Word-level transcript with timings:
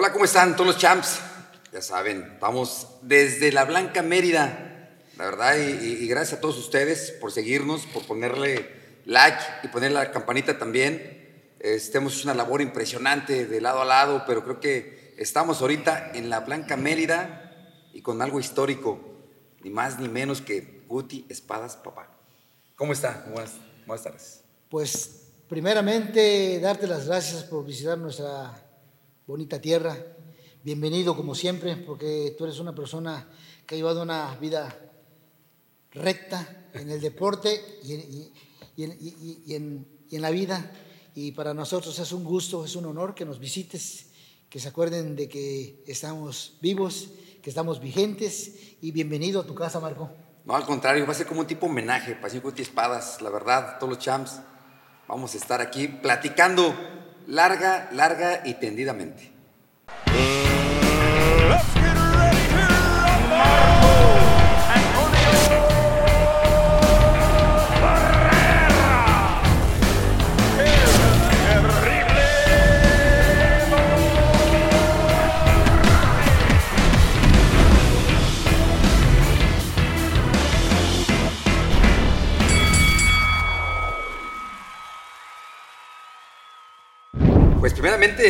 Hola, 0.00 0.14
¿cómo 0.14 0.24
están 0.24 0.56
todos 0.56 0.68
los 0.68 0.78
champs? 0.78 1.20
Ya 1.74 1.82
saben, 1.82 2.38
vamos 2.40 2.88
desde 3.02 3.52
la 3.52 3.66
Blanca 3.66 4.00
Mérida, 4.00 4.88
la 5.18 5.24
verdad, 5.26 5.58
y, 5.58 6.08
gracias 6.08 6.38
a 6.38 6.40
todos 6.40 6.56
ustedes 6.56 7.10
por 7.20 7.32
seguirnos, 7.32 7.84
por 7.84 8.06
ponerle 8.06 9.02
like 9.04 9.38
y 9.62 9.68
poner 9.68 9.92
la 9.92 10.10
campanita 10.10 10.56
también. 10.56 11.52
Este, 11.58 11.98
hemos 11.98 12.14
hecho 12.14 12.28
una 12.28 12.32
labor 12.32 12.62
impresionante 12.62 13.44
de 13.44 13.60
lado 13.60 13.82
a 13.82 13.84
lado, 13.84 14.24
pero 14.26 14.42
creo 14.42 14.58
que 14.58 15.14
estamos 15.18 15.60
ahorita 15.60 16.12
en 16.14 16.30
la 16.30 16.40
Blanca 16.40 16.78
Mérida 16.78 17.52
y 17.92 18.00
con 18.00 18.22
algo 18.22 18.40
histórico, 18.40 18.98
ni 19.60 19.68
más 19.68 19.98
ni 19.98 20.08
menos 20.08 20.40
que 20.40 20.82
Guti 20.88 21.26
Espadas 21.28 21.76
Papá. 21.76 22.08
¿Cómo 22.74 22.94
está? 22.94 23.26
Buenas, 23.34 23.52
buenas 23.86 24.02
tardes. 24.02 24.40
Pues 24.70 25.26
primeramente 25.46 26.58
darte 26.58 26.86
las 26.86 27.04
gracias 27.04 27.44
por 27.44 27.66
visitar 27.66 27.98
nuestra 27.98 28.69
bonita 29.30 29.60
tierra. 29.60 29.96
Bienvenido 30.64 31.16
como 31.16 31.36
siempre, 31.36 31.76
porque 31.76 32.34
tú 32.36 32.44
eres 32.44 32.58
una 32.58 32.74
persona 32.74 33.28
que 33.64 33.76
ha 33.76 33.78
llevado 33.78 34.02
una 34.02 34.34
vida 34.40 34.76
recta 35.92 36.66
en 36.74 36.90
el 36.90 37.00
deporte 37.00 37.78
y, 37.84 38.32
en, 39.54 39.86
la 40.10 40.30
vida. 40.30 40.72
Y 41.14 41.30
para 41.30 41.54
nosotros 41.54 41.96
es 41.96 42.10
un 42.10 42.24
gusto, 42.24 42.64
es 42.64 42.74
un 42.74 42.86
honor 42.86 43.14
que 43.14 43.24
nos 43.24 43.38
visites, 43.38 44.06
que 44.48 44.58
se 44.58 44.66
acuerden 44.66 45.14
de 45.14 45.28
que 45.28 45.84
estamos 45.86 46.58
vivos, 46.60 47.10
que 47.40 47.50
estamos 47.50 47.80
vigentes. 47.80 48.56
Y 48.82 48.90
bienvenido 48.90 49.42
a 49.42 49.46
tu 49.46 49.54
casa, 49.54 49.78
Marco. 49.78 50.10
No, 50.44 50.56
al 50.56 50.66
contrario, 50.66 51.06
va 51.06 51.12
a 51.12 51.14
ser 51.14 51.28
como 51.28 51.42
un 51.42 51.46
tipo 51.46 51.66
homenaje 51.66 52.16
para 52.16 52.36
Guti 52.36 52.62
Espadas, 52.62 53.22
la 53.22 53.30
verdad, 53.30 53.78
todos 53.78 53.94
los 53.94 54.02
champs 54.02 54.40
vamos 55.06 55.34
a 55.34 55.38
estar 55.38 55.60
aquí 55.60 55.88
platicando 55.88 56.72
larga, 57.30 57.88
larga 57.92 58.42
y 58.44 58.54
tendidamente. 58.54 59.30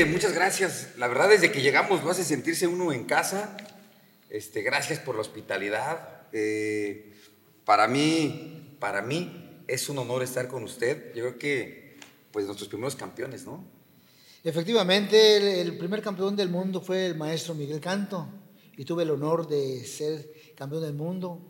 Muchas 0.06 0.34
gracias. 0.34 0.88
La 0.96 1.06
verdad, 1.06 1.28
desde 1.28 1.52
que 1.52 1.62
llegamos 1.62 2.02
lo 2.02 2.10
hace 2.10 2.24
sentirse 2.24 2.66
uno 2.66 2.92
en 2.92 3.04
casa. 3.04 3.56
Este, 4.28 4.62
gracias 4.62 4.98
por 4.98 5.14
la 5.14 5.20
hospitalidad. 5.20 6.22
Eh, 6.32 7.14
para 7.64 7.86
mí, 7.86 8.76
para 8.80 9.00
mí 9.00 9.62
es 9.68 9.88
un 9.88 9.98
honor 9.98 10.24
estar 10.24 10.48
con 10.48 10.64
usted. 10.64 11.14
Yo 11.14 11.22
creo 11.22 11.38
que, 11.38 11.98
pues, 12.32 12.46
nuestros 12.46 12.68
primeros 12.68 12.96
campeones, 12.96 13.44
¿no? 13.44 13.64
Efectivamente, 14.42 15.60
el, 15.60 15.78
primer 15.78 16.02
campeón 16.02 16.34
del 16.34 16.48
mundo 16.48 16.80
fue 16.80 17.06
el 17.06 17.16
maestro 17.16 17.54
Miguel 17.54 17.80
Canto 17.80 18.26
y 18.76 18.84
tuve 18.84 19.04
el 19.04 19.10
honor 19.10 19.46
de 19.46 19.84
ser 19.84 20.54
campeón 20.56 20.82
del 20.82 20.94
mundo 20.94 21.40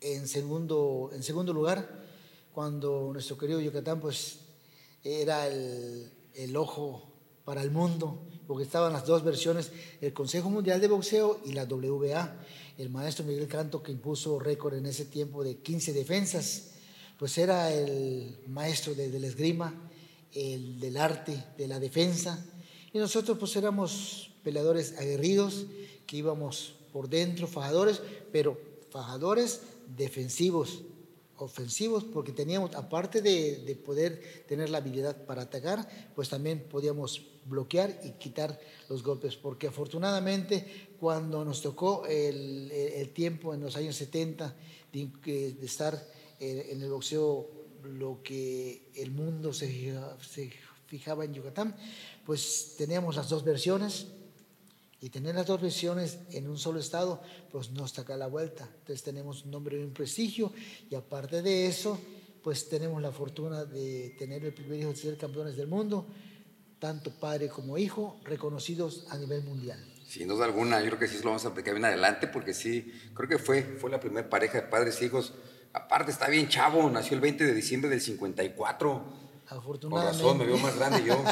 en 0.00 0.28
segundo, 0.28 1.10
en 1.12 1.22
segundo 1.24 1.52
lugar, 1.52 2.04
cuando 2.52 3.10
nuestro 3.12 3.36
querido 3.36 3.60
Yucatán, 3.60 3.98
pues, 3.98 4.38
era 5.02 5.48
el 5.48 6.56
ojo 6.56 7.15
para 7.46 7.62
el 7.62 7.70
mundo, 7.70 8.18
porque 8.48 8.64
estaban 8.64 8.92
las 8.92 9.06
dos 9.06 9.22
versiones, 9.22 9.70
el 10.00 10.12
Consejo 10.12 10.50
Mundial 10.50 10.80
de 10.80 10.88
Boxeo 10.88 11.40
y 11.46 11.52
la 11.52 11.64
WBA. 11.64 12.44
El 12.76 12.90
maestro 12.90 13.24
Miguel 13.24 13.46
Canto, 13.46 13.82
que 13.82 13.92
impuso 13.92 14.40
récord 14.40 14.74
en 14.74 14.84
ese 14.84 15.04
tiempo 15.04 15.44
de 15.44 15.58
15 15.58 15.92
defensas, 15.92 16.72
pues 17.18 17.38
era 17.38 17.72
el 17.72 18.36
maestro 18.48 18.94
del 18.94 19.24
esgrima, 19.24 19.72
el 20.34 20.80
del 20.80 20.96
arte, 20.96 21.44
de 21.56 21.68
la 21.68 21.78
defensa. 21.78 22.44
Y 22.92 22.98
nosotros 22.98 23.38
pues 23.38 23.54
éramos 23.54 24.32
peleadores 24.42 24.98
aguerridos, 24.98 25.66
que 26.04 26.16
íbamos 26.16 26.74
por 26.92 27.08
dentro, 27.08 27.46
fajadores, 27.46 28.02
pero 28.32 28.60
fajadores 28.90 29.60
defensivos, 29.96 30.82
ofensivos, 31.38 32.04
porque 32.04 32.32
teníamos, 32.32 32.74
aparte 32.74 33.22
de, 33.22 33.64
de, 33.64 33.76
poder 33.76 34.44
tener 34.46 34.70
la 34.70 34.78
habilidad 34.78 35.24
para 35.26 35.42
atacar, 35.42 35.88
pues 36.14 36.28
también 36.28 36.66
podíamos 36.68 37.26
bloquear 37.46 38.00
y 38.04 38.10
quitar 38.12 38.58
los 38.88 39.02
golpes, 39.02 39.36
porque 39.36 39.68
afortunadamente 39.68 40.88
cuando 40.98 41.44
nos 41.44 41.62
tocó 41.62 42.06
el, 42.06 42.70
el 42.72 43.10
tiempo 43.10 43.54
en 43.54 43.60
los 43.60 43.76
años 43.76 43.96
70 43.96 44.56
de, 44.92 45.52
de 45.52 45.66
estar 45.66 45.94
eh, 46.40 46.68
en 46.70 46.82
el 46.82 46.90
boxeo, 46.90 47.48
lo 47.84 48.20
que 48.22 48.90
el 48.94 49.10
mundo 49.12 49.52
se, 49.52 49.94
se 50.20 50.52
fijaba 50.86 51.24
en 51.24 51.34
Yucatán, 51.34 51.76
pues 52.24 52.74
teníamos 52.76 53.16
las 53.16 53.28
dos 53.28 53.44
versiones, 53.44 54.08
y 55.00 55.10
tener 55.10 55.34
las 55.34 55.46
dos 55.46 55.60
versiones 55.60 56.18
en 56.30 56.48
un 56.48 56.58
solo 56.58 56.80
estado, 56.80 57.22
pues 57.50 57.70
nos 57.70 57.92
saca 57.92 58.16
la 58.16 58.26
vuelta. 58.28 58.68
Entonces 58.80 59.02
tenemos 59.02 59.44
un 59.44 59.50
nombre 59.50 59.78
y 59.78 59.82
un 59.82 59.92
prestigio 59.92 60.52
y 60.90 60.94
aparte 60.94 61.42
de 61.42 61.66
eso, 61.66 61.98
pues 62.42 62.68
tenemos 62.68 63.02
la 63.02 63.12
fortuna 63.12 63.64
de 63.64 64.14
tener 64.18 64.44
el 64.44 64.54
primer 64.54 64.80
hijo 64.80 64.90
de 64.90 64.96
ser 64.96 65.18
campeones 65.18 65.56
del 65.56 65.66
mundo, 65.66 66.06
tanto 66.78 67.10
padre 67.10 67.48
como 67.48 67.76
hijo, 67.78 68.20
reconocidos 68.24 69.06
a 69.10 69.18
nivel 69.18 69.42
mundial. 69.42 69.84
Sin 70.06 70.28
duda 70.28 70.44
alguna, 70.44 70.80
yo 70.80 70.86
creo 70.86 70.98
que 71.00 71.08
sí 71.08 71.18
lo 71.18 71.30
vamos 71.30 71.44
a 71.44 71.48
aplicar 71.48 71.74
bien 71.74 71.84
adelante 71.84 72.28
porque 72.28 72.54
sí, 72.54 72.92
creo 73.12 73.28
que 73.28 73.38
fue, 73.38 73.62
fue 73.62 73.90
la 73.90 74.00
primera 74.00 74.30
pareja 74.30 74.60
de 74.60 74.68
padres 74.68 75.00
e 75.02 75.06
hijos. 75.06 75.34
Aparte 75.72 76.12
está 76.12 76.28
bien 76.28 76.48
chavo, 76.48 76.88
nació 76.88 77.16
el 77.16 77.20
20 77.20 77.44
de 77.44 77.52
diciembre 77.52 77.90
del 77.90 78.00
54. 78.00 79.26
Afortunadamente. 79.48 80.22
Por 80.22 80.26
razón, 80.26 80.38
me 80.38 80.46
veo 80.46 80.58
más 80.58 80.76
grande 80.76 81.04
yo. 81.04 81.22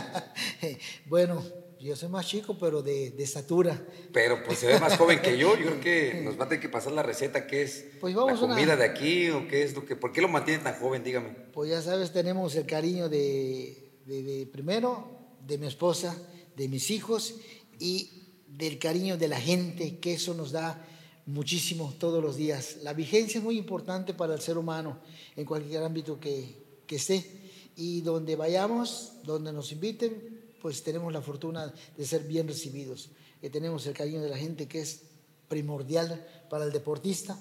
bueno, 1.06 1.42
yo 1.84 1.94
soy 1.94 2.08
más 2.08 2.26
chico, 2.26 2.56
pero 2.58 2.82
de, 2.82 3.10
de, 3.10 3.22
estatura. 3.22 3.86
Pero 4.10 4.42
pues 4.42 4.58
se 4.58 4.66
ve 4.66 4.80
más 4.80 4.96
joven 4.96 5.20
que 5.20 5.36
yo. 5.36 5.54
Yo 5.54 5.66
creo 5.66 5.80
que 5.80 6.20
nos 6.24 6.40
va 6.40 6.46
a 6.46 6.48
tener 6.48 6.62
que 6.62 6.70
pasar 6.70 6.92
la 6.92 7.02
receta, 7.02 7.46
¿qué 7.46 7.62
es 7.62 7.84
pues 8.00 8.14
vamos 8.14 8.40
la 8.40 8.48
comida 8.48 8.74
de 8.74 8.84
aquí 8.84 9.28
o 9.28 9.46
qué 9.46 9.62
es 9.62 9.74
lo 9.74 9.84
que... 9.84 9.94
¿Por 9.94 10.10
qué 10.10 10.22
lo 10.22 10.28
mantiene 10.28 10.62
tan 10.62 10.80
joven? 10.80 11.04
Dígame. 11.04 11.28
Pues 11.52 11.68
ya 11.68 11.82
sabes, 11.82 12.10
tenemos 12.10 12.54
el 12.56 12.64
cariño 12.64 13.10
de, 13.10 13.92
de, 14.06 14.48
primero, 14.50 15.10
de 15.46 15.58
mi 15.58 15.66
esposa, 15.66 16.16
de 16.56 16.68
mis 16.68 16.90
hijos 16.90 17.34
y 17.78 18.32
del 18.48 18.78
cariño 18.78 19.18
de 19.18 19.28
la 19.28 19.38
gente, 19.38 19.98
que 19.98 20.14
eso 20.14 20.32
nos 20.32 20.52
da 20.52 20.86
muchísimo 21.26 21.92
todos 21.98 22.24
los 22.24 22.36
días. 22.36 22.78
La 22.82 22.94
vigencia 22.94 23.36
es 23.36 23.44
muy 23.44 23.58
importante 23.58 24.14
para 24.14 24.32
el 24.32 24.40
ser 24.40 24.56
humano 24.56 25.00
en 25.36 25.44
cualquier 25.44 25.82
ámbito 25.82 26.18
que, 26.18 26.80
que 26.86 26.96
esté. 26.96 27.42
Y 27.76 28.00
donde 28.00 28.36
vayamos, 28.36 29.16
donde 29.24 29.52
nos 29.52 29.70
inviten, 29.70 30.33
pues 30.64 30.82
tenemos 30.82 31.12
la 31.12 31.20
fortuna 31.20 31.70
de 31.94 32.06
ser 32.06 32.22
bien 32.22 32.48
recibidos. 32.48 33.10
y 33.42 33.50
tenemos 33.50 33.86
el 33.86 33.92
cariño 33.92 34.22
de 34.22 34.30
la 34.30 34.38
gente 34.38 34.66
que 34.66 34.80
es 34.80 35.02
primordial 35.46 36.26
para 36.48 36.64
el 36.64 36.72
deportista, 36.72 37.38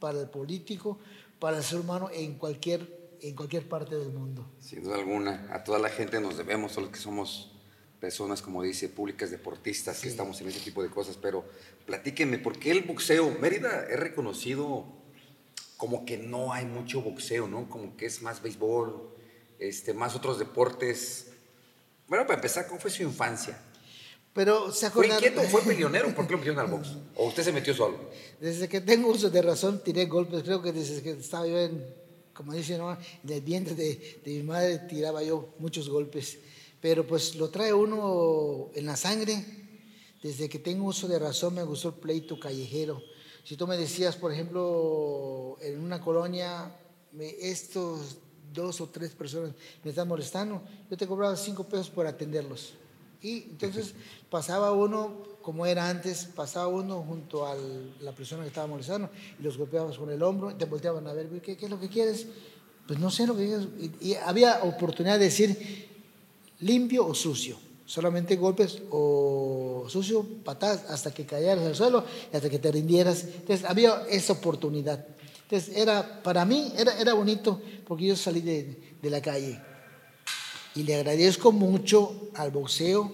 para 0.00 0.18
el 0.18 0.30
político, 0.30 0.98
para 1.38 1.58
el 1.58 1.62
ser 1.62 1.80
humano 1.80 2.08
en 2.10 2.38
cualquier, 2.38 3.18
en 3.20 3.36
cualquier 3.36 3.68
parte 3.68 3.98
del 3.98 4.08
mundo. 4.08 4.50
Sin 4.58 4.82
duda 4.82 4.94
alguna, 4.94 5.48
a 5.50 5.62
toda 5.62 5.78
la 5.78 5.90
gente 5.90 6.18
nos 6.18 6.38
debemos, 6.38 6.72
solo 6.72 6.90
que 6.90 6.98
somos 6.98 7.52
personas, 8.00 8.40
como 8.40 8.62
dice, 8.62 8.88
públicas, 8.88 9.30
deportistas, 9.30 10.00
que 10.00 10.08
estamos 10.08 10.40
en 10.40 10.48
ese 10.48 10.60
tipo 10.60 10.82
de 10.82 10.88
cosas, 10.88 11.18
pero 11.20 11.44
platíquenme, 11.84 12.38
¿por 12.38 12.58
qué 12.58 12.70
el 12.70 12.84
boxeo? 12.84 13.38
Mérida 13.38 13.84
es 13.84 14.00
reconocido 14.00 14.86
como 15.76 16.06
que 16.06 16.16
no 16.16 16.54
hay 16.54 16.64
mucho 16.64 17.02
boxeo, 17.02 17.48
¿no? 17.48 17.68
Como 17.68 17.98
que 17.98 18.06
es 18.06 18.22
más 18.22 18.40
béisbol, 18.40 19.10
este, 19.58 19.92
más 19.92 20.16
otros 20.16 20.38
deportes 20.38 21.31
bueno, 22.12 22.26
para 22.26 22.34
empezar, 22.34 22.66
¿cómo 22.66 22.78
fue 22.78 22.90
su 22.90 23.02
infancia? 23.02 23.58
Pero 24.34 24.70
se 24.70 24.90
¿Fue 24.90 25.06
inquieto 25.06 25.40
fue 25.44 25.62
peleonero? 25.62 26.14
¿Por 26.14 26.26
qué 26.26 26.32
lo 26.32 26.38
metieron 26.40 26.60
al 26.60 26.70
box? 26.70 26.88
¿O 27.16 27.28
usted 27.28 27.42
se 27.42 27.52
metió 27.52 27.72
solo? 27.72 28.10
Desde 28.38 28.68
que 28.68 28.82
tengo 28.82 29.08
uso 29.08 29.30
de 29.30 29.40
razón 29.40 29.82
tiré 29.82 30.04
golpes. 30.04 30.42
Creo 30.42 30.60
que 30.60 30.74
desde 30.74 31.02
que 31.02 31.12
estaba 31.12 31.46
yo 31.46 31.58
en, 31.58 31.82
como 32.34 32.52
dicen, 32.52 32.76
¿no? 32.76 32.92
en 32.92 33.30
el 33.30 33.40
vientre 33.40 33.74
de, 33.74 34.20
de, 34.22 34.30
mi 34.30 34.42
madre 34.42 34.80
tiraba 34.80 35.22
yo 35.22 35.54
muchos 35.58 35.88
golpes. 35.88 36.36
Pero 36.82 37.06
pues 37.06 37.34
lo 37.36 37.48
trae 37.48 37.72
uno 37.72 38.68
en 38.74 38.84
la 38.84 38.96
sangre. 38.96 39.42
Desde 40.22 40.50
que 40.50 40.58
tengo 40.58 40.84
uso 40.84 41.08
de 41.08 41.18
razón 41.18 41.54
me 41.54 41.62
gustó 41.62 41.88
el 41.88 41.94
pleito 41.94 42.38
callejero. 42.38 43.02
Si 43.42 43.56
tú 43.56 43.66
me 43.66 43.78
decías, 43.78 44.16
por 44.16 44.34
ejemplo, 44.34 45.56
en 45.62 45.80
una 45.80 46.02
colonia, 46.02 46.76
estos 47.40 48.18
dos 48.52 48.80
o 48.80 48.88
tres 48.88 49.12
personas 49.12 49.52
me 49.82 49.90
están 49.90 50.08
molestando, 50.08 50.62
yo 50.90 50.96
te 50.96 51.06
cobraba 51.06 51.36
cinco 51.36 51.64
pesos 51.64 51.90
por 51.90 52.06
atenderlos. 52.06 52.74
Y 53.22 53.44
entonces 53.44 53.94
pasaba 54.28 54.72
uno, 54.72 55.14
como 55.42 55.64
era 55.64 55.88
antes, 55.88 56.24
pasaba 56.34 56.66
uno 56.66 57.02
junto 57.02 57.46
a 57.46 57.54
la 58.00 58.12
persona 58.12 58.42
que 58.42 58.48
estaba 58.48 58.66
molestando 58.66 59.10
y 59.38 59.42
los 59.42 59.56
golpeabas 59.56 59.96
con 59.96 60.10
el 60.10 60.22
hombro, 60.22 60.50
y 60.50 60.54
te 60.54 60.64
volteaban 60.64 61.06
a 61.06 61.12
ver, 61.12 61.28
¿qué, 61.40 61.56
qué 61.56 61.66
es 61.66 61.70
lo 61.70 61.78
que 61.78 61.88
quieres? 61.88 62.26
Pues 62.86 62.98
no 62.98 63.10
sé 63.10 63.26
lo 63.26 63.36
que 63.36 63.46
quieres. 63.46 63.68
Y, 64.00 64.14
había 64.14 64.64
oportunidad 64.64 65.18
de 65.18 65.26
decir 65.26 65.88
limpio 66.60 67.06
o 67.06 67.14
sucio. 67.14 67.56
solamente 67.84 68.36
golpes 68.36 68.82
o 68.90 69.84
sucio, 69.88 70.26
patadas, 70.44 70.84
hasta 70.88 71.12
que 71.12 71.26
cayeras 71.26 71.64
al 71.64 71.74
suelo 71.74 72.04
y 72.32 72.36
hasta 72.36 72.50
que 72.50 72.58
te 72.58 72.72
rindieras. 72.72 73.24
Entonces 73.24 73.64
había 73.64 74.04
esa 74.08 74.32
oportunidad. 74.32 75.06
Entonces 75.44 75.76
era, 75.76 76.22
para 76.22 76.44
mí 76.44 76.72
era, 76.76 76.98
era 76.98 77.12
bonito 77.14 77.60
porque 77.86 78.06
yo 78.06 78.16
salí 78.16 78.40
de, 78.40 78.76
de 79.00 79.10
la 79.10 79.20
calle. 79.20 79.60
Y 80.74 80.84
le 80.84 80.94
agradezco 80.94 81.52
mucho 81.52 82.30
al 82.34 82.50
boxeo 82.50 83.12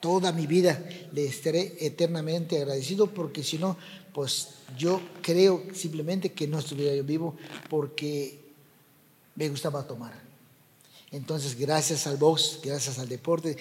toda 0.00 0.32
mi 0.32 0.46
vida. 0.46 0.84
Le 1.12 1.24
estaré 1.24 1.76
eternamente 1.80 2.56
agradecido 2.58 3.06
porque 3.06 3.42
si 3.42 3.58
no, 3.58 3.76
pues 4.12 4.48
yo 4.76 5.00
creo 5.22 5.62
simplemente 5.74 6.32
que 6.32 6.46
no 6.46 6.58
estuviera 6.58 6.94
yo 6.94 7.04
vivo 7.04 7.36
porque 7.68 8.38
me 9.34 9.48
gustaba 9.48 9.86
tomar. 9.86 10.12
Entonces, 11.10 11.56
gracias 11.56 12.06
al 12.06 12.16
box, 12.16 12.58
gracias 12.62 12.98
al 12.98 13.08
deporte, 13.08 13.56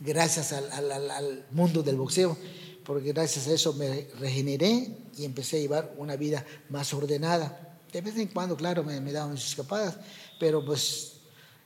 gracias 0.00 0.52
al, 0.52 1.44
mundo 1.52 1.82
del 1.82 1.96
boxeo, 1.96 2.36
porque 2.84 3.12
gracias 3.12 3.46
a 3.46 3.52
eso 3.52 3.72
me 3.74 4.08
regeneré 4.18 4.88
y 5.16 5.24
empecé 5.24 5.58
a 5.58 5.60
llevar 5.60 5.94
una 5.96 6.16
vida 6.16 6.44
más 6.68 6.92
ordenada. 6.92 7.69
De 7.92 8.00
vez 8.00 8.16
en 8.16 8.28
cuando, 8.28 8.56
claro, 8.56 8.84
me, 8.84 9.00
me 9.00 9.12
daban 9.12 9.32
mis 9.32 9.44
escapadas, 9.44 9.98
pero 10.38 10.64
pues 10.64 11.20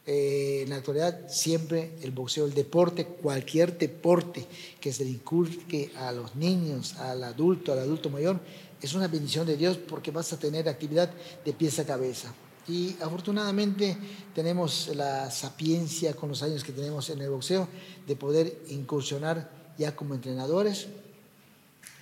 eh, 0.06 0.60
en 0.64 0.70
la 0.70 0.76
actualidad 0.76 1.28
siempre 1.28 1.96
el 2.02 2.10
boxeo, 2.10 2.44
el 2.44 2.52
deporte, 2.52 3.06
cualquier 3.06 3.78
deporte 3.78 4.46
que 4.78 4.92
se 4.92 5.04
le 5.04 5.10
inculque 5.10 5.92
a 5.96 6.12
los 6.12 6.36
niños, 6.36 6.94
al 6.96 7.24
adulto, 7.24 7.72
al 7.72 7.78
adulto 7.78 8.10
mayor, 8.10 8.38
es 8.82 8.92
una 8.92 9.08
bendición 9.08 9.46
de 9.46 9.56
Dios 9.56 9.78
porque 9.78 10.10
vas 10.10 10.30
a 10.34 10.38
tener 10.38 10.68
actividad 10.68 11.10
de 11.42 11.52
pies 11.54 11.78
a 11.78 11.86
cabeza. 11.86 12.34
Y 12.68 12.96
afortunadamente 13.00 13.96
tenemos 14.34 14.90
la 14.94 15.30
sapiencia 15.30 16.14
con 16.14 16.28
los 16.28 16.42
años 16.42 16.64
que 16.64 16.72
tenemos 16.72 17.08
en 17.08 17.22
el 17.22 17.30
boxeo 17.30 17.66
de 18.06 18.16
poder 18.16 18.58
incursionar 18.68 19.50
ya 19.78 19.96
como 19.96 20.14
entrenadores, 20.14 20.86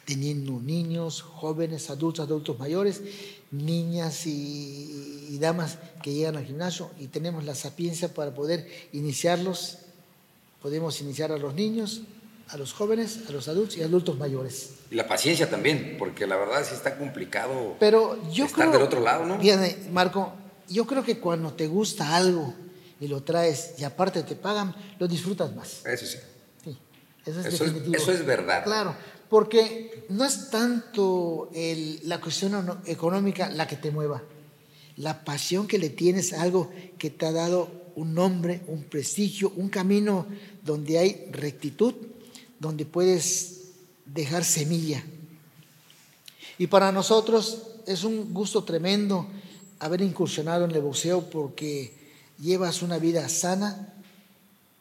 teniendo 0.05 0.61
niños, 0.61 1.23
jóvenes, 1.23 1.91
adultos, 1.91 2.25
adultos 2.25 2.59
mayores, 2.59 3.03
niñas 3.51 4.27
y, 4.27 5.39
damas 5.41 5.79
que 6.03 6.13
llegan 6.13 6.37
al 6.37 6.45
gimnasio 6.45 6.91
y 7.01 7.09
tenemos 7.09 7.43
la 7.45 7.57
sapiencia 7.57 8.15
para 8.15 8.33
poder 8.33 8.69
iniciarlos. 8.93 9.79
Podemos 10.61 11.01
iniciar 11.01 11.33
a 11.33 11.37
los 11.37 11.55
niños, 11.55 12.03
a 12.49 12.57
los 12.57 12.73
jóvenes, 12.73 13.21
a 13.29 13.33
los 13.33 13.49
adultos 13.49 13.77
y 13.77 13.83
adultos 13.83 14.17
mayores. 14.19 14.75
Y 14.91 14.95
la 14.95 15.09
paciencia 15.09 15.51
también, 15.51 15.97
porque 15.99 16.27
la 16.29 16.37
verdad 16.37 16.65
sí 16.65 16.75
está 16.75 16.97
complicado 16.97 17.77
Pero 17.81 18.31
yo 18.31 18.45
estar 18.45 18.71
del 18.71 18.83
otro 18.83 19.01
lado, 19.01 19.27
¿no? 19.27 19.41
Fíjate, 19.41 19.89
Marco, 19.91 20.33
yo 20.69 20.87
creo 20.87 21.03
que 21.03 21.19
cuando 21.19 21.53
te 21.55 21.67
gusta 21.67 22.15
algo 22.15 22.55
y 23.01 23.09
lo 23.09 23.23
traes 23.23 23.75
y 23.79 23.85
aparte 23.85 24.23
te 24.23 24.37
pagan, 24.37 24.75
lo 25.01 25.09
disfrutas 25.09 25.53
más. 25.57 25.85
Eso 25.85 26.07
sí. 26.07 26.19
Sí, 26.63 26.79
eso 27.27 27.41
es 27.41 27.47
eso. 27.47 27.65
Es, 27.65 27.73
eso 27.95 28.13
es 28.13 28.25
verdad. 28.25 28.63
Claro, 28.63 28.95
porque 29.33 30.05
no 30.11 30.27
es 30.27 30.51
tanto 30.51 31.49
la 32.03 32.21
cuestión 32.21 32.83
económica 32.85 33.49
la 33.49 33.67
que 33.67 33.77
te 33.77 33.91
mueva, 33.91 34.23
la 34.99 35.25
pasión 35.25 35.67
que 35.67 35.79
le 35.79 35.89
tienes 35.89 36.35
a 36.35 36.43
algo 36.43 36.69
que 36.99 37.09
te 37.09 37.25
ha 37.25 37.33
dado 37.33 37.71
un 37.95 38.13
nombre, 38.13 38.61
un 38.67 38.85
prestigio, 38.85 39.51
un 39.57 39.71
camino 39.71 40.27
donde 40.63 40.99
hay 40.99 41.29
rectitud, 41.31 41.95
donde 42.61 42.85
puedes 42.85 43.71
dejar 44.05 44.45
semilla. 44.45 45.03
Y 46.59 46.67
para 46.67 46.93
nosotros 46.93 47.63
es 47.87 48.05
un 48.05 48.35
gusto 48.35 48.65
tremendo 48.65 49.27
haber 49.79 50.03
incursionado 50.03 50.67
en 50.67 50.73
el 50.73 50.83
boxeo 50.83 51.31
porque 51.31 51.95
llevas 52.39 52.83
una 52.83 52.99
vida 52.99 53.27
sana, 53.31 53.95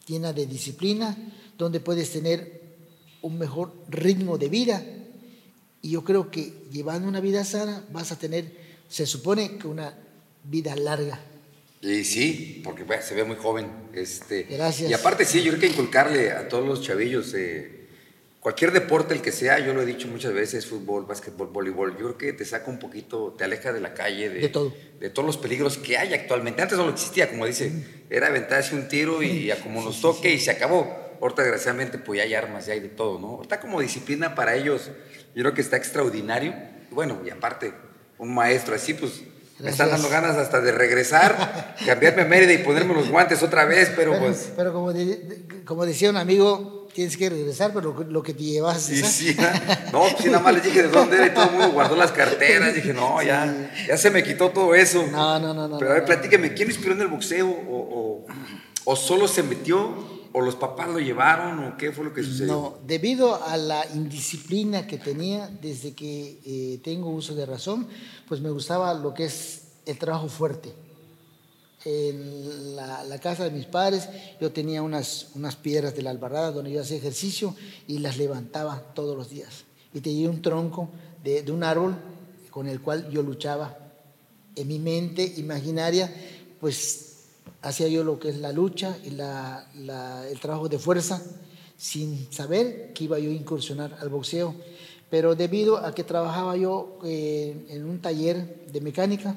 llena 0.06 0.33
de 0.33 0.45
disciplina, 0.45 1.15
donde 1.57 1.80
puedes 1.80 2.12
tener 2.12 2.61
un 3.22 3.38
mejor 3.38 3.74
ritmo 3.90 4.38
de 4.38 4.50
vida. 4.50 4.84
Y 5.82 5.92
yo 5.92 6.04
creo 6.04 6.30
que 6.30 6.54
llevando 6.72 7.08
una 7.08 7.20
vida 7.20 7.44
sana 7.44 7.84
vas 7.92 8.12
a 8.12 8.20
tener, 8.20 8.52
se 8.88 9.06
supone 9.06 9.58
que 9.58 9.68
una 9.68 9.98
vida 10.44 10.76
larga. 10.76 11.20
Y 11.82 12.04
sí, 12.04 12.62
porque 12.64 12.86
se 13.02 13.16
ve 13.16 13.24
muy 13.24 13.38
joven. 13.38 13.68
Este, 13.94 14.44
Gracias. 14.44 14.90
Y 14.90 14.94
aparte 14.94 15.26
sí, 15.26 15.42
yo 15.42 15.52
creo 15.52 15.62
que 15.62 15.68
inculcarle 15.68 16.32
a 16.32 16.48
todos 16.48 16.68
los 16.68 16.82
chavillos 16.82 17.34
eh, 17.34 17.82
Cualquier 18.42 18.72
deporte, 18.72 19.14
el 19.14 19.22
que 19.22 19.32
sea, 19.32 19.60
yo 19.60 19.72
lo 19.72 19.84
he 19.84 19.86
dicho 19.86 20.08
muchas 20.08 20.34
veces, 20.34 20.66
fútbol, 20.66 21.06
básquetbol, 21.06 21.50
voleibol, 21.50 21.92
yo 21.92 22.06
creo 22.06 22.18
que 22.18 22.34
te 22.34 22.44
saca 22.44 22.72
un 22.72 22.80
poquito, 22.80 23.36
te 23.38 23.44
aleja 23.44 23.72
de 23.72 23.80
la 23.80 23.94
calle, 23.94 24.32
de, 24.32 24.50
todo. 24.50 24.74
de 25.00 25.12
todos 25.12 25.28
los 25.28 25.38
peligros 25.38 25.78
que 25.78 25.96
hay 25.96 26.16
actualmente. 26.16 26.60
Antes 26.64 26.76
no 26.76 26.86
lo 26.86 26.92
existía, 26.92 27.30
como 27.30 27.46
dice, 27.46 27.72
era 28.10 28.30
aventarse 28.30 28.74
un 28.74 28.88
tiro 28.88 29.22
y 29.22 29.52
a 29.52 29.62
como 29.62 29.84
nos 29.84 30.02
toque 30.02 30.34
y 30.34 30.40
se 30.40 30.50
acabó. 30.50 30.90
Ahorita, 31.22 31.44
desgraciadamente, 31.44 31.98
pues 31.98 32.18
ya 32.18 32.24
hay 32.24 32.34
armas, 32.34 32.66
ya 32.66 32.74
hay 32.74 32.80
de 32.80 32.90
todo, 32.90 33.20
¿no? 33.20 33.28
Ahorita 33.28 33.60
como 33.60 33.80
disciplina 33.80 34.36
para 34.36 34.56
ellos, 34.56 34.90
yo 35.36 35.44
creo 35.44 35.54
que 35.54 35.62
está 35.62 35.78
extraordinario. 35.78 36.54
Bueno, 36.90 37.20
y 37.26 37.30
aparte, 37.30 37.74
un 38.18 38.34
maestro 38.34 38.76
así, 38.76 38.94
pues 38.94 39.22
me 39.60 39.70
están 39.70 39.90
dando 39.90 40.10
ganas 40.10 40.38
hasta 40.38 40.60
de 40.60 40.72
regresar, 40.72 41.76
cambiarme 41.86 42.24
a 42.24 42.26
Mérida 42.26 42.54
y 42.54 42.58
ponerme 42.60 42.94
los 42.94 43.10
guantes 43.10 43.44
otra 43.44 43.66
vez, 43.66 43.92
pero, 43.96 44.18
pues... 44.18 44.52
Pero 44.56 44.74
como, 44.74 44.92
como 45.66 45.86
decía 45.86 46.10
un 46.10 46.18
amigo, 46.18 46.82
tienes 46.94 47.18
que 47.18 47.30
regresar, 47.30 47.72
pero 47.74 48.06
lo, 48.08 48.24
que 48.24 48.34
te 48.34 48.44
llevas. 48.44 48.82
Sí, 48.82 49.02
sí, 49.04 49.38
no, 49.92 50.04
pues 50.18 50.26
nada 50.26 50.40
más 50.40 50.54
les 50.56 50.64
dije 50.64 50.84
de 50.84 50.90
dónde 50.90 51.18
era 51.18 51.28
y 51.28 51.34
todo 51.34 51.46
el 51.46 51.52
mundo 51.52 51.72
guardó 51.72 51.96
las 51.96 52.12
carteras. 52.12 52.74
Dije, 52.74 52.94
no, 52.94 53.22
ya, 53.22 53.72
ya 53.88 53.98
se 53.98 54.10
me 54.10 54.24
quitó 54.24 54.50
todo 54.50 54.76
eso. 54.76 55.06
No, 55.12 55.40
no, 55.40 55.54
no. 55.54 55.78
Pero 55.78 55.92
a 55.92 55.94
ver, 55.96 56.06
platíqueme, 56.06 56.54
¿quién 56.54 56.70
inspiró 56.70 56.94
en 56.94 57.02
el 57.02 57.08
boxeo? 57.08 57.48
O, 57.48 58.26
o, 58.84 58.96
solo 58.96 59.28
se 59.28 59.44
metió? 59.44 60.21
¿O 60.33 60.42
los 60.42 60.56
papás 60.56 60.89
lo 60.89 61.00
llevaron? 61.00 61.60
¿O 61.66 61.78
qué 61.78 61.92
fue 61.92 62.06
lo 62.06 62.13
que 62.13 62.24
sucedió? 62.24 62.54
No, 62.54 62.78
debido 62.86 63.44
a 63.44 63.57
la 63.57 63.86
indisciplina 63.94 64.88
que 64.88 64.98
tenía 64.98 65.48
desde 65.48 65.94
que 65.94 66.39
eh, 66.45 66.80
tengo 66.83 67.10
uso 67.10 67.36
de 67.36 67.45
razón, 67.45 67.88
pues 68.28 68.42
me 68.42 68.50
gustaba 68.50 68.94
lo 68.94 69.13
que 69.13 69.25
es 69.25 69.63
el 69.86 69.98
trabajo 69.98 70.30
fuerte 70.30 70.74
en 71.86 72.75
la, 72.75 73.19
casa 73.19 73.44
de 73.44 73.51
mis 73.51 73.66
padres 73.66 74.07
yo 74.39 74.51
tenía 74.51 74.81
unas, 74.81 75.30
unas 75.36 75.56
piedras 75.56 75.95
de 75.95 76.01
la 76.01 76.12
albarrada 76.12 76.51
donde 76.51 76.72
yo 76.72 76.81
hacía 76.81 76.98
ejercicio 76.98 77.56
y 77.88 78.00
las 78.00 78.18
levantaba 78.18 78.80
todos 78.94 79.18
los 79.18 79.30
días. 79.30 79.63
Y 79.94 80.01
tenía 80.01 80.30
un 80.30 80.42
tronco 80.42 80.89
de, 81.24 81.44
un 81.51 81.63
árbol 81.63 81.95
con 82.50 82.68
el 82.68 82.81
cual 82.81 83.10
yo 83.10 83.24
luchaba. 83.24 83.77
En 84.56 84.68
mi 84.68 84.80
mente 84.80 85.34
imaginaria, 85.38 86.13
pues 86.60 87.11
hacía 87.62 87.88
yo 87.88 88.04
lo 88.04 88.19
que 88.19 88.30
es 88.30 88.38
la 88.38 88.52
lucha 88.52 88.98
y 89.04 89.10
el 89.10 90.40
trabajo 90.40 90.69
de 90.69 90.80
fuerza 90.80 91.22
sin 91.78 92.31
saber 92.31 92.94
que 92.94 93.06
iba 93.06 93.18
yo 93.19 93.30
a 93.30 93.34
incursionar 93.34 93.98
al 94.00 94.10
boxeo. 94.10 94.56
Pero 95.10 95.36
debido 95.36 95.77
a 95.77 95.94
que 95.94 96.03
trabajaba 96.03 96.56
yo 96.56 97.00
eh, 97.03 97.65
en 97.70 97.86
un 97.86 98.00
taller 98.00 98.68
de 98.72 98.82
mecánica, 98.82 99.36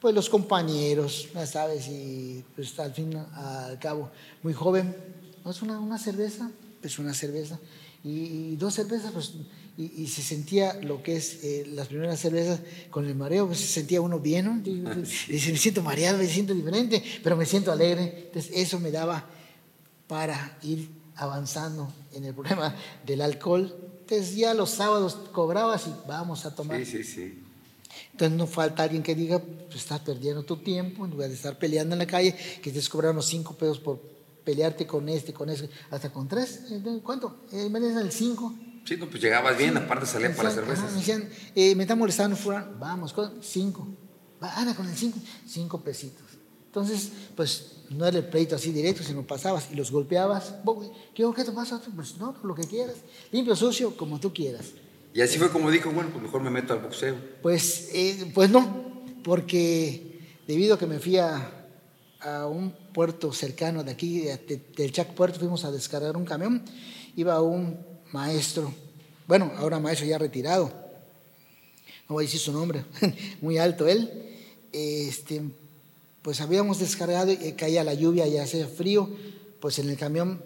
pues 0.00 0.14
los 0.14 0.28
compañeros, 0.28 1.28
ya 1.34 1.44
sabes, 1.46 1.88
y 1.88 2.44
pues 2.54 2.78
al 2.78 2.92
fin, 2.92 3.16
al 3.16 3.78
cabo, 3.80 4.10
muy 4.42 4.52
joven, 4.52 4.94
pues 5.42 5.60
una, 5.62 5.80
una 5.80 5.98
cerveza, 5.98 6.50
pues 6.80 6.98
una 7.00 7.14
cerveza, 7.14 7.58
y, 8.04 8.54
dos 8.56 8.74
cervezas, 8.74 9.10
pues, 9.12 9.32
y, 9.78 10.08
se 10.08 10.22
sentía 10.22 10.74
lo 10.82 11.04
que 11.04 11.16
es 11.16 11.44
eh, 11.44 11.64
las 11.72 11.86
primeras 11.86 12.18
cervezas 12.18 12.58
con 12.90 13.06
el 13.06 13.14
mareo, 13.14 13.46
pues 13.46 13.60
se 13.60 13.68
sentía 13.68 14.00
uno 14.00 14.18
bien, 14.18 14.46
¿no? 14.46 14.58
Dice, 14.60 15.52
me 15.52 15.56
siento 15.56 15.82
mareado, 15.82 16.18
me 16.18 16.26
siento 16.26 16.52
diferente, 16.52 17.00
pero 17.22 17.36
me 17.36 17.46
siento 17.46 17.70
alegre, 17.70 18.24
entonces 18.26 18.50
eso 18.56 18.80
me 18.80 18.90
daba 18.90 19.30
para 20.08 20.58
ir 20.62 20.88
avanzando 21.14 21.92
en 22.12 22.24
el 22.24 22.34
problema 22.34 22.74
del 23.06 23.20
alcohol. 23.20 23.72
Entonces 24.00 24.34
ya 24.34 24.52
los 24.52 24.70
sábados 24.70 25.14
cobrabas 25.30 25.86
y 25.86 25.94
vamos 26.08 26.44
a 26.44 26.56
tomar. 26.56 26.84
Sí, 26.84 27.04
sí, 27.04 27.04
sí. 27.04 27.42
Entonces 28.10 28.36
no 28.36 28.48
falta 28.48 28.82
alguien 28.82 29.04
que 29.04 29.14
diga, 29.14 29.38
pues 29.38 29.76
estás 29.76 30.00
perdiendo 30.00 30.42
tu 30.42 30.56
tiempo, 30.56 31.04
en 31.04 31.12
lugar 31.12 31.28
de 31.28 31.36
estar 31.36 31.56
peleando 31.56 31.94
en 31.94 32.00
la 32.00 32.06
calle, 32.06 32.34
que 32.60 32.72
te 32.72 32.82
cobrando 32.88 33.22
cinco 33.22 33.54
pesos 33.54 33.78
por 33.78 34.00
pelearte 34.44 34.88
con 34.88 35.08
este, 35.08 35.32
con 35.32 35.48
ese, 35.50 35.70
hasta 35.88 36.10
con 36.10 36.26
tres. 36.26 36.64
¿Cuánto? 37.04 37.44
Eh, 37.52 37.70
el 37.72 38.10
cinco. 38.10 38.52
Sí, 38.84 38.96
no, 38.96 39.08
pues 39.08 39.22
llegabas 39.22 39.56
bien, 39.56 39.76
aparte 39.76 40.06
salían 40.06 40.34
para 40.34 40.44
las 40.44 40.54
cervezas. 40.54 40.92
me 40.92 40.98
decían, 40.98 41.28
eh, 41.54 41.74
me 41.74 41.84
está 41.84 41.94
molestando, 41.94 42.36
vamos, 42.78 43.14
cinco. 43.42 43.86
Ana, 44.40 44.74
con 44.74 44.88
el 44.88 44.96
cinco, 44.96 45.18
cinco 45.46 45.80
pesitos. 45.82 46.26
Entonces, 46.66 47.10
pues 47.34 47.78
no 47.90 48.06
era 48.06 48.18
el 48.18 48.26
pleito 48.26 48.54
así 48.54 48.72
directo, 48.72 49.02
sino 49.02 49.26
pasabas 49.26 49.68
y 49.72 49.74
los 49.74 49.90
golpeabas. 49.90 50.54
¿Qué, 51.14 51.24
te 51.24 51.52
pasa? 51.52 51.80
Pues 51.94 52.16
no, 52.18 52.36
lo 52.42 52.54
que 52.54 52.64
quieras. 52.64 52.96
Limpio, 53.32 53.56
sucio, 53.56 53.96
como 53.96 54.20
tú 54.20 54.32
quieras. 54.32 54.66
Y 55.14 55.20
así 55.22 55.38
fue 55.38 55.50
como 55.50 55.70
dijo, 55.70 55.90
bueno, 55.90 56.10
pues 56.10 56.22
mejor 56.22 56.42
me 56.42 56.50
meto 56.50 56.74
al 56.74 56.80
boxeo. 56.80 57.16
Pues, 57.42 57.88
eh, 57.92 58.30
pues 58.34 58.50
no, 58.50 59.02
porque 59.24 60.20
debido 60.46 60.74
a 60.74 60.78
que 60.78 60.86
me 60.86 60.98
fui 60.98 61.16
a, 61.16 61.54
un 62.50 62.74
puerto 62.92 63.32
cercano 63.32 63.84
de 63.84 63.92
aquí, 63.92 64.26
del 64.76 64.92
Chac 64.92 65.14
Puerto, 65.14 65.38
fuimos 65.38 65.64
a 65.64 65.70
descargar 65.70 66.16
un 66.16 66.24
camión, 66.24 66.64
iba 67.14 67.40
un 67.40 67.78
maestro, 68.12 68.72
bueno, 69.26 69.52
ahora 69.56 69.78
maestro 69.78 70.06
ya 70.06 70.18
retirado, 70.18 70.66
no 72.08 72.14
voy 72.14 72.24
a 72.24 72.26
decir 72.26 72.40
su 72.40 72.52
nombre, 72.52 72.84
muy 73.40 73.58
alto 73.58 73.86
él, 73.86 74.10
este, 74.72 75.42
pues 76.22 76.40
habíamos 76.40 76.78
descargado 76.78 77.32
y 77.32 77.52
caía 77.52 77.84
la 77.84 77.94
lluvia 77.94 78.26
y 78.26 78.38
hacía 78.38 78.66
frío, 78.66 79.08
pues 79.60 79.78
en 79.78 79.88
el 79.90 79.96
camión 79.96 80.42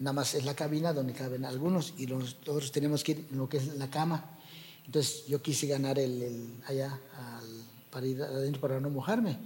nada 0.00 0.14
más 0.14 0.34
es 0.34 0.44
la 0.44 0.54
cabina 0.54 0.92
donde 0.92 1.12
caben 1.12 1.44
algunos 1.44 1.94
y 1.98 2.06
nosotros 2.06 2.72
tenemos 2.72 3.04
que 3.04 3.12
ir 3.12 3.26
en 3.30 3.38
lo 3.38 3.48
que 3.48 3.58
es 3.58 3.76
la 3.76 3.88
cama. 3.88 4.38
Entonces 4.86 5.26
yo 5.28 5.40
quise 5.40 5.66
ganar 5.66 5.98
el, 5.98 6.54
allá 6.66 6.98
para 7.90 8.06
ir 8.06 8.22
adentro 8.22 8.60
para 8.60 8.80
no 8.80 8.90
mojarme. 8.90 9.36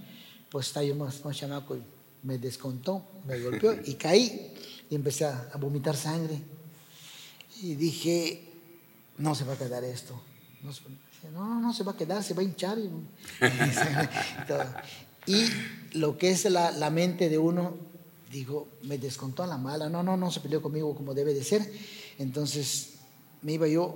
Pues 0.49 0.67
estaba 0.67 0.85
yo 0.85 0.95
más, 0.95 1.23
más 1.25 1.37
chamaco 1.37 1.75
y 1.75 1.83
me 2.23 2.37
descontó, 2.37 3.03
me 3.27 3.39
golpeó 3.39 3.75
y 3.85 3.95
caí 3.95 4.53
y 4.89 4.95
empecé 4.95 5.25
a, 5.25 5.51
vomitar 5.59 5.95
sangre. 5.95 6.39
Y 7.61 7.75
dije, 7.75 8.51
no 9.17 9.35
se 9.35 9.43
va 9.43 9.53
a 9.53 9.57
quedar 9.57 9.83
esto. 9.83 10.19
No, 10.63 10.71
no, 11.31 11.59
no 11.59 11.73
se 11.73 11.83
va 11.83 11.93
a 11.93 11.97
quedar, 11.97 12.23
se 12.23 12.33
va 12.33 12.41
a 12.41 12.45
hinchar. 12.45 12.77
Y, 12.79 12.89
y 15.31 15.45
lo 15.93 16.17
que 16.17 16.31
es 16.31 16.45
la, 16.45 16.71
la 16.71 16.89
mente 16.89 17.29
de 17.29 17.37
uno 17.37 17.95
digo, 18.35 18.67
me 18.83 18.97
descontó 18.97 19.43
a 19.43 19.47
la 19.47 19.57
mala, 19.57 19.89
no, 19.89 20.03
no, 20.03 20.17
no 20.17 20.29
se 20.29 20.41
peleó 20.41 20.61
conmigo 20.61 20.93
como 20.95 21.13
debe 21.13 21.33
de 21.33 21.43
ser. 21.43 21.71
Entonces 22.17 22.95
me 23.41 23.53
iba 23.53 23.67
yo 23.67 23.95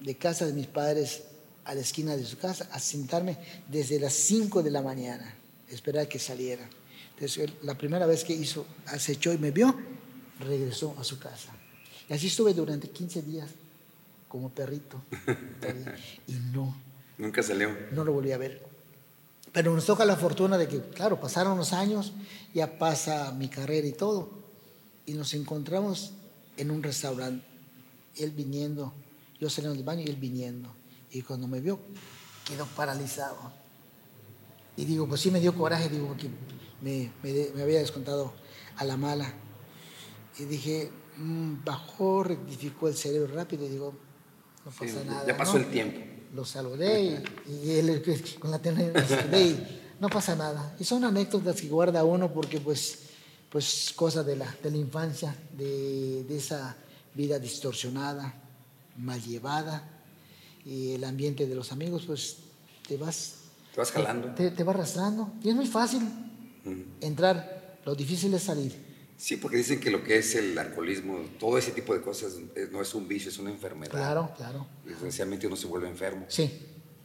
de 0.00 0.16
casa 0.16 0.46
de 0.46 0.52
mis 0.52 0.66
padres 0.66 1.22
a 1.64 1.74
la 1.74 1.80
esquina 1.80 2.16
de 2.16 2.24
su 2.24 2.38
casa 2.38 2.68
a 2.72 2.78
sentarme 2.78 3.38
desde 3.68 3.98
las 3.98 4.12
5 4.12 4.62
de 4.62 4.70
la 4.70 4.82
mañana, 4.82 5.34
esperar 5.68 6.08
que 6.08 6.18
saliera. 6.18 6.68
Entonces 7.14 7.50
la 7.62 7.76
primera 7.76 8.06
vez 8.06 8.24
que 8.24 8.34
hizo, 8.34 8.66
acechó 8.86 9.32
y 9.32 9.38
me 9.38 9.50
vio, 9.50 9.74
regresó 10.40 10.94
a 10.98 11.04
su 11.04 11.18
casa. 11.18 11.50
Y 12.10 12.14
así 12.14 12.26
estuve 12.26 12.52
durante 12.52 12.90
15 12.90 13.22
días 13.22 13.48
como 14.28 14.50
perrito. 14.50 15.00
y 16.26 16.32
no. 16.52 16.76
Nunca 17.16 17.42
salió. 17.42 17.70
No 17.92 18.04
lo 18.04 18.12
volví 18.12 18.32
a 18.32 18.38
ver. 18.38 18.68
Pero 19.52 19.74
nos 19.74 19.86
toca 19.86 20.04
la 20.04 20.16
fortuna 20.16 20.58
de 20.58 20.68
que, 20.68 20.80
claro, 20.80 21.20
pasaron 21.20 21.56
los 21.56 21.72
años, 21.72 22.12
ya 22.52 22.78
pasa 22.78 23.32
mi 23.32 23.48
carrera 23.48 23.86
y 23.86 23.92
todo, 23.92 24.30
y 25.06 25.14
nos 25.14 25.34
encontramos 25.34 26.12
en 26.56 26.70
un 26.70 26.82
restaurante, 26.82 27.44
él 28.16 28.30
viniendo, 28.30 28.92
yo 29.40 29.50
saliendo 29.50 29.74
del 29.74 29.84
baño 29.84 30.02
y 30.02 30.10
él 30.10 30.16
viniendo. 30.16 30.68
Y 31.10 31.22
cuando 31.22 31.48
me 31.48 31.60
vio, 31.60 31.80
quedó 32.44 32.66
paralizado. 32.66 33.52
Y 34.76 34.84
digo, 34.84 35.08
pues 35.08 35.20
sí 35.20 35.30
me 35.30 35.40
dio 35.40 35.54
coraje, 35.54 35.88
digo, 35.88 36.06
porque 36.08 36.28
me, 36.80 37.10
me, 37.22 37.62
había 37.62 37.80
descontado 37.80 38.32
a 38.76 38.84
la 38.84 38.96
mala. 38.96 39.32
Y 40.38 40.44
dije, 40.44 40.92
bajó, 41.64 42.24
rectificó 42.24 42.88
el 42.88 42.94
cerebro 42.94 43.34
rápido 43.34 43.66
y 43.66 43.68
digo, 43.68 43.94
no 44.64 44.70
pasa 44.70 45.04
nada. 45.04 45.26
Ya 45.26 45.36
pasó 45.36 45.56
el 45.56 45.70
tiempo 45.70 46.10
lo 46.34 46.44
saludé 46.44 47.22
y, 47.48 47.70
él 47.70 48.02
con 48.38 48.50
la 48.50 48.60
y 49.38 49.66
no 49.98 50.08
pasa 50.08 50.36
nada. 50.36 50.74
Y 50.78 50.84
son 50.84 51.04
anécdotas 51.04 51.60
que 51.60 51.68
guarda 51.68 52.04
uno 52.04 52.32
porque 52.32 52.60
pues, 52.60 53.00
pues 53.50 53.92
cosas 53.94 54.24
de 54.26 54.36
la, 54.36 54.54
de 54.62 54.70
la 54.70 54.76
infancia, 54.76 55.34
de, 55.56 56.24
de, 56.24 56.36
esa 56.36 56.76
vida 57.14 57.38
distorsionada, 57.38 58.34
mal 58.96 59.20
llevada, 59.22 59.82
y 60.64 60.92
el 60.92 61.04
ambiente 61.04 61.46
de 61.46 61.54
los 61.54 61.72
amigos, 61.72 62.04
pues 62.06 62.36
te 62.86 62.96
vas... 62.96 63.34
Te 63.74 63.80
vas 63.80 63.92
jalando. 63.92 64.34
Te, 64.34 64.50
te, 64.50 64.64
va 64.64 64.72
arrastrando. 64.72 65.32
Y 65.42 65.48
es 65.48 65.54
muy 65.54 65.66
fácil 65.66 66.02
entrar, 67.00 67.78
lo 67.84 67.94
difícil 67.94 68.32
es 68.34 68.42
salir. 68.42 68.89
Sí, 69.20 69.36
porque 69.36 69.58
dicen 69.58 69.80
que 69.80 69.90
lo 69.90 70.02
que 70.02 70.16
es 70.16 70.34
el 70.34 70.56
alcoholismo, 70.56 71.20
todo 71.38 71.58
ese 71.58 71.72
tipo 71.72 71.92
de 71.92 72.00
cosas 72.00 72.38
eh, 72.56 72.68
no 72.72 72.80
es 72.80 72.94
un 72.94 73.06
vicio, 73.06 73.30
es 73.30 73.38
una 73.38 73.50
enfermedad. 73.50 73.90
Claro, 73.90 74.32
claro. 74.34 74.66
Y 74.86 74.88
desgraciadamente 74.88 75.46
uno 75.46 75.56
se 75.56 75.66
vuelve 75.66 75.88
enfermo. 75.88 76.24
Sí. 76.28 76.50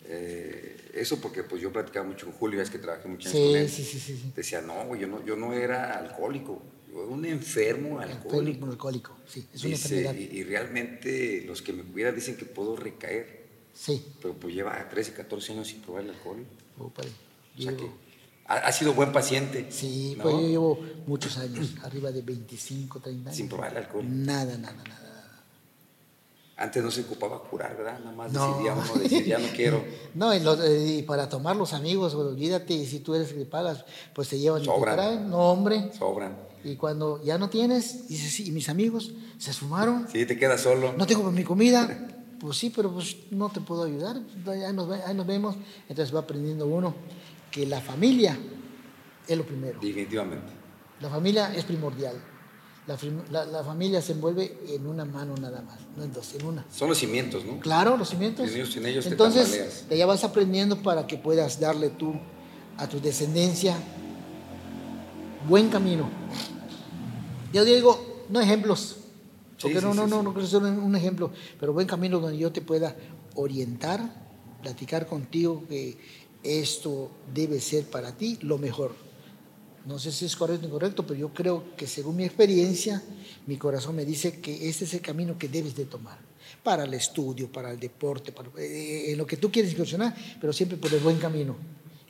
Eh, 0.05 0.91
eso 0.93 1.19
porque 1.19 1.43
pues 1.43 1.61
yo 1.61 1.73
platicaba 1.73 2.07
mucho 2.07 2.27
con 2.27 2.35
Julio, 2.35 2.61
es 2.61 2.69
que 2.69 2.77
trabajé 2.77 3.09
mucho 3.09 3.29
sí, 3.29 3.37
con 3.37 3.57
él. 3.57 3.69
Sí, 3.69 3.83
sí, 3.83 3.99
sí, 3.99 4.31
Decía, 4.33 4.61
no, 4.61 4.95
yo 4.95 5.07
no, 5.07 5.25
yo 5.25 5.35
no 5.35 5.51
era 5.53 5.97
alcohólico, 5.97 6.61
yo 6.89 7.03
era 7.03 7.11
un 7.11 7.25
enfermo 7.25 7.99
alcohólico. 7.99 8.39
Enfermo 8.39 8.71
alcohólico, 8.71 9.17
sí, 9.27 9.45
es 9.53 9.65
una 9.65 9.73
enfermedad. 9.75 10.15
Y, 10.15 10.43
realmente 10.43 11.43
los 11.45 11.61
que 11.61 11.73
me 11.73 11.83
cuidan 11.83 12.15
dicen 12.15 12.37
que 12.37 12.45
puedo 12.45 12.77
recaer. 12.77 13.43
Sí. 13.73 14.01
Pero 14.21 14.35
pues 14.35 14.55
lleva 14.55 14.87
13, 14.87 15.11
14 15.11 15.51
años 15.51 15.67
sin 15.67 15.81
probar 15.81 16.05
el 16.05 16.11
alcohol. 16.11 16.45
Oh, 16.79 16.87
padre. 16.87 17.11
O 17.57 17.61
sea 17.61 17.75
que 17.75 17.89
ha, 18.47 18.71
sido 18.71 18.93
buen 18.93 19.11
paciente. 19.11 19.67
Sí, 19.69 20.17
pues 20.21 20.33
yo 20.35 20.41
llevo 20.41 20.79
muchos 21.07 21.37
años, 21.37 21.73
arriba 21.83 22.11
de 22.11 22.21
25, 22.21 22.99
30 22.99 23.29
años. 23.29 23.37
Sin 23.37 23.49
probar 23.49 23.71
el 23.71 23.77
alcohol. 23.77 24.05
Nada, 24.07 24.57
nada, 24.57 24.75
nada. 24.87 25.05
Antes 26.57 26.81
no 26.81 26.89
se 26.89 27.01
ocupaba 27.01 27.41
curar, 27.43 27.75
¿verdad? 27.75 27.99
Nada 27.99 28.15
más 28.15 28.31
no. 28.31 28.53
decidía 28.53 28.73
uno, 28.73 29.01
decir, 29.01 29.25
ya 29.25 29.37
no 29.39 29.47
quiero. 29.49 29.83
no, 30.13 30.33
y, 30.33 31.01
para 31.03 31.27
tomar 31.27 31.57
los 31.57 31.73
amigos, 31.73 32.13
olvídate, 32.13 32.73
y 32.73 32.85
si 32.85 32.99
tú 32.99 33.13
eres 33.13 33.33
que 33.33 33.45
pagas, 33.45 33.83
pues 34.13 34.29
te 34.29 34.39
llevan 34.39 34.63
Sobran. 34.63 34.79
y 34.79 34.85
te 34.85 35.03
traen. 35.03 35.29
No, 35.29 35.51
hombre. 35.51 35.91
Sobran. 35.97 36.37
Y 36.63 36.77
cuando 36.77 37.21
ya 37.23 37.37
no 37.37 37.49
tienes, 37.49 38.07
dices, 38.07 38.31
sí, 38.31 38.47
y 38.47 38.51
mis 38.51 38.69
amigos 38.69 39.11
se 39.37 39.51
sumaron. 39.51 40.07
Sí, 40.09 40.25
te 40.25 40.37
quedas 40.37 40.61
solo. 40.61 40.93
No 40.93 41.05
tengo 41.05 41.31
mi 41.31 41.43
comida. 41.43 42.11
Pues 42.37 42.57
sí, 42.57 42.69
pero 42.69 42.91
pues 42.91 43.15
no 43.31 43.49
te 43.49 43.61
puedo 43.61 43.85
ayudar. 43.85 44.17
Ahí 44.45 44.73
nos, 44.73 44.91
ahí 44.91 45.15
nos 45.15 45.25
vemos. 45.25 45.55
Entonces 45.87 46.13
va 46.13 46.19
aprendiendo 46.19 46.67
uno 46.67 46.93
que 47.55 47.65
la 47.65 47.79
familia 47.79 48.37
es 49.25 49.37
lo 49.37 49.45
primero. 49.45 49.79
Definitivamente. 49.79 50.51
La 50.99 51.09
familia 51.09 51.55
es 51.55 51.63
primordial. 51.63 52.21
La, 52.85 53.63
familia 53.63 54.01
se 54.01 54.11
envuelve 54.11 54.59
en 54.67 54.85
una 54.85 55.05
mano 55.05 55.35
nada 55.39 55.61
más, 55.61 55.79
no 55.95 56.03
en 56.03 56.11
dos, 56.11 56.35
en 56.35 56.45
una. 56.45 56.65
Son 56.69 56.89
los 56.89 56.97
cimientos, 56.97 57.45
¿no? 57.45 57.61
Claro, 57.61 57.95
los 57.95 58.09
cimientos. 58.09 58.47
Sin 58.49 58.57
ellos, 58.57 58.73
sin 58.73 58.85
ellos 58.85 59.05
Entonces, 59.05 59.85
te 59.87 59.97
ya 59.97 60.05
vas 60.05 60.25
aprendiendo 60.25 60.83
para 60.83 61.07
que 61.07 61.17
puedas 61.17 61.57
darle 61.57 61.89
tú 61.91 62.13
a 62.77 62.87
tu 62.89 62.99
descendencia 62.99 63.77
buen 65.47 65.69
camino. 65.69 66.09
Yo 67.53 67.63
digo, 67.63 68.25
no 68.27 68.41
ejemplos, 68.41 68.97
porque 69.61 69.79
no, 69.79 69.93
no, 69.93 70.07
no, 70.07 70.21
no, 70.21 70.33
no, 70.33 70.59
no 70.59 70.83
un 70.83 70.95
ejemplo, 70.97 71.31
pero 71.57 71.71
buen 71.71 71.87
camino 71.87 72.19
donde 72.19 72.37
yo 72.37 72.51
te 72.51 72.61
pueda 72.61 72.97
orientar, 73.33 74.25
platicar 74.61 75.07
contigo 75.07 75.63
que 75.69 75.97
esto 76.45 77.11
debe 77.33 77.59
ser 77.59 77.85
para 77.85 78.11
ti 78.11 78.37
lo 78.41 78.57
mejor. 78.57 78.93
No 79.85 79.99
sé 79.99 80.11
si 80.11 80.25
es 80.25 80.35
correcto 80.35 80.65
o 80.65 80.69
incorrecto, 80.69 81.05
pero 81.05 81.19
yo 81.19 81.33
creo 81.33 81.75
que 81.75 81.85
según 81.85 82.15
mi 82.15 82.25
experiencia, 82.25 83.03
mi 83.45 83.57
corazón 83.57 83.95
me 83.95 84.05
dice 84.05 84.39
que 84.39 84.67
este 84.67 84.85
es 84.85 84.93
el 84.95 85.01
camino 85.01 85.37
que 85.37 85.47
debes 85.47 85.75
de 85.75 85.85
tomar 85.85 86.17
para 86.63 86.83
el 86.83 86.93
estudio, 86.93 87.51
para 87.51 87.71
el 87.71 87.79
deporte, 87.79 88.31
para, 88.31 88.49
eh, 88.57 89.11
en 89.11 89.17
lo 89.17 89.27
que 89.27 89.37
tú 89.37 89.51
quieres 89.51 89.73
incursionar, 89.73 90.15
pero 90.41 90.51
siempre 90.51 90.77
por 90.77 90.91
el 90.91 90.99
buen 90.99 91.17
camino. 91.17 91.55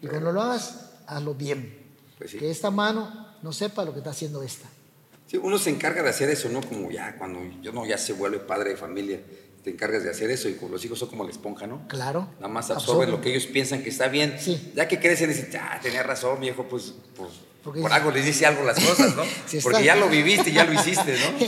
Y 0.02 0.08
cuando 0.08 0.32
lo 0.32 0.42
hagas, 0.42 0.92
hazlo 1.08 1.34
bien. 1.34 1.78
Pues 2.18 2.34
que 2.36 2.50
esta 2.50 2.72
mano 2.72 3.36
no 3.42 3.52
sepa 3.52 3.84
lo 3.84 3.92
que 3.92 4.00
está 4.00 4.12
haciendo 4.12 4.42
esta. 4.42 4.70
Sí, 5.28 5.38
uno 5.38 5.58
se 5.58 5.70
encarga 5.70 6.04
de 6.04 6.10
hacer 6.10 6.30
eso, 6.30 6.48
¿no? 6.50 6.62
Como 6.62 6.92
ya 6.92 7.18
cuando 7.18 7.40
yo 7.62 7.74
no 7.74 7.86
ya 7.86 7.98
se 7.98 8.14
vuelve 8.14 8.40
padre 8.40 8.72
de 8.72 8.78
familia 8.78 9.20
te 9.66 9.72
encargas 9.72 10.04
de 10.04 10.12
hacer 10.12 10.30
eso 10.30 10.48
y 10.48 10.56
los 10.70 10.86
hijos 10.86 11.00
son 11.00 11.10
como 11.10 11.24
la 11.24 11.32
esponja, 11.32 11.66
¿no? 11.66 11.88
Claro. 11.88 12.30
Nada 12.36 12.54
más 12.54 12.70
absorben, 12.70 13.10
lo 13.10 13.20
que 13.20 13.32
ellos 13.32 13.48
piensan 13.48 13.82
que 13.82 13.90
está 13.90 14.10
bien. 14.10 14.38
Sí. 14.40 14.72
Ya 14.76 14.88
que 14.88 15.00
crecen, 15.00 15.28
dicen, 15.28 15.50
ah, 15.60 15.80
tenía 15.82 16.04
razón, 16.04 16.40
viejo, 16.40 16.68
pues, 16.70 16.94
pues 17.16 17.32
por 17.64 17.92
algo 17.92 18.12
les 18.12 18.26
dice 18.26 18.46
algo 18.46 18.64
las 18.64 18.80
cosas, 18.80 19.16
¿no? 19.16 19.24
Porque 19.64 19.84
ya 19.84 19.96
lo 19.96 20.08
viviste, 20.08 20.52
ya 20.52 20.66
lo 20.66 20.74
hiciste, 20.74 21.18
¿no? 21.18 21.48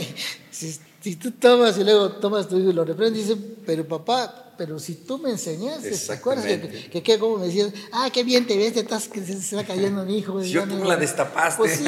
si, 0.50 1.14
tú 1.14 1.30
tomas 1.30 1.78
y 1.78 1.84
luego 1.84 2.10
tomas 2.14 2.48
tu 2.48 2.58
hijo 2.58 2.70
y 2.70 2.72
lo 2.72 2.84
reprendes, 2.84 3.28
dice, 3.28 3.40
pero 3.64 3.86
papá, 3.86 4.52
pero 4.58 4.80
si 4.80 4.96
tú 4.96 5.18
me 5.18 5.30
enseñaste, 5.30 5.88
¿te 5.88 6.12
acuerdas 6.12 6.44
que, 6.44 7.00
que, 7.00 7.18
como 7.20 7.38
me 7.38 7.46
decías, 7.46 7.72
ah, 7.92 8.10
qué 8.12 8.24
bien 8.24 8.48
te 8.48 8.56
ves, 8.56 8.74
te 8.74 8.80
estás, 8.80 9.06
que 9.06 9.24
se, 9.24 9.34
está 9.34 9.64
cayendo 9.64 10.04
mi 10.04 10.18
hijo. 10.18 10.42
Si 10.42 10.50
yo 10.50 10.66
tú 10.66 10.82
la 10.82 10.96
destapaste. 10.96 11.58
Pues 11.58 11.76
sí, 11.76 11.84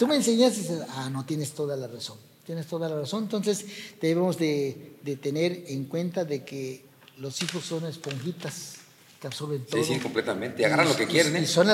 tú 0.00 0.08
me 0.08 0.16
enseñaste, 0.16 0.58
y 0.58 0.62
dices, 0.62 0.82
ah, 0.96 1.08
no, 1.10 1.24
tienes 1.24 1.52
toda 1.52 1.76
la 1.76 1.86
razón 1.86 2.16
tienes 2.50 2.66
toda 2.66 2.88
la 2.88 2.96
razón. 2.96 3.22
Entonces 3.22 3.64
debemos 4.00 4.36
de, 4.36 4.96
tener 5.22 5.66
en 5.68 5.84
cuenta 5.84 6.24
de 6.24 6.44
que 6.44 6.84
los 7.18 7.40
hijos 7.44 7.64
son 7.64 7.86
esponjitas 7.86 8.78
que 9.20 9.28
absorben 9.28 9.64
todo. 9.66 9.80
Sí, 9.80 9.94
sí, 9.94 10.00
completamente. 10.00 10.66
Agarran 10.66 10.88
lo 10.88 10.96
que 10.96 11.06
quieren. 11.06 11.36
¿eh? 11.36 11.42
Y 11.42 11.46
son 11.46 11.68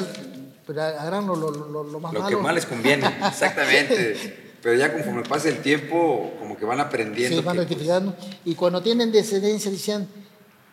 pero 0.66 0.83
agarran 0.83 1.26
lo, 1.26 1.35
lo, 1.35 1.50
lo, 1.50 1.99
más 1.99 2.12
lo 2.12 2.21
malo. 2.21 2.37
que 2.37 2.42
más 2.42 2.54
les 2.54 2.66
conviene, 2.66 3.06
exactamente. 3.26 4.56
pero 4.61 4.76
ya 4.76 4.92
conforme 4.92 5.23
pasa 5.23 5.49
el 5.49 5.62
tiempo, 5.62 6.35
como 6.40 6.59
que 6.59 6.66
van 6.66 6.80
aprendiendo. 6.80 7.38
Sí, 7.38 7.42
van 7.42 7.56
rectificando. 7.56 8.14
Y 8.45 8.54
cuando 8.54 8.83
tienen 8.83 9.11
descendencia, 9.11 9.71
decían, 9.71 10.06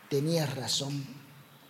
tenías 0.09 0.53
razón. 0.53 1.01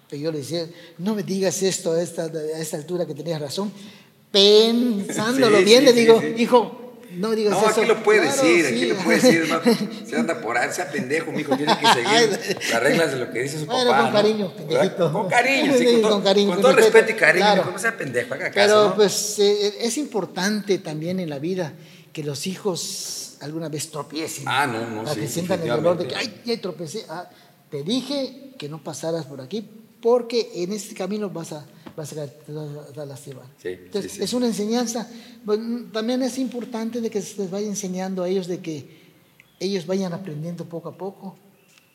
Pero 0.09 0.23
yo 0.23 0.31
le 0.31 0.39
decía, 0.39 0.65
no 0.97 1.13
me 1.13 1.21
digas 1.21 1.61
esto 1.61 1.91
a 1.91 2.01
esta, 2.01 2.23
a 2.23 2.59
esta 2.59 2.77
altura 2.77 3.05
que 3.05 3.13
tenías 3.13 3.39
razón. 3.39 3.71
Pensándolo 4.31 5.61
bien, 5.61 5.85
le 5.85 5.93
digo, 5.93 6.19
hijo, 6.35 6.82
no 7.15 7.31
digas 7.31 7.53
no, 7.53 7.67
aquí 7.67 7.85
lo 7.85 8.03
puede 8.03 8.21
decir, 8.21 8.65
aquí 8.65 8.85
lo 8.85 8.95
puede 8.95 9.19
decir. 9.19 9.47
se 10.07 10.17
anda 10.17 10.39
por 10.41 10.57
ahí, 10.57 10.71
sea 10.71 10.89
pendejo, 10.89 11.31
mijo, 11.31 11.55
tiene 11.55 11.77
que 11.77 11.87
seguir 11.93 12.57
las 12.71 12.83
reglas 12.83 13.11
de 13.11 13.17
lo 13.17 13.31
que 13.31 13.43
dice 13.43 13.59
su 13.59 13.65
papá. 13.65 13.83
Bueno, 13.83 14.03
con 14.03 14.11
cariño, 14.11 14.53
pendejito. 14.55 15.13
Con 15.13 15.29
cariño, 15.29 15.73
sí, 15.77 15.85
con, 16.01 16.11
con, 16.11 16.21
cariño, 16.23 16.51
con 16.51 16.61
todo 16.61 16.71
respeto 16.73 17.11
y 17.11 17.15
cariño, 17.15 17.45
claro. 17.45 17.71
no 17.71 17.79
sea 17.79 17.97
pendejo, 17.97 18.33
haga 18.33 18.51
caso. 18.51 18.53
Pero 18.55 18.95
pues 18.95 19.39
eh, 19.39 19.75
es 19.81 19.97
importante 19.97 20.77
también 20.79 21.19
en 21.19 21.29
la 21.29 21.39
vida 21.39 21.73
que 22.11 22.23
los 22.23 22.47
hijos 22.47 23.37
alguna 23.41 23.69
vez 23.69 23.89
tropiecen. 23.89 24.45
Ah, 24.47 24.67
no, 24.67 24.89
no, 24.89 25.03
para 25.03 25.15
que 25.15 25.27
sientan 25.27 25.61
el 25.61 25.69
dolor 25.69 25.97
de 25.97 26.07
que, 26.07 26.15
ay, 26.15 26.41
ya 26.45 26.59
tropecé. 26.59 27.05
Ah, 27.09 27.29
te 27.69 27.83
dije 27.83 28.53
que 28.57 28.69
no 28.69 28.83
pasaras 28.83 29.25
por 29.25 29.41
aquí 29.41 29.67
porque 30.01 30.51
en 30.55 30.73
este 30.73 30.95
camino 30.95 31.29
vas 31.29 31.53
a 31.53 31.65
vas 31.95 32.13
a, 32.13 32.27
te 32.27 32.51
vas 32.51 32.97
a 32.97 33.05
lastimar. 33.05 33.45
Sí, 33.61 33.69
Entonces, 33.69 34.11
sí, 34.11 34.17
sí. 34.17 34.23
es 34.23 34.33
una 34.33 34.47
enseñanza. 34.47 35.09
Bueno, 35.43 35.91
también 35.91 36.21
es 36.23 36.37
importante 36.37 37.01
de 37.01 37.09
que 37.09 37.21
se 37.21 37.41
les 37.41 37.51
vaya 37.51 37.67
enseñando 37.67 38.23
a 38.23 38.29
ellos 38.29 38.47
de 38.47 38.59
que 38.59 39.03
ellos 39.59 39.85
vayan 39.85 40.13
aprendiendo 40.13 40.65
poco 40.65 40.89
a 40.89 40.97
poco, 40.97 41.35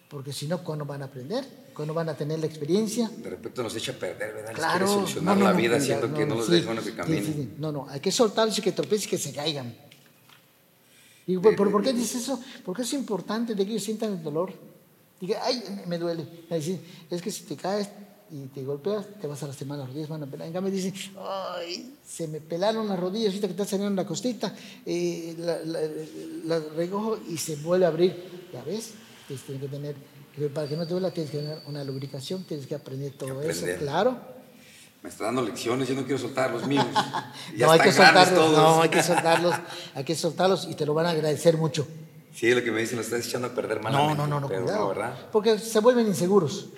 porque 0.09 0.33
si 0.33 0.47
no, 0.47 0.63
¿cuándo 0.65 0.85
van 0.85 1.03
a 1.03 1.07
aprender? 1.07 1.45
¿Cuándo 1.75 1.95
van 1.95 2.09
a 2.09 2.17
tener 2.17 2.39
la 2.39 2.47
experiencia? 2.47 3.09
De 3.09 3.31
repente 3.31 3.63
nos 3.63 3.75
echa 3.77 3.93
a 3.93 3.95
perder, 3.95 4.35
¿verdad? 4.35 4.53
Claro. 4.55 4.79
quiere 4.79 4.93
solucionar 4.93 5.37
no, 5.37 5.41
no, 5.41 5.47
la 5.47 5.53
no, 5.53 5.59
vida 5.59 5.69
mira, 5.69 5.83
haciendo 5.83 6.15
que 6.15 6.27
no 6.27 6.35
los 6.35 6.47
sí, 6.47 6.53
dejen 6.53 6.79
que 6.79 6.95
caminen. 6.95 7.55
No, 7.59 7.71
no, 7.71 7.87
hay 7.89 8.01
que 8.01 8.11
soltarlos 8.11 8.59
y 8.59 8.63
que 8.63 8.73
tropiecen 8.73 9.09
y 9.09 9.11
que 9.11 9.19
se 9.19 9.33
caigan. 9.33 9.77
Y, 11.27 11.37
¿por, 11.37 11.55
por, 11.55 11.71
por 11.71 11.83
qué 11.83 11.93
dices 11.93 12.23
eso? 12.23 12.43
Porque 12.65 12.83
es 12.83 12.93
importante 12.95 13.55
de 13.55 13.65
que 13.65 13.73
ellos 13.73 13.85
sientan 13.85 14.15
el 14.15 14.23
dolor. 14.23 14.53
Diga, 15.21 15.41
ay, 15.45 15.63
me 15.87 15.99
duele. 15.99 16.27
Es 17.11 17.23
que 17.23 17.31
si 17.31 17.43
te 17.43 17.57
caes 17.57 17.89
y 18.31 18.47
te 18.49 18.63
golpeas, 18.65 19.07
te 19.21 19.27
vas 19.27 19.43
a 19.43 19.47
lastimar 19.47 19.79
las 19.79 19.89
rodillas, 19.89 20.09
van 20.09 20.23
a 20.23 20.27
pelar. 20.27 20.47
En 20.47 20.53
cambio 20.53 20.73
dicen, 20.73 20.95
ay, 21.21 21.95
se 22.07 22.29
me 22.29 22.41
pelaron 22.41 22.87
las 22.89 22.99
rodillas, 22.99 23.29
ahorita 23.29 23.47
que 23.49 23.53
está 23.53 23.65
saliendo 23.65 23.95
la 24.01 24.07
costita, 24.07 24.55
eh, 24.85 25.35
la, 25.39 25.59
la, 25.65 25.81
la 26.45 26.59
recojo 26.77 27.19
y 27.29 27.37
se 27.39 27.57
vuelve 27.57 27.85
a 27.87 27.89
abrir. 27.89 28.49
¿Ya 28.53 28.63
ves? 28.65 28.93
Tienes 29.27 29.45
que 29.61 29.69
tener, 29.69 29.95
para 30.55 30.67
que 30.69 30.77
no 30.77 30.87
te 30.87 30.93
duela, 30.93 31.11
tienes 31.11 31.31
que 31.31 31.39
tener 31.39 31.59
una 31.67 31.85
lubricación, 31.85 32.45
tienes 32.45 32.67
que 32.67 32.75
aprender 32.75 33.13
todo 33.13 33.41
eso, 33.43 33.61
Aprender. 33.61 33.79
claro. 33.79 34.19
Me 35.03 35.11
está 35.11 35.27
dando 35.27 35.43
lecciones, 35.43 35.87
yo 35.89 35.95
no 35.95 36.03
quiero 36.03 36.19
soltar 36.19 36.51
los 36.51 36.67
míos. 36.67 36.85
Ya 37.57 37.67
no, 37.67 37.73
hay 37.73 37.81
que 37.81 37.93
soltarlos, 37.93 38.53
no, 38.53 38.83
hay 38.83 38.89
que 38.89 39.03
soltarlos, 39.03 39.55
hay 39.95 40.05
que 40.05 40.15
soltarlos 40.15 40.67
y 40.69 40.75
te 40.75 40.85
lo 40.87 40.93
van 40.95 41.07
a 41.07 41.11
agradecer 41.11 41.57
mucho. 41.57 41.87
Sí, 42.35 42.53
lo 42.55 42.63
que 42.63 42.71
me 42.71 42.81
dicen, 42.81 42.97
lo 42.97 43.03
estás 43.03 43.27
echando 43.27 43.49
a 43.49 43.51
perder 43.55 43.79
No, 43.79 43.85
malamente. 43.85 44.17
no, 44.17 44.27
no, 44.27 44.41
no, 44.41 44.49
pero 44.49 44.63
cuidado. 44.63 44.81
no, 44.83 44.89
¿verdad? 44.89 45.15
Porque 45.33 45.59
se 45.59 45.81
vuelven 45.81 46.07
inseguros. 46.07 46.69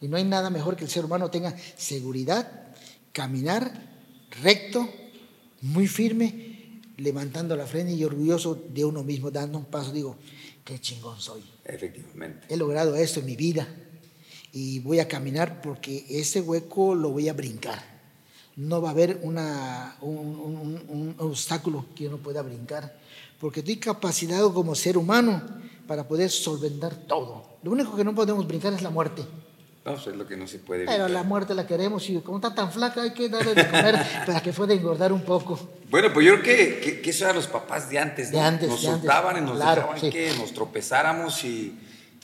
Y 0.00 0.08
no 0.08 0.16
hay 0.16 0.24
nada 0.24 0.50
mejor 0.50 0.76
que 0.76 0.84
el 0.84 0.90
ser 0.90 1.04
humano 1.04 1.30
tenga 1.30 1.54
seguridad, 1.76 2.68
caminar 3.12 3.70
recto, 4.42 4.88
muy 5.62 5.86
firme, 5.86 6.80
levantando 6.96 7.54
la 7.56 7.66
frente 7.66 7.92
y 7.92 8.04
orgulloso 8.04 8.54
de 8.72 8.84
uno 8.84 9.02
mismo, 9.02 9.30
dando 9.30 9.58
un 9.58 9.64
paso. 9.66 9.92
Digo, 9.92 10.16
qué 10.64 10.80
chingón 10.80 11.20
soy. 11.20 11.42
Efectivamente. 11.64 12.46
He 12.48 12.56
logrado 12.56 12.94
esto 12.96 13.20
en 13.20 13.26
mi 13.26 13.36
vida 13.36 13.68
y 14.52 14.78
voy 14.80 15.00
a 15.00 15.08
caminar 15.08 15.60
porque 15.60 16.06
ese 16.08 16.40
hueco 16.40 16.94
lo 16.94 17.10
voy 17.10 17.28
a 17.28 17.32
brincar. 17.34 17.82
No 18.56 18.80
va 18.82 18.88
a 18.88 18.92
haber 18.92 19.20
una, 19.22 19.96
un, 20.00 20.16
un- 20.18 20.84
un 20.88 21.14
obstáculo 21.18 21.86
que 21.94 22.04
yo 22.04 22.10
no 22.10 22.18
pueda 22.18 22.42
brincar 22.42 22.98
porque 23.38 23.60
estoy 23.60 23.76
capacitado 23.76 24.52
como 24.52 24.74
ser 24.74 24.98
humano 24.98 25.42
para 25.86 26.06
poder 26.08 26.30
solventar 26.30 26.94
todo. 27.06 27.58
Lo 27.62 27.70
único 27.70 27.96
que 27.96 28.04
no 28.04 28.14
podemos 28.14 28.46
brincar 28.46 28.72
es 28.74 28.82
la 28.82 28.90
muerte. 28.90 29.22
No, 29.84 29.94
pues 29.94 30.06
es 30.08 30.16
lo 30.16 30.26
que 30.26 30.36
no 30.36 30.46
se 30.46 30.58
puede 30.58 30.80
Pero 30.84 30.92
evitar. 31.04 31.10
la 31.10 31.22
muerte 31.22 31.54
la 31.54 31.66
queremos 31.66 32.08
y 32.10 32.18
como 32.20 32.36
está 32.36 32.54
tan 32.54 32.70
flaca 32.70 33.02
hay 33.02 33.14
que 33.14 33.30
darle 33.30 33.54
de 33.54 33.66
comer 33.66 33.96
para 34.26 34.42
que 34.42 34.52
pueda 34.52 34.74
engordar 34.74 35.10
un 35.12 35.22
poco. 35.22 35.58
Bueno, 35.88 36.12
pues 36.12 36.26
yo 36.26 36.40
creo 36.42 36.56
que, 36.56 36.80
que, 36.80 37.00
que 37.00 37.10
eso 37.10 37.24
eran 37.24 37.36
los 37.36 37.46
papás 37.46 37.88
de 37.88 37.98
antes, 37.98 38.30
¿no? 38.30 38.38
De 38.38 38.44
antes, 38.44 38.68
Nos 38.68 38.82
de 38.82 38.88
antes. 38.88 39.00
soltaban 39.02 39.38
y 39.38 39.40
nos 39.40 39.56
Claro, 39.56 39.76
dejaban 39.82 40.00
sí. 40.00 40.10
que 40.10 40.32
nos 40.38 40.52
tropezáramos 40.52 41.42
y, 41.44 41.78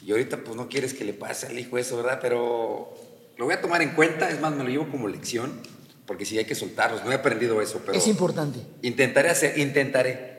y 0.04 0.10
ahorita 0.12 0.36
pues 0.44 0.54
no 0.54 0.68
quieres 0.68 0.92
que 0.92 1.04
le 1.06 1.14
pase 1.14 1.46
al 1.46 1.58
hijo 1.58 1.78
eso, 1.78 1.96
¿verdad? 1.96 2.18
Pero 2.20 2.92
lo 3.38 3.44
voy 3.46 3.54
a 3.54 3.60
tomar 3.62 3.80
en 3.80 3.90
cuenta, 3.94 4.28
es 4.28 4.38
más, 4.40 4.52
me 4.54 4.62
lo 4.62 4.68
llevo 4.68 4.90
como 4.90 5.08
lección, 5.08 5.58
porque 6.06 6.26
sí 6.26 6.36
hay 6.36 6.44
que 6.44 6.54
soltarlos, 6.54 7.04
no 7.06 7.10
he 7.10 7.14
aprendido 7.14 7.62
eso, 7.62 7.80
pero 7.86 7.96
Es 7.96 8.06
importante. 8.06 8.60
intentaré 8.82 9.30
hacer, 9.30 9.58
intentaré. 9.58 10.36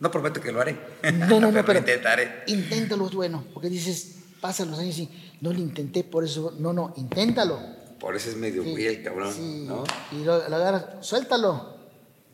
No 0.00 0.10
prometo 0.10 0.40
que 0.42 0.50
lo 0.52 0.60
haré. 0.60 0.76
No, 1.14 1.38
no, 1.40 1.50
no, 1.52 1.64
pero 1.64 1.78
intentaré. 1.78 2.42
inténtalo 2.48 3.06
es 3.06 3.14
bueno, 3.14 3.44
porque 3.54 3.70
dices, 3.70 4.16
pasan 4.46 4.70
los 4.70 4.78
años 4.78 4.96
y 4.98 5.08
no 5.40 5.52
lo 5.52 5.58
intenté, 5.58 6.04
por 6.04 6.22
eso, 6.24 6.54
no, 6.60 6.72
no, 6.72 6.94
inténtalo. 6.96 7.58
Por 7.98 8.14
eso 8.14 8.30
es 8.30 8.36
medio 8.36 8.62
Sí, 8.62 8.70
güey 8.70 8.86
el 8.86 9.02
cabrón, 9.02 9.34
sí, 9.34 9.64
¿no? 9.66 9.82
Y 10.12 10.22
lo, 10.22 10.48
lo 10.48 10.54
agarras, 10.56 10.84
suéltalo, 11.04 11.74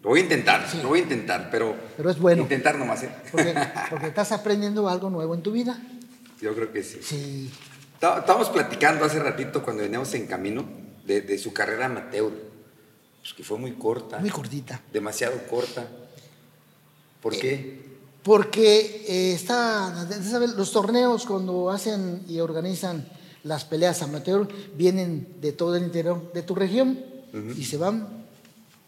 Lo 0.02 0.11
voy 0.11 0.21
a 0.21 0.23
intentar, 0.25 0.66
lo 0.83 0.88
voy 0.88 0.99
a 0.99 1.02
intentar, 1.04 1.49
pero... 1.50 1.75
Pero 1.97 2.11
es 2.11 2.19
bueno. 2.19 2.42
Intentar 2.42 2.76
nomás, 2.76 3.02
¿eh? 3.04 3.11
porque, 3.31 3.54
porque 3.90 4.07
estás 4.09 4.31
aprendiendo 4.33 4.87
algo 4.90 5.09
nuevo 5.09 5.35
en 5.35 5.42
tu 5.42 5.52
vida. 5.52 5.81
Yo 6.40 6.54
creo 6.54 6.71
que 6.71 6.83
sí. 6.83 6.99
Sí, 7.02 7.50
Está- 7.95 8.19
Estábamos 8.19 8.50
platicando 8.50 9.07
hace 9.07 9.19
ratito 9.21 9.63
cuando 9.63 9.82
veníamos 9.84 10.13
en 10.15 10.26
camino 10.26 10.65
de, 11.06 11.23
de 11.23 11.39
su 11.39 11.54
carrera 11.54 11.87
amateur, 11.87 12.30
pues 13.21 13.32
que 13.32 13.43
fue 13.43 13.56
muy 13.56 13.73
corta, 13.73 14.19
muy 14.19 14.28
cortita. 14.30 14.82
demasiado 14.93 15.39
corta. 15.49 15.87
¿Por 17.23 17.39
qué? 17.39 17.92
Porque 18.23 19.04
eh, 19.08 19.35
está, 19.35 20.08
los 20.56 20.71
torneos 20.71 21.26
cuando 21.26 21.71
hacen 21.71 22.23
y 22.28 22.39
organizan 22.39 23.04
las 23.43 23.65
peleas 23.65 24.02
amateur 24.02 24.47
vienen 24.76 25.37
de 25.41 25.52
todo 25.52 25.75
el 25.75 25.82
interior 25.82 26.32
de 26.32 26.43
tu 26.43 26.54
región 26.54 27.04
y 27.56 27.65
se 27.65 27.76
van 27.76 28.06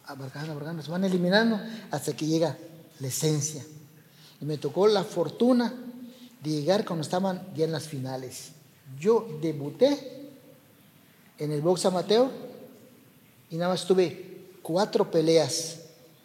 abarcando, 0.05 0.53
abarcando, 0.53 0.83
se 0.83 0.91
van 0.91 1.05
eliminando 1.05 1.59
hasta 1.91 2.15
que 2.15 2.27
llega 2.27 2.57
la 3.01 3.09
esencia. 3.09 3.65
Y 4.41 4.45
me 4.45 4.59
tocó 4.59 4.87
la 4.87 5.03
fortuna 5.03 5.75
de 6.43 6.51
llegar 6.51 6.85
cuando 6.85 7.03
estaban 7.03 7.49
ya 7.57 7.65
en 7.65 7.73
las 7.73 7.89
finales. 7.89 8.51
Yo 9.01 9.27
debuté 9.41 10.31
en 11.39 11.51
el 11.51 11.61
box 11.61 11.87
amateur 11.87 12.29
y 13.51 13.57
nada 13.57 13.73
más 13.73 13.85
tuve 13.87 14.45
cuatro 14.63 15.11
peleas 15.11 15.81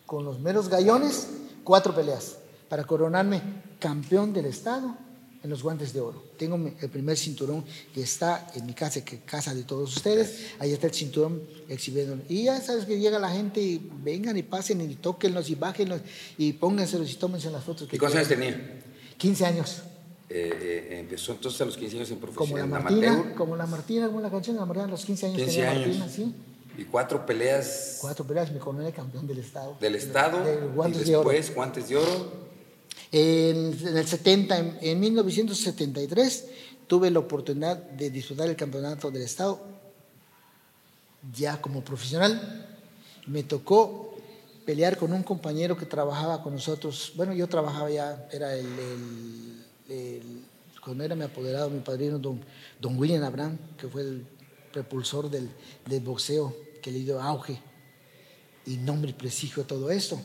con 0.05 0.25
los 0.25 0.39
meros 0.39 0.67
gallones, 0.67 1.27
cuatro 1.63 1.95
peleas 1.95 2.38
para 2.69 2.83
coronarme 2.85 3.41
campeón 3.79 4.31
del 4.33 4.45
estado 4.45 4.95
en 5.41 5.49
los 5.49 5.63
guantes 5.63 5.93
de 5.93 6.01
oro. 6.01 6.21
Tengo 6.37 6.57
el 6.81 6.89
primer 6.89 7.17
cinturón 7.17 7.63
que 7.93 8.01
está 8.01 8.47
en 8.55 8.65
mi 8.65 8.73
casa, 8.73 9.03
que 9.05 9.19
casa 9.19 9.55
de 9.55 9.63
todos 9.63 9.95
ustedes. 9.95 10.47
Ahí 10.59 10.71
está 10.73 10.87
el 10.87 10.93
cinturón 10.93 11.41
exhibiendo. 11.69 12.21
Y 12.27 12.43
ya 12.43 12.59
sabes 12.61 12.85
que 12.85 12.99
llega 12.99 13.17
la 13.19 13.29
gente 13.29 13.61
y 13.61 13.81
vengan 14.03 14.37
y 14.37 14.43
pasen 14.43 14.81
y 14.81 14.95
tóquenlos 14.95 15.49
y 15.49 15.55
bájenlos 15.55 16.01
y 16.37 16.53
pónganselos 16.53 17.09
y 17.11 17.15
tómense 17.15 17.49
las 17.49 17.63
fotos. 17.63 17.87
que 17.87 17.95
¿Y 17.95 17.99
cuántos 17.99 18.17
años 18.17 18.29
tenía? 18.29 18.81
15 19.17 19.45
años. 19.45 19.81
Eh, 20.31 20.87
eh, 20.91 20.99
empezó 20.99 21.31
entonces 21.31 21.59
a 21.61 21.65
los 21.65 21.75
15 21.77 21.95
años 21.97 22.11
en 22.11 22.19
Como 22.19 22.33
profesión 22.33 22.59
la 22.59 22.65
Martina, 22.79 23.13
amateur. 23.13 23.33
como 23.35 23.55
la 23.55 23.65
Martina, 23.65 24.07
como 24.07 24.21
la 24.21 24.29
canción 24.29 24.55
de 24.57 24.59
la 24.59 24.65
Martina, 24.67 24.85
a 24.85 24.89
los 24.91 25.03
15 25.05 25.25
años 25.25 25.37
15 25.37 25.51
tenía 25.51 25.71
años. 25.71 25.97
Martina, 25.97 26.09
sí. 26.09 26.35
Y 26.77 26.83
cuatro 26.85 27.25
peleas 27.25 27.97
Cuatro 27.99 28.25
peleas, 28.25 28.51
me 28.51 28.59
coroné 28.59 28.91
campeón 28.91 29.25
del 29.25 29.39
estado. 29.39 29.75
del 29.81 29.95
Estado. 29.95 30.43
De 30.43 30.55
guantes 30.67 31.01
y 31.01 31.11
de 31.11 31.15
oro. 31.15 31.29
después 31.29 31.55
guantes 31.55 31.89
de 31.89 31.95
oro. 31.97 32.48
En, 33.11 33.75
en 33.87 33.97
el 33.97 34.07
70, 34.07 34.57
en, 34.57 34.77
en 34.81 34.99
1973, 34.99 36.45
tuve 36.87 37.09
la 37.11 37.19
oportunidad 37.19 37.77
de 37.77 38.09
disputar 38.09 38.47
el 38.49 38.55
campeonato 38.55 39.09
del 39.11 39.23
Estado 39.23 39.59
ya 41.35 41.61
como 41.61 41.83
profesional. 41.83 42.77
Me 43.27 43.43
tocó 43.43 44.15
pelear 44.65 44.97
con 44.97 45.13
un 45.13 45.23
compañero 45.23 45.77
que 45.77 45.85
trabajaba 45.85 46.41
con 46.43 46.53
nosotros. 46.53 47.13
Bueno, 47.15 47.33
yo 47.33 47.47
trabajaba 47.47 47.89
ya, 47.89 48.27
era 48.31 48.53
el, 48.55 48.65
el- 48.67 49.65
el- 49.89 50.43
cuando 50.83 51.03
era 51.03 51.15
mi 51.15 51.23
apoderado, 51.23 51.69
mi 51.69 51.81
padrino, 51.81 52.17
don, 52.17 52.39
don 52.79 52.97
William 52.97 53.23
Abraham, 53.23 53.57
que 53.77 53.87
fue 53.87 54.01
el 54.01 54.25
propulsor 54.71 55.29
del, 55.29 55.49
del 55.85 56.01
boxeo, 56.01 56.55
que 56.81 56.89
le 56.91 56.99
dio 56.99 57.21
auge 57.21 57.59
y 58.65 58.77
nombre 58.77 59.11
y 59.11 59.13
prestigio 59.13 59.63
a 59.63 59.67
todo 59.67 59.91
esto. 59.91 60.19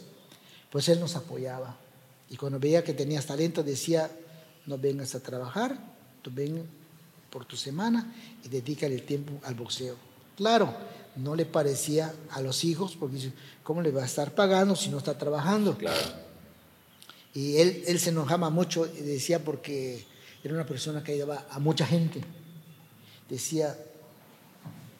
Pues 0.70 0.88
él 0.88 1.00
nos 1.00 1.16
apoyaba. 1.16 1.78
Y 2.30 2.36
cuando 2.36 2.58
veía 2.58 2.82
que 2.82 2.94
tenías 2.94 3.26
talento, 3.26 3.62
decía, 3.62 4.10
no 4.66 4.78
vengas 4.78 5.14
a 5.14 5.20
trabajar, 5.20 5.78
tú 6.22 6.30
ven 6.32 6.66
por 7.30 7.44
tu 7.44 7.56
semana 7.56 8.14
y 8.44 8.48
dedícale 8.48 8.94
el 8.94 9.02
tiempo 9.02 9.32
al 9.44 9.54
boxeo. 9.54 9.96
Claro, 10.36 10.74
no 11.16 11.36
le 11.36 11.46
parecía 11.46 12.14
a 12.30 12.40
los 12.40 12.64
hijos, 12.64 12.96
porque 12.96 13.16
dice, 13.16 13.32
¿cómo 13.62 13.82
le 13.82 13.90
va 13.90 14.02
a 14.02 14.06
estar 14.06 14.34
pagando 14.34 14.74
si 14.74 14.88
no 14.88 14.98
está 14.98 15.16
trabajando? 15.16 15.76
Claro. 15.76 16.00
Y 17.34 17.56
él, 17.56 17.82
él 17.86 17.98
se 17.98 18.10
enojaba 18.10 18.50
mucho 18.50 18.86
y 18.86 19.02
decía 19.02 19.44
porque 19.44 20.04
era 20.42 20.54
una 20.54 20.66
persona 20.66 21.02
que 21.02 21.12
ayudaba 21.12 21.46
a 21.50 21.58
mucha 21.58 21.86
gente. 21.86 22.20
Decía, 23.28 23.76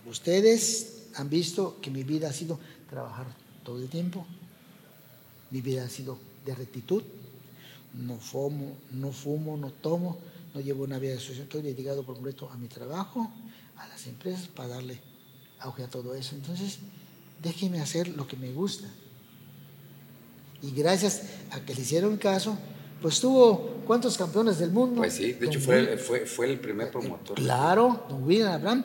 ustedes 0.07 1.09
han 1.15 1.29
visto 1.31 1.79
que 1.81 1.91
mi 1.91 2.03
vida 2.03 2.29
ha 2.29 2.33
sido 2.33 2.59
trabajar 2.91 3.27
todo 3.63 3.79
el 3.79 3.89
tiempo. 3.89 4.27
Mi 5.51 5.61
vida 5.61 5.85
ha 5.85 5.89
sido 5.89 6.19
de 6.45 6.55
rectitud. 6.55 7.03
No 7.95 8.17
fumo, 8.19 8.77
no 8.91 9.13
fumo, 9.13 9.57
no 9.57 9.71
tomo, 9.71 10.19
no 10.55 10.61
llevo 10.61 10.85
una 10.85 10.99
vida 10.99 11.13
de 11.13 11.19
asociación. 11.19 11.45
Estoy 11.45 11.63
dedicado 11.63 12.05
por 12.05 12.15
completo 12.15 12.51
a 12.51 12.57
mi 12.57 12.69
trabajo, 12.69 13.33
a 13.77 13.87
las 13.89 14.07
empresas, 14.07 14.49
para 14.49 14.69
darle 14.71 15.01
auge 15.61 15.85
a 15.85 15.89
todo 15.89 16.15
eso. 16.15 16.35
Entonces, 16.35 16.79
déjeme 17.43 17.81
hacer 17.81 18.09
lo 18.09 18.27
que 18.27 18.37
me 18.37 18.53
gusta. 18.53 18.89
Y 20.63 20.73
gracias 20.73 21.23
a 21.51 21.61
que 21.61 21.75
le 21.75 21.83
hicieron 21.83 22.17
caso, 22.17 22.57
pues 23.03 23.21
tuvo 23.21 23.83
cuántos 23.87 24.17
campeones 24.17 24.59
del 24.59 24.71
mundo. 24.71 24.97
Pues 24.97 25.15
sí, 25.15 25.35
de 25.35 25.47
hecho 25.47 25.61
fue, 25.61 25.99
fue, 25.99 26.27
fue 26.27 26.51
el 26.51 26.59
primer 26.59 26.91
promotor. 26.91 27.37
Claro, 27.37 28.07
don 28.09 28.25
William 28.25 28.53
Abraham, 28.53 28.85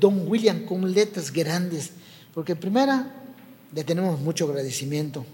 don 0.00 0.28
William 0.28 0.66
con 0.66 0.92
letras 0.92 1.32
grandes, 1.32 1.92
porque 2.34 2.56
primera 2.56 3.14
le 3.72 3.84
tenemos 3.84 4.18
mucho 4.20 4.46
agradecimiento, 4.46 5.24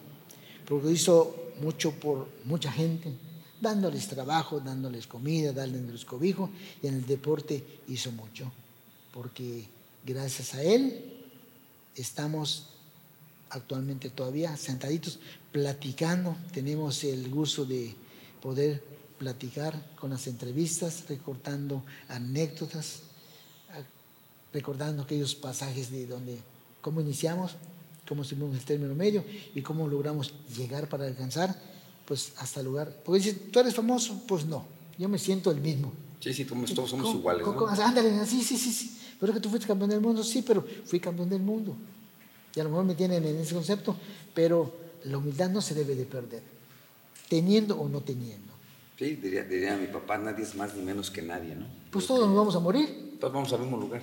porque 0.67 0.91
hizo 0.91 1.35
mucho 1.61 1.93
por 1.93 2.29
mucha 2.45 2.71
gente, 2.71 3.13
dándoles 3.61 4.09
trabajo, 4.09 4.61
dándoles 4.61 5.07
comida, 5.07 5.53
dándoles 5.53 6.05
cobijo, 6.05 6.51
y 6.83 6.87
en 6.87 6.95
el 6.95 7.07
deporte 7.07 7.65
hizo 7.89 8.13
mucho, 8.13 8.51
porque 9.13 9.67
gracias 10.05 10.55
a 10.55 10.63
él 10.63 11.23
estamos 11.95 12.69
actualmente 13.51 14.11
todavía 14.11 14.57
sentaditos 14.57 15.19
platicando. 15.53 16.37
Tenemos 16.53 17.05
el 17.05 17.31
gusto 17.31 17.65
de 17.65 17.95
poder 18.43 18.83
platicar 19.19 19.95
con 19.97 20.11
las 20.11 20.27
entrevistas, 20.27 21.05
recortando 21.09 21.85
anécdotas, 22.09 23.03
recordando 24.53 25.03
aquellos 25.03 25.35
pasajes 25.35 25.91
de 25.91 26.07
donde, 26.07 26.39
cómo 26.81 27.01
iniciamos, 27.01 27.57
cómo 28.09 28.25
subimos 28.25 28.55
el 28.55 28.65
término 28.65 28.95
medio 28.95 29.25
y 29.55 29.63
cómo 29.63 29.89
logramos 29.89 30.35
llegar 30.57 30.89
para 30.89 31.07
alcanzar, 31.07 31.55
pues 32.05 32.33
hasta 32.39 32.61
el 32.61 32.67
lugar. 32.67 32.95
Porque 33.05 33.21
dices, 33.21 33.51
¿tú 33.51 33.61
eres 33.61 33.75
famoso? 33.75 34.23
Pues 34.27 34.45
no, 34.47 34.65
yo 34.99 35.09
me 35.09 35.19
siento 35.19 35.51
el 35.51 35.61
mismo. 35.61 35.93
Sí, 36.21 36.33
sí, 36.33 36.45
todos 36.45 36.91
somos 36.91 37.15
iguales. 37.15 37.47
¿no? 37.47 37.69
Ándale, 37.69 38.25
sí, 38.27 38.43
sí, 38.43 38.57
sí, 38.57 38.73
sí. 38.73 38.99
Pero 39.21 39.33
que 39.33 39.41
tú 39.41 39.49
fuiste 39.49 39.67
campeón 39.67 39.91
del 39.91 40.01
mundo, 40.01 40.23
sí, 40.23 40.43
pero 40.47 40.65
fui 40.85 41.01
campeón 41.01 41.29
del 41.29 41.43
mundo. 41.43 41.77
Y 42.55 42.61
a 42.61 42.65
lo 42.65 42.71
mejor 42.71 42.85
me 42.85 42.95
tienen 42.95 43.25
en 43.25 43.37
ese 43.37 43.55
concepto, 43.55 43.97
pero 44.33 44.73
la 45.05 45.19
humildad 45.19 45.51
no 45.51 45.61
se 45.61 45.75
debe 45.75 45.95
de 45.95 46.05
perder, 46.05 46.43
teniendo 47.29 47.79
o 47.79 47.89
no 47.89 48.01
teniendo. 48.01 48.53
Sí, 48.99 49.17
diría, 49.17 49.43
diría 49.43 49.77
mi 49.77 49.89
papá, 49.89 50.19
nadie 50.19 50.45
es 50.45 50.55
más 50.55 50.75
ni 50.75 50.83
menos 50.83 51.11
que 51.11 51.21
nadie, 51.21 51.55
¿no? 51.57 51.67
Pues 51.91 52.07
todos 52.07 52.29
nos 52.29 52.37
vamos 52.37 52.55
a 52.55 52.61
morir. 52.61 53.17
Todos 53.19 53.33
vamos 53.33 53.53
al 53.53 53.61
mismo 53.61 53.77
lugar. 53.77 54.03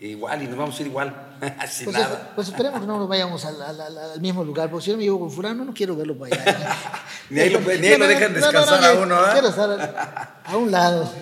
Igual, 0.00 0.42
y 0.42 0.46
nos 0.46 0.56
vamos 0.56 0.78
a 0.78 0.80
ir 0.80 0.88
igual, 0.88 1.36
sin 1.70 1.84
pues, 1.84 1.98
nada. 1.98 2.32
Pues 2.34 2.48
esperemos 2.48 2.80
que 2.80 2.86
no 2.86 2.96
nos 2.96 3.06
vayamos 3.06 3.44
al, 3.44 3.60
al, 3.60 4.20
mismo 4.22 4.42
lugar, 4.42 4.70
porque 4.70 4.86
si 4.86 4.90
yo 4.92 4.96
me 4.96 5.02
llevo 5.02 5.20
con 5.20 5.30
fulano, 5.30 5.62
no 5.62 5.74
quiero 5.74 5.94
verlo 5.94 6.16
para 6.18 6.40
allá. 6.40 6.76
ni 7.30 7.40
ahí 7.40 7.50
lo, 7.50 7.60
ni 7.60 7.86
ahí 7.86 7.98
lo 7.98 8.06
dejan 8.06 8.32
descansar 8.32 8.82
a 8.82 8.94
uno, 8.94 9.20
¿eh? 9.20 9.28
Quiero 9.32 9.48
estar 9.48 10.40
a, 10.42 10.56
un 10.56 10.70
lado. 10.70 11.12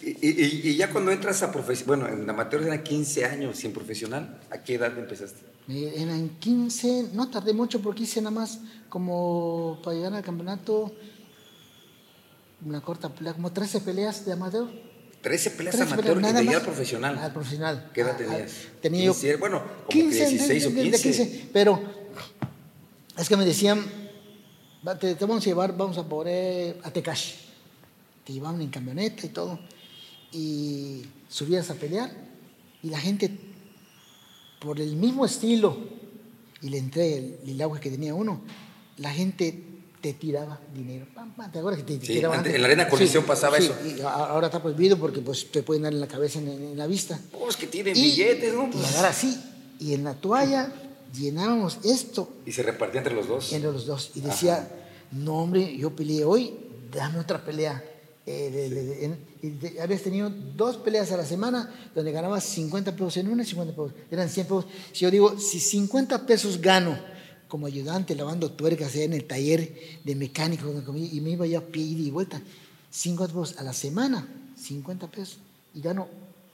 Y, 0.00 0.10
y, 0.10 0.60
y, 0.64 0.76
ya 0.76 0.90
cuando 0.90 1.10
entras 1.10 1.42
a 1.42 1.50
profesión, 1.50 1.88
bueno, 1.88 2.06
en 2.06 2.30
amateur 2.30 2.62
eran 2.62 2.84
15 2.84 3.24
años, 3.24 3.56
sin 3.56 3.72
profesional, 3.72 4.38
¿a 4.52 4.58
qué 4.58 4.74
edad 4.74 4.96
empezaste? 4.96 5.40
Eran 5.68 6.28
15, 6.38 7.10
no 7.14 7.28
tardé 7.28 7.52
mucho 7.52 7.80
porque 7.80 8.04
hice 8.04 8.20
nada 8.20 8.30
más 8.30 8.60
como 8.88 9.80
para 9.82 9.96
llegar 9.96 10.14
al 10.14 10.22
campeonato, 10.22 10.92
una 12.64 12.80
corta 12.80 13.08
pelea, 13.08 13.34
como 13.34 13.50
13 13.50 13.80
peleas 13.80 14.24
de 14.24 14.32
amateur. 14.32 14.91
13 15.22 15.50
peleas 15.52 15.80
amateur 15.80 16.18
y 16.18 16.46
de 16.46 16.54
al 16.54 16.62
profesional. 16.62 17.16
Al 17.16 17.32
profesional. 17.32 17.90
¿Qué 17.94 18.00
edad 18.00 18.16
tenías? 18.16 18.52
tenía 18.80 19.10
15, 19.12 19.36
bueno, 19.36 19.62
como 19.62 19.88
15, 19.88 20.28
16 20.28 20.66
o 20.66 20.74
15. 20.74 21.48
Pero 21.52 21.80
es 23.16 23.28
que 23.28 23.36
me 23.36 23.44
decían, 23.44 23.84
te, 25.00 25.14
te, 25.14 25.24
vamos 25.24 25.44
a 25.44 25.46
llevar, 25.46 25.76
vamos 25.76 25.96
a 25.96 26.08
poner 26.08 26.80
a 26.82 26.90
Tecash. 26.90 27.34
Te 28.24 28.32
llevaban 28.32 28.60
en 28.60 28.70
camioneta 28.70 29.24
y 29.24 29.28
todo. 29.28 29.60
Y 30.32 31.06
subías 31.28 31.70
a 31.70 31.74
pelear 31.74 32.10
y 32.82 32.90
la 32.90 32.98
gente, 32.98 33.30
por 34.60 34.80
el 34.80 34.96
mismo 34.96 35.24
estilo, 35.24 35.76
y 36.60 36.68
le 36.68 36.78
entré 36.78 37.18
el, 37.18 37.38
el 37.46 37.62
agua 37.62 37.78
que 37.78 37.90
tenía 37.90 38.12
uno, 38.12 38.42
la 38.96 39.12
gente 39.12 39.71
te 40.02 40.14
tiraba 40.14 40.58
dinero. 40.74 41.06
¿Te 41.52 41.60
acuerdas 41.60 41.82
que 41.82 41.96
te 41.96 42.04
sí, 42.04 42.18
En 42.18 42.60
la 42.60 42.66
arena 42.66 42.88
colisión 42.88 43.24
pasaba 43.24 43.56
eso. 43.56 43.74
Y 43.86 44.00
ahora 44.02 44.48
está 44.48 44.60
prohibido 44.60 44.98
porque 44.98 45.20
pues, 45.20 45.50
te 45.50 45.62
pueden 45.62 45.84
dar 45.84 45.92
en 45.92 46.00
la 46.00 46.08
cabeza, 46.08 46.40
en, 46.40 46.76
la 46.76 46.88
vista. 46.88 47.18
Oh, 47.40 47.48
es 47.48 47.56
que 47.56 47.68
tienen 47.68 47.94
billetes, 47.94 48.52
¿no? 48.52 48.68
Pues... 48.68 48.92
Y 48.92 49.04
así. 49.04 49.40
Y 49.78 49.94
en 49.94 50.02
la 50.02 50.14
toalla 50.14 50.72
llenábamos 51.16 51.78
esto. 51.84 52.28
¿Y 52.44 52.50
se 52.50 52.64
repartía 52.64 52.98
entre 52.98 53.14
los 53.14 53.28
dos? 53.28 53.52
Entre 53.52 53.70
los 53.70 53.86
dos. 53.86 54.10
Y 54.16 54.20
decía, 54.20 54.68
no 55.12 55.38
hombre, 55.38 55.76
yo 55.76 55.94
peleé 55.94 56.24
hoy, 56.24 56.52
dame 56.92 57.20
otra 57.20 57.44
pelea. 57.44 57.82
Eh, 58.26 59.16
y 59.40 59.78
habías 59.78 60.02
tenido 60.02 60.30
dos 60.30 60.76
peleas 60.78 61.10
a 61.12 61.16
la 61.16 61.24
semana 61.24 61.72
donde 61.94 62.12
ganabas 62.12 62.44
50 62.44 62.92
pesos 62.92 63.16
en 63.18 63.28
una 63.28 63.44
y 63.44 63.46
50 63.46 63.72
pesos. 63.72 63.92
Eran 64.10 64.28
100 64.28 64.46
pesos. 64.46 64.66
Si 64.92 65.00
yo 65.00 65.10
digo, 65.12 65.38
si 65.38 65.60
50 65.60 66.26
pesos 66.26 66.60
gano 66.60 67.12
como 67.52 67.66
ayudante 67.66 68.14
lavando 68.14 68.50
tuercas 68.50 68.96
en 68.96 69.12
el 69.12 69.24
taller 69.24 70.00
de 70.04 70.14
mecánico 70.14 70.72
y 70.96 71.20
me 71.20 71.32
iba 71.32 71.44
ya 71.44 71.58
a 71.58 71.60
pie 71.60 71.82
y 71.82 72.10
vuelta. 72.10 72.40
50 72.90 73.34
pesos 73.34 73.58
a 73.58 73.62
la 73.62 73.74
semana, 73.74 74.26
50 74.56 75.06
pesos. 75.08 75.36
Y 75.74 75.82
gano 75.82 76.08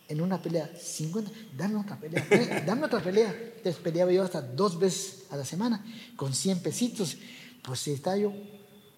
en 0.08 0.20
una 0.20 0.42
pelea 0.42 0.68
50, 0.76 1.30
dame 1.56 1.76
otra 1.76 2.00
pelea, 2.00 2.26
eh, 2.32 2.64
dame 2.66 2.86
otra 2.86 3.00
pelea. 3.00 3.30
Entonces 3.30 3.76
peleaba 3.80 4.10
yo 4.10 4.24
hasta 4.24 4.42
dos 4.42 4.76
veces 4.76 5.26
a 5.30 5.36
la 5.36 5.44
semana 5.44 5.86
con 6.16 6.34
100 6.34 6.58
pesitos. 6.64 7.16
Pues 7.62 7.86
está 7.86 8.16
yo. 8.16 8.32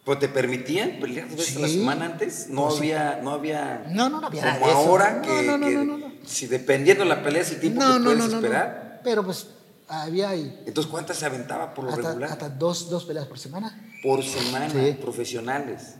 ¿Pues 0.03 0.21
te 0.21 0.29
permitían 0.29 1.01
pelear 1.01 1.29
dos 1.29 1.37
veces 1.37 1.57
a 1.59 1.61
la 1.61 1.69
semana 1.69 2.07
antes? 2.07 2.49
No 2.49 2.69
pues 2.69 2.79
había, 2.79 3.21
no 3.23 3.33
había. 3.33 3.85
No, 3.91 4.09
no, 4.09 4.23
no 4.23 4.29
había. 4.29 4.59
Como 4.59 4.73
ahora, 4.73 5.21
que, 5.21 5.43
no, 5.43 5.59
no, 5.59 5.69
no, 5.69 5.99
no, 5.99 6.13
si 6.25 6.47
dependiendo 6.47 7.05
la 7.05 7.23
pelea 7.23 7.43
es 7.43 7.51
el 7.51 7.61
tiempo 7.61 7.83
que 7.83 8.05
puedes 8.05 8.25
esperar. 8.25 9.03
Pero 9.05 9.23
pues 9.23 9.49
había 9.91 10.31
ahí. 10.31 10.63
Entonces, 10.67 10.91
¿cuántas 10.91 11.19
se 11.19 11.27
aventaba 11.27 11.75
por 11.75 11.85
lo 11.85 11.97
regular? 11.97 12.31
Hasta 12.31 12.49
dos, 12.49 12.89
dos 12.89 13.05
peleas 13.05 13.27
por 13.27 13.39
semana. 13.39 13.93
Por 14.03 14.25
semana, 14.25 14.73
profesionales 15.01 15.97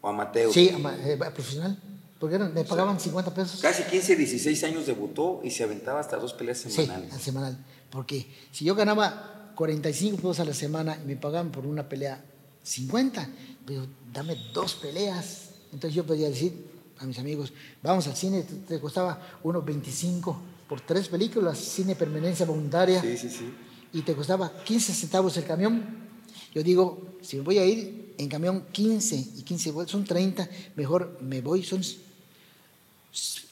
o 0.00 0.08
amateurs. 0.08 0.52
Sí, 0.52 0.68
eh, 0.68 1.18
profesional. 1.18 1.78
Porque 2.18 2.38
me 2.38 2.64
pagaban 2.64 2.98
50 2.98 3.34
pesos. 3.34 3.60
Casi 3.60 3.82
15, 3.82 4.16
16 4.16 4.64
años 4.64 4.86
debutó 4.86 5.40
y 5.44 5.50
se 5.50 5.64
aventaba 5.64 6.00
hasta 6.00 6.16
dos 6.16 6.32
peleas 6.32 6.58
semanales. 6.58 7.10
Sí, 7.10 7.14
al 7.14 7.20
semanal. 7.20 7.58
Porque 7.90 8.26
si 8.52 8.64
yo 8.64 8.74
ganaba 8.74 9.52
45 9.54 10.16
pesos 10.16 10.40
a 10.40 10.44
la 10.46 10.54
semana 10.54 10.98
y 11.02 11.06
me 11.06 11.16
pagaban 11.16 11.52
por 11.52 11.66
una 11.66 11.88
pelea 11.88 12.24
50, 12.62 13.28
pero 13.66 13.86
dame 14.12 14.36
dos 14.54 14.74
peleas. 14.76 15.50
Entonces 15.72 15.94
yo 15.94 16.06
podía 16.06 16.28
decir 16.30 16.54
a 16.98 17.04
mis 17.04 17.18
amigos, 17.18 17.52
vamos 17.82 18.06
al 18.06 18.16
cine, 18.16 18.42
te, 18.42 18.54
te 18.54 18.80
costaba 18.80 19.20
unos 19.42 19.62
25 19.62 20.40
por 20.68 20.80
tres 20.80 21.08
películas, 21.08 21.58
cine 21.58 21.94
permanencia 21.94 22.44
voluntaria, 22.46 23.00
sí, 23.00 23.16
sí, 23.16 23.30
sí. 23.30 23.54
y 23.92 24.02
te 24.02 24.14
costaba 24.14 24.62
15 24.64 24.92
centavos 24.92 25.36
el 25.36 25.44
camión. 25.44 26.06
Yo 26.54 26.62
digo, 26.62 27.18
si 27.20 27.36
me 27.36 27.42
voy 27.42 27.58
a 27.58 27.64
ir 27.64 28.14
en 28.18 28.28
camión 28.28 28.64
15 28.72 29.16
y 29.36 29.42
15 29.42 29.72
son 29.86 30.04
30, 30.04 30.48
mejor 30.74 31.18
me 31.20 31.40
voy, 31.40 31.62
son 31.62 31.80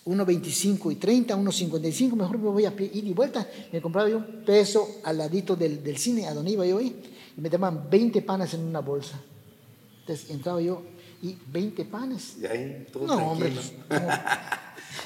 1.25 0.07 0.93
y 0.93 0.97
30, 0.97 1.37
1.55, 1.37 2.13
mejor 2.15 2.39
me 2.39 2.49
voy 2.51 2.67
a 2.67 2.73
ir 2.79 3.05
y 3.07 3.13
vuelta. 3.13 3.49
Me 3.73 3.81
compraba 3.81 4.09
yo 4.09 4.19
un 4.19 4.45
peso 4.45 5.01
al 5.05 5.19
ladito 5.19 5.57
del, 5.57 5.83
del 5.83 5.97
cine, 5.97 6.27
a 6.27 6.35
donde 6.35 6.51
iba 6.51 6.67
yo 6.67 6.79
ahí, 6.79 6.95
y 7.37 7.41
me 7.41 7.49
daban 7.49 7.89
20 7.89 8.23
panes 8.23 8.55
en 8.55 8.65
una 8.65 8.81
bolsa. 8.81 9.21
Entonces 10.01 10.31
entraba 10.31 10.61
yo 10.61 10.83
y 11.23 11.37
20 11.51 11.85
panes. 11.87 12.37
Y 12.41 12.47
ahí 12.47 12.87
todo 12.93 13.07
no, 13.07 13.33
hombre, 13.33 13.51
pues, 13.51 13.73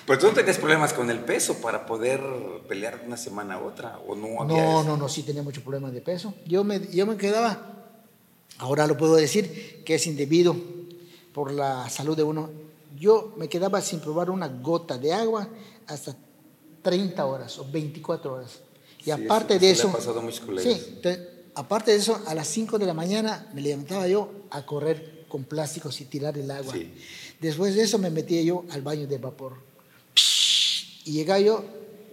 Pero 0.06 0.18
tú 0.18 0.26
no 0.28 0.32
tenías 0.32 0.58
problemas 0.58 0.92
con 0.92 1.10
el 1.10 1.20
peso 1.20 1.60
para 1.60 1.86
poder 1.86 2.20
pelear 2.66 3.00
de 3.00 3.06
una 3.06 3.16
semana 3.16 3.54
a 3.54 3.62
otra, 3.62 3.98
¿o 4.06 4.14
no 4.14 4.42
había 4.42 4.64
No, 4.64 4.82
no, 4.82 4.96
no, 4.96 5.08
sí 5.08 5.22
tenía 5.22 5.42
muchos 5.42 5.62
problemas 5.62 5.92
de 5.92 6.00
peso. 6.00 6.34
Yo 6.46 6.64
me, 6.64 6.80
yo 6.88 7.06
me 7.06 7.16
quedaba, 7.16 7.94
ahora 8.58 8.86
lo 8.86 8.96
puedo 8.96 9.16
decir, 9.16 9.82
que 9.84 9.94
es 9.94 10.06
indebido 10.06 10.56
por 11.32 11.52
la 11.52 11.88
salud 11.90 12.16
de 12.16 12.22
uno. 12.22 12.50
Yo 12.98 13.34
me 13.36 13.48
quedaba 13.48 13.80
sin 13.80 14.00
probar 14.00 14.30
una 14.30 14.48
gota 14.48 14.98
de 14.98 15.12
agua 15.12 15.48
hasta 15.86 16.16
30 16.82 17.24
horas 17.24 17.58
o 17.58 17.66
24 17.70 18.32
horas. 18.32 18.60
Y 19.04 19.10
aparte 19.10 19.58
de 19.58 19.70
eso... 19.70 19.92
sí, 20.62 21.00
aparte 21.54 21.92
de 21.92 21.98
eso, 21.98 22.20
a 22.26 22.34
las 22.34 22.48
5 22.48 22.78
de 22.78 22.86
la 22.86 22.94
mañana 22.94 23.48
me 23.54 23.60
levantaba 23.60 24.08
yo 24.08 24.30
a 24.50 24.64
correr 24.64 25.26
con 25.28 25.44
plásticos 25.44 26.00
y 26.00 26.06
tirar 26.06 26.36
el 26.38 26.50
agua. 26.50 26.74
Después 27.40 27.74
de 27.74 27.82
eso 27.82 27.98
me 27.98 28.10
metía 28.10 28.42
yo 28.42 28.64
al 28.70 28.82
baño 28.82 29.06
de 29.06 29.18
vapor 29.18 29.68
y 31.08 31.12
llegaba 31.12 31.40
yo 31.40 31.64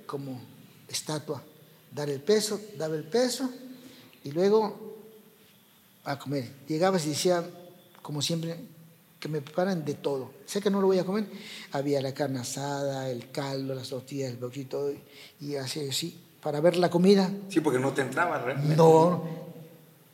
como 0.07 0.39
estatua, 0.87 1.43
dar 1.91 2.09
el 2.09 2.21
peso, 2.21 2.61
daba 2.77 2.95
el 2.95 3.03
peso 3.03 3.49
y 4.23 4.31
luego 4.31 4.95
a 6.05 6.17
comer. 6.17 6.49
Llegaba 6.65 6.97
y 6.97 7.09
decía, 7.09 7.43
como 8.01 8.21
siempre, 8.21 8.55
que 9.19 9.27
me 9.27 9.41
preparan 9.41 9.83
de 9.83 9.95
todo. 9.95 10.31
Sé 10.45 10.61
que 10.61 10.69
no 10.69 10.79
lo 10.79 10.87
voy 10.87 10.99
a 10.99 11.03
comer. 11.03 11.27
Había 11.73 12.01
la 12.01 12.13
carne 12.13 12.39
asada, 12.39 13.09
el 13.09 13.31
caldo, 13.31 13.75
las 13.75 13.89
tortillas, 13.89 14.31
el 14.31 14.37
boquito 14.37 14.93
y 15.41 15.57
así, 15.57 15.89
así, 15.89 16.17
para 16.41 16.61
ver 16.61 16.77
la 16.77 16.89
comida. 16.89 17.29
Sí, 17.49 17.59
porque 17.59 17.79
no 17.79 17.91
te 17.91 18.01
entraba 18.01 18.39
realmente. 18.39 18.77
No, 18.77 19.23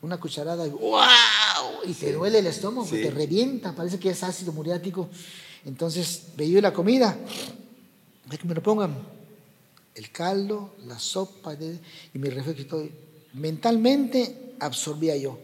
una 0.02 0.20
cucharada 0.20 0.66
y 0.66 0.72
¡wow! 0.72 1.02
Y 1.86 1.94
te 1.94 2.14
duele 2.14 2.40
el 2.40 2.48
estómago, 2.48 2.88
te 2.88 3.12
revienta, 3.12 3.76
parece 3.76 4.00
que 4.00 4.10
es 4.10 4.24
ácido 4.24 4.52
muriático. 4.54 5.08
Entonces 5.66 6.30
veía 6.36 6.60
la 6.62 6.74
comida 6.74 7.16
que 8.38 8.48
me 8.48 8.56
lo 8.56 8.64
pongan 8.64 8.96
el 9.96 10.12
caldo, 10.12 10.76
la 10.86 10.98
sopa 11.00 11.54
y 11.54 12.18
mi 12.18 12.30
refresco 12.30 12.84
Mentalmente 13.34 14.56
absorbía 14.60 15.16
yo. 15.16 15.40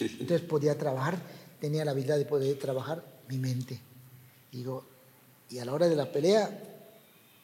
Entonces 0.00 0.42
podía 0.42 0.76
trabajar, 0.76 1.18
tenía 1.60 1.84
la 1.84 1.92
habilidad 1.92 2.18
de 2.18 2.26
poder 2.26 2.58
trabajar 2.58 3.04
mi 3.28 3.38
mente. 3.38 3.80
Digo, 4.52 4.84
y 5.50 5.58
a 5.58 5.64
la 5.64 5.72
hora 5.72 5.88
de 5.88 5.96
la 5.96 6.12
pelea, 6.12 6.75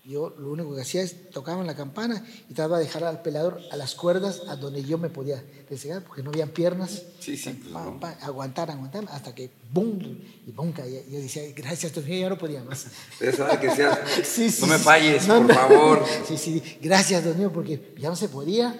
Yo 0.04 0.34
lo 0.36 0.50
único 0.50 0.74
que 0.74 0.80
hacía 0.82 1.00
es 1.02 1.30
tocaban 1.30 1.64
la 1.64 1.76
campana 1.76 2.26
y 2.50 2.54
trataba 2.54 2.78
de 2.78 2.86
dejar 2.86 3.04
al 3.04 3.22
peleador 3.22 3.60
a 3.70 3.76
las 3.76 3.94
cuerdas 3.94 4.42
a 4.48 4.56
donde 4.56 4.82
yo 4.82 4.98
me 4.98 5.08
podía 5.10 5.44
despegar 5.70 6.02
porque 6.02 6.24
no 6.24 6.30
había 6.30 6.52
piernas. 6.52 7.02
Sí, 7.20 7.36
sí, 7.36 7.50
pues 7.50 7.72
Pa- 7.72 8.00
pa- 8.00 8.18
aguantar, 8.20 8.68
aguantar, 8.72 9.04
hasta 9.12 9.32
que 9.32 9.50
¡bum! 9.72 10.00
y 10.44 10.50
¡bum! 10.50 10.72
caía. 10.72 11.02
Yo 11.08 11.18
decía, 11.20 11.44
gracias, 11.54 11.92
Dios 11.94 12.04
mío, 12.04 12.18
yo 12.22 12.30
no 12.30 12.36
podía 12.38 12.64
más. 12.64 12.86
Esa 13.20 13.44
hora 13.44 13.60
que 13.60 13.68
decías, 13.68 13.96
Sí, 14.24 14.50
sí, 14.50 14.62
no 14.62 14.66
me 14.66 14.78
falles, 14.80 15.28
No, 15.28 15.36
por 15.36 15.46
no. 15.46 15.54
favor. 15.54 16.04
Sí, 16.26 16.36
sí, 16.36 16.60
gracias, 16.82 17.22
Dios 17.22 17.36
mío, 17.36 17.52
porque 17.52 17.94
ya 17.96 18.08
no 18.08 18.16
se 18.16 18.28
podía. 18.28 18.74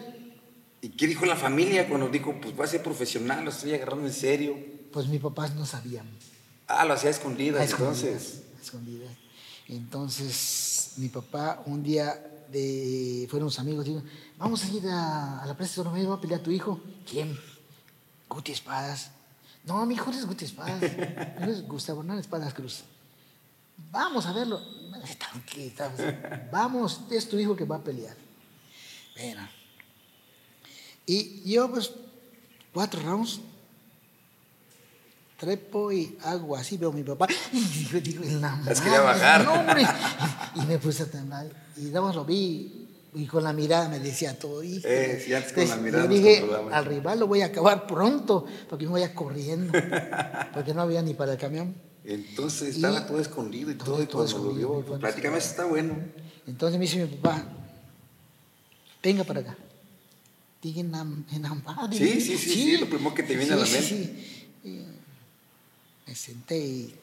¿Y 0.80 0.88
qué 0.88 1.06
dijo 1.06 1.24
la 1.24 1.36
familia 1.36 1.88
cuando 1.88 2.08
dijo, 2.08 2.34
pues 2.42 2.56
voy 2.56 2.64
a 2.64 2.68
ser 2.68 2.82
profesional, 2.82 3.44
lo 3.44 3.50
estoy 3.50 3.72
agarrando 3.74 4.04
en 4.08 4.12
serio? 4.12 4.56
Pues 4.92 5.06
mis 5.06 5.20
papás 5.20 5.54
no 5.54 5.64
sabían. 5.66 6.06
Ah, 6.66 6.84
lo 6.84 6.94
hacía 6.94 7.10
a 7.10 7.12
escondidas, 7.12 7.60
A 7.60 7.64
entonces. 7.64 8.12
escondidas, 8.12 8.58
a 8.58 8.62
escondidas. 8.62 9.12
Entonces, 9.68 10.71
mi 10.96 11.08
papá 11.08 11.62
un 11.66 11.82
día 11.82 12.14
de, 12.50 13.26
fueron 13.30 13.44
unos 13.44 13.58
amigos, 13.58 13.84
digo, 13.84 14.02
vamos 14.38 14.64
a 14.64 14.68
ir 14.68 14.86
a, 14.88 15.42
a 15.42 15.46
la 15.46 15.56
plaza 15.56 15.80
de 15.80 15.88
Romero, 15.88 16.10
va 16.10 16.16
a 16.16 16.20
pelear 16.20 16.40
tu 16.40 16.50
hijo. 16.50 16.80
¿Quién? 17.08 17.38
Guti 18.28 18.52
Espadas. 18.52 19.10
No, 19.64 19.84
mi 19.86 19.94
hijo 19.94 20.10
no 20.10 20.18
es 20.18 20.26
Guti 20.26 20.44
Espadas, 20.44 20.80
mi 20.80 21.52
es 21.52 21.66
Gustavo 21.66 22.00
Hernán 22.00 22.18
Espadas 22.18 22.52
Cruz. 22.52 22.82
Vamos 23.90 24.26
a 24.26 24.32
verlo. 24.32 24.60
Vamos, 26.50 27.00
es 27.10 27.28
tu 27.28 27.38
hijo 27.38 27.56
que 27.56 27.64
va 27.64 27.76
a 27.76 27.84
pelear. 27.84 28.16
Bueno. 29.16 29.48
Y 31.06 31.50
yo, 31.50 31.70
pues, 31.70 31.92
cuatro 32.72 33.00
rounds, 33.02 33.40
trepo 35.46 35.90
y 35.90 36.16
hago 36.22 36.56
así, 36.56 36.76
veo 36.76 36.90
a 36.90 36.92
mi 36.92 37.02
papá. 37.02 37.26
Y 37.52 37.60
digo, 37.60 38.00
digo, 38.00 38.24
en 38.24 38.40
la 38.40 38.60
quería 38.82 39.00
bajar. 39.00 39.44
no, 39.44 39.52
hombre. 39.54 39.82
Y 40.54 40.60
me 40.66 40.78
puse 40.78 41.02
a 41.02 41.06
temblar. 41.06 41.46
Y 41.76 41.86
nada 41.86 42.02
más 42.02 42.14
lo 42.14 42.24
vi 42.24 42.86
y 43.14 43.26
con 43.26 43.42
la 43.42 43.52
mirada 43.52 43.88
me 43.88 43.98
decía 43.98 44.38
todo. 44.38 44.62
Y, 44.62 44.80
Eh, 44.84 45.20
sí, 45.24 45.34
antes 45.34 45.52
con 45.52 45.68
la 45.68 45.76
mirada 45.76 46.04
yo 46.04 46.10
dije, 46.10 46.44
al 46.72 46.84
rival 46.84 47.18
lo 47.18 47.26
voy 47.26 47.40
a 47.42 47.46
acabar 47.46 47.86
pronto, 47.86 48.46
porque 48.70 48.84
me 48.84 48.90
voy 48.92 49.02
a 49.02 49.12
corriendo. 49.14 49.72
Porque 50.54 50.72
no 50.74 50.82
había 50.82 51.02
ni 51.02 51.14
para 51.14 51.32
el 51.32 51.38
camión. 51.38 51.74
Entonces 52.04 52.76
estaba 52.76 53.00
Y- 53.00 53.06
todo 53.06 53.20
escondido 53.20 53.70
y 53.70 53.74
todo- 53.74 53.92
todo, 53.94 54.02
y 54.02 54.06
todo 54.06 54.22
lo 54.22 54.28
escondido, 54.28 54.82
vio, 54.82 54.98
platícame, 54.98 55.38
eso 55.38 55.48
está 55.50 55.64
bueno. 55.66 55.96
Entonces 56.46 56.78
me 56.78 56.84
dice 56.86 56.98
mi 57.04 57.06
papá, 57.16 57.44
venga 59.02 59.24
para 59.24 59.40
acá. 59.40 59.56
Dije, 60.62 60.80
en 60.80 60.92
la, 60.92 61.00
en 61.00 61.42
la 61.42 61.54
madre. 61.54 61.96
Sí, 61.98 62.20
sí, 62.20 62.36
sí, 62.38 62.50
sí, 62.54 62.76
lo 62.76 62.86
primero 62.88 63.14
que 63.14 63.22
te 63.24 63.36
viene 63.36 63.52
a 63.52 63.56
la 63.56 63.62
mente. 63.64 63.82
sí. 63.82 64.48
Y 64.64 64.84
me 66.06 66.14
senté 66.14 66.58
y 66.58 66.94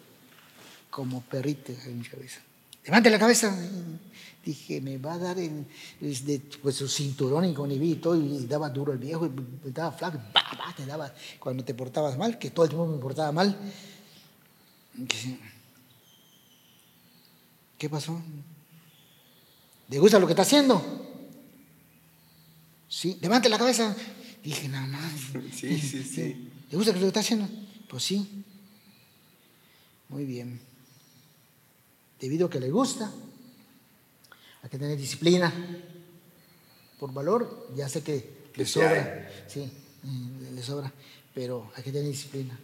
como 0.89 1.21
perrito 1.21 1.71
en 1.85 1.99
mi 1.99 2.05
cabeza. 2.05 2.41
Levante 2.85 3.09
la 3.09 3.19
cabeza. 3.19 3.55
Dije, 4.43 4.81
me 4.81 4.97
va 4.97 5.13
a 5.13 5.17
dar 5.17 5.37
en, 5.37 5.67
desde, 5.99 6.39
pues, 6.39 6.75
su 6.75 6.87
cinturón 6.87 7.45
y 7.45 7.53
con 7.53 7.71
y 7.71 7.95
todo, 7.95 8.15
y 8.15 8.45
daba 8.45 8.69
duro 8.69 8.93
el 8.93 8.97
viejo, 8.97 9.27
y 9.27 9.69
daba 9.71 9.91
flaco, 9.91 10.19
pa, 10.33 10.43
pa, 10.57 10.73
te 10.75 10.85
daba 10.85 11.13
cuando 11.39 11.63
te 11.63 11.73
portabas 11.73 12.17
mal, 12.17 12.39
que 12.39 12.49
todo 12.49 12.65
el 12.65 12.69
tiempo 12.69 12.87
me 12.87 12.97
portaba 12.97 13.31
mal. 13.31 13.55
¿Qué 17.77 17.89
pasó? 17.89 18.21
¿Le 19.89 19.99
gusta 19.99 20.19
lo 20.19 20.25
que 20.25 20.33
está 20.33 20.43
haciendo? 20.43 20.81
Sí, 22.87 23.17
levante 23.21 23.49
la 23.49 23.57
cabeza. 23.57 23.95
Dije, 24.43 24.67
nada 24.67 24.87
más. 24.87 25.11
Sí, 25.53 25.79
sí, 25.79 26.03
sí. 26.03 26.49
¿Le 26.71 26.77
gusta 26.77 26.93
lo 26.93 26.99
que 26.99 27.07
está 27.07 27.19
haciendo? 27.19 27.47
Pues 27.87 28.03
sí. 28.03 28.38
Muy 30.09 30.25
bien. 30.25 30.59
Debido 32.19 32.47
a 32.47 32.49
que 32.49 32.59
le 32.59 32.69
gusta, 32.69 33.11
hay 34.61 34.69
que 34.69 34.77
tener 34.77 34.97
disciplina. 34.97 35.53
Por 36.99 37.13
valor, 37.13 37.69
ya 37.75 37.87
sé 37.87 38.03
que 38.03 38.49
Que 38.53 38.61
le 38.61 38.67
sobra. 38.67 39.31
Sí, 39.47 39.61
eh, 39.61 40.51
le 40.53 40.61
sobra. 40.61 40.91
Pero 41.33 41.71
hay 41.75 41.83
que 41.83 41.91
tener 41.91 42.09
disciplina. 42.09 42.59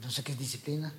No 0.00 0.10
sé 0.10 0.24
qué 0.24 0.32
es 0.32 0.38
disciplina. 0.38 0.92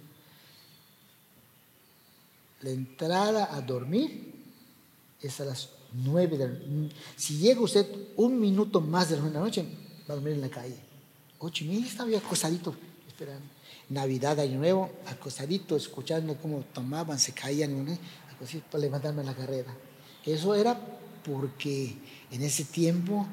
La 2.62 2.70
entrada 2.70 3.54
a 3.54 3.60
dormir 3.62 4.32
es 5.22 5.42
a 5.42 5.46
las 5.46 5.70
nueve 5.92 6.38
de 6.38 6.48
la 6.48 6.54
noche. 6.54 6.96
Si 7.18 7.38
llega 7.38 7.60
usted 7.60 7.86
un 8.16 8.40
minuto 8.40 8.80
más 8.80 9.10
de 9.10 9.18
la 9.18 9.24
noche, 9.24 9.66
va 10.10 10.14
a 10.14 10.16
dormir 10.16 10.34
en 10.34 10.42
la 10.42 10.50
calle. 10.50 10.78
Ocho 11.40 11.66
y 11.66 11.68
media 11.68 11.88
estaba 11.88 12.16
acostadito, 12.18 12.74
esperando. 13.13 13.45
Navidad, 13.89 14.39
Año 14.39 14.58
Nuevo, 14.58 14.91
acostadito, 15.06 15.76
escuchando 15.76 16.36
cómo 16.41 16.63
tomaban, 16.73 17.19
se 17.19 17.32
caían, 17.32 17.86
¿no? 17.86 17.97
Para 18.71 18.82
levantarme 18.82 19.21
a 19.21 19.26
la 19.26 19.36
carrera. 19.36 19.73
Eso 20.26 20.56
era 20.56 20.80
porque 21.23 21.95
en 22.32 22.41
ese 22.41 22.65
tiempo 22.65 23.26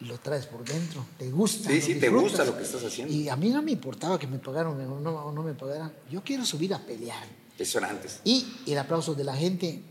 lo 0.00 0.18
traes 0.18 0.46
por 0.46 0.64
dentro, 0.64 1.06
te 1.18 1.30
gusta. 1.30 1.70
Sí, 1.70 1.80
sí, 1.80 1.94
te 1.94 2.10
gusta 2.10 2.44
lo 2.44 2.56
que 2.56 2.62
estás 2.62 2.84
haciendo. 2.84 3.12
Y 3.12 3.28
a 3.28 3.36
mí 3.36 3.48
no 3.48 3.62
me 3.62 3.72
importaba 3.72 4.18
que 4.18 4.26
me 4.26 4.38
pagaran 4.38 4.72
o 4.72 5.00
no, 5.00 5.10
o 5.10 5.32
no 5.32 5.42
me 5.42 5.54
pagaran. 5.54 5.92
Yo 6.10 6.22
quiero 6.22 6.44
subir 6.44 6.74
a 6.74 6.78
pelear. 6.78 7.26
Eso 7.58 7.78
era 7.78 7.88
antes. 7.88 8.20
Y 8.24 8.46
el 8.66 8.78
aplauso 8.78 9.14
de 9.14 9.24
la 9.24 9.34
gente, 9.34 9.82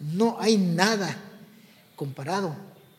no 0.00 0.36
hay 0.40 0.56
nada 0.56 1.16
comparado 1.96 2.56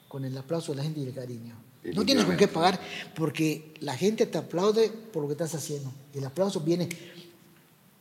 con 0.08 0.26
el 0.26 0.38
aplauso 0.38 0.74
de 0.74 0.78
la 0.78 0.84
gente 0.84 1.00
y 1.00 1.08
el 1.08 1.14
cariño. 1.14 1.65
No 1.94 2.06
tienes 2.06 2.26
con 2.26 2.36
qué 2.38 2.48
pagar 2.48 2.80
porque 3.16 3.74
la 3.82 3.96
gente 3.96 4.26
te 4.26 4.38
aplaude 4.38 4.90
por 5.14 5.22
lo 5.22 5.28
que 5.28 5.34
estás 5.34 5.54
haciendo. 5.56 5.92
El 6.14 6.26
aplauso 6.26 6.62
viene 6.62 6.90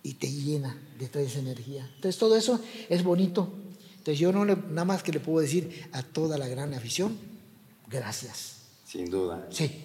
y 0.03 0.15
te 0.15 0.31
llena 0.31 0.77
de 0.99 1.09
toda 1.09 1.25
esa 1.25 1.39
energía. 1.41 1.89
Entonces 1.97 2.19
todo 2.19 2.37
eso 2.37 2.61
es 2.89 3.03
bonito. 3.03 3.53
Entonces 3.99 4.19
yo 4.19 4.33
no 4.33 4.45
le- 4.45 4.57
nada 4.71 4.85
más 4.85 5.03
que 5.03 5.13
le 5.13 5.21
puedo 5.21 5.41
decir 5.41 5.89
a 5.93 6.03
toda 6.03 6.39
la 6.39 6.47
gran 6.49 6.73
afición, 6.75 7.17
gracias. 7.91 8.57
Sin 8.87 9.11
duda. 9.11 9.47
Sí, 9.51 9.85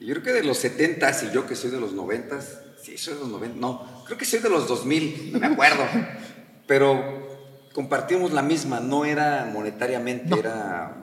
Y 0.00 0.06
Yo 0.06 0.14
creo 0.14 0.22
que 0.24 0.32
de 0.32 0.44
los 0.44 0.58
70 0.58 1.10
y 1.24 1.34
yo 1.34 1.46
que 1.46 1.56
soy 1.56 1.70
de 1.70 1.80
los 1.80 1.92
90, 1.92 2.40
sí, 2.82 2.96
soy 2.96 3.14
de 3.14 3.20
los 3.20 3.28
90, 3.30 3.56
no, 3.58 4.04
creo 4.06 4.16
que 4.16 4.24
soy 4.24 4.38
de 4.38 4.48
los 4.48 4.68
2000, 4.68 5.32
no 5.32 5.40
me 5.40 5.46
acuerdo, 5.46 5.82
pero 6.68 7.26
compartimos 7.72 8.32
la 8.32 8.42
misma, 8.42 8.78
no 8.80 9.04
era 9.04 9.50
monetariamente, 9.52 10.28
No. 10.30 10.36
era 10.36 10.94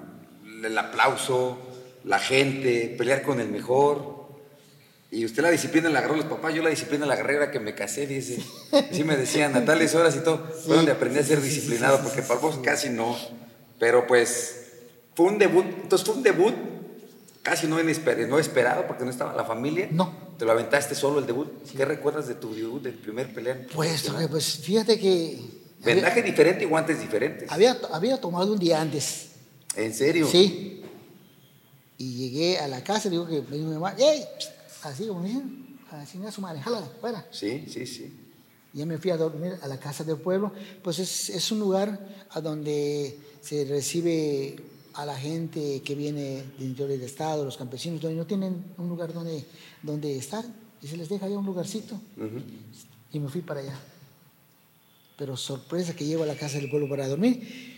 el 0.64 0.78
aplauso, 0.78 1.58
la 2.06 2.20
gente, 2.20 2.96
pelear 2.98 3.24
con 3.24 3.40
el 3.40 3.50
mejor. 3.50 4.16
Y 5.12 5.26
usted 5.26 5.44
la 5.44 5.50
disciplina 5.50 5.90
la 5.90 6.00
agarró 6.00 6.16
los 6.16 6.26
papás, 6.26 6.54
yo 6.54 6.62
la 6.62 6.70
disciplina 6.70 7.06
la 7.06 7.14
agarré 7.14 7.36
ahora 7.36 7.52
que 7.52 7.60
me 7.60 7.74
casé, 7.74 8.06
dice. 8.08 8.40
Así 8.72 9.04
me 9.04 9.18
decían, 9.18 9.56
a 9.56 9.66
tales 9.66 9.96
horas 9.96 10.16
y 10.16 10.20
todo. 10.20 10.46
Fue 10.66 10.76
donde 10.76 10.92
aprendí 10.92 11.20
a 11.20 11.24
ser 11.24 11.40
sí, 11.40 11.46
sí, 11.46 11.50
sí, 11.50 11.56
disciplinado, 11.56 11.98
sí, 11.98 12.02
sí, 12.02 12.08
porque 12.08 12.22
sí, 12.22 12.28
para 12.28 12.40
vos 12.40 12.56
sí. 12.56 12.62
casi 12.62 12.90
no. 12.90 13.16
Pero 13.80 14.08
pues 14.08 14.66
fue 15.16 15.28
un 15.28 15.38
debut, 15.38 15.66
entonces 15.66 16.06
fue 16.06 16.16
un 16.16 16.24
debut 16.24 16.54
casi 17.42 17.68
no, 17.68 17.78
no 17.82 18.40
esperado 18.40 18.88
porque 18.88 19.04
no 19.04 19.12
estaba 19.12 19.34
la 19.34 19.46
familia. 19.46 19.88
No. 19.92 20.26
Te 20.38 20.46
lo 20.46 20.52
aventaste 20.52 20.96
solo 20.96 21.20
el 21.20 21.26
debut. 21.26 21.48
¿Qué 21.76 21.86
recuerdas 21.86 22.28
de 22.28 22.36
tu 22.36 22.54
debut, 22.54 22.82
del 22.82 22.96
primer 22.96 23.34
pelea? 23.34 23.66
pues, 23.74 24.12
pues 24.30 24.58
fíjate 24.58 25.00
que 25.00 25.40
Vendaje 25.84 26.24
diferente 26.24 26.64
y 26.64 26.68
guantes 26.68 27.00
diferentes. 27.00 27.52
había, 27.52 27.78
había 27.92 28.20
tomado 28.20 28.52
un 28.52 28.60
día 28.60 28.82
antes. 28.82 29.28
¿En 29.76 29.94
serio? 29.94 30.28
Sí. 30.28 30.82
Y 31.98 32.14
llegué 32.16 32.60
a 32.60 32.68
la 32.68 32.84
casa, 32.84 33.10
digo 33.10 33.26
que 33.26 33.42
me 33.42 33.58
dijo 33.58 33.70
mi 33.70 33.74
mamá, 33.76 33.96
¡ey! 33.98 34.24
Así 34.84 35.08
como 35.08 35.24
dicen, 35.24 35.80
así 35.92 36.22
a 36.24 36.32
su 36.32 36.42
madre, 36.42 36.62
jálala, 36.62 36.88
fuera. 37.00 37.26
Sí, 37.32 37.66
sí, 37.68 37.86
sí. 37.86 38.14
Y 38.74 38.80
ya 38.80 38.86
me 38.86 38.98
fui 38.98 39.12
a 39.12 39.18
dormir 39.18 39.58
a 39.62 39.68
la 39.68 39.80
casa 39.80 40.04
del 40.04 40.18
pueblo. 40.18 40.52
Pues 40.84 41.00
es, 41.00 41.30
es 41.30 41.52
un 41.52 41.60
lugar 41.60 42.26
a 42.30 42.42
donde 42.42 43.18
se 43.42 43.64
recibe 43.66 44.58
a 44.94 45.06
la 45.06 45.16
gente 45.16 45.82
que 45.82 45.96
viene 45.96 46.44
del 46.58 46.68
interior 46.68 46.90
del 46.90 47.02
estado, 47.02 47.46
los 47.46 47.58
campesinos, 47.58 48.02
donde 48.02 48.18
no 48.18 48.26
tienen 48.26 48.64
un 48.78 48.90
lugar 48.90 49.14
donde, 49.14 49.46
donde 49.82 50.18
estar. 50.18 50.44
Y 50.82 50.88
se 50.88 50.98
les 50.98 51.08
deja 51.08 51.26
allá 51.26 51.38
un 51.38 51.46
lugarcito. 51.46 51.96
Ujú. 52.18 52.42
Y 53.14 53.20
me 53.20 53.30
fui 53.30 53.42
para 53.42 53.62
allá. 53.62 53.80
Pero 55.18 55.38
sorpresa 55.38 55.96
que 55.96 56.06
llego 56.06 56.24
a 56.24 56.28
la 56.28 56.36
casa 56.36 56.58
del 56.58 56.70
pueblo 56.70 56.90
para 56.90 57.08
dormir 57.08 57.75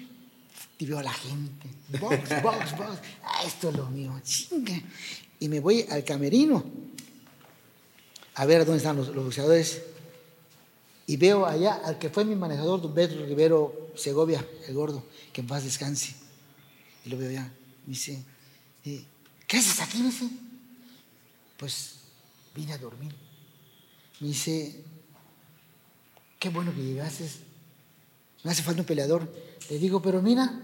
y 0.80 0.86
veo 0.86 1.00
a 1.00 1.04
la 1.04 1.14
gente. 1.14 1.68
Box, 2.00 2.30
box, 2.44 2.78
box. 2.78 3.00
Ah, 3.24 3.44
esto 3.46 3.70
es 3.70 3.76
lo 3.76 3.90
mío. 3.90 4.20
Chinga. 4.24 4.80
Y 5.40 5.50
me 5.50 5.60
voy 5.60 5.86
al 5.90 6.04
camerino 6.04 6.64
a 8.36 8.46
ver 8.46 8.66
dónde 8.66 8.78
están 8.78 8.98
los, 8.98 9.08
los 9.10 9.26
boxeadores. 9.26 9.82
Y 11.08 11.18
veo 11.18 11.46
allá 11.46 11.76
al 11.86 11.98
que 11.98 12.10
fue 12.10 12.26
mi 12.26 12.36
manejador, 12.36 12.82
don 12.82 12.94
Pedro 12.94 13.26
Rivero 13.26 13.92
Segovia, 13.96 14.46
el 14.68 14.74
gordo, 14.74 15.04
que 15.32 15.42
en 15.42 15.48
paz 15.48 15.64
descanse. 15.64 16.16
Y 17.06 17.10
lo 17.10 17.18
veo 17.18 17.30
allá. 17.30 17.52
Me 17.86 17.94
dice, 17.94 18.22
eh, 18.84 19.06
¿qué 19.48 19.58
haces 19.58 19.80
aquí? 19.80 20.00
Me 20.00 20.06
dice, 20.06 20.28
pues 21.58 21.96
vine 22.54 22.74
a 22.74 22.78
dormir. 22.78 23.14
Me 24.20 24.28
dice, 24.28 24.84
qué 26.40 26.50
bueno 26.50 26.74
que 26.76 26.82
llegases. 26.84 27.40
Me 28.44 28.52
hace 28.52 28.62
falta 28.62 28.82
un 28.82 28.88
peleador. 28.88 29.32
Le 29.70 29.80
digo, 29.80 30.02
pero 30.02 30.22
mira, 30.22 30.60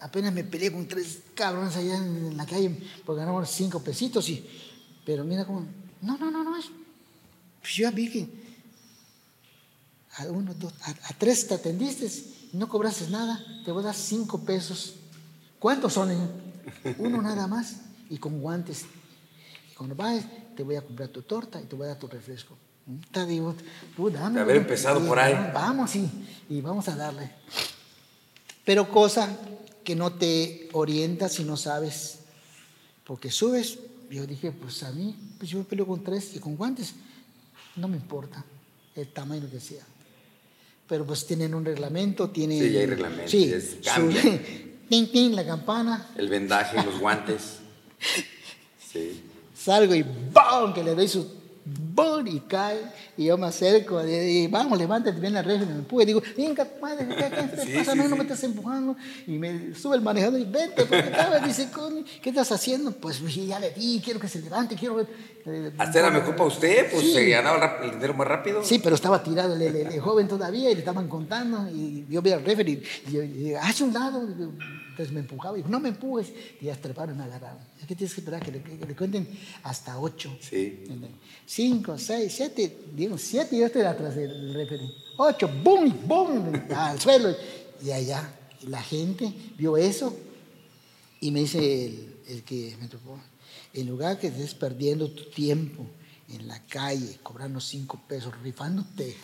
apenas 0.00 0.32
me 0.32 0.44
peleé 0.44 0.70
con 0.72 0.86
tres 0.86 1.18
cabrones 1.34 1.76
allá 1.76 1.96
en 1.96 2.36
la 2.36 2.46
calle 2.46 2.76
porque 3.04 3.20
ganamos 3.20 3.48
cinco 3.50 3.80
pesitos. 3.82 4.28
Y, 4.28 4.44
pero 5.04 5.24
mira 5.24 5.44
cómo. 5.46 5.64
No, 6.02 6.16
no, 6.18 6.30
no, 6.30 6.44
no. 6.44 6.56
es- 6.56 6.70
Pues 7.60 7.74
yo 7.74 7.90
vi 7.92 8.10
que 8.10 8.28
a 10.16 10.24
uno, 10.26 10.52
dos, 10.54 10.72
a, 10.82 10.90
a 10.90 11.12
tres 11.18 11.46
te 11.46 11.54
atendiste 11.54 12.10
no 12.52 12.68
cobrases 12.68 13.10
nada, 13.10 13.44
te 13.64 13.70
voy 13.72 13.82
a 13.82 13.86
dar 13.86 13.94
cinco 13.94 14.40
pesos. 14.44 14.94
¿Cuántos 15.58 15.92
son? 15.92 16.10
Uno 16.98 17.20
nada 17.22 17.46
más 17.46 17.76
y 18.08 18.16
con 18.18 18.40
guantes. 18.40 18.84
Y 19.70 19.74
cuando 19.74 19.94
vayas, 19.94 20.24
te 20.56 20.62
voy 20.62 20.76
a 20.76 20.82
comprar 20.82 21.08
tu 21.08 21.22
torta 21.22 21.60
y 21.60 21.64
te 21.64 21.76
voy 21.76 21.84
a 21.86 21.88
dar 21.88 21.98
tu 21.98 22.06
refresco. 22.08 22.56
Te 23.12 23.26
digo, 23.26 23.54
tú 23.96 24.08
dame. 24.10 24.36
De 24.36 24.40
haber 24.40 24.56
empezado 24.56 25.04
por 25.04 25.18
ahí. 25.18 25.34
Vamos 25.52 25.94
y, 25.96 26.08
y 26.48 26.60
vamos 26.62 26.88
a 26.88 26.96
darle. 26.96 27.30
Pero 28.68 28.86
cosa 28.90 29.34
que 29.82 29.96
no 29.96 30.12
te 30.12 30.68
orienta 30.74 31.30
si 31.30 31.42
no 31.42 31.56
sabes. 31.56 32.18
Porque 33.02 33.30
subes, 33.30 33.78
yo 34.10 34.26
dije, 34.26 34.52
pues 34.52 34.82
a 34.82 34.92
mí, 34.92 35.16
pues 35.38 35.50
yo 35.50 35.56
me 35.56 35.64
peleo 35.64 35.86
con 35.86 36.04
tres 36.04 36.32
y 36.34 36.38
con 36.38 36.54
guantes. 36.54 36.92
No 37.76 37.88
me 37.88 37.96
importa 37.96 38.44
el 38.94 39.08
tamaño 39.08 39.48
que 39.50 39.58
sea. 39.58 39.86
Pero 40.86 41.06
pues 41.06 41.24
tienen 41.26 41.54
un 41.54 41.64
reglamento, 41.64 42.28
tienen... 42.28 42.58
Sí, 42.62 42.70
ya 42.70 42.80
hay 42.80 42.86
reglamento. 42.86 43.30
Sí, 43.30 43.44
es- 43.50 43.76
su- 43.80 43.90
cambia. 43.90 44.22
tin, 44.90 45.10
tin, 45.10 45.34
la 45.34 45.46
campana. 45.46 46.10
El 46.18 46.28
vendaje, 46.28 46.82
los 46.84 46.98
guantes. 47.00 47.60
Sí. 48.92 49.22
Salgo 49.54 49.94
y 49.94 50.02
¡bam! 50.32 50.72
Que 50.74 50.82
le 50.82 50.94
doy 50.94 51.08
su 51.08 51.37
¡bum! 51.76 52.26
y 52.26 52.40
cae. 52.40 52.80
Y 53.16 53.26
yo 53.26 53.36
me 53.38 53.46
acerco 53.46 54.06
y, 54.06 54.10
y 54.12 54.46
vamos, 54.48 54.78
levántate, 54.78 55.18
ven 55.20 55.32
la 55.34 55.42
red, 55.42 55.60
me 55.60 55.72
empuje. 55.72 56.06
Digo, 56.06 56.22
venga, 56.36 56.66
madre, 56.80 57.06
¿qué, 57.08 57.16
qué 57.16 57.42
te 57.56 57.62
Sí, 57.64 57.72
pasa? 57.78 57.92
sí, 57.92 57.98
no, 57.98 58.16
me 58.16 58.22
estás 58.22 58.42
empujando. 58.44 58.96
Y 59.26 59.32
me 59.38 59.74
sube 59.74 59.96
el 59.96 60.02
manejador 60.02 60.40
y 60.40 60.44
vente, 60.44 60.84
porque 60.84 60.98
estaba, 61.08 61.38
dice, 61.40 61.68
"Coño, 61.70 62.04
¿qué 62.22 62.30
estás 62.30 62.50
haciendo? 62.52 62.92
Pues 62.92 63.20
ya 63.34 63.58
le 63.60 63.70
di, 63.70 64.00
quiero 64.04 64.20
que 64.20 64.28
se 64.28 64.40
levante, 64.40 64.74
quiero 64.76 64.94
ver. 64.96 65.06
Hasta 65.78 65.98
era 66.00 66.10
mejor 66.10 66.36
para 66.36 66.48
usted, 66.48 66.90
pues 66.90 67.02
Sí. 67.04 67.12
se 67.14 67.28
ganaba 67.30 67.78
el 67.82 67.92
dinero 67.92 68.12
más 68.14 68.26
rápido. 68.26 68.62
Sí, 68.62 68.80
pero 68.80 68.94
estaba 68.96 69.22
tirado 69.22 69.54
el, 69.54 69.62
el- 69.62 69.76
el 69.76 70.00
joven 70.00 70.28
todavía 70.28 70.70
y 70.70 70.74
le 70.74 70.80
estaban 70.80 71.08
contando. 71.08 71.66
Y 71.70 72.04
yo 72.10 72.20
vi 72.20 72.32
al 72.32 72.44
referee 72.44 72.82
y 73.10 73.16
y 73.16 73.20
digo, 73.26 73.58
hace 73.62 73.84
un 73.84 73.94
lado. 73.94 74.20
Entonces 74.98 75.14
me 75.14 75.20
empujaba 75.20 75.56
y 75.56 75.58
dijo, 75.58 75.68
no 75.68 75.78
me 75.78 75.90
empujes. 75.90 76.32
Y 76.60 76.64
ya 76.64 76.74
treparon 76.74 77.14
y 77.14 77.18
me 77.18 77.24
agarraron. 77.24 77.62
Es 77.80 77.86
que 77.86 77.94
tienes 77.94 78.12
que 78.12 78.20
esperar 78.20 78.44
que 78.44 78.50
le, 78.50 78.60
que 78.60 78.84
le 78.84 78.96
cuenten 78.96 79.28
hasta 79.62 79.96
ocho. 79.96 80.36
Sí. 80.40 80.82
Cinco, 81.46 81.96
seis, 81.96 82.32
siete. 82.34 82.80
Digo, 82.92 83.16
siete 83.16 83.54
y 83.54 83.60
yo 83.60 83.66
estoy 83.66 83.82
atrás 83.82 84.16
del 84.16 84.52
referee. 84.52 84.90
Ocho, 85.18 85.48
boom, 85.62 86.00
boom, 86.04 86.52
al 86.74 87.00
suelo. 87.00 87.32
Y 87.80 87.92
allá, 87.92 88.28
la 88.62 88.82
gente 88.82 89.32
vio 89.56 89.76
eso 89.76 90.16
y 91.20 91.30
me 91.30 91.40
dice 91.42 91.86
el, 91.86 92.16
el 92.26 92.42
que 92.42 92.76
me 92.80 92.88
tocó, 92.88 93.20
en 93.74 93.86
lugar 93.86 94.18
que 94.18 94.26
estés 94.26 94.54
perdiendo 94.54 95.08
tu 95.12 95.30
tiempo 95.30 95.86
en 96.28 96.48
la 96.48 96.60
calle, 96.66 97.20
cobrando 97.22 97.60
cinco 97.60 98.02
pesos, 98.08 98.34
rifándote 98.42 99.16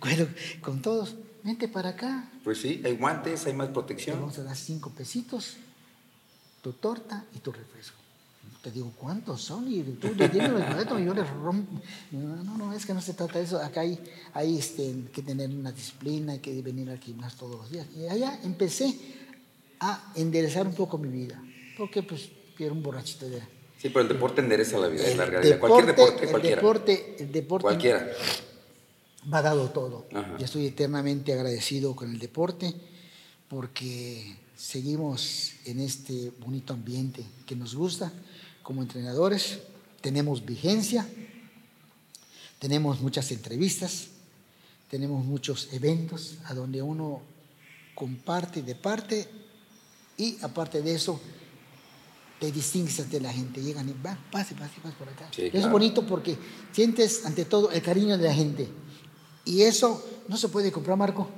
con 0.60 0.82
todos, 0.82 1.14
vente 1.46 1.68
para 1.68 1.90
acá, 1.90 2.28
Pues 2.44 2.60
sí, 2.60 2.82
hay 2.84 2.96
guantes, 2.96 3.46
hay 3.46 3.54
más 3.54 3.68
te 3.68 3.72
protección. 3.72 4.20
vamos 4.20 4.38
a 4.38 4.42
dar 4.44 4.56
cinco 4.56 4.90
pesitos, 4.90 5.56
tu 6.62 6.72
torta 6.72 7.24
y 7.34 7.38
tu 7.38 7.52
refresco. 7.52 7.96
Te 8.62 8.72
digo, 8.72 8.92
¿cuántos 8.98 9.42
son? 9.42 9.72
Y 9.72 9.80
tú 9.82 10.12
le 10.16 10.28
tienes 10.28 10.50
los 10.50 10.66
boletos 10.68 11.00
y 11.00 11.04
yo 11.04 11.14
les 11.14 11.30
rompo. 11.30 11.80
No, 12.10 12.42
no, 12.42 12.58
no, 12.58 12.72
es 12.72 12.84
que 12.84 12.92
no 12.94 13.00
se 13.00 13.14
trata 13.14 13.38
de 13.38 13.44
eso. 13.44 13.60
Acá 13.62 13.82
hay, 13.82 13.96
hay 14.34 14.58
este, 14.58 15.04
que 15.12 15.22
tener 15.22 15.48
una 15.50 15.70
disciplina, 15.70 16.32
hay 16.32 16.40
que 16.40 16.60
venir 16.62 16.90
al 16.90 16.98
gimnasio 16.98 17.38
todos 17.38 17.60
los 17.60 17.70
días. 17.70 17.86
Y 17.96 18.08
allá 18.08 18.40
empecé 18.42 18.98
a 19.78 20.12
enderezar 20.16 20.66
un 20.66 20.74
poco 20.74 20.98
mi 20.98 21.08
vida, 21.08 21.40
porque 21.78 22.02
pues 22.02 22.28
era 22.58 22.72
un 22.72 22.82
borrachito 22.82 23.28
de... 23.28 23.38
Sí, 23.78 23.88
pero 23.90 24.00
el 24.00 24.08
deporte 24.08 24.40
endereza 24.40 24.78
la 24.78 24.88
vida, 24.88 25.04
es 25.04 25.12
El 25.12 25.18
la 25.18 25.26
realidad. 25.26 25.60
Cualquier 25.60 25.86
deporte, 25.86 26.24
el 26.24 26.30
cualquiera. 26.30 26.56
deporte, 26.56 27.16
el 27.20 27.30
deporte 27.32 27.62
Cualquiera. 27.62 28.08
Me 29.26 29.36
ha 29.36 29.42
dado 29.42 29.70
todo. 29.70 30.06
Ajá. 30.14 30.36
Y 30.38 30.44
estoy 30.44 30.66
eternamente 30.66 31.32
agradecido 31.32 31.94
con 31.94 32.10
el 32.10 32.18
deporte 32.18 32.74
porque 33.48 34.36
seguimos 34.56 35.52
en 35.64 35.80
este 35.80 36.32
bonito 36.40 36.72
ambiente 36.72 37.24
que 37.44 37.56
nos 37.56 37.74
gusta 37.74 38.12
como 38.62 38.82
entrenadores. 38.82 39.60
Tenemos 40.00 40.44
vigencia, 40.44 41.06
tenemos 42.58 43.00
muchas 43.00 43.30
entrevistas, 43.32 44.08
tenemos 44.90 45.24
muchos 45.24 45.68
eventos 45.72 46.38
a 46.44 46.54
donde 46.54 46.80
uno 46.80 47.20
comparte 47.94 48.62
de 48.62 48.74
parte 48.74 49.28
y 50.16 50.38
aparte 50.42 50.82
de 50.82 50.94
eso 50.94 51.20
te 52.38 52.52
distingues 52.52 53.00
ante 53.00 53.20
la 53.20 53.32
gente. 53.32 53.62
Llegan 53.62 53.88
y 53.88 53.94
va, 54.04 54.16
pase, 54.30 54.54
pase, 54.54 54.80
pase 54.80 54.94
por 54.96 55.08
acá. 55.08 55.28
Sí, 55.34 55.46
es 55.46 55.52
claro. 55.52 55.72
bonito 55.72 56.06
porque 56.06 56.36
sientes 56.72 57.24
ante 57.24 57.44
todo 57.44 57.70
el 57.70 57.82
cariño 57.82 58.16
de 58.16 58.24
la 58.24 58.34
gente. 58.34 58.68
Y 59.46 59.62
eso 59.62 60.04
no 60.28 60.36
se 60.36 60.48
puede 60.48 60.70
comprar, 60.70 60.98
Marco. 60.98 61.28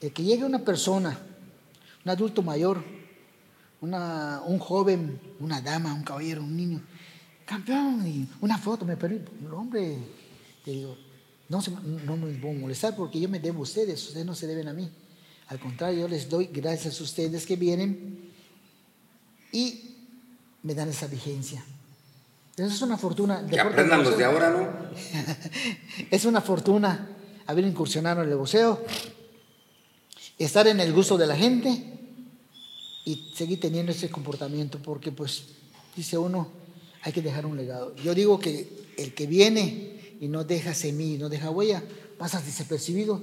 El 0.00 0.12
que 0.12 0.22
llegue 0.22 0.44
una 0.44 0.60
persona, 0.60 1.18
un 2.04 2.10
adulto 2.10 2.40
mayor, 2.40 2.82
un 3.80 4.58
joven, 4.58 5.20
una 5.40 5.60
dama, 5.60 5.92
un 5.92 6.04
caballero, 6.04 6.42
un 6.42 6.56
niño, 6.56 6.80
campeón, 7.44 8.28
una 8.40 8.56
foto, 8.56 8.84
me 8.84 8.96
permite. 8.96 9.30
Hombre, 9.52 9.98
te 10.64 10.70
digo, 10.70 10.96
no, 11.48 11.60
se, 11.60 11.70
no 11.70 12.16
me 12.16 12.38
voy 12.38 12.56
a 12.56 12.60
molestar 12.60 12.96
porque 12.96 13.20
yo 13.20 13.28
me 13.28 13.40
debo 13.40 13.58
a 13.58 13.62
ustedes, 13.62 14.02
ustedes 14.06 14.24
no 14.24 14.34
se 14.34 14.46
deben 14.46 14.68
a 14.68 14.72
mí. 14.72 14.88
Al 15.48 15.58
contrario, 15.58 16.02
yo 16.02 16.08
les 16.08 16.28
doy 16.28 16.46
gracias 16.46 17.00
a 17.00 17.04
ustedes 17.04 17.44
que 17.44 17.56
vienen 17.56 18.30
y 19.52 19.96
me 20.62 20.74
dan 20.74 20.88
esa 20.88 21.06
vigencia. 21.06 21.64
Eso 22.56 22.66
es 22.66 22.82
una 22.82 22.96
fortuna. 22.96 23.40
El 23.40 23.50
Que 23.50 23.60
aprendan 23.60 24.04
los 24.04 24.16
de 24.16 24.24
ahora, 24.24 24.50
¿no? 24.50 24.68
es 26.10 26.24
una 26.24 26.40
fortuna 26.40 27.08
haber 27.46 27.64
incursionado 27.64 28.22
en 28.22 28.30
el 28.30 28.36
boxeo, 28.36 28.84
estar 30.38 30.66
en 30.68 30.80
el 30.80 30.92
gusto 30.92 31.18
de 31.18 31.26
la 31.26 31.36
gente 31.36 31.84
y 33.04 33.32
seguir 33.34 33.60
teniendo 33.60 33.92
ese 33.92 34.08
comportamiento, 34.08 34.78
porque 34.78 35.12
pues 35.12 35.46
dice 35.96 36.16
uno, 36.16 36.48
hay 37.02 37.12
que 37.12 37.22
dejar 37.22 37.44
un 37.44 37.56
legado. 37.56 37.94
Yo 37.96 38.14
digo 38.14 38.38
que 38.38 38.94
el 38.96 39.14
que 39.14 39.26
viene 39.26 40.16
y 40.20 40.28
no 40.28 40.44
deja 40.44 40.74
semilla, 40.74 41.24
no 41.24 41.28
deja 41.28 41.50
huella, 41.50 41.82
pasas 42.18 42.46
desapercibido, 42.46 43.22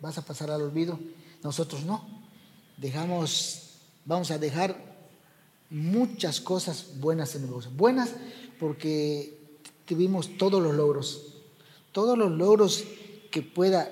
vas 0.00 0.18
a 0.18 0.24
pasar 0.24 0.50
al 0.50 0.62
olvido. 0.62 0.98
Nosotros 1.42 1.84
no. 1.84 2.08
Dejamos, 2.78 3.78
vamos 4.06 4.30
a 4.30 4.38
dejar 4.38 4.74
muchas 5.68 6.40
cosas 6.40 6.98
buenas 6.98 7.34
en 7.36 7.44
el 7.44 7.50
boxeo. 7.50 7.70
Buenas 7.72 8.10
porque 8.60 9.38
tuvimos 9.86 10.36
todos 10.36 10.62
los 10.62 10.74
logros. 10.74 11.34
Todos 11.90 12.16
los 12.16 12.30
logros 12.30 12.84
que 13.32 13.42
pueda 13.42 13.90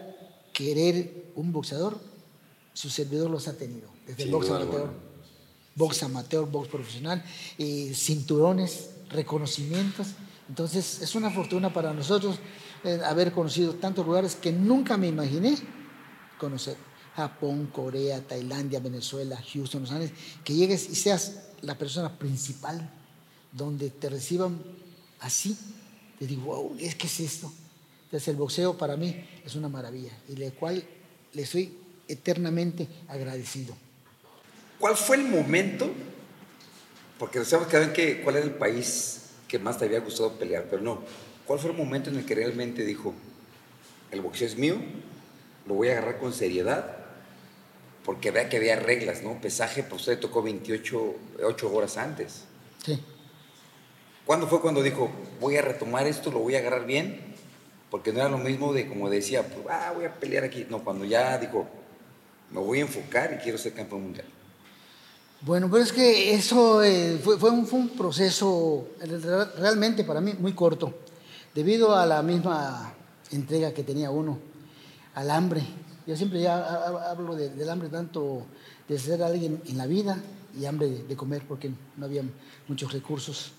querer 0.53 1.33
un 1.35 1.53
boxeador, 1.53 1.99
su 2.75 2.91
servidor 2.91 3.31
los 3.31 3.49
ha 3.49 3.57
tenido. 3.57 3.89
Desde 4.07 4.25
el 4.25 4.31
box 4.31 4.51
amateur, 4.51 4.83
alguna. 4.83 4.93
box 5.75 6.03
amateur, 6.03 6.47
box 6.47 6.69
profesional, 6.69 7.25
eh, 7.57 7.93
cinturones, 7.95 8.91
reconocimientos. 9.11 10.09
Entonces 10.49 11.01
es 11.03 11.15
una 11.15 11.31
fortuna 11.31 11.73
para 11.73 11.93
nosotros 11.93 12.39
eh, 12.85 13.01
haber 13.05 13.33
conocido 13.33 13.75
tantos 13.75 14.07
lugares 14.07 14.37
que 14.37 14.53
nunca 14.53 14.97
me 14.97 15.09
imaginé 15.09 15.57
conocer. 16.39 16.77
Japón, 17.17 17.69
Corea, 17.73 18.21
Tailandia, 18.21 18.79
Venezuela, 18.79 19.43
Houston, 19.53 19.83
Los 19.83 19.91
Ángeles, 19.91 20.13
que 20.45 20.55
llegues 20.55 20.89
y 20.89 20.95
seas 20.95 21.49
la 21.63 21.77
persona 21.77 22.17
principal 22.17 22.98
donde 23.53 23.91
te 23.91 24.09
reciban 24.09 24.61
así. 25.21 25.57
Te 26.19 26.27
digo, 26.27 26.45
wow, 26.45 26.77
es 26.79 26.95
que 26.95 27.07
es 27.07 27.21
esto. 27.21 27.53
Entonces 28.05 28.29
el 28.29 28.37
boxeo 28.37 28.77
para 28.77 28.97
mí 28.97 29.25
es 29.45 29.55
una 29.55 29.69
maravilla 29.69 30.13
y 30.29 30.37
le 30.37 30.53
cual 30.53 30.83
le 31.35 31.47
soy 31.47 31.77
eternamente 32.09 32.89
agradecido. 33.09 33.77
¿Cuál 34.79 34.97
fue 34.97 35.17
el 35.17 35.25
momento? 35.25 35.91
Porque 37.19 37.45
sabemos 37.45 37.71
que 37.71 37.93
que 37.93 38.23
cuál 38.23 38.37
era 38.37 38.45
el 38.45 38.55
país 38.55 39.23
que 39.47 39.59
más 39.59 39.79
te 39.79 39.87
había 39.87 40.01
gustado 40.01 40.33
pelear, 40.39 40.67
pero 40.71 40.83
no. 40.83 41.03
¿Cuál 41.47 41.59
fue 41.59 41.71
el 41.71 41.77
momento 41.77 42.11
en 42.11 42.17
el 42.17 42.25
que 42.25 42.35
realmente 42.35 42.85
dijo, 42.85 43.15
el 44.11 44.21
boxeo 44.21 44.47
es 44.47 44.57
mío, 44.57 44.77
lo 45.67 45.75
voy 45.75 45.89
a 45.89 45.93
agarrar 45.93 46.19
con 46.19 46.33
seriedad? 46.33 46.97
Porque 48.05 48.31
vea 48.31 48.49
que 48.49 48.59
había 48.59 48.77
reglas, 48.77 49.23
¿no? 49.23 49.41
Pesaje, 49.41 49.83
pues 49.83 50.03
usted 50.03 50.19
tocó 50.19 50.43
28 50.43 51.15
8 51.43 51.75
horas 51.75 51.97
antes. 51.97 52.45
Sí. 52.85 52.99
¿Cuándo 54.29 54.47
fue 54.47 54.61
cuando 54.61 54.83
dijo, 54.83 55.09
voy 55.41 55.57
a 55.57 55.63
retomar 55.63 56.07
esto, 56.07 56.31
lo 56.31 56.41
voy 56.41 56.55
a 56.55 56.59
agarrar 56.59 56.85
bien? 56.85 57.19
Porque 57.91 58.13
no 58.13 58.19
era 58.21 58.29
lo 58.29 58.37
mismo 58.37 58.75
de 58.75 58.87
como 58.87 59.09
decía, 59.09 59.43
pues, 59.43 59.65
ah, 59.71 59.93
voy 59.95 60.05
a 60.05 60.13
pelear 60.15 60.45
aquí. 60.45 60.67
No, 60.69 60.85
cuando 60.85 61.07
ya 61.07 61.39
dijo, 61.39 61.67
me 62.51 62.61
voy 62.61 62.81
a 62.81 62.83
enfocar 62.83 63.33
y 63.33 63.43
quiero 63.43 63.57
ser 63.57 63.73
campeón 63.73 64.03
mundial. 64.03 64.27
Bueno, 65.41 65.71
pero 65.71 65.83
es 65.83 65.95
que 65.95 66.35
eso 66.35 66.83
eh, 66.85 67.19
fue, 67.25 67.37
un, 67.51 67.89
proceso 67.97 68.89
re- 69.01 69.47
realmente 69.59 70.05
para 70.05 70.21
mí 70.21 70.35
muy 70.39 70.53
corto, 70.53 70.93
debido 71.55 71.97
a 71.97 72.05
la 72.05 72.21
misma 72.21 72.93
entrega 73.31 73.73
que 73.73 73.83
tenía 73.83 74.11
uno, 74.11 74.39
al 75.15 75.31
hambre. 75.31 75.63
Yo 76.07 76.15
siempre 76.17 76.43
ya 76.43 76.59
ha- 76.59 76.87
ha- 76.89 77.11
hablo 77.13 77.35
de- 77.35 77.49
del 77.49 77.71
hambre 77.71 77.89
tanto 77.89 78.45
de 78.87 78.99
ser 78.99 79.23
alguien 79.23 79.63
en 79.67 79.79
la 79.79 79.87
vida 79.87 80.19
y 80.55 80.67
hambre 80.67 80.91
de, 80.91 81.05
de 81.05 81.17
comer, 81.17 81.45
porque 81.49 81.71
no 81.97 82.05
había 82.05 82.25
muchos 82.69 82.93
recursos. 82.93 83.53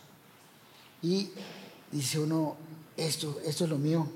Y 1.01 1.29
dice 1.91 2.19
uno, 2.19 2.55
esto, 2.97 3.39
esto 3.45 3.63
es 3.63 3.69
lo 3.69 3.77
mío. 3.77 4.07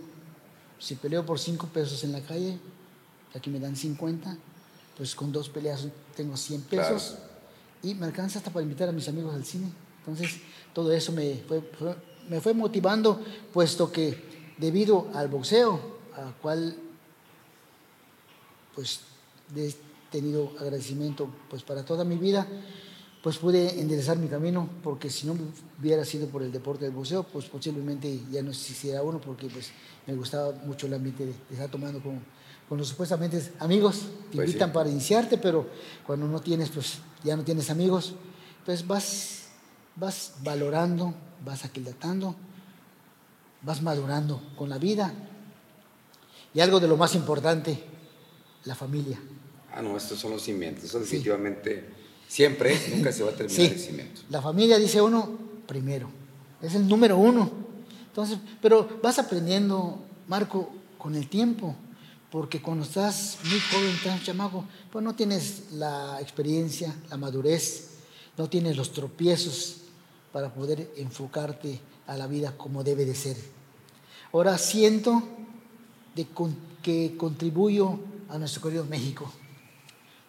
Si 0.79 0.95
peleo 0.95 1.25
por 1.25 1.39
cinco 1.39 1.67
pesos 1.67 2.03
en 2.03 2.11
la 2.11 2.21
calle, 2.21 2.59
aquí 3.33 3.49
me 3.49 3.59
dan 3.59 3.75
50, 3.75 4.37
pues 4.97 5.15
con 5.15 5.31
dos 5.31 5.49
peleas 5.49 5.87
tengo 6.15 6.35
100 6.35 6.61
pesos 6.63 7.15
y 7.81 7.95
me 7.95 8.05
alcanza 8.05 8.39
hasta 8.39 8.51
para 8.51 8.63
invitar 8.63 8.89
a 8.89 8.91
mis 8.91 9.07
amigos 9.07 9.33
al 9.33 9.45
cine. 9.45 9.71
Entonces, 9.99 10.39
todo 10.73 10.91
eso 10.91 11.11
me 11.11 11.35
fue, 11.47 11.63
me 12.29 12.41
fue 12.41 12.53
motivando, 12.53 13.23
puesto 13.53 13.91
que 13.91 14.53
debido 14.57 15.09
al 15.13 15.27
boxeo, 15.29 15.79
al 16.15 16.35
cual 16.35 16.75
pues 18.75 19.01
he 19.55 19.73
tenido 20.11 20.51
agradecimiento 20.59 21.29
pues 21.49 21.63
para 21.63 21.83
toda 21.83 22.03
mi 22.03 22.17
vida, 22.17 22.47
pues 23.23 23.37
pude 23.37 23.79
enderezar 23.79 24.17
mi 24.17 24.27
camino, 24.27 24.67
porque 24.83 25.09
si 25.09 25.25
no 25.25 25.37
hubiera 25.79 26.03
sido 26.03 26.27
por 26.27 26.43
el 26.43 26.51
deporte 26.51 26.83
del 26.83 26.93
boxeo, 26.93 27.23
pues 27.23 27.45
posiblemente 27.45 28.19
ya 28.29 28.43
no 28.43 28.49
existiera 28.49 29.01
uno, 29.01 29.21
porque 29.21 29.47
pues 29.47 29.71
me 30.05 30.13
gustaba 30.13 30.51
mucho 30.65 30.87
el 30.87 30.93
ambiente 30.93 31.27
de, 31.27 31.33
estar 31.49 31.69
tomando 31.69 32.03
con, 32.03 32.19
con, 32.67 32.77
los 32.77 32.89
supuestamente 32.89 33.41
amigos, 33.59 34.01
te 34.29 34.35
pues 34.35 34.49
invitan 34.49 34.73
para 34.73 34.89
iniciarte, 34.89 35.37
pero 35.37 35.69
cuando 36.05 36.27
no 36.27 36.41
tienes, 36.41 36.69
pues 36.69 36.97
ya 37.23 37.37
no 37.37 37.45
tienes 37.45 37.69
amigos, 37.69 38.13
pues 38.65 38.85
vas, 38.85 39.43
vas 39.95 40.33
valorando, 40.43 41.13
vas 41.45 41.63
aquilatando, 41.63 42.35
vas 43.61 43.81
madurando 43.81 44.41
con 44.57 44.67
la 44.67 44.77
vida. 44.77 45.13
Y 46.53 46.59
algo 46.59 46.81
de 46.81 46.89
lo 46.89 46.97
más 46.97 47.15
importante, 47.15 47.85
la 48.65 48.75
familia. 48.75 49.17
Ah, 49.71 49.81
no, 49.81 49.95
estos 49.95 50.19
son 50.19 50.31
los 50.31 50.41
cimientos, 50.41 50.91
definitivamente... 50.91 52.02
Siempre, 52.27 52.79
nunca 52.93 53.11
se 53.11 53.23
va 53.23 53.31
a 53.31 53.35
terminar 53.35 53.71
el 53.71 53.79
cimiento. 53.79 54.21
La 54.29 54.41
familia, 54.41 54.77
dice 54.77 55.01
uno, 55.01 55.29
primero. 55.67 56.09
Es 56.61 56.75
el 56.75 56.87
número 56.87 57.17
uno. 57.17 57.51
Entonces, 58.07 58.39
pero 58.61 58.99
vas 59.01 59.19
aprendiendo, 59.19 60.03
Marco, 60.27 60.69
con 60.97 61.15
el 61.15 61.29
tiempo. 61.29 61.75
Porque 62.31 62.61
cuando 62.61 62.83
estás 62.83 63.37
muy 63.43 63.59
joven, 63.59 63.95
tan 64.03 64.23
chamaco, 64.23 64.65
pues 64.91 65.03
no 65.03 65.13
tienes 65.13 65.71
la 65.73 66.19
experiencia, 66.19 66.95
la 67.09 67.17
madurez, 67.17 67.89
no 68.37 68.49
tienes 68.49 68.75
los 68.75 68.91
tropiezos 68.91 69.81
para 70.31 70.51
poder 70.51 70.91
enfocarte 70.97 71.79
a 72.07 72.17
la 72.17 72.25
vida 72.25 72.57
como 72.57 72.83
debe 72.83 73.05
de 73.05 73.13
ser. 73.13 73.37
Ahora 74.31 74.57
siento 74.57 75.21
de 76.15 76.25
que 76.81 77.15
contribuyo 77.17 77.99
a 78.29 78.39
nuestro 78.39 78.63
querido 78.63 78.85
México 78.85 79.31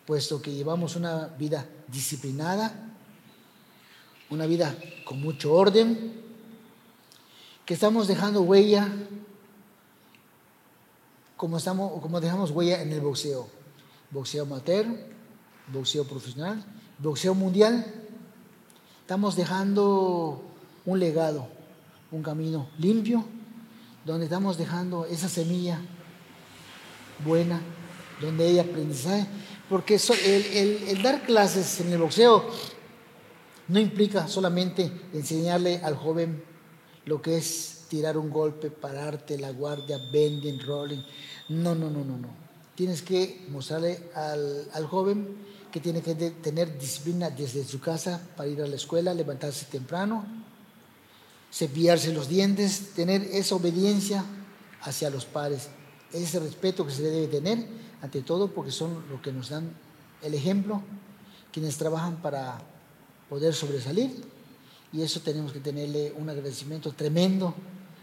puesto 0.06 0.42
que 0.42 0.52
llevamos 0.52 0.96
una 0.96 1.28
vida 1.28 1.66
disciplinada, 1.88 2.90
una 4.30 4.46
vida 4.46 4.74
con 5.04 5.20
mucho 5.20 5.52
orden, 5.52 6.12
que 7.64 7.74
estamos 7.74 8.06
dejando 8.06 8.42
huella 8.42 8.88
como, 11.36 11.56
estamos, 11.58 12.00
como 12.00 12.20
dejamos 12.20 12.50
huella 12.50 12.82
en 12.82 12.92
el 12.92 13.00
boxeo. 13.00 13.48
Boxeo 14.10 14.44
amateur, 14.44 14.86
boxeo 15.72 16.04
profesional, 16.04 16.64
boxeo 16.98 17.34
mundial. 17.34 17.84
Estamos 19.00 19.36
dejando 19.36 20.42
un 20.84 21.00
legado, 21.00 21.48
un 22.10 22.22
camino 22.22 22.68
limpio, 22.78 23.24
donde 24.04 24.26
estamos 24.26 24.56
dejando 24.56 25.06
esa 25.06 25.28
semilla 25.28 25.80
buena, 27.24 27.60
donde 28.20 28.46
hay 28.46 28.58
aprendizaje 28.58 29.26
porque 29.68 29.98
el, 30.24 31.02
dar 31.02 31.22
clases 31.22 31.80
en 31.80 31.92
el 31.92 31.98
boxeo 31.98 32.44
no 33.68 33.80
implica 33.80 34.28
solamente 34.28 34.90
enseñarle 35.12 35.80
al 35.82 35.96
joven 35.96 36.42
lo 37.06 37.22
que 37.22 37.38
es 37.38 37.84
tirar 37.88 38.18
un 38.18 38.30
golpe, 38.30 38.70
pararte, 38.70 39.38
la 39.38 39.50
guardia, 39.50 39.98
bending, 40.12 40.60
rolling. 40.60 41.02
No, 41.48 41.74
no, 41.74 41.90
no, 41.90 42.04
no, 42.04 42.18
no. 42.18 42.28
Tienes 42.74 43.02
que 43.02 43.46
mostrarle 43.50 44.10
al, 44.14 44.86
joven 44.86 45.28
que 45.70 45.80
tiene 45.80 46.02
que 46.02 46.14
tener 46.14 46.78
disciplina 46.78 47.30
desde 47.30 47.64
su 47.64 47.80
casa 47.80 48.20
para 48.36 48.48
ir 48.48 48.60
a 48.62 48.66
la 48.66 48.76
escuela, 48.76 49.14
levantarse 49.14 49.66
temprano, 49.66 50.24
cepillarse 51.52 52.12
los 52.12 52.28
dientes, 52.28 52.92
tener 52.94 53.22
esa 53.22 53.54
obediencia 53.54 54.24
hacia 54.82 55.08
los 55.10 55.24
padres, 55.24 55.68
ese 56.12 56.40
respeto 56.40 56.86
que 56.86 56.92
se 56.92 57.02
debe 57.02 57.28
tener 57.28 57.83
ante 58.04 58.20
todo 58.20 58.48
porque 58.48 58.70
son 58.70 59.02
los 59.08 59.22
que 59.22 59.32
nos 59.32 59.48
dan 59.48 59.72
el 60.20 60.34
ejemplo, 60.34 60.82
quienes 61.50 61.78
trabajan 61.78 62.20
para 62.20 62.58
poder 63.30 63.54
sobresalir. 63.54 64.22
Y 64.92 65.00
eso 65.00 65.20
tenemos 65.20 65.52
que 65.52 65.60
tenerle 65.60 66.12
un 66.18 66.28
agradecimiento 66.28 66.92
tremendo 66.92 67.54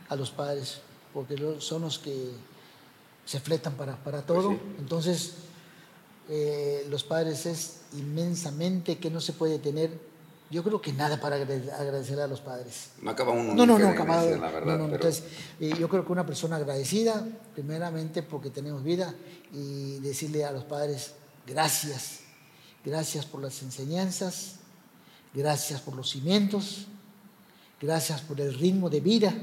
a 0.10 0.16
los 0.16 0.32
padres, 0.32 0.82
porque 1.14 1.38
son 1.60 1.84
los 1.84 2.00
que 2.00 2.32
se 3.26 3.40
fletan 3.40 3.76
para, 3.76 3.96
para 4.04 4.24
todo. 4.24 4.48
Pues 4.48 4.60
Entonces, 4.80 5.34
eh, 6.30 6.88
los 6.90 7.04
padres 7.04 7.46
es 7.46 7.82
inmensamente 7.94 8.98
que 8.98 9.12
no 9.12 9.22
se 9.22 9.34
puede 9.34 9.60
tener 9.60 9.92
yo 10.52 10.64
creo 10.64 10.82
que 10.82 10.92
nada 10.92 11.20
para 11.20 11.38
agradecer 11.38 12.20
a 12.20 12.28
los 12.28 12.42
padres. 12.42 12.90
No 13.02 13.12
acaba 13.12 13.32
uno. 13.32 13.56
No, 13.56 13.66
no, 13.66 13.80
no, 13.80 13.88
acaba. 13.88 14.22
La 14.22 14.52
verdad, 14.52 14.82
Entonces, 14.82 15.24
eh, 15.62 15.74
yo 15.80 15.88
creo 15.88 16.06
que 16.06 16.12
una 16.12 16.26
persona 16.26 16.58
agradecida, 16.58 17.26
primeramente 17.56 18.22
porque 18.22 18.50
tenemos 18.50 18.84
vida, 18.84 19.16
y 19.54 20.00
decirle 20.00 20.44
a 20.44 20.52
los 20.52 20.66
padres, 20.66 21.14
gracias, 21.48 22.20
gracias 22.84 23.26
por 23.26 23.42
las 23.42 23.62
enseñanzas, 23.62 24.58
gracias 25.34 25.80
por 25.80 25.96
los 25.96 26.10
cimientos, 26.10 26.88
gracias 27.80 28.20
por 28.20 28.42
el 28.42 28.54
ritmo 28.54 28.90
de 28.90 29.00
vida 29.00 29.34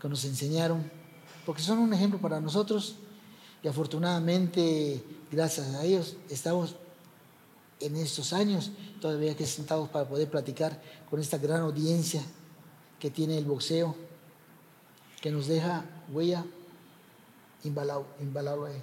que 0.00 0.08
nos 0.08 0.24
enseñaron, 0.24 0.90
porque 1.46 1.62
son 1.62 1.78
un 1.78 1.94
ejemplo 1.94 2.20
para 2.20 2.40
nosotros 2.40 2.96
y 3.62 3.68
afortunadamente, 3.68 5.04
gracias 5.30 5.74
a 5.74 5.84
ellos, 5.84 6.16
estamos 6.28 6.74
en 7.80 7.96
estos 7.96 8.32
años, 8.32 8.72
todavía 9.00 9.36
que 9.36 9.46
sentados 9.46 9.88
para 9.88 10.08
poder 10.08 10.28
platicar 10.28 10.80
con 11.08 11.20
esta 11.20 11.38
gran 11.38 11.60
audiencia 11.62 12.22
que 12.98 13.10
tiene 13.10 13.38
el 13.38 13.44
boxeo, 13.44 13.96
que 15.20 15.30
nos 15.30 15.46
deja 15.46 15.84
huella 16.10 16.44
invalable. 17.64 18.82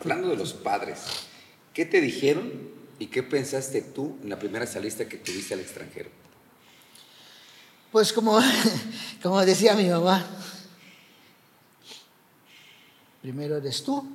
Hablando 0.00 0.28
de 0.30 0.36
los 0.36 0.52
padres, 0.54 1.00
¿qué 1.72 1.84
te 1.84 2.00
dijeron 2.00 2.50
y 2.98 3.06
qué 3.06 3.22
pensaste 3.22 3.82
tú 3.82 4.16
en 4.22 4.30
la 4.30 4.38
primera 4.38 4.66
salida 4.66 5.08
que 5.08 5.18
tuviste 5.18 5.54
al 5.54 5.60
extranjero? 5.60 6.10
Pues 7.92 8.12
como, 8.12 8.38
como 9.22 9.44
decía 9.44 9.74
mi 9.74 9.88
mamá, 9.88 10.26
primero 13.22 13.56
eres 13.56 13.82
tú, 13.82 14.06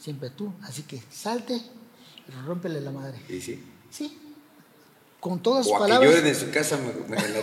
siempre 0.00 0.30
tú, 0.30 0.52
así 0.62 0.82
que 0.82 1.02
salte 1.10 1.60
pero 2.26 2.42
rómpele 2.42 2.80
la 2.80 2.90
madre. 2.90 3.18
¿Y 3.28 3.40
sí? 3.40 3.62
Sí. 3.90 4.18
Con 5.20 5.40
todas 5.40 5.66
sus 5.66 5.72
palabras. 5.72 6.00
Que 6.00 6.06
lloren 6.06 6.26
en 6.26 6.34
su 6.34 6.50
casa, 6.50 6.76
me, 6.76 6.92
me 7.08 7.16
la 7.16 7.28
de 7.28 7.40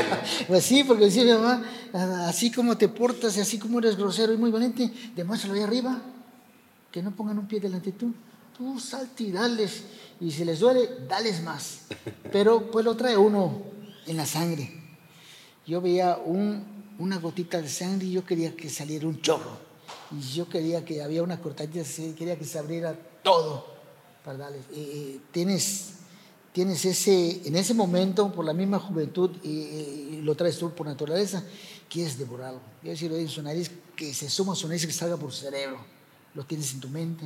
él, 0.00 0.06
Pues 0.48 0.64
sí, 0.64 0.84
porque 0.84 1.04
decía 1.04 1.24
mi 1.24 1.32
mamá, 1.32 1.62
así 2.26 2.50
como 2.50 2.76
te 2.78 2.88
portas 2.88 3.36
y 3.36 3.40
así 3.40 3.58
como 3.58 3.78
eres 3.78 3.96
grosero 3.96 4.32
y 4.32 4.36
muy 4.36 4.50
valiente, 4.50 4.90
demuéstralo 5.14 5.54
ahí 5.54 5.62
arriba. 5.62 6.00
Que 6.90 7.02
no 7.02 7.14
pongan 7.14 7.38
un 7.38 7.46
pie 7.46 7.60
delante 7.60 7.92
de 7.92 7.98
tú. 7.98 8.14
Tú 8.56 8.80
salte 8.80 9.24
y 9.24 9.32
dales. 9.32 9.84
Y 10.20 10.30
si 10.30 10.44
les 10.44 10.60
duele, 10.60 10.88
dales 11.08 11.42
más. 11.42 11.80
Pero 12.32 12.70
pues 12.70 12.84
lo 12.84 12.96
trae 12.96 13.16
uno 13.16 13.62
en 14.06 14.16
la 14.16 14.26
sangre. 14.26 14.72
Yo 15.66 15.80
veía 15.80 16.16
un, 16.16 16.64
una 16.98 17.18
gotita 17.18 17.60
de 17.60 17.68
sangre 17.68 18.06
y 18.06 18.12
yo 18.12 18.24
quería 18.24 18.56
que 18.56 18.68
saliera 18.70 19.06
un 19.06 19.20
chorro. 19.20 19.58
Y 20.10 20.20
yo 20.32 20.48
quería 20.48 20.84
que 20.84 21.02
había 21.02 21.22
una 21.22 21.38
cortadita, 21.40 21.84
quería 22.16 22.38
que 22.38 22.44
se 22.44 22.58
abriera 22.58 22.98
todo 23.22 23.79
tienes, 25.32 25.94
tienes 26.52 26.84
ese, 26.84 27.46
en 27.46 27.56
ese 27.56 27.74
momento, 27.74 28.32
por 28.32 28.44
la 28.44 28.52
misma 28.52 28.78
juventud, 28.78 29.30
y, 29.42 30.20
lo 30.22 30.34
traes 30.34 30.58
tú 30.58 30.70
por 30.70 30.86
naturaleza, 30.86 31.42
quieres 31.88 32.18
devorarlo. 32.18 32.60
Quiero 32.80 32.92
decir, 32.92 33.12
en 33.12 33.28
su 33.28 33.42
nariz, 33.42 33.70
que 33.96 34.12
se 34.14 34.28
suma 34.28 34.52
a 34.52 34.56
su 34.56 34.68
nariz, 34.68 34.86
que 34.86 34.92
salga 34.92 35.16
por 35.16 35.32
su 35.32 35.42
cerebro. 35.42 35.78
Lo 36.34 36.44
tienes 36.44 36.72
en 36.72 36.80
tu 36.80 36.88
mente. 36.88 37.24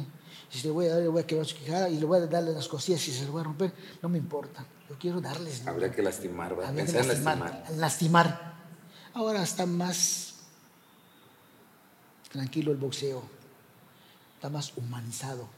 Si 0.48 0.62
le 0.62 0.70
voy 0.70 0.86
a 0.86 0.90
dar, 0.90 1.02
le 1.02 1.08
voy 1.08 1.22
a 1.22 1.26
quebrar 1.26 1.46
su 1.46 1.56
quijada 1.56 1.88
y 1.88 1.98
le 1.98 2.04
voy 2.04 2.18
a 2.18 2.26
darle 2.26 2.52
las 2.52 2.68
cosillas 2.68 3.06
y 3.08 3.12
se 3.12 3.26
lo 3.26 3.32
voy 3.32 3.40
a 3.40 3.44
romper, 3.44 3.72
no 4.00 4.08
me 4.08 4.18
importa. 4.18 4.64
Yo 4.88 4.96
quiero 4.98 5.20
darles. 5.20 5.66
Habría 5.66 5.90
que 5.90 6.02
lastimar, 6.02 6.54
¿verdad? 6.54 6.70
Habría 6.70 6.86
que 6.86 6.92
lastimar, 6.92 7.64
lastimar. 7.76 8.54
Ahora 9.14 9.42
está 9.42 9.66
más 9.66 10.34
tranquilo 12.30 12.72
el 12.72 12.78
boxeo, 12.78 13.22
está 14.36 14.50
más 14.50 14.76
humanizado. 14.76 15.48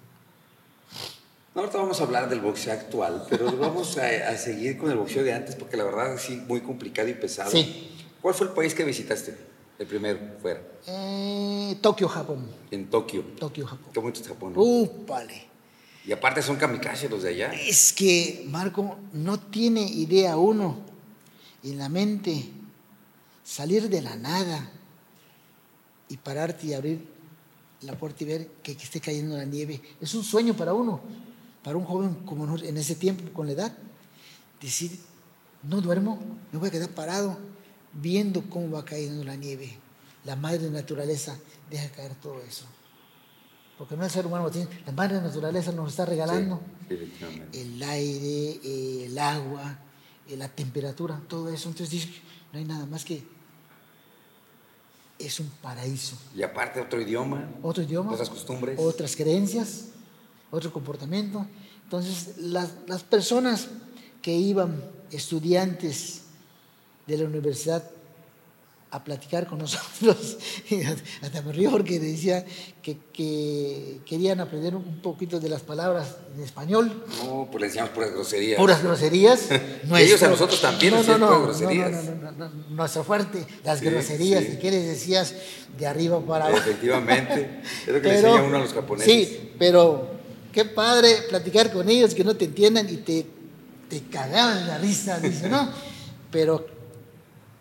Ahorita 1.57 1.79
vamos 1.79 1.99
a 2.01 2.05
hablar 2.05 2.29
del 2.29 2.41
boxeo 2.41 2.75
actual, 2.75 3.27
pero 3.31 3.57
vamos 3.59 3.97
a, 3.97 4.37
seguir 4.37 4.77
con 4.77 4.91
el 4.91 4.99
boxeo 4.99 5.25
de 5.25 5.33
antes 5.33 5.57
porque 5.57 5.79
la 5.79 5.85
verdad 5.85 6.19
sí, 6.19 6.37
muy 6.47 6.61
complicado 6.61 7.09
y 7.09 7.15
pesado. 7.15 7.51
Sí. 7.51 7.91
¿Cuál 8.21 8.35
fue 8.35 8.49
el 8.49 8.53
país 8.53 8.75
que 8.75 8.85
visitaste? 8.85 9.35
El 9.79 9.87
primero, 9.87 10.19
fuera. 10.41 10.61
Eh, 10.87 11.79
Tokio, 11.81 12.09
Japón. 12.09 12.47
En 12.71 12.91
Tokio. 12.91 13.23
Tokio, 13.39 13.67
Japón. 13.67 13.91
¿Cómo 13.95 14.09
es 14.11 14.29
Japón? 14.29 14.53
Uh, 14.55 14.87
vale. 15.07 15.47
Y 16.07 16.13
aparte 16.13 16.43
son 16.43 16.57
kamikaze 16.57 17.09
los 17.09 17.23
de 17.23 17.31
allá. 17.31 17.53
Es 17.53 17.93
que, 17.93 18.45
Marco, 18.49 18.99
no 19.15 19.41
tiene 19.41 19.81
idea 19.83 20.37
uno 20.37 20.79
en 21.63 21.79
la 21.79 21.89
mente 21.89 22.51
salir 23.43 23.89
de 23.89 24.03
la 24.03 24.15
nada 24.17 24.71
y 26.09 26.17
pararte 26.19 26.67
y 26.67 26.75
abrir 26.75 27.17
la 27.81 27.97
puerta 27.97 28.25
y 28.25 28.27
ver 28.27 28.47
que, 28.63 28.73
esté 28.73 29.01
cayendo 29.01 29.37
la 29.37 29.45
nieve. 29.45 29.81
Es 30.01 30.15
un 30.15 30.23
sueño 30.23 30.55
para 30.55 30.75
uno, 30.75 31.01
para 31.67 31.79
un 31.79 31.85
joven 31.85 32.15
como 32.25 32.57
en 32.59 32.77
ese 32.77 32.95
tiempo, 32.95 33.25
con 33.33 33.49
la 33.49 33.55
edad. 33.55 33.77
Decir, 34.63 35.01
no 35.65 35.81
duermo, 35.81 36.17
me 36.53 36.61
voy 36.61 36.69
a 36.69 36.71
quedar 36.71 36.91
parado 36.91 37.37
viendo 37.93 38.49
cómo 38.49 38.71
va 38.71 38.85
cayendo 38.85 39.25
la 39.25 39.35
nieve. 39.35 39.77
La 40.25 40.37
madre 40.37 40.71
naturaleza 40.71 41.37
deja 41.69 41.89
caer 41.89 42.15
todo 42.23 42.41
eso. 42.43 42.67
Porque 43.77 43.97
no 43.97 44.07
es 44.07 44.13
ser 44.13 44.27
humano 44.27 44.49
la 44.87 44.93
madre 44.93 45.21
naturaleza 45.21 45.73
nos 45.73 45.91
está 45.91 46.07
regalando 46.07 46.61
el 47.53 47.83
aire, 47.83 49.05
el 49.05 49.19
agua, 49.19 49.77
la 50.37 50.49
temperatura, 50.49 51.21
todo 51.27 51.49
eso. 51.49 51.69
Entonces 51.69 51.91
dice, 51.91 52.23
no 52.53 52.61
hay 52.61 52.65
nada 52.65 52.87
más 52.87 53.05
que 53.05 53.25
es 55.19 55.41
un 55.41 55.51
paraíso. 55.61 56.17
Y 56.33 56.45
aparte 56.45 56.81
otro 56.81 57.01
idioma. 57.01 57.51
Otro 57.61 57.83
idioma. 57.83 58.13
Otras 58.13 58.31
costumbres. 58.31 58.79
Otras 58.79 59.17
creencias, 59.17 59.87
otro 60.51 60.73
comportamiento. 60.73 61.47
Entonces 61.85 62.39
las, 62.39 62.71
las 62.87 63.03
personas 63.03 63.69
que 64.23 64.33
iban, 64.35 64.83
estudiantes 65.11 66.23
de 67.07 67.19
la 67.19 67.25
universidad, 67.25 67.83
a 68.91 69.05
platicar 69.05 69.47
con 69.47 69.59
nosotros. 69.67 70.39
Hasta 71.23 71.43
me 71.43 71.53
río 71.53 71.71
porque 71.71 71.99
decía 71.99 72.45
que, 72.83 72.99
que, 73.13 74.01
querían 74.07 74.41
aprender 74.41 74.75
un 74.75 75.01
poquito 75.03 75.41
de 75.41 75.49
las 75.49 75.63
palabras 75.63 76.17
en 76.35 76.43
español. 76.43 77.05
No, 77.25 77.49
pues 77.51 77.61
le 77.61 77.67
enseñamos 77.67 77.93
puras 77.93 78.13
groserías. 78.13 78.59
Puras 78.59 78.83
groserías. 78.83 79.49
Ellos 79.97 80.23
a 80.23 80.29
nosotros 80.29 80.61
también 80.61 80.95
no, 80.95 81.03
no, 81.03 81.19
no, 81.19 81.43
groserías. 81.43 82.05
No, 82.05 82.15
no, 82.15 82.33
no, 82.33 82.49
nuestro 82.71 83.05
fuerte, 83.05 83.45
las 83.65 83.81
groserías. 83.81 84.45
¿Y 84.45 84.59
qué 84.59 84.71
les 84.71 84.87
decías 84.87 85.35
de 85.77 85.87
arriba 85.87 86.21
para 86.21 86.47
abajo? 86.47 86.61
Efectivamente. 86.61 87.61
Es 87.87 87.93
lo 87.93 88.01
que 88.01 88.09
le 88.09 88.17
enseña 88.17 88.43
uno 88.43 88.57
a 88.57 88.61
los 88.61 88.73
japoneses. 88.73 89.13
Sí, 89.13 89.53
pero 89.59 90.16
qué 90.57 90.65
padre 90.65 91.27
platicar 91.29 91.73
con 91.73 91.89
ellos 91.89 92.15
que 92.15 92.25
no 92.25 92.35
te 92.35 92.47
entiendan 92.47 92.89
y 92.93 92.97
te, 92.97 93.27
te 93.89 94.01
cagaban 94.11 94.67
la 94.67 94.79
risa. 94.79 95.21
Dice, 95.21 95.49
¿no? 95.49 95.71
Pero 96.33 96.77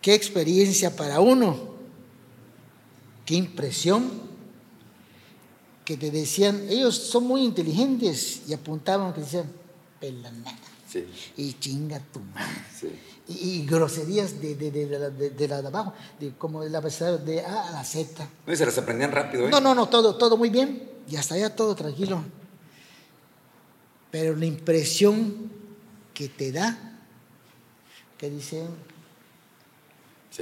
Qué 0.06 0.14
experiencia 0.14 0.94
para 0.94 1.18
uno. 1.18 1.58
Qué 3.24 3.34
impresión 3.34 4.08
que 5.84 5.96
te 5.96 6.12
decían, 6.12 6.64
ellos 6.68 6.96
son 6.96 7.24
muy 7.24 7.42
inteligentes 7.42 8.42
y 8.46 8.54
apuntaban 8.54 9.12
que 9.12 9.22
decían, 9.22 9.50
pelanada. 9.98 10.56
Sí. 10.88 11.06
Y 11.36 11.54
chinga 11.54 11.98
tu 12.12 12.20
madre. 12.20 12.54
Sí. 12.78 12.88
Y, 13.26 13.66
groserías 13.66 14.40
de, 14.40 14.54
de, 14.54 14.70
de, 14.70 14.86
de, 15.30 15.48
la 15.48 15.60
de 15.60 15.66
abajo, 15.66 15.92
de, 16.20 16.34
como 16.38 16.62
de 16.62 16.70
la 16.70 16.80
de 16.80 17.40
A 17.44 17.66
a 17.66 17.72
la 17.72 17.82
Z. 17.82 18.28
No, 18.46 18.52
y 18.52 18.56
se 18.56 18.64
las 18.64 18.78
aprendían 18.78 19.10
rápido, 19.10 19.48
¿eh? 19.48 19.50
No, 19.50 19.58
no, 19.58 19.74
no, 19.74 19.88
todo, 19.88 20.14
todo 20.14 20.36
muy 20.36 20.50
bien. 20.50 20.88
Y 21.10 21.16
hasta 21.16 21.34
allá 21.34 21.56
todo 21.56 21.74
tranquilo. 21.74 22.22
Pero 24.18 24.34
la 24.34 24.46
impresión 24.46 25.52
que 26.14 26.30
te 26.30 26.50
da, 26.50 26.74
que 28.16 28.30
dicen, 28.30 28.66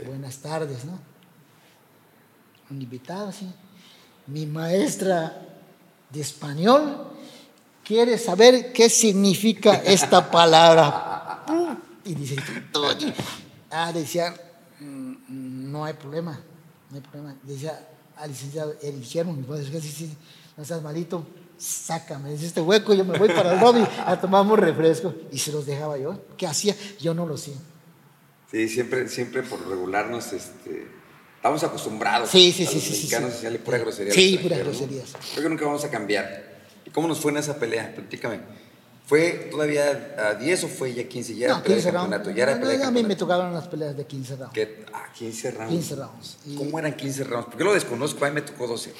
Buenas 0.06 0.38
tardes, 0.38 0.84
¿no? 0.84 0.96
Un 2.70 2.80
invitado, 2.80 3.32
sí. 3.32 3.50
Mi 4.28 4.46
maestra 4.46 5.44
de 6.08 6.20
español 6.20 7.08
quiere 7.82 8.16
saber 8.16 8.72
qué 8.72 8.88
significa 8.88 9.74
esta 9.74 10.30
palabra. 10.30 11.44
Y 12.04 12.14
dice, 12.14 12.36
ah, 13.72 13.92
decía, 13.92 14.36
mm, 14.78 15.72
no 15.72 15.84
hay 15.84 15.94
problema, 15.94 16.40
no 16.90 16.96
hay 16.96 17.02
problema. 17.02 17.34
Decía 17.42 17.88
al 18.18 18.30
licenciado 18.30 18.76
Eric 18.80 19.02
Sherman, 19.02 19.36
mi 19.36 19.42
padre, 19.42 19.64
sí, 19.80 19.90
sí, 19.90 20.16
no 20.56 20.62
estás 20.62 20.80
malito, 20.80 21.26
sácame 21.58 22.30
de 22.30 22.46
este 22.46 22.60
hueco, 22.60 22.94
yo 22.94 23.04
me 23.04 23.18
voy 23.18 23.28
para 23.28 23.54
el 23.54 23.60
lobby 23.60 23.86
a 24.04 24.20
tomar 24.20 24.46
un 24.46 24.58
refresco. 24.58 25.14
Y 25.30 25.38
se 25.38 25.52
los 25.52 25.66
dejaba 25.66 25.98
yo. 25.98 26.20
¿Qué 26.36 26.46
hacía? 26.46 26.74
Yo 27.00 27.14
no 27.14 27.26
lo 27.26 27.36
sé. 27.36 27.52
Sí, 28.50 28.68
siempre, 28.68 29.08
siempre 29.08 29.42
por 29.42 29.66
regularnos, 29.68 30.32
este, 30.32 30.86
estamos 31.36 31.62
acostumbrados. 31.64 32.30
Sí, 32.30 32.52
sí, 32.52 32.64
a 32.64 32.68
sí, 32.68 32.74
los 32.76 32.84
sí, 32.84 32.90
mexicanos 32.90 33.32
sí, 33.34 33.46
sí. 33.50 33.58
pura 33.58 33.78
grosería. 33.78 34.12
Sí, 34.12 34.38
pura 34.38 34.58
groserías. 34.58 35.12
Creo 35.32 35.44
que 35.44 35.48
nunca 35.48 35.64
vamos 35.64 35.84
a 35.84 35.90
cambiar. 35.90 36.54
¿Y 36.84 36.90
cómo 36.90 37.08
nos 37.08 37.20
fue 37.20 37.32
en 37.32 37.38
esa 37.38 37.58
pelea? 37.58 37.92
Platícame. 37.94 38.40
¿Fue 39.06 39.48
todavía 39.50 40.14
a 40.16 40.34
10 40.34 40.64
o 40.64 40.68
fue 40.68 40.94
ya 40.94 41.04
15? 41.04 41.36
Ya 41.36 41.46
era 41.46 41.62
pelea 41.62 41.76
de 41.76 41.92
campeonato. 41.92 42.30
Ya 42.30 42.42
era 42.44 42.58
pelea 42.58 42.88
a 42.88 42.90
mí 42.90 43.02
me 43.02 43.16
tocaban 43.16 43.52
las 43.52 43.68
peleas 43.68 43.94
de 43.96 44.06
15 44.06 44.36
rounds. 44.36 44.54
¿Qué? 44.54 44.86
Ah, 44.94 45.08
15 45.12 45.50
rounds. 45.50 45.70
15 45.70 45.96
rounds. 45.96 46.38
¿Cómo 46.56 46.78
eran 46.78 46.96
15 46.96 47.24
rounds? 47.24 47.46
Porque 47.50 47.64
lo 47.64 47.74
desconozco, 47.74 48.24
a 48.24 48.28
mí 48.28 48.34
me 48.34 48.42
tocó 48.42 48.66
12. 48.66 48.94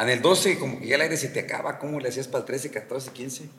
En 0.00 0.08
el 0.08 0.22
12, 0.22 0.58
como 0.58 0.80
que 0.80 0.86
ya 0.86 0.94
el 0.94 1.02
aire 1.02 1.16
se 1.18 1.28
te 1.28 1.40
acaba, 1.40 1.78
¿cómo 1.78 2.00
le 2.00 2.08
hacías 2.08 2.26
para 2.26 2.40
el 2.40 2.46
13, 2.46 2.70
14, 2.70 3.10
15? 3.12 3.50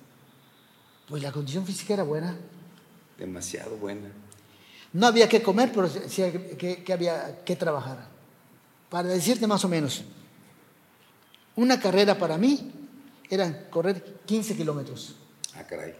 Pues 1.07 1.21
la 1.21 1.31
condición 1.31 1.65
física 1.67 1.93
era 1.93 2.03
buena. 2.03 2.35
Demasiado 3.17 3.77
buena. 3.77 4.09
No 4.93 5.05
había 5.05 5.29
que 5.29 5.43
comer, 5.43 5.71
pero 5.71 5.87
sí 5.87 6.23
que, 6.57 6.91
había 6.91 7.43
que 7.45 7.55
trabajar. 7.55 8.07
Para 8.89 9.09
decirte 9.09 9.45
más 9.45 9.63
o 9.63 9.69
menos, 9.69 10.03
una 11.55 11.79
carrera 11.79 12.17
para 12.17 12.39
mí 12.39 12.71
era 13.29 13.69
correr 13.69 14.21
15 14.25 14.55
kilómetros. 14.55 15.15
Ah, 15.55 15.63
caray. 15.63 15.93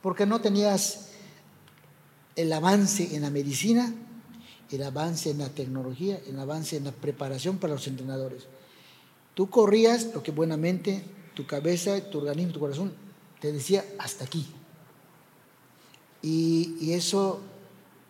Porque 0.00 0.26
no 0.26 0.40
tenías 0.40 1.08
el 2.36 2.52
avance 2.52 3.16
en 3.16 3.22
la 3.22 3.30
medicina, 3.30 3.92
el 4.70 4.82
avance 4.84 5.30
en 5.30 5.38
la 5.38 5.48
tecnología, 5.48 6.20
el 6.26 6.38
avance 6.38 6.76
en 6.76 6.84
la 6.84 6.92
preparación 6.92 7.58
para 7.58 7.74
los 7.74 7.86
entrenadores. 7.88 8.46
Tú 9.34 9.48
corrías 9.50 10.12
lo 10.14 10.22
que 10.22 10.30
buenamente 10.30 11.04
tu 11.34 11.46
cabeza, 11.46 12.10
tu 12.10 12.18
organismo, 12.18 12.52
tu 12.52 12.60
corazón 12.60 12.92
te 13.40 13.52
decía 13.52 13.84
hasta 13.98 14.24
aquí. 14.24 14.46
Y, 16.22 16.76
y 16.80 16.92
eso 16.92 17.40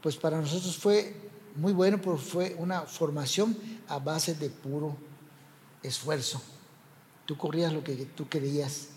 pues 0.02 0.16
para 0.16 0.40
nosotros 0.40 0.76
fue 0.76 1.14
muy 1.54 1.72
bueno 1.72 2.00
porque 2.00 2.20
fue 2.20 2.56
una 2.58 2.82
formación 2.82 3.56
a 3.88 3.98
base 3.98 4.34
de 4.34 4.50
puro 4.50 4.96
esfuerzo. 5.82 6.42
Tú 7.24 7.36
corrías 7.36 7.72
lo 7.72 7.84
que 7.84 7.94
tú 8.16 8.28
querías, 8.28 8.88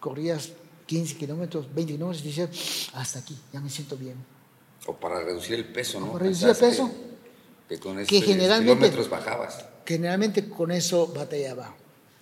corrías 0.00 0.50
15 0.86 1.16
kilómetros, 1.16 1.72
20 1.72 1.92
kilómetros 1.92 2.24
y 2.24 2.28
decías, 2.28 2.90
hasta 2.94 3.20
aquí, 3.20 3.38
ya 3.52 3.60
me 3.60 3.70
siento 3.70 3.96
bien. 3.96 4.16
O 4.86 4.94
para 4.94 5.22
reducir 5.22 5.54
el 5.54 5.66
peso, 5.66 6.00
¿no? 6.00 6.12
Para 6.12 6.24
reducir 6.24 6.48
el 6.48 6.56
peso. 6.56 6.90
Que, 7.68 7.78
con 7.78 7.98
esos 7.98 8.08
kilómetros 8.08 9.08
bajabas. 9.10 9.64
Generalmente 9.88 10.50
con 10.50 10.70
eso 10.70 11.06
batallaba. 11.06 11.74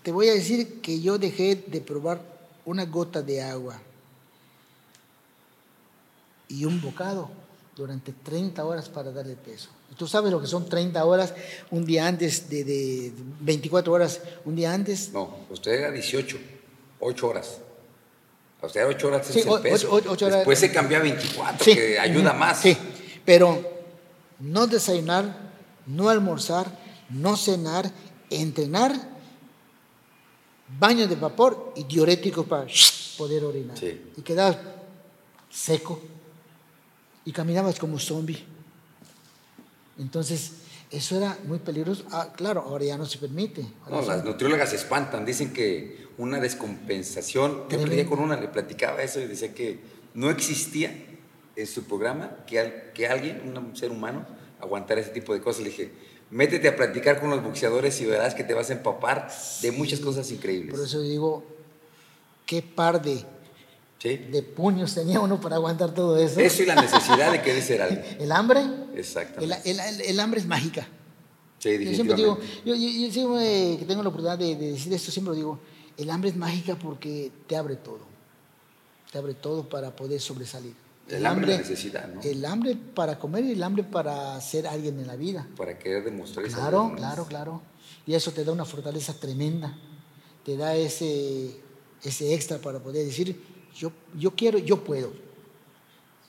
Te 0.04 0.12
voy 0.12 0.28
a 0.28 0.34
decir 0.34 0.80
que 0.80 1.00
yo 1.00 1.18
dejé 1.18 1.64
de 1.66 1.80
probar 1.80 2.20
una 2.64 2.84
gota 2.84 3.22
de 3.22 3.42
agua 3.42 3.82
y 6.46 6.64
un 6.64 6.80
bocado 6.80 7.28
durante 7.74 8.12
30 8.12 8.64
horas 8.64 8.88
para 8.88 9.10
darle 9.10 9.34
peso. 9.34 9.70
¿Tú 9.96 10.06
sabes 10.06 10.30
lo 10.30 10.40
que 10.40 10.46
son 10.46 10.68
30 10.68 11.04
horas 11.04 11.34
un 11.72 11.84
día 11.84 12.06
antes 12.06 12.48
de, 12.48 12.62
de 12.62 13.12
24 13.40 13.92
horas 13.92 14.20
un 14.44 14.54
día 14.54 14.72
antes? 14.72 15.10
No, 15.12 15.38
usted 15.50 15.72
era 15.72 15.90
18, 15.90 16.38
8 17.00 17.26
horas. 17.26 17.58
O 18.60 18.68
sea, 18.68 18.86
8 18.86 19.08
horas 19.08 19.28
es 19.28 19.44
el 19.44 19.60
peso. 19.60 19.88
8, 19.90 20.26
horas, 20.26 20.36
Después 20.36 20.60
se 20.60 20.70
cambió 20.70 20.98
a 20.98 21.00
24, 21.00 21.64
que 21.64 21.98
ayuda 21.98 22.32
más. 22.32 22.60
Sí, 22.60 22.76
pero 23.24 23.60
no 24.38 24.68
desayunar, 24.68 25.50
no 25.86 26.08
almorzar, 26.10 26.85
no 27.10 27.36
cenar, 27.36 27.90
entrenar, 28.30 28.92
baño 30.78 31.06
de 31.06 31.14
vapor 31.14 31.72
y 31.76 31.84
diuréticos 31.84 32.46
para 32.46 32.66
poder 33.16 33.44
orinar. 33.44 33.76
Y 34.16 34.22
quedar 34.22 34.84
seco 35.50 36.00
y 37.24 37.32
caminabas 37.32 37.78
como 37.78 37.98
zombie. 37.98 38.44
Entonces, 39.98 40.52
eso 40.90 41.16
era 41.16 41.38
muy 41.44 41.58
peligroso. 41.58 42.04
Ah, 42.10 42.32
claro, 42.34 42.62
ahora 42.62 42.84
ya 42.84 42.98
no 42.98 43.06
se 43.06 43.18
permite. 43.18 43.66
no, 43.90 44.02
las 44.02 44.24
nutriólogas 44.24 44.70
se 44.70 44.76
espantan, 44.76 45.24
dicen 45.24 45.52
que 45.52 46.06
una 46.18 46.40
descompensación, 46.40 47.68
yo 47.68 47.84
día 47.84 48.06
con 48.06 48.20
una 48.20 48.40
le 48.40 48.48
platicaba 48.48 49.02
eso 49.02 49.20
y 49.20 49.26
decía 49.26 49.52
que 49.54 49.80
no 50.14 50.30
existía 50.30 50.94
en 51.56 51.66
su 51.66 51.84
programa 51.84 52.44
que, 52.46 52.90
que 52.94 53.08
alguien, 53.08 53.42
un 53.56 53.76
ser 53.76 53.90
humano, 53.90 54.26
aguantara 54.60 55.00
ese 55.00 55.10
tipo 55.10 55.34
de 55.34 55.40
cosas. 55.40 55.62
Le 55.62 55.70
dije, 55.70 55.92
métete 56.30 56.68
a 56.68 56.76
platicar 56.76 57.20
con 57.20 57.30
los 57.30 57.42
boxeadores 57.42 58.00
y 58.00 58.06
verás 58.06 58.34
que 58.34 58.44
te 58.44 58.54
vas 58.54 58.70
a 58.70 58.74
empapar 58.74 59.28
de 59.62 59.72
muchas 59.72 60.00
cosas 60.00 60.30
increíbles. 60.30 60.74
Por 60.74 60.84
eso 60.84 61.00
digo, 61.00 61.44
qué 62.46 62.62
par 62.62 63.02
de 63.02 63.24
de 64.14 64.42
puños 64.42 64.94
tenía 64.94 65.20
uno 65.20 65.40
para 65.40 65.56
aguantar 65.56 65.92
todo 65.92 66.16
eso. 66.16 66.38
Eso 66.38 66.62
y 66.62 66.66
la 66.66 66.76
necesidad 66.76 67.32
de 67.32 67.42
querer 67.42 67.62
ser 67.62 67.82
algo. 67.82 68.02
El 68.20 68.30
hambre. 68.30 68.64
Exactamente. 68.94 69.70
El, 69.70 69.80
el, 69.80 70.20
hambre 70.20 70.40
es 70.40 70.46
mágica. 70.46 70.86
Sí, 71.58 71.84
yo 71.84 71.94
siempre 71.94 72.16
digo, 72.16 72.38
yo, 72.64 72.74
yo, 72.74 73.10
siempre 73.10 73.76
que 73.78 73.84
tengo 73.86 74.02
la 74.02 74.10
oportunidad 74.10 74.38
de, 74.38 74.54
decir 74.54 74.92
esto, 74.92 75.10
siempre 75.10 75.30
lo 75.30 75.36
digo, 75.36 75.58
el 75.96 76.10
hambre 76.10 76.30
es 76.30 76.36
mágica 76.36 76.76
porque 76.76 77.32
te 77.46 77.56
abre 77.56 77.76
todo. 77.76 78.00
Te 79.10 79.18
abre 79.18 79.34
todo 79.34 79.68
para 79.68 79.94
poder 79.96 80.20
sobresalir. 80.20 80.74
El, 81.08 81.24
hambre, 81.24 81.52
la 81.52 81.58
necesidad, 81.58 82.08
¿no? 82.08 82.20
El 82.20 82.44
hambre 82.44 82.76
para 82.94 83.18
comer 83.18 83.44
y 83.44 83.52
el 83.52 83.62
hambre 83.62 83.84
para 83.84 84.40
ser 84.40 84.66
alguien 84.66 84.98
en 84.98 85.06
la 85.06 85.16
vida. 85.16 85.46
Para 85.56 85.78
querer 85.78 86.04
demostrar 86.04 86.46
Claro, 86.46 86.92
claro, 86.96 87.26
claro. 87.26 87.62
Y 88.06 88.14
eso 88.14 88.32
te 88.32 88.44
da 88.44 88.52
una 88.52 88.64
fortaleza 88.64 89.14
tremenda, 89.14 89.76
te 90.44 90.56
da 90.56 90.74
ese, 90.74 91.60
ese 92.02 92.34
extra 92.34 92.58
para 92.58 92.80
poder 92.80 93.04
decir, 93.04 93.40
yo, 93.74 93.92
yo 94.18 94.34
quiero, 94.34 94.58
yo 94.58 94.82
puedo. 94.82 95.12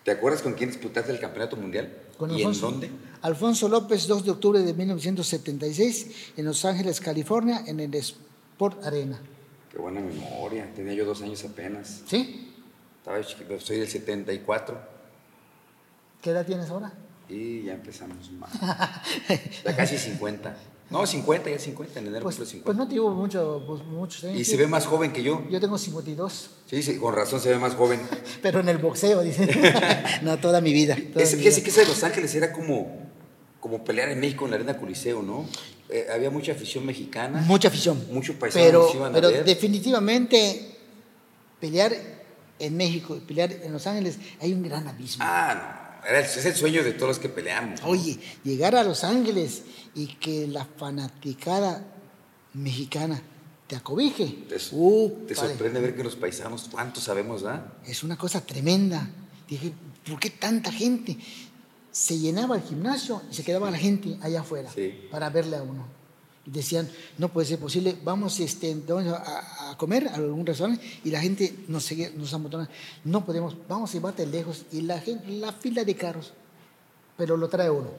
¿Te 0.04 0.12
acuerdas 0.12 0.42
con 0.42 0.54
quién 0.54 0.70
disputaste 0.70 1.12
el 1.12 1.20
campeonato 1.20 1.58
mundial? 1.58 1.92
Con 2.18 2.32
¿Y 2.32 2.36
Alfonso, 2.36 2.68
en 2.68 2.72
dónde? 2.72 2.92
Alfonso 3.22 3.68
López, 3.68 4.08
2 4.08 4.26
de 4.26 4.32
octubre 4.32 4.62
de 4.62 4.74
1976, 4.74 6.34
en 6.38 6.46
Los 6.46 6.64
Ángeles, 6.66 7.02
California, 7.02 7.64
en 7.66 7.80
el 7.80 7.94
Sport 7.94 8.84
Arena. 8.86 9.20
Qué 9.72 9.78
buena 9.78 10.00
memoria. 10.00 10.72
Tenía 10.74 10.94
yo 10.94 11.06
dos 11.06 11.22
años 11.22 11.44
apenas. 11.44 12.04
¿Sí? 12.08 12.54
Estaba 13.08 13.24
chiquito. 13.26 13.58
Soy 13.62 13.78
del 13.80 13.88
74 13.88 14.78
¿Qué 16.22 16.32
edad 16.32 16.46
tienes 16.46 16.70
ahora? 16.70 16.92
y 17.30 17.64
ya 17.64 17.74
empezamos 17.74 18.30
mal. 18.34 18.50
Ya 19.64 19.76
casi 19.78 19.98
50. 19.98 20.58
No, 20.90 21.06
50, 21.08 21.50
ya 21.50 21.58
50. 21.60 22.00
En 22.00 22.08
enero 22.08 22.24
Pues, 22.24 22.36
cumplo 22.36 22.46
50. 22.52 22.66
pues 22.66 22.78
no 22.78 22.86
te 22.86 22.94
digo 22.96 23.10
mucho, 23.12 23.64
pues, 23.66 23.82
muchos 23.86 24.24
años. 24.26 24.38
y 24.42 24.44
se 24.44 24.58
ve 24.58 24.68
más 24.68 24.86
joven 24.86 25.14
que 25.14 25.24
yo. 25.24 25.42
Yo 25.50 25.62
tengo 25.62 25.78
52, 25.78 26.50
Sí, 26.70 26.84
sí, 26.84 26.98
con 26.98 27.16
razón 27.16 27.40
se 27.40 27.48
ve 27.50 27.58
más 27.60 27.76
joven. 27.76 28.02
pero 28.42 28.60
en 28.60 28.68
el 28.68 28.78
boxeo, 28.78 29.22
dice. 29.24 29.48
no, 30.24 30.38
toda 30.40 30.60
mi 30.60 30.74
vida. 30.74 30.98
toda 31.14 31.24
Ese, 31.24 31.38
mi 31.38 31.44
fíjese 31.44 31.62
vida. 31.62 31.64
que 31.64 31.70
ese 31.72 31.82
de 31.82 31.88
Los 31.88 32.04
Ángeles 32.04 32.36
era 32.36 32.52
como, 32.52 33.08
como 33.62 33.86
pelear 33.86 34.10
en 34.10 34.20
México 34.20 34.44
en 34.46 34.52
la 34.52 34.58
Arena 34.58 34.78
Coliseo, 34.78 35.22
¿no? 35.24 35.46
Eh, 35.90 36.08
había 36.14 36.30
mucha 36.30 36.52
afición 36.52 36.86
mexicana. 36.86 37.40
Mucha 37.48 37.70
afición. 37.70 38.06
Muchos 38.12 38.36
paisanos 38.36 38.66
Pero, 38.68 38.92
iban 38.94 39.12
a 39.12 39.16
pero 39.16 39.30
ver. 39.30 39.46
definitivamente 39.46 40.76
pelear 41.62 41.94
en 42.60 42.76
México 42.78 43.16
y 43.16 43.20
pelear 43.20 43.52
en 43.52 43.72
Los 43.74 43.86
Ángeles 43.88 44.18
hay 44.42 44.54
un 44.54 44.64
gran 44.64 44.88
abismo. 44.88 45.24
Ah, 45.28 45.82
no. 45.84 45.88
Es 46.16 46.46
el 46.46 46.56
sueño 46.56 46.84
de 46.84 46.94
todos 46.94 47.10
los 47.10 47.20
que 47.20 47.28
peleamos. 47.30 47.82
¿no? 47.82 47.88
Oye, 47.88 48.18
llegar 48.44 48.76
a 48.76 48.84
Los 48.84 49.04
Ángeles 49.04 49.64
y 49.94 50.08
que 50.16 50.48
la 50.48 50.66
fanaticada 50.66 51.86
mexicana 52.54 53.22
te 53.68 53.76
acobije. 53.76 54.46
Te, 54.48 54.56
Uh, 54.72 55.26
te 55.28 55.36
sorprende 55.36 55.80
ver 55.82 55.96
que 55.96 56.04
los 56.04 56.16
paisanos, 56.16 56.70
¿cuántos 56.72 57.04
sabemos, 57.04 57.44
ah? 57.46 57.74
Es 57.86 58.04
una 58.04 58.18
cosa 58.18 58.42
tremenda. 58.46 59.10
Dije, 59.50 59.74
¿por 60.08 60.20
qué 60.20 60.30
tanta 60.30 60.72
gente? 60.72 61.18
Se 61.92 62.18
llenaba 62.18 62.56
el 62.56 62.62
gimnasio 62.64 63.22
y 63.30 63.34
se 63.34 63.44
quedaba 63.44 63.70
la 63.72 63.78
gente 63.78 64.18
allá 64.22 64.42
afuera 64.42 64.70
Sí. 64.74 65.08
para 65.12 65.30
verle 65.30 65.58
a 65.58 65.64
uno. 65.64 65.88
Decían, 66.48 66.90
no 67.18 67.28
puede 67.28 67.46
ser 67.46 67.60
posible, 67.60 67.98
vamos, 68.06 68.40
este, 68.40 68.74
vamos 68.88 69.06
a, 69.08 69.72
a 69.72 69.78
comer 69.78 70.08
a 70.08 70.16
algún 70.16 70.46
restaurante 70.46 70.82
y 71.04 71.10
la 71.12 71.20
gente 71.20 71.54
nos 71.68 71.84
seguía, 71.84 72.10
nos 72.12 72.34
amontonaba. 72.34 72.70
No 73.04 73.26
podemos, 73.26 73.54
vamos 73.68 73.90
a 73.90 73.94
llevarte 73.94 74.26
lejos. 74.26 74.66
Y 74.72 74.82
la, 74.82 75.00
gente, 75.02 75.28
la 75.28 75.52
fila 75.52 75.84
de 75.84 75.96
carros, 75.96 76.34
pero 77.18 77.36
lo 77.36 77.50
trae 77.50 77.70
uno, 77.70 77.90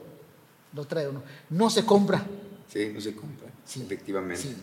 lo 0.73 0.85
trae 0.85 1.07
uno. 1.07 1.21
No 1.51 1.69
se 1.69 1.85
compra. 1.85 2.25
Sí, 2.73 2.91
no 2.91 2.99
se 2.99 3.13
compra, 3.13 3.49
Sí, 3.65 3.81
efectivamente. 3.83 4.41
sí. 4.41 4.55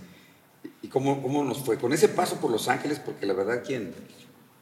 ¿Y 0.82 0.89
cómo, 0.89 1.22
cómo 1.22 1.45
nos 1.45 1.59
fue? 1.59 1.78
Con 1.78 1.93
ese 1.93 2.09
paso 2.09 2.37
por 2.41 2.51
Los 2.51 2.66
Ángeles, 2.66 2.99
porque 2.99 3.24
la 3.24 3.34
verdad 3.34 3.62
quien, 3.64 3.95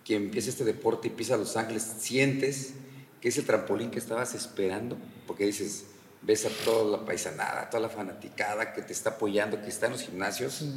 quien 0.05 0.25
empieza 0.25 0.51
este 0.51 0.65
deporte 0.65 1.09
y 1.09 1.11
pisa 1.13 1.39
Los 1.39 1.57
Ángeles, 1.57 1.83
sientes 1.99 2.75
que 3.23 3.29
es 3.31 3.39
el 3.39 3.47
trampolín 3.47 3.91
que 3.91 3.99
estabas 3.99 4.35
esperando, 4.35 4.99
porque 5.27 5.47
dices, 5.47 5.87
ves 6.25 6.47
a 6.47 6.49
toda 6.65 6.99
la 6.99 7.05
paisanada, 7.05 7.69
toda 7.71 7.83
la 7.83 7.89
fanaticada 7.89 8.73
que 8.73 8.83
te 8.83 8.93
está 8.93 9.11
apoyando, 9.11 9.61
que 9.61 9.69
está 9.69 9.87
en 9.87 9.93
los 9.93 10.03
gimnasios. 10.03 10.55
Sí. 10.55 10.73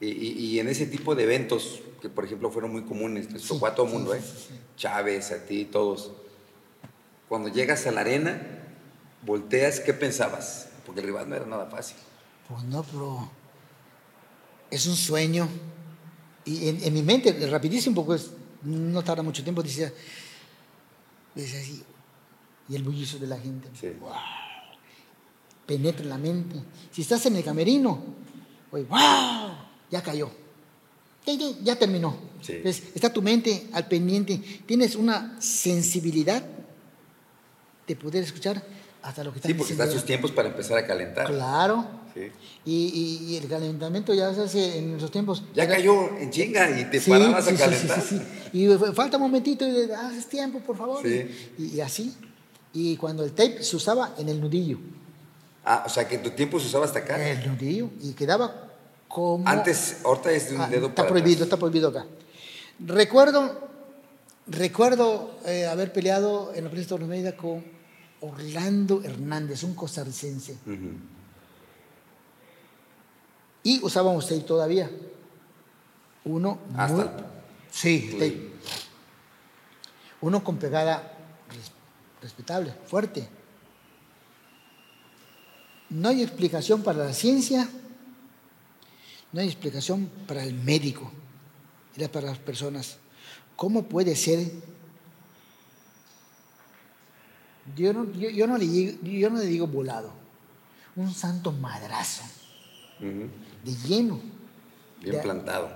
Y, 0.00 0.06
y- 0.08 0.32
y 0.46 0.60
en 0.60 0.68
ese 0.68 0.86
tipo 0.86 1.14
de 1.14 1.22
eventos, 1.24 1.80
que 2.02 2.08
por 2.08 2.24
ejemplo 2.24 2.50
fueron 2.50 2.72
muy 2.72 2.82
comunes, 2.82 3.28
tocó 3.46 3.66
a 3.66 3.74
todo 3.74 3.86
mundo, 3.86 4.14
¿eh? 4.14 4.20
Chávez, 4.76 5.32
a 5.32 5.44
ti, 5.46 5.64
todos. 5.66 6.12
Cuando 7.28 7.48
llegas 7.48 7.86
a 7.86 7.92
la 7.92 8.02
arena, 8.02 8.40
volteas, 9.22 9.80
¿qué 9.80 9.92
pensabas? 9.94 10.68
Porque 10.84 11.00
el 11.00 11.06
rival 11.06 11.28
no 11.28 11.36
era 11.36 11.46
nada 11.46 11.66
fácil. 11.66 11.96
Pues 12.48 12.62
no, 12.64 12.82
pero 12.84 13.30
es 14.70 14.86
un 14.86 14.96
sueño. 14.96 15.48
Y 16.44 16.68
en, 16.68 16.84
en 16.84 16.94
mi 16.94 17.02
mente, 17.02 17.32
rapidísimo, 17.48 18.04
pues 18.06 18.30
no 18.62 19.02
tarda 19.02 19.22
mucho 19.22 19.42
tiempo, 19.42 19.62
decía, 19.62 19.92
decía 21.34 21.58
así, 21.60 21.82
y 22.68 22.76
el 22.76 22.82
bullicio 22.82 23.18
de 23.18 23.26
la 23.26 23.38
gente. 23.38 23.68
Sí. 23.80 23.88
¡Wow! 24.00 24.10
Penetra 25.66 26.02
en 26.04 26.08
la 26.10 26.18
mente. 26.18 26.56
Si 26.92 27.02
estás 27.02 27.26
en 27.26 27.36
el 27.36 27.44
camerino, 27.44 27.98
oye, 28.70 28.84
¡wow! 28.84 29.50
Ya 29.90 30.02
cayó. 30.02 30.30
Ya, 31.26 31.32
ya, 31.34 31.46
ya 31.62 31.76
terminó. 31.76 32.16
Sí. 32.40 32.52
Entonces, 32.52 32.84
está 32.94 33.12
tu 33.12 33.20
mente 33.20 33.66
al 33.72 33.88
pendiente. 33.88 34.38
Tienes 34.64 34.94
una 34.94 35.36
sensibilidad 35.40 36.44
de 37.86 37.96
poder 37.96 38.22
escuchar 38.22 38.62
hasta 39.02 39.22
lo 39.24 39.32
que 39.32 39.38
están 39.38 39.50
Sí, 39.50 39.54
porque 39.58 39.72
están 39.72 39.90
sus 39.90 40.04
tiempos 40.04 40.30
para 40.32 40.48
empezar 40.48 40.78
a 40.78 40.86
calentar. 40.86 41.26
Claro. 41.26 41.84
Sí. 42.14 42.22
Y, 42.64 42.72
y- 43.28 43.32
y 43.32 43.36
el 43.36 43.46
calentamiento 43.48 44.14
ya 44.14 44.32
se 44.34 44.42
hace 44.42 44.78
en 44.78 44.96
esos 44.96 45.10
tiempos. 45.10 45.42
Ya 45.54 45.68
cayó 45.68 46.16
en 46.16 46.30
chinga 46.30 46.80
y 46.80 46.84
te 46.90 47.00
Sí, 47.00 47.10
parabas 47.10 47.44
sí, 47.44 47.54
a 47.54 47.58
calentar. 47.58 48.00
sí, 48.00 48.18
sí, 48.18 48.24
sí. 48.52 48.58
Y 48.64 48.68
falta 48.94 49.16
un 49.18 49.24
momentito 49.24 49.66
y 49.68 49.90
haces 49.90 50.26
tiempo, 50.28 50.60
por 50.60 50.76
favor. 50.76 51.02
Sí. 51.04 51.50
Y, 51.58 51.64
y 51.76 51.80
así. 51.80 52.14
Y 52.72 52.96
cuando 52.96 53.24
el 53.24 53.32
tape 53.32 53.62
se 53.62 53.76
usaba 53.76 54.14
en 54.18 54.28
el 54.28 54.40
nudillo. 54.40 54.78
Ah, 55.68 55.82
o 55.84 55.88
sea 55.88 56.06
que 56.06 56.14
en 56.14 56.22
tu 56.22 56.30
tiempo 56.30 56.60
se 56.60 56.68
usaba 56.68 56.84
hasta 56.84 57.00
acá. 57.00 57.16
El. 57.28 57.58
Y 58.00 58.12
quedaba 58.12 58.68
como. 59.08 59.46
Antes, 59.48 59.98
ahorita 60.04 60.30
es 60.30 60.48
de 60.50 60.54
un 60.54 60.60
Ah, 60.62 60.68
dedo 60.68 60.86
está 60.86 61.02
para 61.02 61.08
prohibido, 61.08 61.34
atrás. 61.44 61.46
está 61.46 61.56
prohibido 61.56 61.88
acá. 61.88 62.06
Recuerdo, 62.78 63.68
recuerdo 64.46 65.38
eh, 65.44 65.66
haber 65.66 65.92
peleado 65.92 66.52
en 66.54 66.64
la 66.64 66.70
Plaza 66.70 66.82
de 66.84 66.88
Torres 66.88 67.08
Media 67.08 67.36
con 67.36 67.64
Orlando 68.20 69.02
Hernández, 69.02 69.64
un 69.64 69.74
costarricense. 69.74 70.52
Ujú. 70.66 70.92
Y 73.64 73.82
usábamos 73.82 74.28
tape 74.28 74.42
todavía. 74.42 74.88
Uno 76.24 76.58
Hasta 76.76 76.94
muy- 76.96 77.08
Sí, 77.72 78.10
tape. 78.12 78.50
Uno 80.20 80.42
con 80.44 80.56
pegada 80.58 81.12
res- 81.50 81.72
respetable, 82.22 82.72
fuerte. 82.86 83.28
No 85.90 86.08
hay 86.08 86.22
explicación 86.22 86.82
para 86.82 87.04
la 87.04 87.12
ciencia, 87.12 87.68
no 89.32 89.40
hay 89.40 89.46
explicación 89.46 90.10
para 90.26 90.42
el 90.42 90.54
médico, 90.54 91.10
era 91.96 92.08
para 92.10 92.26
las 92.26 92.38
personas. 92.38 92.96
¿Cómo 93.54 93.84
puede 93.84 94.16
ser? 94.16 94.50
Yo 97.76 97.92
no, 97.92 98.10
yo, 98.12 98.30
yo 98.30 98.46
no 98.46 98.56
le, 98.58 98.66
digo- 98.66 98.98
yo 99.02 99.30
no 99.30 99.38
le 99.38 99.46
digo 99.46 99.66
volado, 99.66 100.12
un 100.94 101.12
santo 101.12 101.52
madrazo 101.52 102.22
de 103.00 103.74
lleno 103.86 104.20
Bien 105.02 105.20
plantado. 105.22 105.68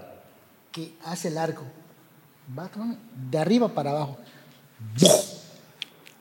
que 0.72 0.94
hace 1.04 1.28
el 1.28 1.38
arco. 1.38 1.64
Va 2.58 2.70
de 3.30 3.38
arriba 3.38 3.68
para 3.68 3.90
abajo. 3.90 4.18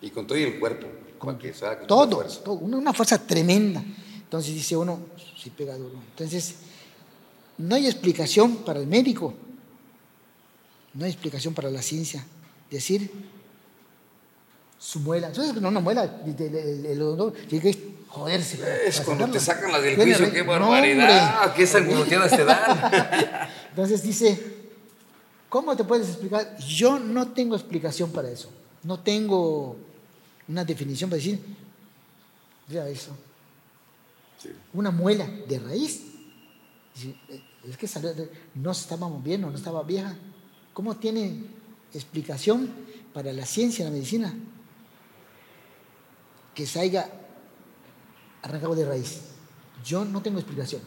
Y 0.01 0.09
con 0.11 0.27
todo 0.27 0.37
el 0.37 0.59
cuerpo. 0.59 0.87
Todo, 1.87 2.17
fuerza. 2.17 2.43
todo, 2.43 2.55
una, 2.55 2.77
una 2.77 2.93
fuerza 2.93 3.17
tremenda. 3.19 3.83
Entonces 4.15 4.53
dice 4.53 4.77
uno, 4.77 4.99
sí 5.37 5.49
pega 5.49 5.75
duro. 5.75 5.99
Entonces, 6.11 6.55
no 7.57 7.75
hay 7.75 7.87
explicación 7.87 8.57
para 8.57 8.79
el 8.79 8.87
médico, 8.87 9.33
no 10.93 11.05
hay 11.05 11.11
explicación 11.11 11.53
para 11.53 11.69
la 11.69 11.81
ciencia. 11.81 12.25
Decir, 12.69 13.11
su 14.79 14.99
muela. 15.01 15.27
Entonces, 15.27 15.61
no, 15.61 15.67
una 15.67 15.81
muela, 15.81 16.03
el, 16.25 17.01
odontólogo 17.01 17.35
tiene 17.47 17.71
que 17.71 17.77
joderse. 18.07 18.59
Es 18.87 19.01
cuando 19.01 19.29
te 19.29 19.39
sacan 19.39 19.71
las 19.71 19.81
del 19.83 19.95
juicio, 19.95 20.31
qué 20.31 20.43
No, 20.43 20.51
barbaridad. 20.51 21.43
hombre. 21.43 21.53
qué 21.55 21.67
sangoloteadas 21.67 22.31
te 22.31 22.45
dan. 22.45 23.49
Entonces 23.71 24.01
dice, 24.03 24.41
¿cómo 25.49 25.75
te 25.75 25.83
puedes 25.83 26.07
explicar? 26.07 26.57
Yo 26.59 26.97
no 26.97 27.29
tengo 27.33 27.55
explicación 27.55 28.11
para 28.11 28.29
eso. 28.29 28.49
No 28.83 28.99
tengo 29.01 29.75
una 30.49 30.65
definición 30.65 31.09
para 31.09 31.17
decir, 31.17 31.39
mira 32.67 32.89
eso, 32.89 33.15
Sí. 34.41 34.49
una 34.73 34.91
muela 34.91 35.27
de 35.47 35.59
raíz. 35.59 36.03
Dice, 36.95 37.15
"Eh, 37.29 37.43
Es 37.65 37.75
que 37.75 37.87
salió 37.89 38.11
no 38.55 38.73
se 38.73 38.83
estaba 38.83 39.09
moviendo, 39.09 39.49
no 39.49 39.57
estaba 39.57 39.83
vieja. 39.83 40.15
¿Cómo 40.73 40.95
tiene 40.95 41.43
explicación 41.93 42.69
para 43.13 43.33
la 43.33 43.45
ciencia, 43.45 43.83
la 43.83 43.91
medicina? 43.91 44.33
Que 46.55 46.65
haya 46.79 47.11
arrancado 48.41 48.75
de 48.75 48.85
raíz. 48.85 49.21
Yo 49.83 50.05
no 50.05 50.21
tengo 50.21 50.39
explicación. 50.39 50.81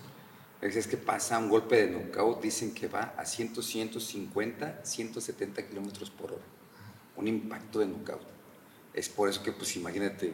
Es 0.63 0.77
es 0.77 0.87
que 0.87 0.97
pasa 0.97 1.39
un 1.39 1.51
golpe 1.51 1.87
de 1.87 1.91
knockout, 1.91 2.41
dicen 2.41 2.73
que 2.73 2.89
va 2.89 3.15
a 3.19 3.27
100, 3.27 3.63
150, 3.63 4.81
170 4.85 5.67
kilómetros 5.67 6.09
por 6.09 6.33
hora. 6.33 6.43
Un 7.17 7.29
impacto 7.29 7.81
de 7.81 7.87
knockout. 7.87 8.23
Es 8.95 9.09
por 9.09 9.29
eso 9.29 9.43
que, 9.43 9.53
pues 9.53 9.75
imagínate 9.77 10.33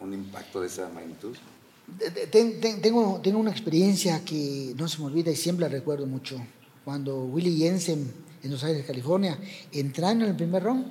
un 0.00 0.14
impacto 0.14 0.60
de 0.60 0.66
esa 0.68 0.88
magnitud. 0.88 1.36
Ten- 2.30 2.60
ten- 2.60 2.80
tengo, 2.80 3.20
tengo 3.22 3.38
una 3.38 3.50
experiencia 3.50 4.24
que 4.24 4.74
no 4.76 4.88
se 4.88 4.98
me 5.00 5.06
olvida 5.06 5.30
y 5.30 5.36
siempre 5.36 5.66
la 5.66 5.72
recuerdo 5.72 6.06
mucho. 6.06 6.40
Cuando 6.84 7.24
Willie 7.24 7.56
Jensen 7.58 8.10
en 8.42 8.50
Los 8.50 8.62
Ángeles, 8.64 8.86
California, 8.86 9.38
entraron 9.72 10.22
en 10.22 10.28
el 10.30 10.36
primer 10.36 10.62
round, 10.62 10.86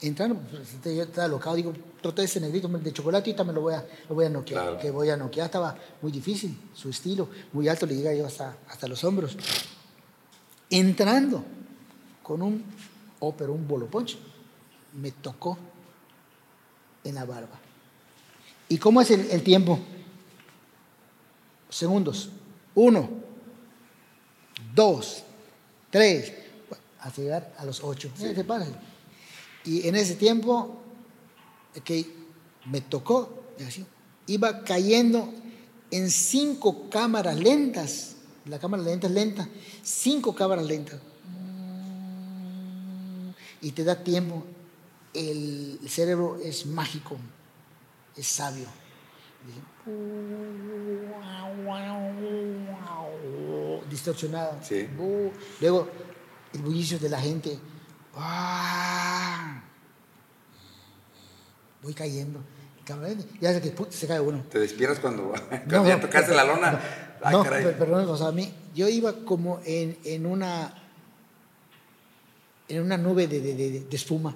Entrando, 0.00 0.34
pues, 0.50 0.96
yo 0.96 1.04
estaba 1.04 1.28
locado, 1.28 1.54
digo, 1.54 1.72
trota 2.00 2.24
ese 2.24 2.40
negrito 2.40 2.66
de 2.66 2.92
chocolate 2.92 3.30
y 3.30 3.44
me 3.44 3.52
lo 3.52 3.60
voy 3.60 3.74
a, 3.74 3.86
lo 4.08 4.16
voy 4.16 4.24
a 4.24 4.28
noquear. 4.30 4.62
Claro. 4.64 4.78
Que 4.80 4.90
voy 4.90 5.08
a 5.10 5.16
noquear, 5.16 5.44
estaba 5.46 5.78
muy 6.02 6.10
difícil, 6.10 6.58
su 6.74 6.88
estilo, 6.90 7.28
muy 7.52 7.68
alto, 7.68 7.86
le 7.86 7.94
llega 7.94 8.12
yo 8.12 8.26
hasta, 8.26 8.56
hasta 8.68 8.88
los 8.88 9.04
hombros. 9.04 9.36
Entrando 10.70 11.44
con 12.22 12.42
un 12.42 12.64
ópero, 13.20 13.52
un 13.52 13.68
bolo 13.68 13.86
poncho, 13.86 14.18
me 15.00 15.12
tocó 15.12 15.56
en 17.04 17.14
la 17.14 17.24
barba. 17.24 17.58
¿Y 18.68 18.78
cómo 18.78 19.00
es 19.00 19.10
el, 19.10 19.42
tiempo? 19.42 19.78
Segundos. 21.68 22.30
Uno, 22.74 23.08
dos, 24.74 25.24
tres, 25.90 26.32
hasta 26.98 27.20
llegar 27.20 27.54
a 27.58 27.64
los 27.64 27.82
ocho. 27.82 28.10
Paras. 28.46 28.68
Y 29.64 29.86
en 29.86 29.94
ese 29.96 30.14
tiempo 30.14 30.80
que 31.84 32.06
me 32.66 32.80
tocó, 32.80 33.44
iba 34.26 34.64
cayendo 34.64 35.32
en 35.90 36.10
cinco 36.10 36.88
cámaras 36.88 37.36
lentas. 37.36 38.16
La 38.46 38.58
cámara 38.58 38.82
lenta 38.82 39.06
es 39.06 39.12
lenta. 39.12 39.48
Cinco 39.82 40.34
cámaras 40.34 40.64
lentas. 40.64 40.98
Y 43.60 43.70
te 43.72 43.84
da 43.84 44.02
tiempo. 44.02 44.44
El 45.14 45.78
cerebro 45.88 46.38
es 46.42 46.66
mágico, 46.66 47.16
es 48.16 48.26
sabio. 48.26 48.66
Distorsionado. 53.90 54.58
Sí. 54.62 54.88
Luego, 55.60 55.88
el 56.54 56.62
bullicio 56.62 56.98
de 56.98 57.08
la 57.08 57.20
gente. 57.20 57.58
¡Ah! 58.14 59.62
Voy 61.82 61.94
cayendo. 61.94 62.40
Ya 63.40 63.52
sé 63.52 63.60
que 63.60 63.74
se 63.90 64.06
cae 64.06 64.20
uno. 64.20 64.44
¿Te 64.50 64.58
despiertas 64.58 64.98
cuando, 64.98 65.32
cuando 65.48 65.82
no, 65.82 65.86
ya 65.86 66.00
tocaste 66.00 66.34
la 66.34 66.44
lona? 66.44 66.80
Ay, 67.22 67.32
no, 67.32 67.44
caray. 67.44 67.64
perdón, 67.78 68.08
o 68.08 68.16
sea, 68.16 68.28
a 68.28 68.32
mí, 68.32 68.52
yo 68.74 68.88
iba 68.88 69.24
como 69.24 69.60
en, 69.64 69.96
en 70.04 70.26
una 70.26 70.74
en 72.68 72.82
una 72.82 72.96
nube 72.96 73.28
de, 73.28 73.40
de, 73.40 73.54
de, 73.54 73.80
de 73.80 73.96
espuma, 73.96 74.34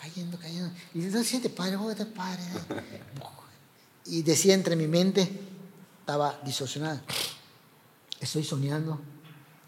cayendo, 0.00 0.38
cayendo. 0.38 0.70
Y 0.94 1.00
dice, 1.00 1.22
siente 1.24 1.50
padre, 1.50 1.76
oh, 1.76 1.94
te 1.94 2.06
padre. 2.06 2.42
y 4.06 4.22
decía 4.22 4.54
entre 4.54 4.76
mi 4.76 4.86
mente, 4.86 5.28
estaba 6.00 6.40
distorsionada. 6.44 7.02
Estoy 8.18 8.44
soñando, 8.44 9.00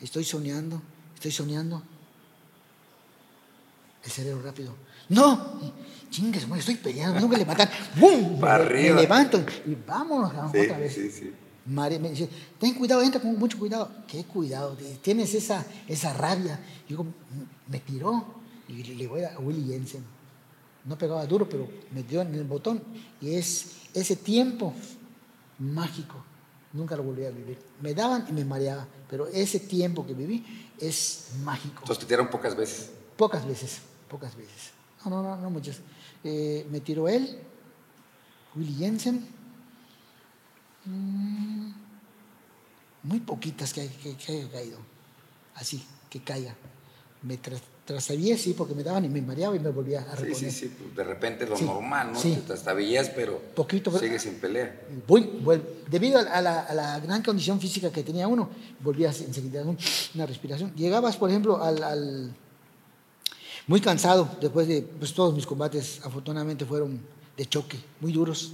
estoy 0.01 0.25
soñando, 0.25 0.83
estoy 1.15 1.31
soñando. 1.31 1.83
El 4.05 4.11
cerebro 4.11 4.43
rápido. 4.43 4.75
No, 5.09 5.61
chingues, 6.11 6.47
estoy 6.59 6.77
peleando, 6.77 7.15
tengo 7.15 7.31
que 7.31 7.39
levantar. 7.39 7.71
¡Bum! 7.97 8.41
Me, 8.41 8.93
levanto 8.95 9.45
y 9.67 9.75
vámonos 9.87 10.33
sí, 10.53 10.59
otra 10.59 10.79
vez. 10.79 10.95
Sí, 10.95 11.11
sí. 11.11 11.33
María 11.65 12.01
me 12.01 12.11
dice, 12.11 12.29
ten 12.59 12.75
cuidado, 12.75 13.03
entra 13.03 13.21
con 13.21 13.39
mucho 13.39 13.57
cuidado. 13.57 13.89
¿Qué 14.09 14.25
cuidado? 14.25 14.77
Tienes 15.01 15.33
esa, 15.35 15.65
esa 15.87 16.13
rabia. 16.13 16.59
Digo, 16.89 17.07
me 17.69 17.79
tiró 17.79 18.35
y 18.69 18.83
le 18.83 19.07
voy 19.07 19.23
a 19.23 19.39
Willy 19.39 19.73
Jensen. 19.73 20.03
No 20.85 20.99
pegaba 20.99 21.25
duro, 21.27 21.49
pero 21.49 21.69
me 21.93 22.03
dio 22.03 22.23
en 22.23 22.35
el 22.35 22.45
botón. 22.45 22.83
Y 23.21 23.35
es 23.35 23.77
ese 23.95 24.17
tiempo 24.17 24.75
mágico. 25.59 26.17
Nunca 26.73 26.97
lo 26.97 27.03
volví 27.03 27.25
a 27.25 27.31
vivir. 27.31 27.59
Me 27.81 27.95
daban 27.95 28.27
y 28.29 28.33
me 28.33 28.45
mareaba, 28.45 28.87
pero 29.09 29.27
ese 29.29 29.61
tiempo 29.61 30.07
que 30.07 30.15
viví 30.15 30.45
es 30.81 31.33
mágico. 31.45 31.81
Entonces 31.81 31.99
te 31.99 32.07
tiraron 32.07 32.31
pocas 32.31 32.57
veces. 32.57 32.91
Pocas 33.17 33.47
veces, 33.47 33.81
pocas 34.09 34.35
veces. 34.35 34.73
No, 35.05 35.11
no, 35.11 35.23
no, 35.23 35.37
no 35.37 35.51
muchas. 35.51 35.81
Eh, 36.25 36.67
me 36.71 36.81
tiró 36.81 37.09
él, 37.09 37.39
Willy 38.55 38.75
Jensen. 38.75 39.27
Mm, 40.85 41.73
muy 43.03 43.21
poquitas 43.21 43.73
que, 43.73 43.89
que, 43.89 44.17
que, 44.17 44.33
haya 44.33 44.51
caído. 44.51 44.79
Así, 45.55 45.85
que 46.09 46.23
caiga. 46.23 46.55
Me 47.23 47.37
tra 47.85 47.97
trastabillé, 47.97 48.39
sí, 48.39 48.55
porque 48.57 48.75
me 48.75 48.83
daban 48.85 49.05
y 49.05 49.09
me 49.09 49.21
mareaba 49.21 49.57
y 49.57 49.59
me 49.59 49.71
volvía 49.71 50.03
a 50.03 50.15
reponer. 50.15 50.37
Sí, 50.37 50.51
sí, 50.51 50.69
sí. 50.69 50.73
Pues 50.79 50.97
de 50.97 51.03
repente 51.05 51.47
lo 51.47 51.57
Sí, 51.57 51.65
normal, 51.65 52.13
¿no? 52.13 52.19
sí. 52.21 52.35
Te 52.37 52.41
trastabillas, 52.43 53.11
pero 53.11 53.39
Poquito, 53.57 53.97
sigues 53.99 54.23
sin 54.23 54.35
pelea. 54.35 54.81
Voy, 55.09 55.29
debido 55.91 56.19
a 56.21 56.41
la, 56.41 56.61
a 56.61 56.75
la 56.75 57.01
gran 57.01 57.23
condición 57.23 57.61
física 57.61 57.91
que 57.91 58.03
tenía 58.05 58.29
uno, 58.29 58.49
volvías 58.81 59.21
enseguida 59.23 59.63
un- 59.63 59.77
una 60.15 60.27
respiración. 60.27 60.73
Llegabas, 60.77 61.17
por 61.17 61.29
ejemplo, 61.31 61.61
al, 61.63 61.83
al- 61.83 62.35
muy 63.67 63.81
cansado 63.81 64.29
después 64.41 64.69
de 64.69 64.83
pues, 64.83 65.13
todos 65.13 65.35
mis 65.35 65.47
combates, 65.47 66.01
afortunadamente 66.05 66.65
fueron 66.65 67.01
de 67.37 67.47
choque, 67.47 67.79
muy 68.01 68.13
duros. 68.13 68.53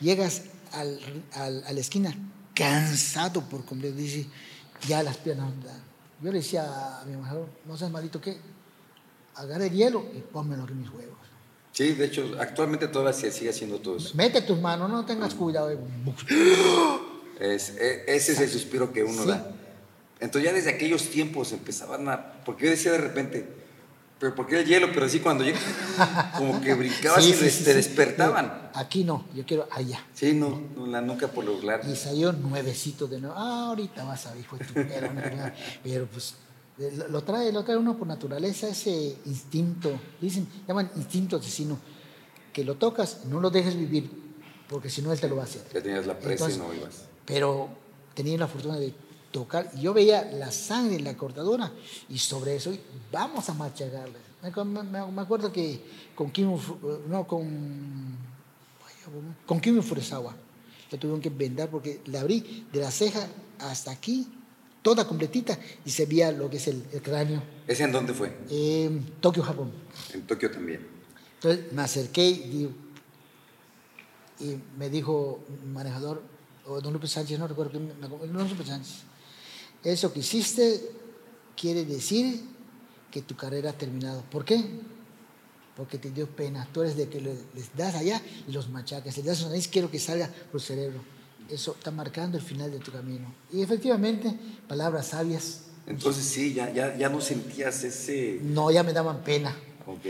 Llegas 0.00 0.42
al- 0.72 1.00
al- 1.32 1.64
a 1.66 1.72
la 1.72 1.80
esquina 1.80 2.14
cansado 2.54 3.40
por 3.42 3.64
completo, 3.64 3.96
dice, 3.96 4.26
ya 4.86 5.02
las 5.02 5.16
piernas. 5.16 5.50
dan. 5.64 5.93
Yo 6.24 6.32
le 6.32 6.38
decía 6.38 7.00
a 7.02 7.04
mi 7.04 7.12
embajador, 7.12 7.46
no 7.66 7.76
seas 7.76 7.90
malito, 7.90 8.18
¿qué? 8.18 8.38
Agarra 9.34 9.66
el 9.66 9.72
hielo 9.72 10.06
y 10.16 10.20
pónmelo 10.20 10.66
en 10.66 10.80
mis 10.80 10.88
huevos. 10.88 11.18
Sí, 11.72 11.92
de 11.92 12.06
hecho, 12.06 12.34
actualmente 12.40 12.88
todavía 12.88 13.12
se 13.12 13.30
sigue 13.30 13.50
haciendo 13.50 13.78
todo 13.78 13.98
eso. 13.98 14.12
Mete 14.14 14.40
tus 14.40 14.58
manos, 14.58 14.88
no 14.88 15.04
tengas 15.04 15.34
cuidado. 15.34 15.70
Es, 17.38 17.70
e- 17.76 18.04
ese 18.06 18.32
es 18.32 18.40
el 18.40 18.48
suspiro 18.48 18.90
que 18.90 19.04
uno 19.04 19.22
Sí. 19.22 19.28
da. 19.28 19.50
Entonces 20.20 20.50
ya 20.50 20.54
desde 20.54 20.70
aquellos 20.70 21.10
tiempos 21.10 21.52
empezaban 21.52 22.08
a... 22.08 22.42
Porque 22.44 22.64
yo 22.66 22.70
decía 22.70 22.92
de 22.92 22.98
repente, 22.98 23.46
pero 24.18 24.34
¿por 24.34 24.46
qué 24.46 24.60
el 24.60 24.66
hielo? 24.66 24.88
Pero 24.92 25.06
así 25.06 25.20
cuando 25.20 25.44
llega, 25.44 25.58
como 26.38 26.60
que 26.60 26.74
brincabas 26.74 27.22
Sí, 27.24 27.30
y 27.30 27.34
sí, 27.34 27.50
sí, 27.50 27.64
te 27.64 27.70
sí. 27.70 27.76
despertaban. 27.76 28.70
Aquí 28.74 29.04
no, 29.04 29.24
yo 29.34 29.44
quiero 29.44 29.68
allá. 29.70 30.04
Sí, 30.14 30.32
no, 30.32 30.60
no, 30.76 30.86
la 30.86 31.00
nuca 31.00 31.28
por 31.28 31.44
lo 31.44 31.52
regular. 31.54 31.82
Y 31.90 31.94
salió 31.96 32.32
nuevecito 32.32 33.06
de 33.06 33.20
nuevo. 33.20 33.34
Ah, 33.36 33.66
ahorita 33.68 34.04
vas 34.04 34.26
a 34.26 34.30
ver, 34.32 34.40
hijo 34.40 34.56
de 34.56 34.64
tu. 34.64 34.74
Pero 35.82 36.06
pues 36.06 36.34
eh, 36.78 37.04
lo- 37.10 37.22
trae, 37.22 37.52
lo 37.52 37.62
trae 37.64 37.76
uno 37.76 37.96
por 37.96 38.06
naturaleza, 38.08 38.68
ese 38.68 39.16
instinto, 39.26 39.92
dicen, 40.20 40.48
llaman 40.66 40.90
instinto 40.96 41.36
asesino, 41.36 41.78
que 42.52 42.64
lo 42.64 42.76
tocas, 42.76 43.24
no 43.26 43.40
lo 43.40 43.50
dejes 43.50 43.76
vivir, 43.76 44.10
porque 44.68 44.88
si 44.90 45.02
no 45.02 45.12
él 45.12 45.20
te 45.20 45.28
lo 45.28 45.36
va 45.36 45.42
a 45.42 45.46
hacer. 45.46 45.62
Ya 45.72 45.82
tenías 45.82 46.06
la 46.06 46.18
presa 46.18 46.50
y 46.50 46.56
no 46.56 46.72
ibas. 46.74 47.04
Pero 47.26 47.68
tenía 48.14 48.38
la 48.38 48.48
fortuna 48.48 48.76
de 48.78 48.92
tocar, 49.34 49.68
y 49.76 49.80
yo 49.80 49.92
veía 49.92 50.22
la 50.30 50.52
sangre 50.52 50.94
en 50.94 51.02
la 51.04 51.16
cortadura, 51.16 51.72
y 52.08 52.18
sobre 52.20 52.54
eso, 52.54 52.72
vamos 53.10 53.48
a 53.48 53.54
machacarle. 53.54 54.14
Me, 54.40 54.52
acu- 54.52 54.64
me- 54.64 55.06
me 55.10 55.20
acuerdo 55.22 55.50
que 55.50 55.80
con 56.14 56.30
Kim, 56.30 56.56
no, 57.08 57.26
con, 57.26 58.16
con 59.44 59.60
Kimi 59.60 59.82
Furusawa, 59.82 60.36
le 60.88 60.98
tuvieron 60.98 61.20
que 61.20 61.30
vendar 61.30 61.68
porque 61.68 62.00
le 62.06 62.16
abrí 62.16 62.64
de 62.72 62.78
la 62.80 62.92
ceja 62.92 63.26
hasta 63.58 63.90
aquí, 63.90 64.28
toda 64.82 65.04
completita, 65.04 65.58
y 65.84 65.90
se 65.90 66.06
veía 66.06 66.30
lo 66.30 66.48
que 66.48 66.58
es 66.58 66.68
el, 66.68 66.84
el 66.92 67.02
cráneo. 67.02 67.42
¿Ese 67.66 67.82
en 67.82 67.90
dónde 67.90 68.14
fue? 68.14 68.36
En 68.50 69.04
Tokio, 69.20 69.42
Japón. 69.42 69.72
En 70.12 70.22
Tokio 70.28 70.48
también. 70.48 70.86
Entonces 71.42 71.72
me 71.72 71.82
acerqué 71.82 72.24
y, 72.28 72.48
digo- 72.50 72.72
y 74.38 74.56
me 74.78 74.88
dijo 74.90 75.40
un 75.64 75.72
manejador, 75.72 76.22
o 76.66 76.80
don 76.80 76.92
Lupe 76.92 77.08
Sánchez, 77.08 77.36
no 77.38 77.48
recuerdo 77.48 77.80
don 77.80 78.48
Lupe 78.48 78.64
Sánchez, 78.64 79.02
eso 79.84 80.12
que 80.12 80.20
hiciste 80.20 80.80
quiere 81.56 81.84
decir 81.84 82.42
que 83.10 83.22
tu 83.22 83.36
carrera 83.36 83.70
ha 83.70 83.78
terminado. 83.78 84.22
¿Por 84.30 84.44
qué? 84.44 84.64
Porque 85.76 85.98
te 85.98 86.10
dio 86.10 86.26
pena. 86.28 86.68
Tú 86.72 86.82
eres 86.82 86.96
de 86.96 87.08
que 87.08 87.20
le- 87.20 87.36
les 87.54 87.74
das 87.76 87.94
allá 87.94 88.20
y 88.48 88.52
los 88.52 88.68
machacas. 88.70 89.16
Les 89.16 89.26
das 89.26 89.40
una 89.40 89.50
nariz, 89.50 89.68
quiero 89.68 89.90
que 89.90 89.98
salga 89.98 90.28
por 90.50 90.60
el 90.60 90.66
cerebro. 90.66 91.00
Eso 91.48 91.72
está 91.76 91.90
marcando 91.90 92.38
el 92.38 92.42
final 92.44 92.70
de 92.70 92.78
tu 92.78 92.90
camino. 92.92 93.32
Y 93.52 93.60
efectivamente, 93.62 94.34
palabras 94.68 95.08
sabias. 95.08 95.62
Entonces 95.86 96.24
sí, 96.24 96.54
ya, 96.54 96.72
ya, 96.72 96.96
ya 96.96 97.08
no 97.10 97.20
sentías 97.20 97.84
ese... 97.84 98.38
No, 98.42 98.70
ya 98.70 98.82
me 98.82 98.92
daban 98.94 99.22
pena. 99.22 99.54
Ok. 99.86 100.06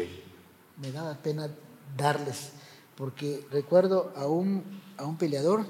me 0.81 0.93
daba 0.93 1.15
pena 1.19 1.49
darles, 1.97 2.51
porque 2.97 3.45
recuerdo 3.51 4.13
a 4.17 4.27
un, 4.27 4.63
a 4.97 5.05
un 5.05 5.17
peleador 5.17 5.67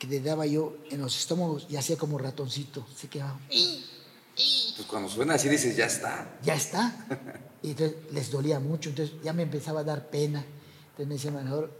que 0.00 0.06
le 0.08 0.20
daba 0.20 0.46
yo 0.46 0.78
en 0.90 1.00
los 1.02 1.14
estómagos 1.16 1.66
y 1.68 1.76
hacía 1.76 1.96
como 1.98 2.16
ratoncito, 2.18 2.86
se 2.96 3.08
quedaba, 3.08 3.38
Pues 3.48 4.86
cuando 4.88 5.08
suena 5.10 5.34
así 5.34 5.48
dices, 5.48 5.76
ya 5.76 5.84
está. 5.84 6.38
ya 6.42 6.54
está. 6.54 7.06
Y 7.62 7.72
entonces 7.72 7.96
les 8.10 8.30
dolía 8.30 8.58
mucho, 8.58 8.88
entonces 8.88 9.14
ya 9.22 9.34
me 9.34 9.42
empezaba 9.42 9.80
a 9.80 9.84
dar 9.84 10.08
pena. 10.08 10.38
Entonces 10.92 11.06
me 11.06 11.14
decía 11.14 11.30
manejador, 11.30 11.70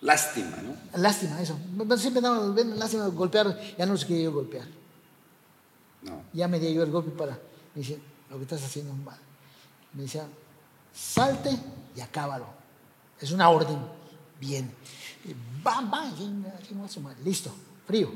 Lástima, 0.00 0.56
¿no? 0.58 0.76
lástima 1.00 1.42
eso, 1.42 1.58
siempre 1.98 2.22
daba 2.22 2.54
lástima 2.76 3.08
golpear, 3.08 3.60
ya 3.76 3.84
no 3.84 3.94
los 3.94 4.04
quería 4.04 4.22
yo 4.24 4.32
golpear. 4.32 4.68
No. 6.02 6.22
Ya 6.32 6.46
me 6.46 6.60
di 6.60 6.72
yo 6.72 6.84
el 6.84 6.92
golpe 6.92 7.10
para, 7.10 7.32
me 7.74 7.80
dice, 7.82 7.98
lo 8.30 8.36
que 8.36 8.42
estás 8.44 8.62
haciendo 8.62 8.92
es 8.92 8.98
mal. 9.00 9.18
Me 9.94 10.02
decía, 10.02 10.24
salte 10.94 11.50
y 11.96 12.00
acábalo. 12.00 12.46
Es 13.20 13.32
una 13.32 13.48
orden. 13.50 13.78
Bien. 14.40 14.70
Bam, 15.62 15.90
bam, 15.90 16.12
listo, 17.24 17.50
frío. 17.86 18.10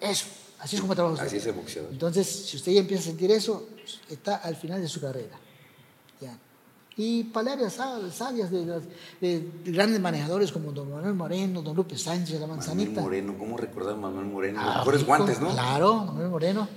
Eso, 0.00 0.26
así 0.58 0.76
es 0.76 0.82
como 0.82 0.94
trabaja 0.94 1.14
usted. 1.14 1.26
Así 1.26 1.36
es 1.36 1.46
el 1.46 1.52
boxeador. 1.52 1.92
Entonces, 1.92 2.26
si 2.26 2.56
usted 2.56 2.72
ya 2.72 2.80
empieza 2.80 3.02
a 3.02 3.06
sentir 3.06 3.30
eso, 3.30 3.68
está 4.10 4.36
al 4.36 4.56
final 4.56 4.80
de 4.80 4.88
su 4.88 5.00
carrera. 5.00 5.38
Ya. 6.20 6.36
Y 6.96 7.24
palabras 7.24 7.78
sabias 8.12 8.50
de, 8.50 8.80
de, 9.20 9.50
grandes 9.64 10.00
manejadores 10.00 10.52
como 10.52 10.72
don 10.72 10.90
Manuel 10.90 11.14
Moreno, 11.14 11.62
don 11.62 11.74
Lupe 11.74 11.96
Sánchez, 11.96 12.40
la 12.40 12.46
manzanita. 12.46 13.00
Manuel 13.00 13.24
Moreno, 13.24 13.38
¿cómo 13.38 13.56
recordar 13.56 13.94
a 13.94 13.96
Manuel 13.96 14.26
Moreno? 14.26 14.60
Ah, 14.62 14.78
mejores 14.78 15.06
guantes, 15.06 15.40
¿no? 15.40 15.50
Claro, 15.50 16.04
Manuel 16.04 16.28
Moreno. 16.28 16.68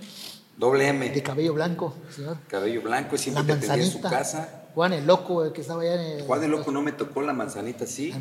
Doble 0.58 0.88
M. 0.88 1.10
De 1.10 1.22
cabello 1.22 1.54
blanco, 1.54 1.94
señor. 2.16 2.38
Cabello 2.48 2.82
blanco, 2.82 3.18
siempre 3.18 3.44
la 3.44 3.60
te 3.60 3.68
tenía 3.68 3.84
en 3.84 3.92
su 3.92 4.02
casa. 4.02 4.64
Juan 4.76 4.92
el 4.92 5.08
Loco, 5.08 5.46
el 5.46 5.54
que 5.54 5.62
estaba 5.62 5.84
allá 5.84 5.94
en 5.94 6.20
el... 6.20 6.24
Juan 6.24 6.44
el 6.44 6.52
Loco 6.52 6.70
no 6.70 6.82
me 6.82 6.92
tocó 6.92 7.22
la 7.22 7.32
manzanita, 7.32 7.88
sí. 7.88 8.14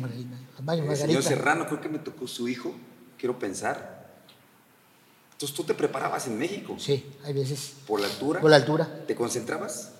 El 0.67 0.97
señor 0.97 1.21
Serrano 1.21 1.67
creo 1.67 1.81
que 1.81 1.89
me 1.89 1.99
tocó 1.99 2.27
su 2.27 2.47
hijo, 2.47 2.73
quiero 3.19 3.37
pensar. 3.37 4.07
Entonces 5.33 5.53
tú 5.53 5.65
te 5.65 5.73
preparabas 5.73 6.27
en 6.27 6.39
México. 6.39 6.77
Sí, 6.79 7.11
hay 7.25 7.33
veces. 7.33 7.73
¿Por 7.85 7.99
la 7.99 8.07
altura? 8.07 8.39
Por 8.39 8.49
la 8.49 8.55
altura. 8.55 9.03
¿Te 9.05 9.15
concentrabas? 9.15 9.91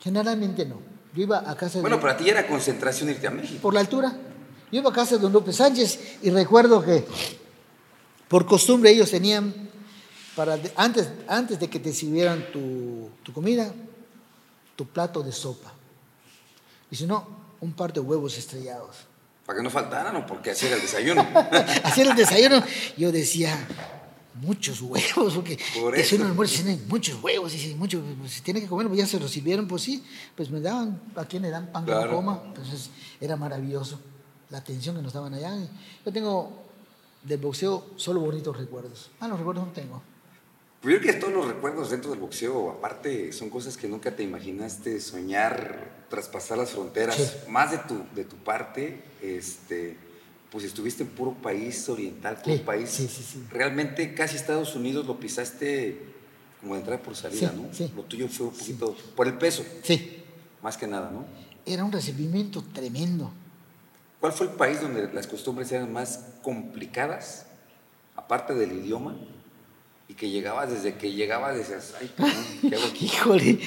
Generalmente 0.00 0.66
no. 0.66 0.80
Yo 1.14 1.22
iba 1.22 1.48
a 1.48 1.56
casa 1.56 1.78
de... 1.78 1.82
Bueno, 1.82 2.00
para 2.00 2.16
ti 2.16 2.28
era 2.28 2.44
concentración 2.48 3.10
irte 3.10 3.28
a 3.28 3.30
México. 3.30 3.62
Por 3.62 3.72
la 3.72 3.80
altura. 3.80 4.12
Yo 4.72 4.80
iba 4.80 4.90
a 4.90 4.92
casa 4.92 5.14
de 5.14 5.22
don 5.22 5.32
López 5.32 5.54
Sánchez 5.54 6.18
y 6.22 6.30
recuerdo 6.30 6.82
que 6.82 7.06
por 8.26 8.46
costumbre 8.46 8.90
ellos 8.90 9.12
tenían, 9.12 9.54
para 10.34 10.58
antes, 10.74 11.08
antes 11.28 11.60
de 11.60 11.70
que 11.70 11.78
te 11.78 11.92
sirvieran 11.92 12.50
tu, 12.50 13.10
tu 13.22 13.32
comida, 13.32 13.72
tu 14.76 14.86
plato 14.86 15.22
de 15.22 15.32
sopa. 15.32 15.72
Y 16.90 16.96
si 16.96 17.06
no, 17.06 17.26
un 17.60 17.72
par 17.72 17.92
de 17.92 18.00
huevos 18.00 18.36
estrellados. 18.36 18.96
Para 19.46 19.58
que 19.58 19.62
no 19.62 19.70
faltaran 19.70 20.14
o 20.16 20.26
porque 20.26 20.50
hacía 20.50 20.74
el 20.74 20.80
desayuno. 20.80 21.26
hacía 21.84 22.10
el 22.10 22.16
desayuno. 22.16 22.62
Yo 22.96 23.10
decía, 23.10 23.56
muchos 24.34 24.80
huevos, 24.80 25.34
porque 25.34 25.58
Por 25.80 25.96
es 25.96 26.12
un 26.12 26.22
almuerzo, 26.22 26.62
tiene 26.62 26.80
muchos 26.88 27.22
huevos, 27.22 27.54
y 27.54 27.74
mucho, 27.74 28.00
pues, 28.18 28.32
si 28.32 28.40
tiene 28.40 28.60
que 28.60 28.66
comer, 28.66 28.86
pues 28.88 28.98
ya 28.98 29.06
se 29.06 29.18
los 29.18 29.30
sirvieron, 29.30 29.66
pues 29.68 29.82
sí, 29.82 30.04
pues 30.36 30.50
me 30.50 30.60
daban, 30.60 31.00
¿a 31.16 31.24
quién 31.24 31.42
le 31.42 31.50
dan 31.50 31.70
pan 31.72 31.84
claro. 31.84 32.12
con 32.12 32.24
coma? 32.24 32.42
Entonces 32.46 32.90
era 33.20 33.36
maravilloso 33.36 33.98
la 34.50 34.58
atención 34.58 34.96
que 34.96 35.02
nos 35.02 35.12
daban 35.12 35.34
allá. 35.34 35.56
Yo 36.04 36.12
tengo 36.12 36.62
del 37.22 37.40
boxeo 37.40 37.90
solo 37.96 38.20
bonitos 38.20 38.56
recuerdos. 38.56 39.10
Ah, 39.20 39.28
los 39.28 39.38
recuerdos 39.38 39.66
no 39.66 39.72
tengo. 39.72 40.02
Pues 40.82 40.96
yo 40.96 41.00
creo 41.00 41.14
que 41.14 41.20
todos 41.20 41.32
los 41.32 41.46
recuerdos 41.46 41.90
dentro 41.90 42.10
del 42.10 42.18
boxeo, 42.18 42.70
aparte, 42.72 43.32
son 43.32 43.50
cosas 43.50 43.76
que 43.76 43.86
nunca 43.86 44.16
te 44.16 44.24
imaginaste 44.24 45.00
soñar, 45.00 46.06
traspasar 46.10 46.58
las 46.58 46.70
fronteras. 46.70 47.44
Más 47.48 47.70
de 47.70 47.78
tu, 47.78 48.02
de 48.16 48.24
tu 48.24 48.34
parte, 48.34 49.00
este, 49.22 49.96
pues 50.50 50.64
estuviste 50.64 51.04
en 51.04 51.10
puro 51.10 51.34
país 51.34 51.88
oriental, 51.88 52.42
puro 52.42 52.60
país. 52.64 52.90
Sí, 52.90 53.06
sí, 53.06 53.22
sí. 53.22 53.44
Realmente 53.52 54.12
casi 54.12 54.34
Estados 54.34 54.74
Unidos 54.74 55.06
lo 55.06 55.20
pisaste 55.20 56.00
como 56.60 56.74
de 56.74 56.80
entrada 56.80 57.00
por 57.00 57.14
salida, 57.14 57.52
¿no? 57.54 57.68
Lo 57.94 58.02
tuyo 58.02 58.26
fue 58.26 58.48
un 58.48 58.52
poquito 58.52 58.96
por 59.14 59.28
el 59.28 59.38
peso. 59.38 59.64
Sí. 59.84 60.24
Más 60.62 60.76
que 60.76 60.88
nada, 60.88 61.12
¿no? 61.12 61.24
Era 61.64 61.84
un 61.84 61.92
recibimiento 61.92 62.60
tremendo. 62.72 63.30
¿Cuál 64.18 64.32
fue 64.32 64.46
el 64.48 64.52
país 64.54 64.80
donde 64.80 65.12
las 65.12 65.28
costumbres 65.28 65.70
eran 65.70 65.92
más 65.92 66.24
complicadas, 66.42 67.46
aparte 68.16 68.52
del 68.54 68.72
idioma? 68.72 69.16
Y 70.12 70.14
que 70.14 70.28
llegabas, 70.28 70.70
desde 70.70 70.94
que 70.98 71.10
llegabas 71.10 71.56
decías, 71.56 71.94
ay, 71.98 72.10
¿qué 72.68 72.76
hago 72.76 72.84
aquí? 72.84 73.06
Híjole. 73.06 73.58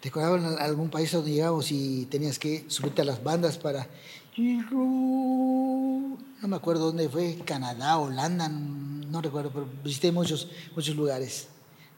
¿Te 0.00 0.08
acordabas 0.08 0.40
en 0.40 0.58
algún 0.60 0.88
país 0.88 1.10
donde 1.10 1.32
llegamos 1.32 1.72
y 1.72 2.06
tenías 2.06 2.38
que 2.38 2.64
subirte 2.68 3.02
a 3.02 3.04
las 3.04 3.22
bandas 3.22 3.58
para... 3.58 3.88
No 4.36 6.16
me 6.42 6.56
acuerdo 6.56 6.86
dónde 6.86 7.08
fue, 7.08 7.38
Canadá, 7.44 7.98
Holanda, 7.98 8.48
no 8.48 9.20
recuerdo, 9.20 9.50
pero 9.52 9.68
visité 9.82 10.12
muchos, 10.12 10.48
muchos 10.74 10.94
lugares 10.94 11.48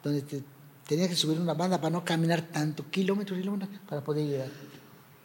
donde 0.03 0.23
te, 0.23 0.43
tenías 0.87 1.09
que 1.09 1.17
subir 1.17 1.39
una 1.39 1.55
banda 1.55 1.79
para 1.79 1.91
no 1.91 2.05
caminar 2.05 2.43
tanto, 2.43 2.91
kilómetros, 2.91 3.39
kilómetros, 3.39 3.71
para 3.89 4.03
poder 4.03 4.27
llegar. 4.27 4.49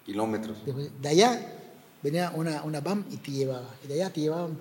Kilómetros. 0.06 0.58
De, 1.02 1.08
allá 1.08 1.59
venía 2.02 2.32
una, 2.36 2.64
una 2.64 2.82
BAM 2.82 3.06
y 3.12 3.18
te 3.18 3.32
llevaba, 3.32 3.70
y 3.84 3.88
de 3.88 3.94
allá 3.96 4.14
te 4.14 4.22
llevaban 4.22 4.58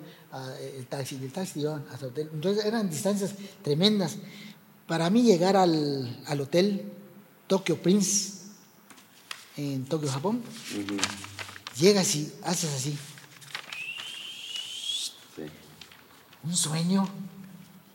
el 0.77 0.87
taxi, 0.87 1.17
del 1.17 1.33
taxi 1.33 1.61
iban 1.61 1.85
hasta 1.91 2.07
el 2.07 2.13
hotel. 2.13 2.31
Entonces 2.33 2.65
eran 2.65 2.91
distancias 2.91 3.35
tremendas. 3.63 4.17
Para 4.87 5.11
mí 5.11 5.23
llegar 5.23 5.57
al, 5.57 6.23
al 6.27 6.41
hotel 6.41 6.93
Tokyo 7.47 7.77
Prince, 7.77 8.39
en 9.57 9.85
Tokio, 9.87 10.09
Japón, 10.09 10.43
llegas 11.79 12.15
y 12.15 12.33
haces 12.45 12.73
así. 12.75 12.99
Un 16.45 16.57
sueño. 16.57 17.09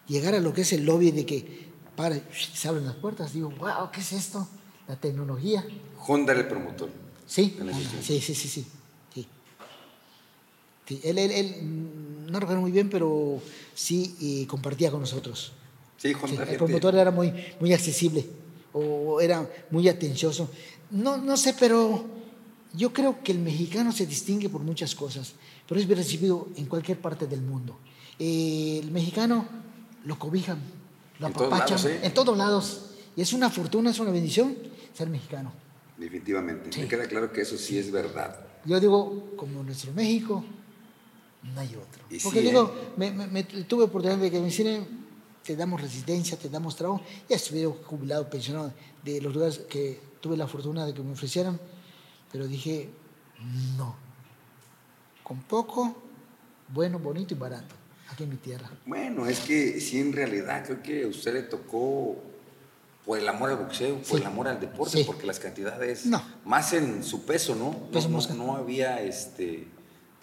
Llegar 0.07 0.35
a 0.35 0.41
lo 0.41 0.53
que 0.53 0.61
es 0.61 0.73
el 0.73 0.83
lobby 0.83 1.11
de 1.11 1.25
que 1.25 1.69
para, 1.95 2.19
se 2.53 2.67
abren 2.67 2.85
las 2.85 2.95
puertas. 2.95 3.31
Digo, 3.33 3.49
wow, 3.51 3.89
¿qué 3.91 4.01
es 4.01 4.11
esto? 4.11 4.45
La 4.87 4.97
tecnología. 4.97 5.65
Honda 6.05 6.33
era 6.33 6.41
el 6.41 6.47
promotor. 6.49 6.89
Sí, 7.25 7.57
sí, 8.01 8.21
sí, 8.21 8.35
sí, 8.35 8.49
sí. 8.49 8.67
Él, 10.87 11.17
él, 11.17 11.31
él, 11.31 11.55
no 12.29 12.39
recuerdo 12.39 12.61
muy 12.61 12.71
bien, 12.71 12.89
pero 12.89 13.39
sí 13.73 14.45
compartía 14.47 14.91
con 14.91 15.01
nosotros. 15.01 15.53
Sí, 15.97 16.13
Juan 16.13 16.49
El 16.49 16.57
promotor 16.57 16.95
era 16.95 17.11
muy, 17.11 17.33
muy 17.59 17.73
accesible 17.73 18.25
o 18.73 19.21
era 19.21 19.47
muy 19.69 19.87
atencioso. 19.87 20.49
No, 20.91 21.17
no 21.17 21.37
sé, 21.37 21.55
pero 21.59 22.03
yo 22.73 22.91
creo 22.91 23.23
que 23.23 23.31
el 23.31 23.39
mexicano 23.39 23.91
se 23.91 24.05
distingue 24.05 24.49
por 24.49 24.61
muchas 24.61 24.95
cosas, 24.95 25.33
pero 25.67 25.79
es 25.79 25.87
bien 25.87 25.99
recibido 25.99 26.49
en 26.57 26.65
cualquier 26.65 26.99
parte 26.99 27.27
del 27.27 27.41
mundo. 27.41 27.77
el 28.19 28.91
mexicano 28.91 29.47
lo 30.05 30.19
cobijan, 30.19 30.59
lo 31.19 31.27
apapachan 31.27 31.79
en 32.01 32.13
todos 32.13 32.37
lados. 32.37 32.89
Y 33.15 33.21
es 33.21 33.31
una 33.31 33.49
fortuna, 33.49 33.91
es 33.91 33.99
una 33.99 34.11
bendición 34.11 34.57
ser 34.93 35.09
mexicano. 35.09 35.53
Definitivamente. 35.97 36.77
Me 36.79 36.87
queda 36.87 37.05
claro 37.07 37.31
que 37.31 37.41
eso 37.41 37.57
sí 37.57 37.77
es 37.77 37.91
verdad. 37.91 38.39
Yo 38.65 38.79
digo, 38.79 39.33
como 39.35 39.63
nuestro 39.63 39.93
México, 39.93 40.43
no 41.43 41.59
hay 41.59 41.75
otro. 41.75 42.03
Porque 42.23 42.41
digo, 42.41 42.73
me, 42.97 43.11
me, 43.11 43.43
tuve 43.43 43.83
oportunidad 43.83 44.19
de 44.19 44.31
que 44.31 44.39
me 44.39 44.45
decían, 44.45 44.87
te 45.43 45.55
damos 45.55 45.81
resistencia, 45.81 46.37
te 46.37 46.49
damos 46.49 46.75
trabajo. 46.75 47.01
Ya 47.29 47.35
estuve 47.35 47.65
jubilado, 47.83 48.29
pensionado 48.29 48.73
de 49.03 49.21
los 49.21 49.33
lugares 49.33 49.59
que 49.69 49.99
tuve 50.21 50.37
la 50.37 50.47
fortuna 50.47 50.85
de 50.85 50.93
que 50.93 51.01
me 51.01 51.11
ofrecieran, 51.11 51.59
pero 52.31 52.47
dije, 52.47 52.89
no. 53.77 53.95
Con 55.23 55.41
poco, 55.41 55.95
bueno, 56.69 56.99
bonito 56.99 57.33
y 57.33 57.37
barato, 57.37 57.75
aquí 58.09 58.23
en 58.23 58.29
mi 58.29 58.37
tierra. 58.37 58.69
Bueno, 58.85 59.27
es 59.27 59.41
que 59.41 59.79
sí, 59.81 59.99
en 59.99 60.13
realidad 60.13 60.65
creo 60.65 60.81
que 60.81 61.03
a 61.03 61.07
usted 61.07 61.33
le 61.33 61.43
tocó 61.43 62.15
por 63.05 63.19
el 63.19 63.27
amor 63.27 63.49
al 63.49 63.57
boxeo, 63.57 64.01
por 64.01 64.19
el 64.19 64.25
amor 64.25 64.47
al 64.47 64.61
deporte, 64.61 65.03
porque 65.05 65.27
las 65.27 65.39
cantidades, 65.39 66.05
más 66.45 66.71
en 66.71 67.03
su 67.03 67.25
peso, 67.25 67.53
¿no? 67.55 67.89
no, 67.91 68.07
no, 68.07 68.35
no 68.35 68.55
había 68.55 69.01
este 69.01 69.67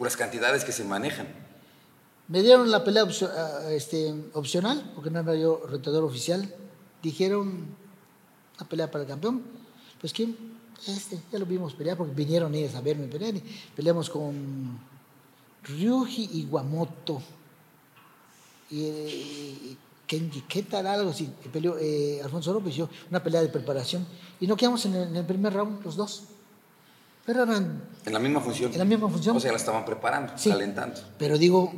las 0.04 0.16
cantidades 0.16 0.64
que 0.64 0.72
se 0.72 0.84
manejan. 0.84 1.28
Me 2.28 2.42
dieron 2.42 2.70
la 2.70 2.84
pelea 2.84 3.04
ah, 3.04 3.70
este, 3.70 4.14
opcional, 4.34 4.92
porque 4.94 5.10
no 5.10 5.20
era 5.20 5.34
yo 5.34 5.62
retador 5.68 6.04
oficial. 6.04 6.54
Dijeron, 7.02 7.66
una 8.56 8.68
pelea 8.68 8.90
para 8.90 9.02
el 9.02 9.10
campeón. 9.10 9.42
Pues 10.00 10.12
quién, 10.12 10.36
este, 10.86 11.20
ya 11.32 11.38
lo 11.38 11.46
vimos 11.46 11.74
pelear, 11.74 11.96
porque 11.96 12.14
vinieron 12.14 12.54
ellos 12.54 12.74
a 12.76 12.80
verme 12.80 13.08
pelear. 13.08 13.34
Peleamos 13.74 14.08
con 14.08 14.78
Ryuji 15.64 16.40
Iwamoto. 16.40 17.20
Y, 18.70 18.76
y 18.76 19.78
Kenji, 20.06 20.42
¿qué 20.42 20.62
tal? 20.62 20.86
Algo. 20.86 21.12
Peleó 21.52 21.76
eh, 21.78 22.20
Alfonso 22.22 22.52
López 22.52 22.74
y 22.74 22.78
yo, 22.78 22.88
una 23.10 23.22
pelea 23.22 23.42
de 23.42 23.48
preparación. 23.48 24.06
Y 24.40 24.46
no 24.46 24.56
quedamos 24.56 24.84
en 24.86 24.94
en 24.94 25.16
el 25.16 25.26
primer 25.26 25.52
round 25.52 25.84
los 25.84 25.96
dos. 25.96 26.24
Pero 27.30 27.44
eran... 27.44 27.84
En 28.04 28.12
la 28.12 28.18
misma 28.18 28.40
función. 28.40 28.72
En 28.72 28.78
la 28.80 28.84
misma 28.84 29.08
función. 29.08 29.36
O 29.36 29.40
sea, 29.40 29.52
la 29.52 29.56
estaban 29.56 29.84
preparando, 29.84 30.32
calentando. 30.42 31.00
Pero 31.16 31.38
digo, 31.38 31.72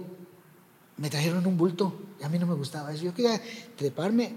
me 0.97 1.11
trajeron 1.11 1.47
un 1.47 1.59
bulto 1.59 1.93
y 2.19 2.25
a 2.25 2.31
mí 2.31 2.39
no 2.39 2.47
me 2.47 2.55
gustaba 2.55 2.91
eso. 2.91 3.05
Yo 3.05 3.13
quería 3.13 3.39
treparme 3.77 4.35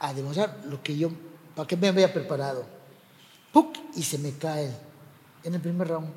a 0.00 0.12
demostrar 0.12 0.64
lo 0.66 0.82
que 0.82 0.96
yo, 0.96 1.10
para 1.54 1.68
qué 1.68 1.76
me 1.76 1.86
había 1.86 2.12
preparado. 2.12 2.66
¡Puc! 3.52 3.76
Y 3.94 4.02
se 4.02 4.18
me 4.18 4.32
cae 4.32 4.72
en 5.44 5.54
el 5.54 5.60
primer 5.60 5.86
round. 5.86 6.08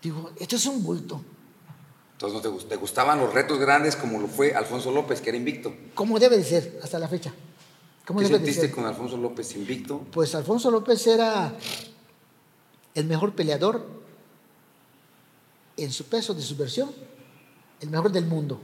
Digo, 0.00 0.30
esto 0.40 0.56
es 0.56 0.64
un 0.64 0.82
bulto. 0.82 1.20
Entonces, 2.12 2.42
¿no 2.42 2.58
te, 2.66 2.76
gustaban 2.76 3.20
los 3.20 3.34
retos 3.34 3.58
grandes 3.58 3.94
como 3.94 4.18
lo 4.18 4.26
fue 4.26 4.54
Alfonso 4.54 4.90
López, 4.90 5.20
que 5.20 5.28
era 5.28 5.36
invicto? 5.36 5.74
Como 5.94 6.18
debe 6.18 6.38
de 6.38 6.44
ser, 6.44 6.80
hasta 6.82 6.98
la 6.98 7.08
fecha. 7.08 7.34
¿Qué 8.06 8.26
sentiste 8.26 8.70
con 8.70 8.86
Alfonso 8.86 9.16
López 9.16 9.54
invicto? 9.56 10.06
Pues 10.12 10.34
Alfonso 10.34 10.70
López 10.70 11.06
era 11.08 11.52
el 12.96 13.04
mejor 13.04 13.34
peleador 13.34 13.86
en 15.76 15.92
su 15.92 16.04
peso 16.06 16.32
de 16.32 16.40
su 16.40 16.56
versión, 16.56 16.90
el 17.80 17.90
mejor 17.90 18.10
del 18.10 18.24
mundo. 18.24 18.58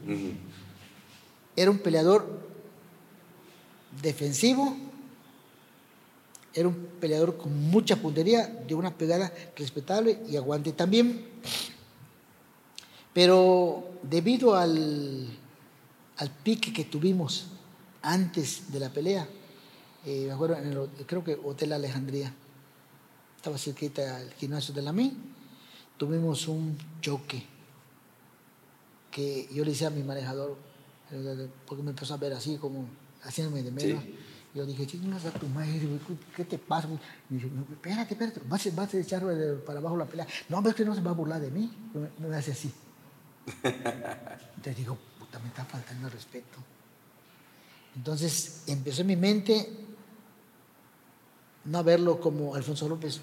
Era 1.54 1.70
un 1.70 1.78
peleador 1.78 2.26
defensivo, 4.00 4.74
era 6.54 6.66
un 6.66 6.74
peleador 6.98 7.36
con 7.36 7.54
mucha 7.70 7.96
puntería, 7.96 8.46
de 8.46 8.74
una 8.74 8.96
pegada 8.96 9.30
respetable 9.54 10.22
y 10.26 10.36
aguante 10.36 10.72
también. 10.72 11.26
Pero 13.12 13.84
debido 14.02 14.56
al, 14.56 15.28
al 16.16 16.30
pique 16.42 16.72
que 16.72 16.84
tuvimos 16.84 17.48
antes 18.00 18.72
de 18.72 18.80
la 18.80 18.88
pelea, 18.88 19.28
eh, 20.06 20.24
me 20.26 20.32
acuerdo, 20.32 20.56
en 20.56 20.72
el, 20.72 20.88
creo 21.04 21.22
que 21.22 21.38
Hotel 21.44 21.74
Alejandría. 21.74 22.34
Estaba 23.42 23.58
cerquita 23.58 24.18
al 24.18 24.32
gimnasio 24.34 24.72
de 24.72 24.82
la 24.82 24.92
MI. 24.92 25.16
Tuvimos 25.96 26.46
un 26.46 26.78
choque 27.00 27.44
que 29.10 29.48
yo 29.52 29.64
le 29.64 29.72
decía 29.72 29.88
a 29.88 29.90
mi 29.90 30.04
manejador, 30.04 30.56
porque 31.66 31.82
me 31.82 31.90
empezó 31.90 32.14
a 32.14 32.18
ver 32.18 32.34
así 32.34 32.56
como 32.56 32.86
haciéndome 33.24 33.64
de 33.64 33.72
menos. 33.72 34.04
Yo 34.54 34.64
dije, 34.64 34.86
chingas 34.86 35.24
a 35.24 35.32
tu 35.32 35.48
madre, 35.48 35.80
¿qué 36.36 36.44
te 36.44 36.56
pasa? 36.56 36.86
Y 37.30 37.34
dice, 37.34 37.48
espérate, 37.72 38.14
espérate, 38.14 38.40
vas, 38.46 38.74
vas 38.76 38.94
a 38.94 38.98
echar 39.00 39.24
para 39.66 39.80
abajo 39.80 39.96
la 39.96 40.04
pelea. 40.04 40.28
No, 40.48 40.62
ves 40.62 40.76
que 40.76 40.84
no 40.84 40.94
se 40.94 41.00
va 41.00 41.10
a 41.10 41.14
burlar 41.14 41.40
de 41.40 41.50
mí. 41.50 41.68
Me, 42.20 42.28
me 42.28 42.36
hace 42.36 42.52
así. 42.52 42.72
Entonces 43.64 44.76
digo, 44.76 44.96
puta, 45.18 45.40
me 45.40 45.48
está 45.48 45.64
faltando 45.64 46.06
el 46.06 46.12
respeto. 46.12 46.58
Entonces 47.96 48.62
empezó 48.68 49.00
en 49.00 49.08
mi 49.08 49.16
mente 49.16 49.68
no 51.64 51.84
verlo 51.84 52.20
como 52.20 52.54
Alfonso 52.54 52.88
López, 52.88 53.20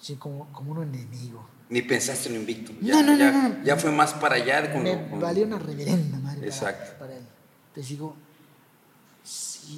sino 0.00 0.18
como, 0.18 0.52
como 0.52 0.72
un 0.72 0.82
enemigo. 0.82 1.46
Ni 1.68 1.82
pensaste 1.82 2.28
en 2.28 2.36
invicto. 2.36 2.72
Ya, 2.80 3.02
no, 3.02 3.12
no, 3.12 3.18
ya, 3.18 3.48
no, 3.48 3.64
Ya 3.64 3.76
fue 3.76 3.92
más 3.92 4.12
para 4.14 4.36
allá. 4.36 4.72
me 4.82 5.18
valió 5.18 5.44
una 5.44 5.58
reverenda 5.58 6.18
madre 6.18 6.46
Exacto. 6.46 6.98
Para, 6.98 7.16
él. 7.16 7.22
Entonces 7.68 7.90
digo, 7.90 8.16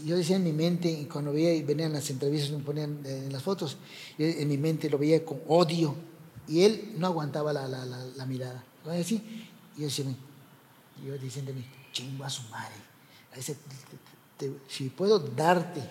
yo 0.06 0.16
decía 0.16 0.36
en 0.36 0.44
mi 0.44 0.52
mente, 0.52 0.90
y 0.90 1.04
cuando 1.04 1.32
veía 1.32 1.54
y 1.54 1.62
venían 1.62 1.92
las 1.92 2.08
entrevistas, 2.08 2.50
me 2.50 2.64
ponían 2.64 3.00
en 3.04 3.32
las 3.32 3.42
fotos, 3.42 3.76
en 4.18 4.48
mi 4.48 4.56
mente 4.56 4.88
lo 4.88 4.96
veía 4.96 5.22
con 5.24 5.40
odio, 5.48 5.94
y 6.48 6.62
él 6.62 6.94
no 6.96 7.06
aguantaba 7.06 7.52
la, 7.52 7.68
la, 7.68 7.84
la, 7.84 8.26
mirada. 8.26 8.64
Así, 8.86 9.22
y 9.76 9.80
yo 9.80 9.86
decía, 9.86 10.06
yo 11.04 11.18
diciéndome, 11.18 11.64
chingo 11.92 12.24
a 12.24 12.30
su 12.30 12.42
madre. 12.48 12.74
si 14.66 14.88
puedo 14.88 15.18
darte 15.18 15.82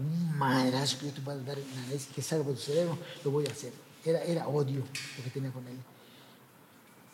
un 0.00 0.38
madrazo 0.38 0.98
que 0.98 1.06
yo 1.06 1.12
te 1.12 1.20
pueda 1.20 1.38
dar 1.42 1.58
una 1.58 1.88
vez 1.88 2.06
que 2.14 2.22
salga 2.22 2.44
por 2.44 2.54
tu 2.54 2.60
cerebro, 2.60 2.98
lo 3.24 3.30
voy 3.30 3.46
a 3.46 3.50
hacer. 3.50 3.72
Era, 4.04 4.22
era 4.24 4.48
odio 4.48 4.80
lo 4.80 5.24
que 5.24 5.30
tenía 5.30 5.50
con 5.50 5.66
él. 5.66 5.76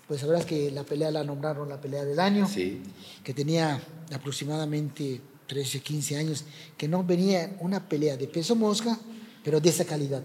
Pues 0.06 0.20
sabrás 0.20 0.44
que 0.44 0.70
la 0.70 0.84
pelea 0.84 1.10
la 1.10 1.24
nombraron 1.24 1.68
la 1.68 1.80
pelea 1.80 2.04
del 2.04 2.20
año, 2.20 2.46
sí. 2.48 2.80
que 3.24 3.34
tenía 3.34 3.82
aproximadamente 4.12 5.20
13, 5.48 5.80
15 5.80 6.16
años, 6.16 6.44
que 6.76 6.86
no 6.86 7.02
venía 7.02 7.56
una 7.60 7.88
pelea 7.88 8.16
de 8.16 8.28
peso 8.28 8.54
mosca, 8.54 8.98
pero 9.42 9.60
de 9.60 9.68
esa 9.68 9.84
calidad, 9.84 10.22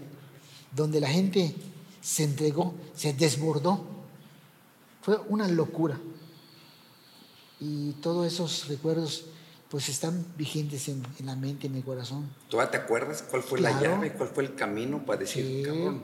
donde 0.74 1.00
la 1.00 1.08
gente 1.08 1.54
se 2.00 2.22
entregó, 2.22 2.74
se 2.94 3.12
desbordó. 3.12 3.84
Fue 5.00 5.18
una 5.28 5.48
locura. 5.48 5.98
Y 7.58 7.92
todos 7.94 8.32
esos 8.32 8.68
recuerdos 8.68 9.24
pues 9.72 9.88
están 9.88 10.26
vigentes 10.36 10.86
en, 10.88 11.02
la 11.24 11.34
mente, 11.34 11.66
en 11.66 11.74
el 11.74 11.82
corazón. 11.82 12.28
¿Tú 12.50 12.58
te 12.70 12.76
acuerdas 12.76 13.22
cuál 13.22 13.42
fue 13.42 13.58
la 13.58 13.80
llave, 13.80 14.12
cuál 14.12 14.28
fue 14.28 14.44
el 14.44 14.54
camino 14.54 15.02
para 15.06 15.20
decir, 15.20 15.64
cabrón? 15.64 16.02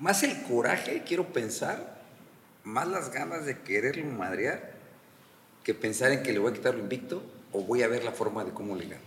Más 0.00 0.24
el 0.24 0.42
coraje, 0.42 1.04
quiero 1.06 1.32
pensar, 1.32 2.02
más 2.64 2.88
las 2.88 3.12
ganas 3.12 3.46
de 3.46 3.60
quererlo 3.60 4.04
madrear, 4.06 4.72
que 5.62 5.74
pensar 5.74 6.10
en 6.10 6.24
que 6.24 6.32
le 6.32 6.40
voy 6.40 6.50
a 6.50 6.54
quitar 6.54 6.74
lo 6.74 6.80
invicto 6.80 7.22
o 7.52 7.62
voy 7.62 7.82
a 7.82 7.86
ver 7.86 8.02
la 8.02 8.10
forma 8.10 8.42
de 8.42 8.50
cómo 8.50 8.74
le 8.74 8.88
gano. 8.88 9.04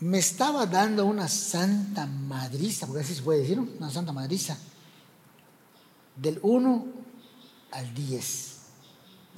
Me 0.00 0.18
estaba 0.18 0.66
dando 0.66 1.06
una 1.06 1.26
santa 1.26 2.04
madriza, 2.04 2.86
porque 2.86 3.00
así 3.00 3.14
se 3.14 3.22
puede 3.22 3.40
decir, 3.40 3.58
una 3.60 3.88
santa 3.88 4.12
madriza, 4.12 4.58
del 6.16 6.38
1 6.42 6.86
al 7.70 7.94
10. 7.94 8.49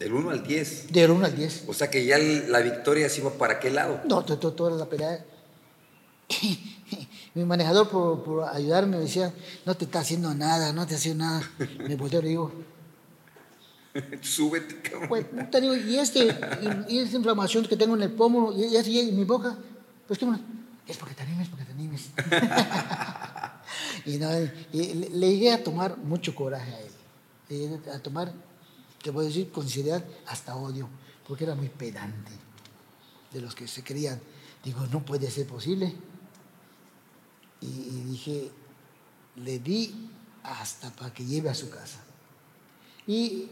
Del 0.02 0.12
1 0.14 0.30
al 0.30 0.42
10. 0.42 0.92
Del 0.92 1.12
1 1.12 1.26
al 1.26 1.36
10. 1.36 1.64
O 1.68 1.74
sea 1.74 1.88
que 1.88 2.04
ya 2.04 2.18
la 2.18 2.58
victoria 2.58 3.08
se 3.08 3.20
iba 3.20 3.30
para 3.30 3.60
qué 3.60 3.70
lado. 3.70 4.00
No, 4.08 4.24
toda 4.24 4.76
la 4.76 4.86
pelea. 4.86 5.24
Mi 7.34 7.44
manejador, 7.44 7.88
por, 7.88 8.24
por, 8.24 8.48
ayudarme, 8.48 8.96
me 8.96 9.04
decía: 9.04 9.32
No 9.64 9.76
te 9.76 9.84
está 9.84 10.00
haciendo 10.00 10.34
nada, 10.34 10.72
no 10.72 10.88
te 10.88 10.96
haciendo 10.96 11.24
nada. 11.24 11.48
Me 11.78 11.94
volteó 11.94 12.18
y 12.18 12.22
le 12.24 12.28
digo: 12.30 12.52
Súbete, 14.22 14.80
cabrón. 14.80 15.08
Pues, 15.08 15.50
te 15.52 15.60
digo, 15.60 15.76
y, 15.76 15.96
este, 15.96 16.36
y, 16.88 16.98
esta 16.98 17.16
inflamación 17.16 17.64
que 17.66 17.76
tengo 17.76 17.94
en 17.94 18.02
el 18.02 18.10
pómulo 18.10 18.58
y, 18.58 18.76
así 18.76 18.98
en 18.98 19.16
mi 19.16 19.22
boca, 19.22 19.56
pues 20.08 20.18
qué 20.18 20.26
Es 20.88 20.96
porque 20.96 21.14
te 21.14 21.22
animes, 21.22 21.48
porque 21.48 21.64
te 21.64 21.72
animes. 21.72 22.10
y, 24.04 24.16
no, 24.18 24.28
y 24.72 24.94
le, 24.94 25.10
le, 25.10 25.30
llegué 25.30 25.52
a 25.52 25.62
tomar 25.62 25.96
mucho 25.96 26.34
coraje 26.34 26.74
a 26.74 26.80
él. 26.80 26.90
Le 27.48 27.58
llegué 27.58 27.90
a 27.90 28.00
tomar 28.00 28.32
te 29.02 29.10
a 29.10 29.22
decir, 29.22 29.50
considerar 29.50 30.06
hasta 30.26 30.56
odio, 30.56 30.88
porque 31.26 31.44
era 31.44 31.54
muy 31.54 31.68
pedante 31.68 32.32
de 33.32 33.40
los 33.40 33.54
que 33.54 33.66
se 33.66 33.82
creían. 33.82 34.20
Digo, 34.64 34.86
no 34.92 35.04
puede 35.04 35.30
ser 35.30 35.46
posible. 35.46 35.94
Y, 37.60 37.66
dije, 38.08 38.50
le 39.36 39.58
di 39.58 40.10
hasta 40.42 40.90
para 40.90 41.12
que 41.12 41.24
lleve 41.24 41.48
a 41.48 41.54
su 41.54 41.70
casa. 41.70 42.02
Y 43.06 43.48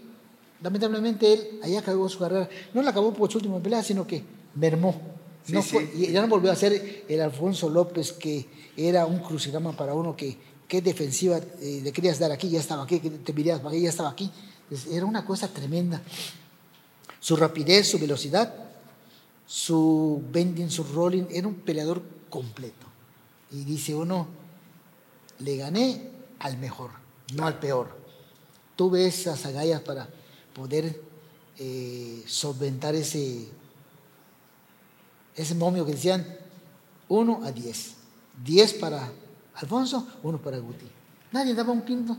lamentablemente 0.63 1.33
él 1.33 1.61
allá 1.63 1.81
acabó 1.81 2.09
su 2.09 2.19
carrera. 2.19 2.49
No 2.75 2.83
la 2.83 2.91
acabó 2.91 3.13
por 3.13 3.31
su 3.31 3.39
última 3.39 3.61
pelea, 3.61 3.83
sino 3.83 4.07
que 4.07 4.25
mermó. 4.55 5.01
no 5.49 5.63
Y 5.95 6.13
ya 6.13 6.23
no 6.23 6.29
volvió 6.29 6.51
a 6.51 6.57
ser 6.57 7.05
el 7.09 7.21
Alfonso 7.21 7.69
López 7.69 8.13
que 8.13 8.49
era 8.77 9.07
un 9.07 9.21
crucigrama 9.21 9.77
para 9.77 9.95
uno 9.95 10.17
que 10.17 10.37
qué 10.71 10.81
defensiva 10.81 11.39
eh, 11.61 11.81
le 11.83 11.93
querías 11.93 12.21
dar 12.21 12.31
aquí, 12.31 12.49
ya 12.49 12.61
estaba 12.61 12.85
aquí, 12.85 13.01
que 13.01 13.11
te 13.11 13.33
mirías 13.33 13.59
para 13.59 13.71
aquí, 13.71 13.83
ya 13.83 13.89
estaba 13.89 14.11
aquí. 14.11 14.31
Era 14.91 15.05
una 15.05 15.25
cosa 15.25 15.49
tremenda. 15.49 16.01
Su 17.19 17.37
rapidez, 17.37 17.89
su 17.91 17.99
velocidad, 17.99 18.55
su 19.47 20.23
bending, 20.31 20.71
su 20.71 20.85
rolling, 20.85 21.25
era 21.31 21.49
un 21.49 21.57
peleador 21.57 22.03
completo. 22.29 22.87
Y 23.51 23.65
dice 23.65 23.95
uno, 23.95 24.29
le 25.41 25.57
gané 25.57 26.11
al 26.39 26.57
mejor, 26.59 26.91
no 27.35 27.47
al 27.47 27.59
peor. 27.59 27.99
Tuve 28.77 29.07
esas 29.07 29.45
agallas 29.45 29.81
para 29.81 30.09
poder 30.55 31.03
eh, 31.59 32.23
solventar 32.27 32.95
ese, 32.95 33.49
ese 35.35 35.55
momio 35.55 35.85
que 35.85 35.93
decían 35.93 36.27
1 37.09 37.41
a 37.45 37.53
10. 37.53 37.95
10 38.45 38.75
para 38.75 39.11
Alfonso, 39.55 40.07
1 40.23 40.39
para 40.39 40.59
Guti. 40.59 40.87
Nadie 41.33 41.55
daba 41.55 41.73
un 41.73 41.83
quinto. 41.83 42.17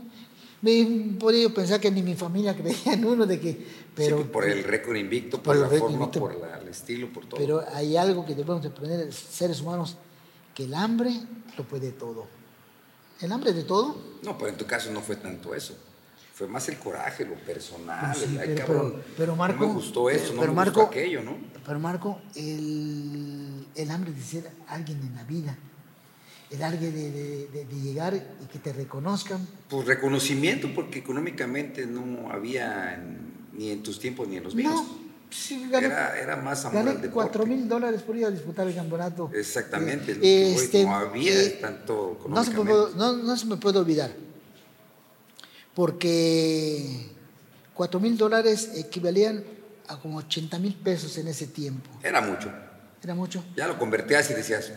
Me 0.62 1.16
podido 1.18 1.52
pensar 1.52 1.80
que 1.80 1.90
ni 1.90 2.02
mi 2.02 2.14
familia 2.14 2.56
creía 2.56 2.94
en 2.94 3.04
uno 3.04 3.26
de 3.26 3.40
que... 3.40 3.82
Pero, 3.96 4.30
por 4.30 4.48
el 4.48 4.62
récord 4.62 4.96
invicto, 4.96 5.42
por, 5.42 5.56
la 5.56 5.68
forma, 5.68 6.10
por 6.10 6.32
el 6.62 6.68
estilo, 6.68 7.12
por 7.12 7.26
todo. 7.26 7.38
Pero 7.38 7.64
hay 7.74 7.96
algo 7.96 8.24
que 8.24 8.34
debemos 8.34 8.64
aprender 8.64 9.12
seres 9.12 9.60
humanos, 9.60 9.96
que 10.54 10.64
el 10.64 10.74
hambre 10.74 11.10
lo 11.58 11.64
puede 11.64 11.90
todo. 11.90 12.26
¿El 13.20 13.32
hambre 13.32 13.52
de 13.52 13.64
todo? 13.64 13.96
No, 14.22 14.38
pero 14.38 14.50
en 14.50 14.56
tu 14.56 14.64
caso 14.64 14.90
no 14.92 15.00
fue 15.00 15.16
tanto 15.16 15.52
eso. 15.52 15.76
Fue 16.32 16.46
más 16.46 16.68
el 16.68 16.78
coraje, 16.78 17.24
lo 17.24 17.34
personal. 17.34 18.16
Pues 18.16 19.04
pero, 19.16 19.36
Marco, 19.36 19.62
no 19.62 19.68
me 19.68 19.74
gustó 19.74 20.10
eso, 20.10 20.32
no 20.32 20.42
me 20.42 20.48
Marco, 20.48 20.80
gustó 20.80 20.90
aquello, 20.90 21.22
¿no? 21.22 21.36
Pero 21.66 21.78
Marco, 21.80 22.20
el, 22.36 23.66
el 23.74 23.90
hambre 23.90 24.12
de 24.12 24.22
ser 24.22 24.50
alguien 24.68 25.00
en 25.02 25.14
la 25.14 25.24
vida 25.24 25.58
el 26.52 26.62
alguien 26.62 26.92
de, 26.92 27.66
llegar 27.82 28.14
y 28.14 28.46
que 28.46 28.58
te 28.58 28.72
reconozcan. 28.72 29.46
Pues 29.68 29.86
reconocimiento, 29.86 30.68
porque 30.74 30.98
económicamente 30.98 31.86
no 31.86 32.30
había 32.30 33.02
ni 33.52 33.70
en 33.70 33.82
tus 33.82 33.98
tiempos 33.98 34.28
ni 34.28 34.36
en 34.36 34.44
los 34.44 34.54
míos. 34.54 34.74
No, 34.74 34.98
sí, 35.30 35.66
gané, 35.70 35.86
era, 35.86 36.18
era, 36.18 36.36
más 36.36 36.64
amor 36.64 36.80
al 36.80 37.00
deporte. 37.00 37.10
4 37.10 37.46
mil 37.46 37.68
dólares 37.68 38.02
por 38.02 38.16
ir 38.16 38.26
a 38.26 38.30
disputar 38.30 38.66
el 38.66 38.74
campeonato. 38.74 39.30
Exactamente, 39.34 40.12
eh, 40.22 40.54
este, 40.54 40.84
no 40.84 40.94
había 40.94 41.42
eh, 41.42 41.58
tanto 41.60 42.18
no 42.28 42.44
se, 42.44 42.50
me 42.50 42.64
puede, 42.64 42.94
no, 42.96 43.16
no 43.16 43.36
se 43.36 43.46
me 43.46 43.56
puede 43.56 43.78
olvidar, 43.78 44.12
porque 45.74 47.08
4 47.74 47.98
mil 47.98 48.18
dólares 48.18 48.72
equivalían 48.76 49.42
a 49.88 49.98
como 49.98 50.18
80 50.18 50.58
mil 50.58 50.74
pesos 50.74 51.16
en 51.16 51.28
ese 51.28 51.46
tiempo. 51.46 51.90
Era 52.02 52.20
mucho. 52.20 52.52
Era 53.02 53.14
mucho. 53.14 53.42
Ya 53.56 53.66
lo 53.66 53.78
convertías 53.78 54.30
y 54.30 54.34
decías, 54.34 54.70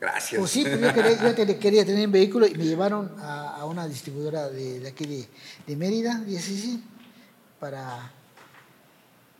Gracias. 0.00 0.38
Pues 0.38 0.50
sí, 0.50 0.62
pues 0.62 0.80
yo, 0.80 0.94
quería, 1.34 1.58
quería, 1.58 1.84
tener 1.84 2.06
un 2.06 2.12
vehículo 2.12 2.46
y 2.46 2.54
me 2.54 2.64
llevaron 2.64 3.14
a, 3.20 3.66
una 3.66 3.86
distribuidora 3.86 4.48
de, 4.48 4.88
aquí 4.88 5.04
de, 5.04 5.28
de, 5.66 5.76
Mérida. 5.76 6.24
Y 6.26 6.36
así, 6.36 6.58
sí, 6.58 6.82
para. 7.60 8.10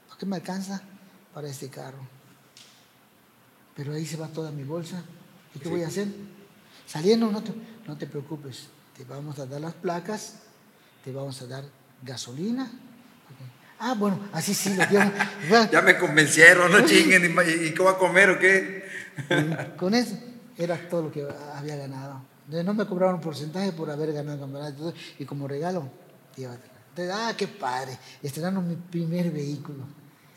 ¿Para 0.06 0.18
qué 0.18 0.26
me 0.26 0.36
alcanza? 0.36 0.82
Para 1.32 1.48
este 1.48 1.70
carro. 1.70 2.06
Pero 3.74 3.94
ahí 3.94 4.04
se 4.04 4.18
va 4.18 4.28
toda 4.28 4.50
mi 4.50 4.64
bolsa. 4.64 5.02
¿Y 5.54 5.60
qué 5.60 5.70
voy 5.70 5.82
a 5.82 5.86
hacer? 5.86 6.08
Saliendo, 6.86 7.30
no 7.30 7.42
te, 7.42 7.52
no 7.86 7.96
te 7.96 8.06
preocupes. 8.06 8.66
Te 8.94 9.04
vamos 9.04 9.38
a 9.38 9.46
dar 9.46 9.62
las 9.62 9.72
placas, 9.72 10.40
te 11.02 11.10
vamos 11.10 11.40
a 11.40 11.46
dar 11.46 11.64
gasolina. 12.02 12.70
Ah, 13.78 13.94
bueno, 13.94 14.20
así 14.34 14.52
sí, 14.52 14.76
lo 14.76 14.84
Ya 15.72 15.80
me 15.80 15.96
convencieron, 15.96 16.70
no 16.70 16.80
chinguen. 16.84 17.24
¿Y, 17.24 17.70
qué 17.70 17.82
va 17.82 17.92
a 17.92 17.98
comer 17.98 18.28
o 18.28 18.38
qué? 18.38 18.84
con 19.76 19.94
eso 19.94 20.16
era 20.60 20.88
todo 20.88 21.02
lo 21.02 21.10
que 21.12 21.26
había 21.54 21.76
ganado. 21.76 22.22
no 22.48 22.74
me 22.74 22.86
cobraron 22.86 23.16
un 23.16 23.20
porcentaje 23.20 23.72
por 23.72 23.90
haber 23.90 24.12
ganado 24.12 24.34
el 24.34 24.40
campeonato 24.40 24.92
y 25.18 25.24
como 25.24 25.46
regalo, 25.48 25.88
Entonces, 26.36 27.14
ah, 27.14 27.32
qué 27.36 27.46
padre, 27.48 27.96
estrenaron 28.22 28.66
mi 28.68 28.76
primer 28.76 29.30
vehículo. 29.30 29.84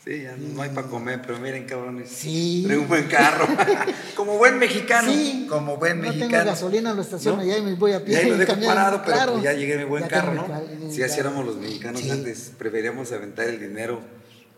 Sí, 0.04 0.20
ya 0.22 0.36
no 0.36 0.60
hay 0.60 0.68
para 0.68 0.86
comer, 0.86 1.22
pero 1.22 1.38
miren, 1.38 1.64
cabrones. 1.64 2.10
Sí. 2.10 2.62
Traigo 2.66 2.82
un 2.82 2.88
buen 2.88 3.06
carro. 3.08 3.46
como 4.14 4.36
buen 4.36 4.58
mexicano. 4.58 5.10
Sí. 5.10 5.46
Como 5.48 5.78
buen 5.78 5.96
no 5.96 6.02
mexicano. 6.08 6.30
tengo 6.30 6.44
gasolina, 6.44 6.92
lo 6.92 7.00
estaciono 7.00 7.38
¿No? 7.38 7.42
allá 7.42 7.56
y 7.56 7.62
me 7.62 7.72
voy 7.72 7.92
a 7.92 8.04
pie. 8.04 8.12
Y 8.12 8.16
ahí 8.18 8.28
lo 8.28 8.36
dejo 8.36 8.52
parado, 8.66 9.00
pero 9.02 9.16
Claro. 9.16 9.32
pues 9.32 9.44
ya 9.44 9.54
llegué 9.54 9.78
mi 9.78 9.84
buen 9.84 10.02
Ya 10.02 10.08
carro, 10.10 10.34
¿no? 10.34 10.90
Si 10.92 11.02
así 11.02 11.20
éramos 11.20 11.46
los 11.46 11.56
mexicanos 11.56 12.02
Sí. 12.02 12.10
antes, 12.10 12.52
preferíamos 12.58 13.10
aventar 13.12 13.48
el 13.48 13.58
dinero. 13.58 14.00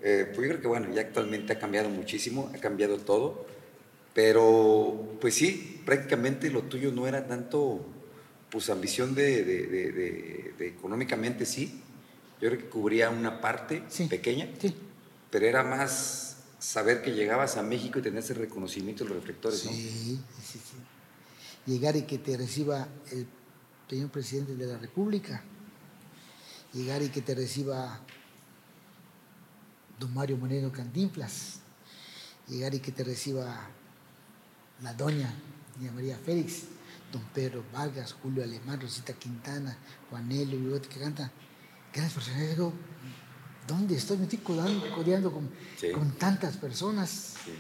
Eh, 0.03 0.25
pues 0.35 0.49
yo 0.49 0.53
creo 0.55 0.61
que 0.63 0.67
bueno, 0.69 0.93
ya 0.93 1.03
actualmente 1.03 1.53
ha 1.53 1.59
cambiado 1.61 1.91
muchísimo, 1.91 2.51
ha 2.53 2.59
cambiado 2.59 2.97
todo, 2.99 3.47
pero 4.17 5.19
pues 5.21 5.35
sí, 5.35 5.83
prácticamente 5.85 6.49
lo 6.51 6.63
tuyo 6.63 6.91
no 6.91 7.07
era 7.07 7.27
tanto, 7.27 7.85
pues 8.51 8.71
ambición 8.71 9.15
de, 9.15 9.45
de- 9.45 9.67
de- 9.67 9.93
de- 9.93 10.55
de 10.59 10.69
económicamente 10.69 11.45
sí, 11.45 11.83
yo 12.41 12.49
creo 12.49 12.59
que 12.63 12.69
cubría 12.71 13.11
una 13.11 13.43
parte 13.43 13.83
Sí. 13.91 14.07
pequeña, 14.07 14.49
Sí. 14.59 14.75
pero 15.31 15.45
era 15.47 15.63
más 15.63 16.39
saber 16.59 17.03
que 17.03 17.13
llegabas 17.13 17.59
a 17.59 17.63
México 17.63 17.99
y 17.99 18.03
tener 18.03 18.21
ese 18.21 18.33
reconocimiento 18.33 19.05
de 19.05 19.11
los 19.11 19.19
reflectores, 19.19 19.63
¿no? 19.67 19.71
Sí, 19.73 20.19
sí, 20.43 20.59
sí. 20.65 20.77
Llegar 21.71 21.95
y 21.97 22.03
que 22.05 22.17
te 22.17 22.39
reciba 22.39 22.89
el 23.13 23.27
señor 23.91 24.09
presidente 24.09 24.55
de 24.55 24.65
la 24.65 24.79
República. 24.79 25.43
Llegar 26.73 27.03
y 27.03 27.11
que 27.11 27.21
te 27.21 27.35
reciba 27.35 28.01
don 30.01 30.15
Mario 30.15 30.39
Moreno 30.39 30.73
Cantinflas. 30.73 31.61
Llegar 32.49 32.75
y 32.75 32.81
que 32.81 32.93
te 32.93 33.05
reciba 33.05 33.69
la 34.83 34.93
doña 34.95 35.33
doña 35.79 35.93
María 35.93 36.17
Félix, 36.17 36.63
don 37.13 37.23
Pedro 37.35 37.65
Vargas, 37.73 38.15
Julio 38.23 38.43
Alemán, 38.43 38.81
Rosita 38.81 39.13
Quintana, 39.13 39.77
Juanelo, 40.11 40.57
Bigote 40.57 40.89
que 40.89 41.01
canta. 41.01 41.31
Grandes 41.93 42.15
personajes. 42.15 42.51
Digo, 42.51 42.73
¿dónde 43.67 43.97
estoy? 43.97 44.17
Me 44.19 44.25
estoy 44.25 44.39
codeando, 44.41 44.91
codeando 44.95 45.33
con, 45.33 45.49
Sí. 45.79 45.91
con 45.93 46.13
tantas 46.13 46.57
personas. 46.57 47.35
Sí. 47.45 47.53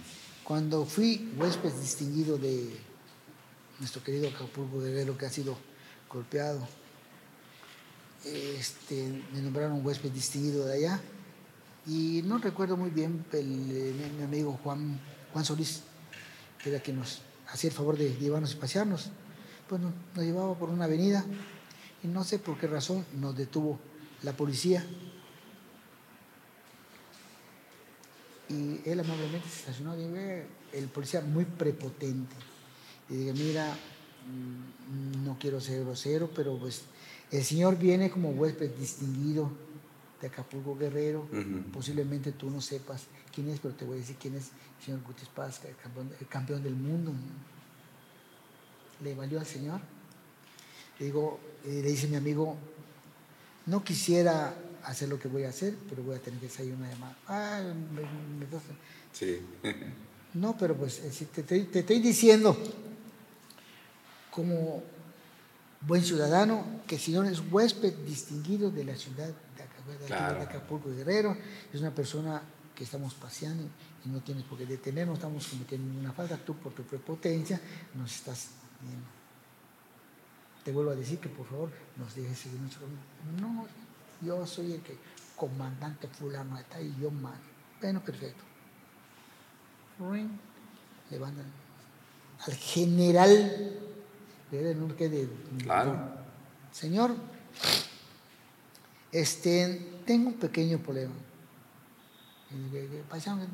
Cuando 0.44 0.84
fui 0.86 1.32
huésped 1.36 1.72
distinguido 1.72 2.38
de 2.38 2.76
nuestro 3.78 4.02
querido 4.02 4.28
Acapulco 4.28 4.80
Guerrero, 4.80 5.16
que 5.18 5.26
ha 5.26 5.30
sido 5.30 5.56
golpeado, 6.08 6.66
este, 8.24 9.22
me 9.32 9.40
nombraron 9.40 9.84
huésped 9.84 10.10
distinguido 10.10 10.66
de 10.66 10.74
allá. 10.74 11.00
Y 11.86 12.22
no 12.24 12.38
recuerdo 12.38 12.76
muy 12.76 12.90
bien 12.90 13.24
el, 13.32 13.46
mi, 13.46 14.10
mi 14.18 14.22
amigo 14.22 14.58
Juan, 14.62 15.00
Juan 15.32 15.44
Solís, 15.44 15.82
que 16.66 16.74
era 16.74 16.82
quien 16.82 16.96
nos 16.96 17.20
hacía 17.46 17.70
el 17.70 17.76
favor 17.76 17.96
de 17.96 18.12
llevarnos 18.16 18.54
y 18.54 18.56
pasearnos. 18.56 19.10
Pues 19.68 19.80
nos, 19.80 19.92
nos 20.16 20.24
llevaba 20.24 20.58
por 20.58 20.68
una 20.68 20.86
avenida 20.86 21.24
y 22.02 22.08
no 22.08 22.24
sé 22.24 22.40
por 22.40 22.58
qué 22.58 22.66
razón 22.66 23.06
nos 23.20 23.36
detuvo 23.36 23.78
la 24.24 24.32
policía. 24.32 24.84
Y 28.48 28.80
él 28.84 28.98
amablemente 28.98 29.48
se 29.48 29.60
estacionó 29.60 29.96
y 29.96 30.10
ve 30.10 30.46
el 30.72 30.88
policía 30.88 31.20
muy 31.20 31.44
prepotente. 31.44 32.34
Y 33.08 33.14
dije, 33.14 33.32
mira, 33.32 33.72
mm, 33.72 35.24
no 35.24 35.36
quiero 35.38 35.60
ser 35.60 35.84
grosero, 35.84 36.28
pero 36.34 36.58
pues 36.58 36.82
el 37.30 37.44
señor 37.44 37.78
viene 37.78 38.10
como 38.10 38.30
huésped 38.30 38.70
distinguido 38.72 39.52
de 40.20 40.26
Acapulco 40.26 40.76
Guerrero. 40.76 41.28
Ujú. 41.30 41.70
Posiblemente 41.72 42.32
tú 42.32 42.50
no 42.50 42.60
sepas 42.60 43.04
quién 43.36 43.48
es, 43.50 43.60
pero 43.60 43.74
te 43.74 43.84
voy 43.84 43.98
a 43.98 44.00
decir 44.00 44.16
quién 44.18 44.34
es 44.34 44.50
el 44.80 44.84
señor 44.84 45.00
Gutiérrez 45.02 45.28
Paz, 45.34 45.60
el 45.66 45.76
campeón, 45.76 46.10
el 46.18 46.26
campeón 46.26 46.62
del 46.62 46.74
mundo. 46.74 47.12
Le 49.04 49.14
valió 49.14 49.38
al 49.38 49.46
señor. 49.46 49.80
Le 50.98 51.06
digo, 51.06 51.38
eh, 51.64 51.80
le 51.84 51.90
dice 51.90 52.08
mi 52.08 52.16
amigo, 52.16 52.56
no 53.66 53.84
quisiera 53.84 54.54
hacer 54.84 55.08
lo 55.10 55.18
que 55.18 55.28
voy 55.28 55.44
a 55.44 55.50
hacer, 55.50 55.74
pero 55.88 56.02
voy 56.02 56.16
a 56.16 56.18
tener 56.18 56.40
que 56.40 56.48
salir 56.48 56.72
una 56.74 56.88
llamada. 56.88 57.16
Ah, 57.28 57.60
me- 57.62 58.00
me- 58.02 58.46
me- 58.46 58.60
Sí. 59.12 59.40
no, 60.34 60.56
pero 60.56 60.74
pues 60.76 60.98
eh, 61.00 61.26
te, 61.34 61.42
estoy- 61.42 61.64
te 61.64 61.80
estoy 61.80 62.00
diciendo, 62.00 62.56
como 64.30 64.82
buen 65.82 66.02
ciudadano, 66.02 66.64
que 66.86 66.94
el 66.96 67.00
señor 67.00 67.26
es 67.26 67.40
huésped 67.50 67.92
distinguido 68.06 68.70
de 68.70 68.84
la 68.84 68.96
ciudad 68.96 69.26
de, 69.26 69.62
Aca- 69.62 69.86
de 69.88 69.94
aquí, 69.96 70.06
Claro. 70.06 70.34
de 70.38 70.42
Acapulco 70.44 70.90
Guerrero, 70.90 71.36
es 71.72 71.80
una 71.80 71.94
persona 71.94 72.42
que 72.76 72.84
estamos 72.84 73.14
paseando 73.14 73.64
y 74.04 74.08
no 74.08 74.20
tienes 74.20 74.44
por 74.44 74.58
qué 74.58 74.66
detenernos, 74.66 75.16
estamos 75.16 75.46
cometiendo 75.46 75.98
una 75.98 76.12
falta, 76.12 76.36
tú 76.36 76.54
por 76.54 76.72
tu 76.72 76.82
prepotencia 76.84 77.60
nos 77.94 78.14
estás 78.14 78.50
viendo. 78.80 79.06
Te 80.62 80.70
vuelvo 80.70 80.90
a 80.90 80.94
decir 80.94 81.18
que 81.18 81.28
por 81.28 81.46
favor 81.46 81.70
nos 81.96 82.14
dejes 82.14 82.38
seguir 82.38 82.60
nuestro 82.60 82.82
camino. 82.82 83.00
No, 83.40 83.66
yo 84.20 84.46
soy 84.46 84.74
el 84.74 84.82
que 84.82 84.96
comandante 85.34 86.06
fulano 86.08 86.58
está 86.58 86.80
y 86.80 86.94
yo 87.00 87.10
mando. 87.10 87.40
Bueno, 87.80 88.04
perfecto. 88.04 88.44
Ring. 89.98 90.30
Levantan 91.10 91.46
al 92.46 92.54
general 92.54 93.80
de 94.50 94.74
de 94.74 95.28
Claro. 95.62 96.10
Señor, 96.72 97.14
este, 99.12 100.00
tengo 100.04 100.28
un 100.28 100.34
pequeño 100.34 100.78
problema. 100.78 101.14
Y 102.56 102.70
le 102.70 102.88
digo, 102.88 103.04
"Paisano, 103.08 103.46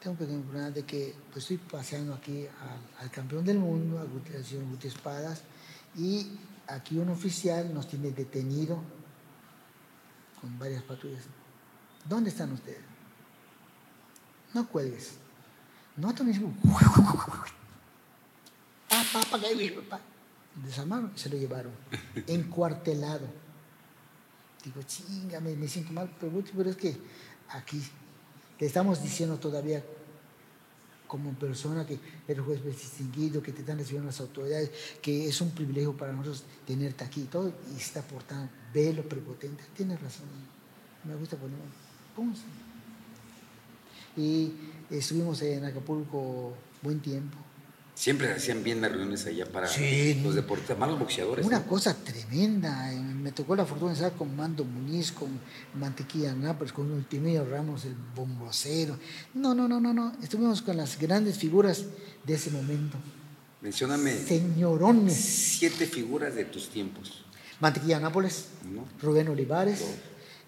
Tengo 0.00 0.12
un 0.12 0.16
pequeño 0.16 0.40
problema 0.42 0.70
de 0.70 0.82
que 0.84 1.14
pues, 1.30 1.44
estoy 1.44 1.58
paseando 1.58 2.14
aquí 2.14 2.46
al, 2.46 3.04
al 3.04 3.10
campeón 3.10 3.44
del 3.44 3.58
mundo, 3.58 3.98
al 3.98 4.08
al 4.34 4.44
señor 4.44 4.64
Guti 4.64 4.88
Espadas, 4.88 5.42
y 5.94 6.38
aquí 6.68 6.96
un 6.98 7.10
oficial 7.10 7.74
nos 7.74 7.86
tiene 7.86 8.10
detenido 8.10 8.82
con 10.40 10.58
varias 10.58 10.82
patrullas. 10.84 11.24
¿Dónde 12.08 12.30
están 12.30 12.50
ustedes? 12.52 12.80
No 14.54 14.66
cuelgues. 14.66 15.18
Nosotros 15.96 16.28
mismos. 16.28 16.54
Pa, 18.88 19.04
pa, 19.12 19.20
pa, 19.20 19.38
pa, 19.38 19.88
pa. 19.88 20.00
Desarmaron 20.64 21.12
y 21.14 21.18
se 21.18 21.28
lo 21.28 21.36
llevaron. 21.36 21.72
Encuartelado. 22.26 23.26
Digo, 24.64 24.82
chinga, 24.82 25.40
me, 25.40 25.54
me 25.56 25.68
siento 25.68 25.92
mal, 25.92 26.10
pero, 26.20 26.42
pero 26.56 26.70
es 26.70 26.76
que 26.76 26.96
aquí 27.50 27.82
le 28.58 28.66
estamos 28.66 29.02
diciendo 29.02 29.38
todavía 29.38 29.82
como 31.06 31.32
persona 31.32 31.84
que 31.84 31.98
eres 32.28 32.44
juez 32.44 32.64
distinguido, 32.64 33.42
que 33.42 33.52
te 33.52 33.60
están 33.60 33.78
recibiendo 33.78 34.06
las 34.06 34.20
autoridades, 34.20 34.70
que 35.02 35.26
es 35.26 35.40
un 35.40 35.50
privilegio 35.50 35.96
para 35.96 36.12
nosotros 36.12 36.44
tenerte 36.64 37.02
aquí 37.02 37.22
y 37.22 37.24
todo, 37.24 37.52
y 37.74 37.76
está 37.76 38.00
portando, 38.02 38.48
ve 38.72 38.92
lo 38.92 39.02
prepotente, 39.02 39.64
tienes 39.76 40.00
razón, 40.00 40.26
me 41.02 41.16
gusta 41.16 41.36
poner, 41.36 41.58
pum. 42.14 42.32
Y 44.16 44.52
estuvimos 44.88 45.42
en 45.42 45.64
Acapulco 45.64 46.54
buen 46.82 47.00
tiempo. 47.00 47.36
Siempre 48.00 48.28
se 48.28 48.32
hacían 48.32 48.64
bien 48.64 48.80
las 48.80 48.90
reuniones 48.92 49.26
allá 49.26 49.44
para 49.44 49.66
Sí. 49.68 50.18
los 50.24 50.34
deportistas, 50.34 50.78
más 50.78 50.88
los 50.88 50.98
boxeadores. 50.98 51.44
Una 51.44 51.58
¿no? 51.58 51.66
cosa 51.66 51.94
tremenda. 51.94 52.90
eh, 52.94 52.98
Me 52.98 53.30
tocó 53.32 53.54
la 53.54 53.66
fortuna 53.66 53.90
de 53.90 53.96
estar 53.98 54.12
con 54.14 54.34
Mando 54.34 54.64
Muñiz, 54.64 55.12
con 55.12 55.28
Mantequilla 55.78 56.32
Nápoles, 56.34 56.72
con 56.72 56.90
Ultimilio 56.90 57.44
Ramos, 57.44 57.84
el 57.84 57.94
bombocero. 58.16 58.96
No, 59.34 59.54
no, 59.54 59.68
no, 59.68 59.78
no, 59.78 59.92
no. 59.92 60.14
Estuvimos 60.22 60.62
con 60.62 60.78
las 60.78 60.98
grandes 60.98 61.36
figuras 61.36 61.84
de 62.24 62.32
ese 62.34 62.50
momento. 62.50 62.96
Mencióname 63.60 64.16
Señorones. 64.16 65.14
siete 65.58 65.84
figuras 65.86 66.34
de 66.34 66.46
tus 66.46 66.70
tiempos. 66.70 67.26
Mantequilla 67.60 68.00
Nápoles. 68.00 68.46
Rubén 69.02 69.28
Olivares, 69.28 69.80
Dos. 69.80 69.88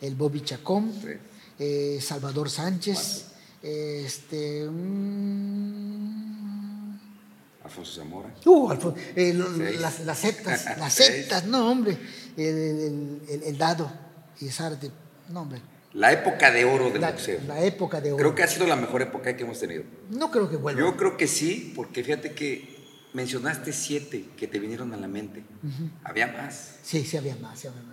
el 0.00 0.14
Bobby 0.14 0.40
Chacón, 0.40 0.90
eh, 1.58 1.98
Salvador 2.00 2.48
Sánchez, 2.48 3.26
este. 3.62 4.66
mm, 4.70 6.31
Alfonso 7.64 8.00
Zamora. 8.00 8.34
Uh, 8.44 8.68
Alfon- 8.70 8.94
eh, 9.16 9.32
lo- 9.34 9.48
las, 9.80 10.00
las 10.00 10.18
sectas, 10.18 10.64
las 10.78 10.92
sectas, 10.92 11.44
no, 11.46 11.70
hombre. 11.70 11.96
El, 12.36 12.44
el- 12.46 13.20
el- 13.28 13.42
el 13.44 13.58
dado 13.58 13.90
y 14.40 14.48
Sarte, 14.48 14.90
no, 15.28 15.42
hombre. 15.42 15.60
La 15.94 16.10
época 16.10 16.50
de 16.50 16.64
oro 16.64 16.90
del 16.90 17.00
La, 17.02 17.10
boxeo. 17.10 17.38
la 17.46 17.62
época 17.62 18.00
de 18.00 18.12
oro. 18.12 18.16
Creo 18.18 18.34
que 18.34 18.42
ha 18.42 18.48
sido 18.48 18.66
la 18.66 18.76
mejor 18.76 19.02
época 19.02 19.36
que 19.36 19.42
hemos 19.44 19.60
tenido. 19.60 19.84
No 20.10 20.30
creo 20.30 20.48
que 20.48 20.56
vuelva. 20.56 20.80
Yo 20.80 20.96
creo 20.96 21.16
que 21.18 21.26
sí, 21.28 21.72
porque 21.76 22.02
fíjate 22.02 22.32
que 22.32 22.74
mencionaste 23.12 23.72
siete 23.74 24.24
que 24.36 24.48
te 24.48 24.58
vinieron 24.58 24.92
a 24.94 24.96
la 24.96 25.06
mente. 25.06 25.44
Había 26.02 26.28
más. 26.28 26.76
Sí, 26.82 27.04
sí, 27.04 27.16
había 27.18 27.36
más, 27.36 27.58
sí, 27.60 27.68
había 27.68 27.82
más. 27.82 27.92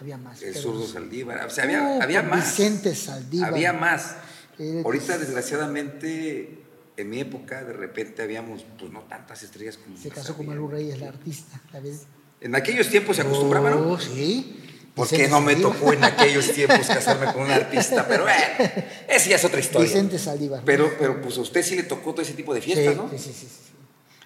Había 0.00 0.16
más. 0.16 0.40
El 0.42 0.54
zurdo 0.54 0.86
Saldívar. 0.86 1.44
O 1.44 1.50
sea, 1.50 1.64
había, 1.64 1.82
Uh, 1.82 2.02
había 2.02 2.22
más. 2.22 2.56
Vicente 2.56 2.94
Saldívar. 2.94 3.50
Había 3.52 3.74
más. 3.74 4.16
Eh, 4.58 4.80
Ahorita, 4.82 5.18
desgraciadamente, 5.18 6.59
en 7.02 7.10
mi 7.10 7.20
época, 7.20 7.64
de 7.64 7.72
repente 7.72 8.22
habíamos, 8.22 8.64
pues 8.78 8.90
no 8.90 9.00
tantas 9.02 9.42
estrellas 9.42 9.76
como. 9.76 9.96
Se 9.96 10.08
casó 10.10 10.36
con. 10.36 10.46
Malu 10.46 10.68
Reyes, 10.68 10.98
la 11.00 11.08
artista. 11.08 11.60
¿sabes? 11.72 12.06
En 12.40 12.54
aquellos 12.54 12.88
tiempos 12.88 13.16
se 13.16 13.22
acostumbraba, 13.22 13.70
¿no? 13.70 13.92
Oh, 13.92 13.98
sí. 13.98 14.56
Porque 14.94 15.28
no 15.28 15.40
me 15.40 15.56
tocó 15.56 15.92
en 15.92 16.04
aquellos 16.04 16.52
tiempos 16.52 16.86
casarme 16.86 17.32
con 17.32 17.44
un 17.44 17.50
artista, 17.50 18.06
pero 18.06 18.24
bueno, 18.24 18.84
esa 19.08 19.30
ya 19.30 19.36
es 19.36 19.44
otra 19.44 19.60
historia. 19.60 19.88
Vicente 19.88 20.18
Saldívar. 20.18 20.62
Pero, 20.64 20.92
pero 20.98 21.20
pues 21.22 21.38
a 21.38 21.40
usted 21.40 21.62
sí 21.62 21.76
le 21.76 21.84
tocó 21.84 22.12
todo 22.12 22.22
ese 22.22 22.34
tipo 22.34 22.52
de 22.52 22.60
fiestas, 22.60 22.94
sí, 22.94 23.00
¿no? 23.00 23.08
Sí, 23.10 23.18
sí, 23.18 23.32
sí, 23.32 23.46
sí, 23.46 23.72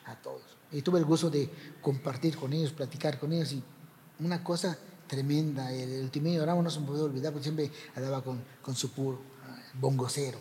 A 0.07 0.17
todos. 0.17 0.43
Y 0.73 0.83
tuve 0.83 0.99
el 0.99 1.05
gusto 1.05 1.31
de 1.31 1.49
compartir 1.81 2.37
con 2.37 2.53
ellos, 2.53 2.73
platicar 2.73 3.19
con 3.19 3.33
ellos 3.33 3.53
y 3.53 3.63
una 4.21 4.43
cosa 4.43 4.77
tremenda. 5.07 5.71
El, 5.71 5.93
el 5.93 6.03
Ultimedio 6.05 6.45
Ramos 6.45 6.65
no 6.65 6.71
se 6.71 6.81
me 6.81 6.87
puede 6.87 7.03
olvidar 7.03 7.33
porque 7.33 7.45
siempre 7.45 7.71
andaba 7.95 8.23
con, 8.23 8.43
con 8.63 8.75
su 8.75 8.91
puro. 8.91 9.21
bongocero, 9.75 10.39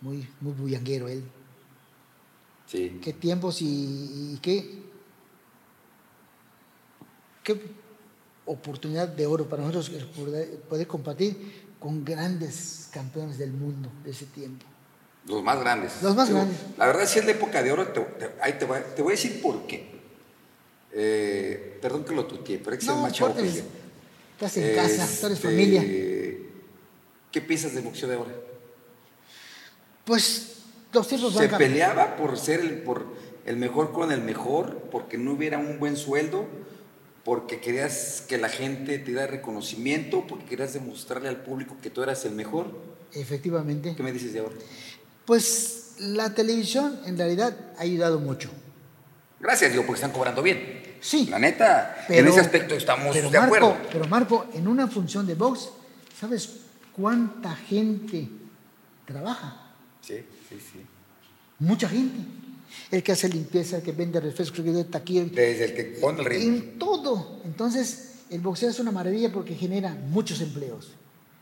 muy, 0.00 0.28
muy 0.40 0.52
bullanguero 0.52 1.08
él. 1.08 1.22
Sí. 2.66 2.98
Qué 3.02 3.12
tiempos 3.14 3.62
y, 3.62 3.66
y 4.34 4.38
qué, 4.42 4.82
qué 7.42 7.60
oportunidad 8.46 9.08
de 9.08 9.26
oro 9.26 9.48
para 9.48 9.62
nosotros 9.64 9.90
poder, 10.68 10.86
compartir 10.86 11.66
con 11.78 12.04
grandes 12.04 12.88
campeones 12.92 13.38
del 13.38 13.52
mundo 13.52 13.90
de 14.04 14.10
ese 14.10 14.26
tiempo. 14.26 14.66
Los 15.26 15.42
más 15.42 15.60
grandes. 15.60 16.02
Los 16.02 16.14
más 16.16 16.30
grandes. 16.30 16.56
La 16.76 16.86
verdad, 16.86 17.06
si 17.06 17.18
es 17.18 17.24
la 17.24 17.32
época 17.32 17.62
de 17.62 17.72
oro, 17.72 17.88
te, 17.88 18.00
te- 18.00 18.34
ahí 18.42 18.54
te 18.58 18.64
voy, 18.64 18.78
a- 18.78 18.94
te 18.94 19.02
voy 19.02 19.12
a 19.12 19.16
decir 19.16 19.40
por 19.42 19.66
qué. 19.66 19.98
Eh, 20.92 21.78
perdón 21.82 22.04
que 22.04 22.14
lo 22.14 22.26
tuteé, 22.26 22.58
pero 22.58 22.72
hay 22.72 22.78
que 22.78 22.86
No, 22.86 23.02
más 23.02 23.12
chavo 23.12 23.30
estás 23.30 24.56
en 24.56 24.74
casa, 24.74 25.06
tú 25.20 25.26
eres 25.26 25.38
Este, 25.38 25.48
familia. 25.48 25.82
¿Qué 27.30 27.40
piensas 27.42 27.74
del 27.74 27.84
boxeo 27.84 28.08
de 28.08 28.14
ahora? 28.14 28.32
Pues 30.08 30.54
los 30.94 31.06
tiempos 31.06 31.34
Se 31.34 31.48
peleaba 31.50 32.16
por 32.16 32.38
ser 32.38 32.60
el, 32.60 32.78
por 32.78 33.04
el 33.44 33.58
mejor 33.58 33.92
con 33.92 34.10
el 34.10 34.22
mejor, 34.22 34.88
porque 34.90 35.18
no 35.18 35.32
hubiera 35.32 35.58
un 35.58 35.78
buen 35.78 35.98
sueldo, 35.98 36.46
porque 37.24 37.60
querías 37.60 38.22
que 38.26 38.38
la 38.38 38.48
gente 38.48 38.98
te 38.98 39.04
diera 39.04 39.26
reconocimiento, 39.26 40.26
porque 40.26 40.46
querías 40.46 40.72
demostrarle 40.72 41.28
al 41.28 41.36
público 41.42 41.76
que 41.82 41.90
tú 41.90 42.02
eras 42.02 42.24
el 42.24 42.32
mejor. 42.32 42.72
Efectivamente. 43.12 43.94
¿Qué 43.94 44.02
me 44.02 44.10
dices 44.10 44.32
de 44.32 44.38
ahora? 44.38 44.54
Pues 45.26 45.96
la 45.98 46.34
televisión 46.34 46.98
en 47.04 47.18
realidad 47.18 47.54
ha 47.76 47.82
ayudado 47.82 48.18
mucho. 48.18 48.48
Gracias, 49.40 49.72
digo, 49.72 49.84
porque 49.84 49.98
están 49.98 50.12
cobrando 50.12 50.42
bien. 50.42 50.96
Sí. 51.02 51.26
La 51.26 51.38
neta, 51.38 51.98
en 52.08 52.16
Pero- 52.16 52.30
ese 52.30 52.40
aspecto 52.40 52.74
estamos 52.74 53.14
pero 53.14 53.28
de 53.28 53.38
Marco, 53.38 53.56
acuerdo. 53.56 53.76
Pero 53.92 54.08
Marco, 54.08 54.46
en 54.54 54.68
una 54.68 54.88
función 54.88 55.26
de 55.26 55.34
box, 55.34 55.68
¿sabes 56.18 56.60
cuánta 56.96 57.54
gente 57.54 58.26
trabaja? 59.04 59.67
Sí, 60.08 60.24
sí, 60.48 60.56
sí. 60.72 60.80
Mucha 61.58 61.88
gente. 61.88 62.16
El 62.90 63.02
que 63.02 63.12
hace 63.12 63.28
limpieza, 63.28 63.76
el 63.78 63.82
que 63.82 63.92
vende 63.92 64.20
refrescos, 64.20 64.58
el 64.58 64.64
que 64.64 64.70
vende 64.72 64.84
taquilla. 64.88 65.24
Desde 65.24 65.64
el 65.66 65.74
que 65.74 65.84
pone 66.00 66.20
el 66.20 66.24
ritmo. 66.24 66.56
En 66.56 66.78
todo. 66.78 67.40
Entonces, 67.44 68.12
el 68.30 68.40
boxeo 68.40 68.70
es 68.70 68.78
una 68.80 68.90
maravilla 68.92 69.32
porque 69.32 69.54
genera 69.54 69.94
muchos 69.94 70.40
empleos. 70.40 70.92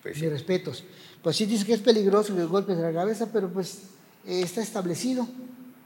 Pues 0.02 0.16
sí. 0.16 0.22
Mis 0.22 0.30
respetos. 0.30 0.84
Pues 1.22 1.36
sí 1.36 1.46
dice 1.46 1.64
que 1.64 1.74
es 1.74 1.80
peligroso 1.80 2.36
el 2.38 2.46
golpe 2.46 2.74
de 2.74 2.82
la 2.82 2.92
cabeza, 2.92 3.28
pero 3.32 3.52
pues 3.52 3.78
eh, 4.26 4.40
está 4.42 4.62
establecido. 4.62 5.26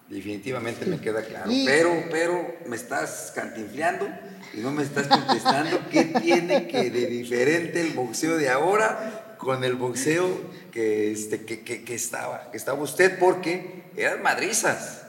Definitivamente 0.08 0.86
me 0.86 1.00
queda 1.00 1.22
claro. 1.24 1.50
Y- 1.50 1.64
Pero, 1.64 1.90
pero 2.10 2.54
me 2.66 2.76
estás 2.76 3.32
cantinfleando 3.34 4.08
y 4.54 4.58
no 4.58 4.72
me 4.72 4.82
estás 4.82 5.06
contestando 5.06 5.78
qué 5.90 6.04
tiene 6.20 6.66
que 6.66 6.90
de 6.90 7.06
diferente 7.06 7.80
el 7.80 7.92
boxeo 7.92 8.36
de 8.36 8.48
ahora 8.50 9.29
con 9.40 9.64
el 9.64 9.74
boxeo 9.74 10.28
que, 10.70 11.10
este, 11.12 11.44
que, 11.44 11.60
que- 11.64 11.82
que 11.84 11.94
estaba, 11.94 12.50
que 12.50 12.56
estaba 12.58 12.80
usted, 12.82 13.18
porque 13.18 13.84
eran 13.96 14.22
madrizas. 14.22 15.02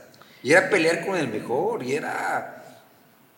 Y 0.43 0.53
era 0.53 0.69
pelear 0.69 1.05
con 1.05 1.15
el 1.17 1.27
mejor, 1.27 1.83
y 1.83 1.93
era. 1.93 2.57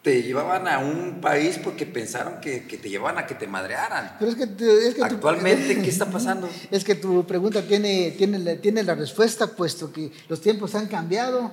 Te 0.03 0.21
llevaban 0.21 0.67
a 0.67 0.79
un 0.79 1.21
país 1.21 1.57
porque 1.63 1.85
pensaron 1.85 2.41
que, 2.41 2.65
que 2.67 2.77
te 2.77 2.89
llevaban 2.89 3.17
a 3.19 3.25
que 3.25 3.35
te 3.35 3.47
madrearan. 3.47 4.17
Pero 4.19 4.31
es 4.31 4.37
que, 4.37 4.43
es 4.43 4.93
que 4.95 4.99
tu- 4.99 5.03
Actualmente, 5.05 5.81
¿qué 5.81 5.89
está 5.89 6.05
pasando? 6.11 6.49
Es 6.71 6.83
que 6.83 6.95
tu 6.95 7.25
pregunta 7.25 7.61
tiene, 7.61 8.11
tiene, 8.17 8.37
la- 8.39 8.55
tiene 8.57 8.83
la 8.83 8.95
respuesta, 8.95 9.47
puesto 9.47 9.91
que 9.93 10.11
los 10.27 10.41
tiempos 10.41 10.75
han 10.75 10.87
cambiado. 10.87 11.51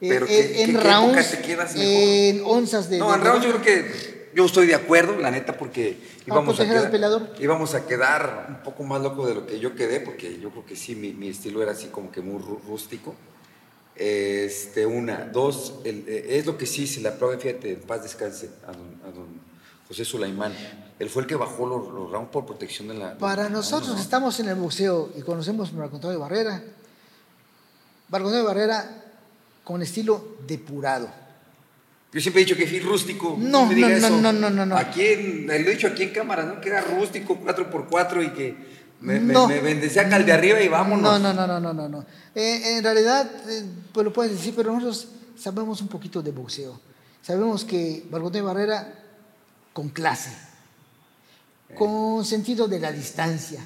Eh, 0.00 0.08
Pero 0.08 0.26
eh, 0.26 0.28
¿qué- 0.28 0.62
en 0.62 0.66
qué- 0.72 0.78
qué 0.78 0.88
rounds, 0.88 1.30
te 1.32 1.38
quedas 1.40 1.74
mejor? 1.74 1.92
en 1.92 2.42
onzas 2.44 2.88
de. 2.90 2.98
No, 2.98 3.08
de- 3.10 3.14
en 3.18 3.24
rounds 3.24 3.44
yo 3.44 3.50
creo 3.60 3.62
que 3.62 4.13
yo 4.34 4.44
estoy 4.46 4.66
de 4.66 4.74
acuerdo, 4.74 5.16
la 5.18 5.30
neta, 5.30 5.56
porque 5.56 5.96
íbamos 6.26 6.54
a, 6.54 6.56
proteger 6.64 6.76
al 6.76 6.90
quedar, 6.90 6.90
íbamos 7.40 7.74
a 7.74 7.86
quedar 7.86 8.46
un 8.48 8.56
poco 8.62 8.82
más 8.82 9.00
loco 9.00 9.26
de 9.26 9.34
lo 9.34 9.46
que 9.46 9.58
yo 9.60 9.74
quedé, 9.74 10.00
porque 10.00 10.38
yo 10.40 10.50
creo 10.50 10.66
que 10.66 10.76
sí, 10.76 10.94
mi, 10.96 11.12
mi 11.12 11.28
estilo 11.28 11.62
era 11.62 11.72
así 11.72 11.86
como 11.88 12.10
que 12.10 12.20
muy 12.20 12.42
rú- 12.42 12.60
rústico. 12.66 13.14
Este, 13.96 14.86
una, 14.86 15.26
dos, 15.32 15.74
el- 15.84 16.04
eh, 16.08 16.38
es 16.38 16.46
lo 16.46 16.58
que 16.58 16.66
sí 16.66 16.86
se 16.86 17.00
le 17.00 17.08
aplaude, 17.10 17.38
fíjate, 17.38 17.74
en 17.74 17.80
paz 17.82 18.02
descanse 18.02 18.50
a 18.66 18.72
don, 18.72 19.00
a 19.06 19.14
don 19.14 19.26
José 19.86 20.04
Sulaimán. 20.04 20.52
Él 20.98 21.08
fue 21.10 21.22
el 21.22 21.28
que 21.28 21.36
bajó 21.36 21.66
los, 21.66 21.92
los 21.92 22.10
rounds 22.10 22.30
por 22.30 22.44
protección 22.46 22.88
de 22.88 22.94
la... 22.94 23.16
Para 23.18 23.44
de- 23.44 23.50
nosotros 23.50 23.90
no, 23.90 23.94
que 23.96 24.00
estamos 24.02 24.40
en 24.40 24.48
el 24.48 24.56
boxeo 24.56 25.10
y 25.16 25.22
conocemos 25.22 25.70
a 25.70 25.72
Marco 25.74 25.96
Antonio 25.96 26.18
Barrera, 26.18 26.60
Marco 28.08 28.26
Antonio 28.28 28.46
Barrera 28.46 29.04
con 29.62 29.80
estilo 29.82 30.36
depurado. 30.46 31.08
Yo 32.14 32.20
siempre 32.20 32.42
he 32.42 32.44
dicho 32.44 32.56
que 32.56 32.66
fui 32.66 32.78
rústico. 32.78 33.36
No, 33.38 33.66
no, 33.70 33.88
no, 33.88 34.10
no, 34.20 34.32
no, 34.32 34.50
no, 34.50 34.66
no. 34.66 34.76
Aquí, 34.76 35.02
en- 35.04 35.46
lo 35.48 35.52
he 35.52 35.64
dicho 35.64 35.88
aquí 35.88 36.04
en 36.04 36.10
cámara, 36.12 36.44
¿no? 36.44 36.60
Que 36.60 36.68
era 36.68 36.80
rústico, 36.80 37.36
4x4 37.40 38.22
y 38.24 38.30
que 38.30 38.56
me, 39.00 39.18
No. 39.18 39.48
me 39.48 39.58
bendecía 39.60 40.08
cal 40.08 40.24
de 40.24 40.32
arriba 40.32 40.60
y 40.62 40.68
vámonos. 40.68 41.02
No, 41.02 41.18
no, 41.34 41.46
no, 41.46 41.60
no, 41.60 41.72
no, 41.74 41.88
no. 41.88 42.06
Eh, 42.34 42.76
en 42.78 42.84
realidad, 42.84 43.28
eh, 43.48 43.64
pues 43.92 44.04
lo 44.04 44.12
puedes 44.12 44.30
decir, 44.32 44.54
pero 44.56 44.72
nosotros 44.72 45.08
sabemos 45.36 45.80
un 45.80 45.88
poquito 45.88 46.22
de 46.22 46.30
boxeo. 46.30 46.80
Sabemos 47.20 47.64
que 47.64 48.04
Antonio 48.12 48.44
Barrera 48.44 48.94
con 49.72 49.88
clase, 49.88 50.30
con 51.76 52.24
sentido 52.24 52.68
de 52.68 52.78
la 52.78 52.92
distancia, 52.92 53.60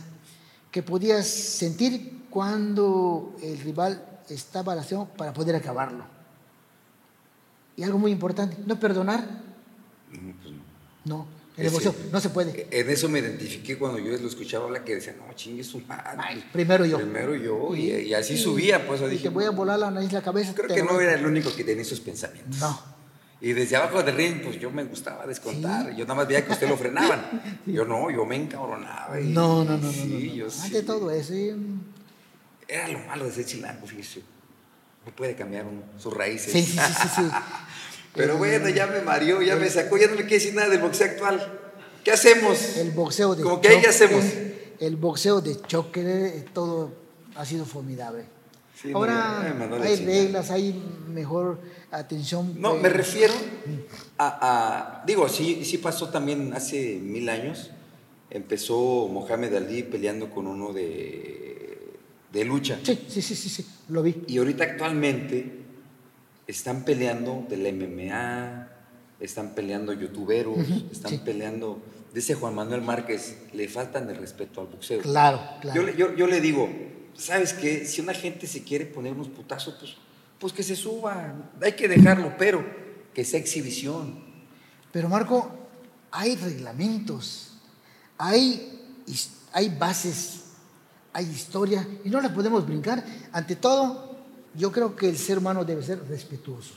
que 0.71 0.83
podías 0.83 1.27
sentir 1.27 2.25
cuando 2.31 3.37
el 3.43 3.59
rival 3.61 4.03
estaba 4.31 4.75
lastrado 4.75 5.07
para 5.17 5.33
poder 5.35 5.55
acabarlo. 5.57 6.05
Y 7.79 7.85
algo 7.85 7.97
muy 7.99 8.11
importante, 8.13 8.57
no 8.67 8.79
perdonar, 8.79 9.21
Mm, 10.11 10.31
pues 10.43 10.55
no. 11.05 11.17
no. 11.17 11.39
El 11.57 11.73
no 12.13 12.21
se 12.21 12.31
puede. 12.31 12.69
En 12.71 12.89
eso 12.89 13.09
me 13.09 13.19
identifiqué 13.19 13.77
cuando 13.77 13.99
yo 13.99 14.17
lo 14.17 14.29
escuchaba 14.29 14.67
hablar 14.67 14.85
que 14.85 14.95
decía, 14.95 15.15
no, 15.19 15.33
chingue 15.35 15.65
su 15.65 15.81
madre. 15.81 16.43
Primero 16.53 16.85
yo. 16.87 16.99
Primero 16.99 17.35
yo. 17.35 17.75
Y, 17.75 17.91
y 17.91 18.15
así 18.15 18.35
Y- 18.35 18.39
subía, 18.39 18.87
pues. 18.87 19.01
y 19.01 19.07
dije, 19.07 19.25
te 19.25 19.29
voy 19.31 19.45
a 19.45 19.51
volar 19.51 19.79
la 19.79 19.91
nariz, 19.91 20.13
la 20.13 20.23
cabeza. 20.23 20.55
Creo 20.55 20.69
que 20.69 20.83
no 20.85 21.01
era 21.01 21.15
el 21.15 21.27
único 21.27 21.53
que 21.55 21.65
tenía 21.65 21.83
esos 21.83 21.99
pensamientos. 22.01 22.61
No. 22.61 22.81
Y 23.41 23.53
desde 23.53 23.75
abajo 23.77 24.03
del 24.05 24.15
ring, 24.17 24.41
pues 24.43 24.59
yo 24.61 24.71
me 24.71 24.85
gustaba 24.85 25.27
descontar. 25.27 25.91
Sí. 25.91 25.97
Yo 25.97 26.05
nada 26.05 26.15
más 26.15 26.29
veía 26.29 26.45
que 26.45 26.53
usted 26.53 26.69
lo 26.69 26.77
frenaban. 26.77 27.61
Yo 27.67 27.85
no, 27.85 28.09
yo 28.11 28.25
me 28.25 28.37
encabronaba. 28.37 29.21
y- 29.21 29.25
No, 29.29 29.65
no, 29.65 29.77
no, 29.77 29.79
no. 29.79 29.93
Sí, 29.93 30.05
no, 30.07 30.19
no. 30.19 30.35
yo 30.35 30.45
Ante 30.63 30.81
sí. 30.81 30.87
todo 30.87 31.11
eso. 31.11 31.35
y, 31.35 31.55
Era 32.69 32.89
lo 32.89 32.99
malo 33.01 33.25
de 33.27 33.33
ser 33.33 33.45
chilango, 33.47 33.87
fíjese. 33.87 34.23
No 35.07 35.13
puede 35.15 35.35
cambiar 35.35 35.65
uno 35.67 35.83
sus 35.99 36.13
raíces. 36.15 36.53
Sí, 36.53 36.63
sí, 36.63 36.79
sí, 36.79 37.09
sí. 37.17 37.23
Pero 38.19 38.35
Eh, 38.35 38.37
bueno, 38.37 38.69
ya 38.69 38.87
me 38.87 39.01
mareó, 39.01 39.41
ya 39.41 39.57
me 39.57 39.71
sacó, 39.71 39.97
ya 39.97 40.07
no 40.09 40.13
me 40.17 40.23
quiere 40.23 40.35
decir 40.35 40.55
nada 40.55 40.69
del 40.69 40.81
boxeo 40.81 41.07
actual. 41.07 41.61
¿Qué 42.05 42.11
hacemos? 42.11 42.77
El 42.77 42.91
boxeo 42.91 43.35
de 43.35 43.43
Como 43.43 43.61
que 43.61 43.69
ahí, 43.69 43.81
¿qué 43.81 43.89
hacemos? 43.89 44.25
El 44.81 44.97
boxeo 44.97 45.41
de 45.41 45.61
choque, 45.63 46.01
eh, 46.03 46.45
todo 46.53 46.93
ha 47.37 47.45
sido 47.45 47.65
formidable. 47.65 48.25
Sí, 48.81 48.89
no, 48.91 48.99
Ahora 48.99 49.55
la 49.71 49.85
hay 49.87 49.97
chingada. 49.97 50.19
reglas, 50.23 50.51
hay 50.51 50.83
mejor 51.09 51.59
atención. 51.91 52.61
No, 52.61 52.77
eh, 52.77 52.81
me 52.83 52.89
refiero 52.91 53.35
a, 54.19 55.01
a- 55.01 55.05
digo, 55.07 55.29
sí, 55.29 55.65
sí 55.65 55.79
pasó 55.79 56.11
también 56.11 56.53
hace 56.55 56.95
mil 57.03 57.29
años. 57.29 57.71
Empezó 58.31 59.09
Mohamed 59.09 59.55
Ali 59.55 59.83
peleando 59.83 60.31
con 60.31 60.47
uno 60.47 60.73
de, 60.73 61.79
de 62.33 62.45
lucha. 62.45 62.79
Sí, 62.85 62.99
sí, 63.09 63.23
sí, 63.23 63.35
sí, 63.35 63.49
sí, 63.49 63.67
lo 63.89 64.03
vi. 64.03 64.23
Y 64.29 64.39
ahorita 64.39 64.65
actualmente 64.65 65.51
están 66.49 66.85
peleando 66.85 67.47
del 67.49 67.73
MMA, 67.75 68.69
están 69.21 69.55
peleando 69.55 69.93
youtuberos, 69.93 70.59
están 70.91 71.13
sí. 71.13 71.19
peleando. 71.25 71.81
Dice 72.13 72.35
Juan 72.35 72.55
Manuel 72.55 72.81
Márquez, 72.83 73.37
le 73.53 73.69
faltan 73.69 74.09
el 74.09 74.17
respeto 74.17 74.63
al 74.63 74.67
boxeo. 74.69 75.01
Claro, 75.03 75.41
claro. 75.61 75.81
Yo, 75.81 75.87
le- 75.87 75.95
yo, 75.97 76.15
yo 76.17 76.27
le 76.27 76.41
digo, 76.41 76.69
¿sabes 77.15 77.53
qué? 77.53 77.85
Si 77.85 78.01
una 78.01 78.15
gente 78.15 78.47
se 78.47 78.65
quiere 78.65 78.87
poner 78.87 79.13
unos 79.13 79.29
putazos, 79.29 79.75
pues, 79.79 79.95
pues 80.41 80.53
que 80.55 80.63
se 80.63 80.75
suba. 80.75 81.35
Hay 81.63 81.73
que 81.73 81.87
dejarlo, 81.87 82.35
pero 82.39 82.65
que 83.13 83.25
sea 83.27 83.39
exhibición. 83.39 84.25
Pero 84.91 85.11
Marco, 85.11 85.51
hay 86.11 86.35
reglamentos, 86.37 87.59
hay, 88.17 88.81
hay 89.53 89.69
bases, 89.69 90.45
hay 91.13 91.27
historia 91.27 91.87
y 92.05 92.09
no 92.09 92.23
la 92.23 92.33
podemos 92.33 92.67
brincar. 92.67 93.05
Ante 93.33 93.55
todo, 93.55 94.08
yo 94.55 94.73
creo 94.73 94.97
que 94.97 95.09
el 95.09 95.17
ser 95.17 95.39
humano 95.39 95.65
debe 95.65 95.83
ser 95.83 96.07
respetuoso. 96.09 96.75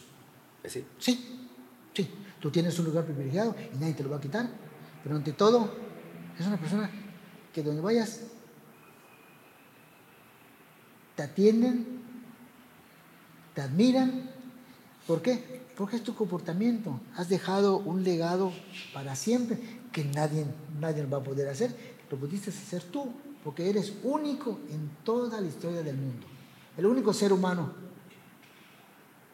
¿Sí? 0.65 0.85
Sí, 0.99 1.48
sí, 1.93 2.10
tú 2.39 2.52
tienes 2.52 2.77
un 2.80 2.85
lugar 2.85 3.06
privilegiado 3.06 3.56
y 3.73 3.77
nadie 3.77 3.93
te 3.93 4.03
lo 4.03 4.10
va 4.10 4.18
a 4.18 4.22
quitar, 4.22 4.49
pero 5.03 5.15
ante 5.15 5.34
todo 5.34 5.73
es 6.39 6.45
una 6.45 6.57
persona 6.57 6.89
que 7.53 7.64
donde 7.64 7.81
vayas 7.81 8.22
te 11.15 11.23
atienden, 11.23 12.02
te 13.53 13.61
admiran. 13.61 14.30
¿Por 15.07 15.22
qué? 15.22 15.61
Porque 15.76 15.98
es 15.98 16.03
tu 16.03 16.15
comportamiento. 16.15 16.99
Has 17.15 17.27
dejado 17.30 17.77
un 17.77 18.03
legado 18.03 18.52
para 18.93 19.15
siempre 19.15 19.60
que 19.91 20.06
nadie, 20.06 20.45
nadie 20.80 21.06
va 21.06 21.18
a 21.18 21.23
poder 21.23 21.49
hacer. 21.49 21.76
Lo 22.10 22.18
pudiste 22.18 22.49
hacer 22.49 22.84
tú, 22.84 23.11
porque 23.43 23.69
eres 23.69 23.93
único 24.03 24.60
en 24.69 24.89
toda 25.03 25.41
la 25.41 25.48
historia 25.48 25.81
del 25.81 25.98
mundo. 25.98 26.27
El 26.77 26.85
único 26.85 27.14
ser 27.14 27.34
humano 27.34 27.73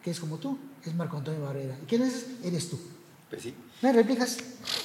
que 0.02 0.10
es 0.10 0.20
como 0.20 0.38
tú 0.38 0.58
es 0.84 0.94
Marco 0.94 1.16
Antonio 1.16 1.42
Barrera. 1.42 1.76
¿Y 1.82 1.86
quién 1.86 2.02
es? 2.02 2.26
Eres 2.44 2.70
tú. 2.70 2.78
Pues 3.30 3.42
sí. 3.42 3.54
¿Me 3.82 3.92
replicas? 3.92 4.38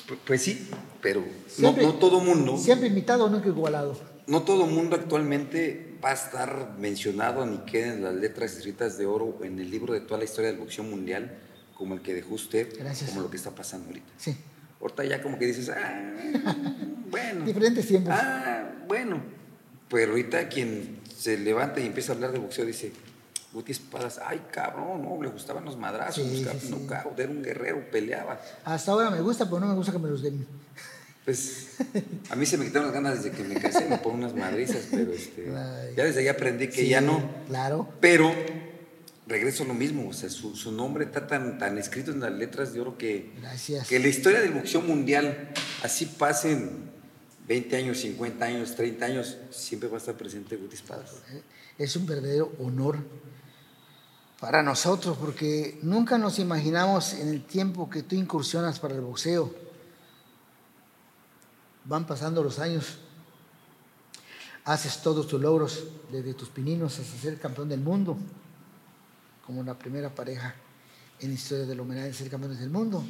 Pu- 0.07 0.17
Pues 0.25 0.41
sí, 0.41 0.69
pero 1.01 1.21
no, 1.21 1.27
Siempre- 1.47 1.84
no 1.85 1.93
todo 1.95 2.19
mundo. 2.19 2.57
Siempre 2.57 2.88
invitado, 2.88 3.30
nunca 3.30 3.47
igualado. 3.47 3.97
no 4.27 4.41
todo 4.43 4.65
mundo 4.65 4.95
actualmente 4.95 5.97
va 6.03 6.09
a 6.11 6.13
estar 6.13 6.75
mencionado 6.77 7.45
ni 7.45 7.57
queda 7.59 7.93
en 7.93 8.03
las 8.03 8.13
letras 8.15 8.55
escritas 8.57 8.97
de 8.97 9.05
oro 9.05 9.39
en 9.43 9.59
el 9.59 9.69
libro 9.71 9.93
de 9.93 10.01
toda 10.01 10.17
la 10.17 10.25
historia 10.25 10.49
del 10.51 10.59
boxeo 10.59 10.84
mundial, 10.84 11.38
como 11.75 11.93
el 11.95 12.01
que 12.01 12.13
dejó 12.13 12.35
usted, 12.35 12.77
Gracias. 12.77 13.09
como 13.09 13.21
lo 13.21 13.30
que 13.30 13.38
está 13.38 13.51
pasando 13.51 13.88
ahorita. 13.88 14.11
Sí. 14.17 14.35
Ahorita 14.81 15.05
ya 15.05 15.21
como 15.23 15.39
que 15.39 15.45
dices, 15.45 15.69
ah, 15.69 16.11
bueno. 17.09 17.45
Diferentes 17.45 17.88
tiempos. 17.88 18.13
Ah, 18.15 18.69
bueno. 18.88 19.21
Pero 19.89 20.11
ahorita 20.11 20.49
quien 20.49 20.99
se 21.24 21.38
levanta 21.38 21.80
y 21.80 21.86
empieza 21.86 22.12
a 22.12 22.16
hablar 22.16 22.32
de 22.34 22.40
boxeo 22.40 22.66
dice, 22.66 22.91
Guti 23.54 23.72
Espadas, 23.72 24.20
ay 24.26 24.41
cabrón, 24.52 25.04
no, 25.04 25.22
le 25.24 25.30
gustaban 25.30 25.64
los 25.64 25.78
madrazos, 25.78 26.16
Sí, 26.24 26.30
buscaba 26.38 26.60
sí, 26.60 26.68
sí. 26.68 26.74
knockout, 26.74 27.18
era 27.20 27.30
un 27.32 27.41
guerrero, 27.41 27.90
peleaba. 27.90 28.41
Hasta 28.66 28.91
ahora 28.91 29.10
me 29.10 29.22
gusta, 29.22 29.45
pero 29.45 29.62
no 29.62 29.68
me 29.68 29.76
gusta 29.76 29.91
que 29.94 30.00
me 30.00 30.10
los 30.10 30.22
den. 30.22 30.45
Pues 31.24 31.68
a 32.30 32.36
mí 32.36 32.45
se 32.45 32.58
me 32.58 32.66
quitaron 32.66 32.88
las 32.88 32.94
ganas 32.94 33.24
desde 33.24 33.32
que 33.38 33.44
me 33.45 33.56
casé, 33.56 33.88
me 33.88 33.98
pongo 34.00 34.18
unas 34.18 34.36
madrizas, 34.36 34.82
pero 34.91 35.14
este, 35.14 35.48
Ay. 35.56 35.94
ya 35.95 36.04
desde 36.04 36.20
ahí 36.20 36.28
aprendí 36.28 36.68
que 36.68 36.86
ya 36.90 37.00
no. 37.00 37.24
Claro. 37.48 37.88
Pero 38.02 38.34
regreso 39.26 39.64
a 39.64 39.68
lo 39.68 39.74
mismo, 39.74 40.10
o 40.10 40.14
sea, 40.14 40.30
su, 40.30 40.54
su 40.58 40.74
nombre 40.74 41.06
está 41.06 41.26
tan, 41.28 41.58
tan 41.58 41.78
escrito 41.78 42.12
en 42.12 42.20
las 42.20 42.34
letras 42.34 42.74
de 42.74 42.82
oro 42.82 42.98
que, 42.98 43.32
Gracias. 43.40 43.88
que 43.88 44.00
la 44.00 44.08
historia 44.10 44.41
del 44.41 44.52
boxeo 44.52 44.82
mundial, 44.82 45.52
así 45.82 46.06
pasen 46.08 46.91
20 47.48 47.76
años, 47.76 47.99
50 47.99 48.45
años, 48.45 48.76
30 48.76 49.06
años, 49.06 49.38
siempre 49.49 49.90
va 49.90 49.95
a 49.95 49.98
estar 49.99 50.15
presente 50.15 50.56
Guti 50.56 50.76
Espadas. 50.76 51.15
Es 51.78 51.95
un 51.95 52.06
verdadero 52.06 52.52
honor 52.60 52.98
para 54.40 54.64
nosotros, 54.64 55.18
porque 55.18 55.80
nunca 55.82 56.18
nos 56.18 56.40
imaginamos 56.40 57.14
en 57.14 57.30
el 57.30 57.44
tiempo 57.44 57.90
que 57.90 58.03
tú 58.03 58.15
incursionas 58.15 58.80
para 58.80 58.95
el 58.95 59.02
boxeo. 59.02 59.53
Van 61.86 62.07
pasando 62.07 62.44
los 62.44 62.60
años, 62.60 62.98
haces 64.64 65.02
todos 65.02 65.28
tus 65.28 65.41
logros, 65.41 65.84
desde 66.11 66.34
tus 66.34 66.49
pininos 66.49 66.98
hasta 66.99 67.18
ser 67.18 67.40
campeón 67.40 67.68
del 67.68 67.82
mundo, 67.82 68.18
como 69.45 69.64
la 69.64 69.78
primera 69.78 70.14
pareja 70.14 70.56
en 71.20 71.30
la 71.30 71.36
historia 71.36 71.65
del 71.65 71.80
homenaje 71.82 72.07
de 72.07 72.14
ser 72.14 72.30
campeones 72.30 72.60
del 72.60 72.70
mundo. 72.70 73.03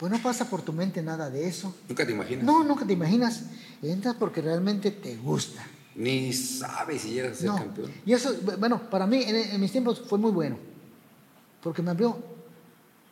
Pues 0.00 0.10
no 0.10 0.18
pasa 0.22 0.48
por 0.48 0.62
tu 0.62 0.72
mente 0.72 1.02
nada 1.02 1.28
de 1.28 1.46
eso. 1.46 1.74
Nunca 1.86 2.06
te 2.06 2.12
imaginas. 2.12 2.42
No, 2.44 2.64
nunca 2.64 2.86
te 2.86 2.94
imaginas. 2.94 3.42
Entras 3.82 4.16
porque 4.18 4.40
realmente 4.40 4.90
te 4.92 5.14
gusta. 5.16 5.62
Ni 5.94 6.32
sabes 6.32 7.02
si 7.02 7.10
llegas 7.10 7.32
a 7.32 7.34
ser 7.36 7.46
No. 7.48 7.56
campeón. 7.56 7.92
Y 8.06 8.14
eso, 8.14 8.34
bueno, 8.58 8.88
para 8.88 9.06
mí 9.06 9.22
en, 9.22 9.36
en 9.36 9.60
mis 9.60 9.70
tiempos 9.70 10.00
fue 10.00 10.18
muy 10.18 10.30
bueno, 10.30 10.56
porque 11.62 11.82
me 11.82 11.90
abrió 11.90 12.16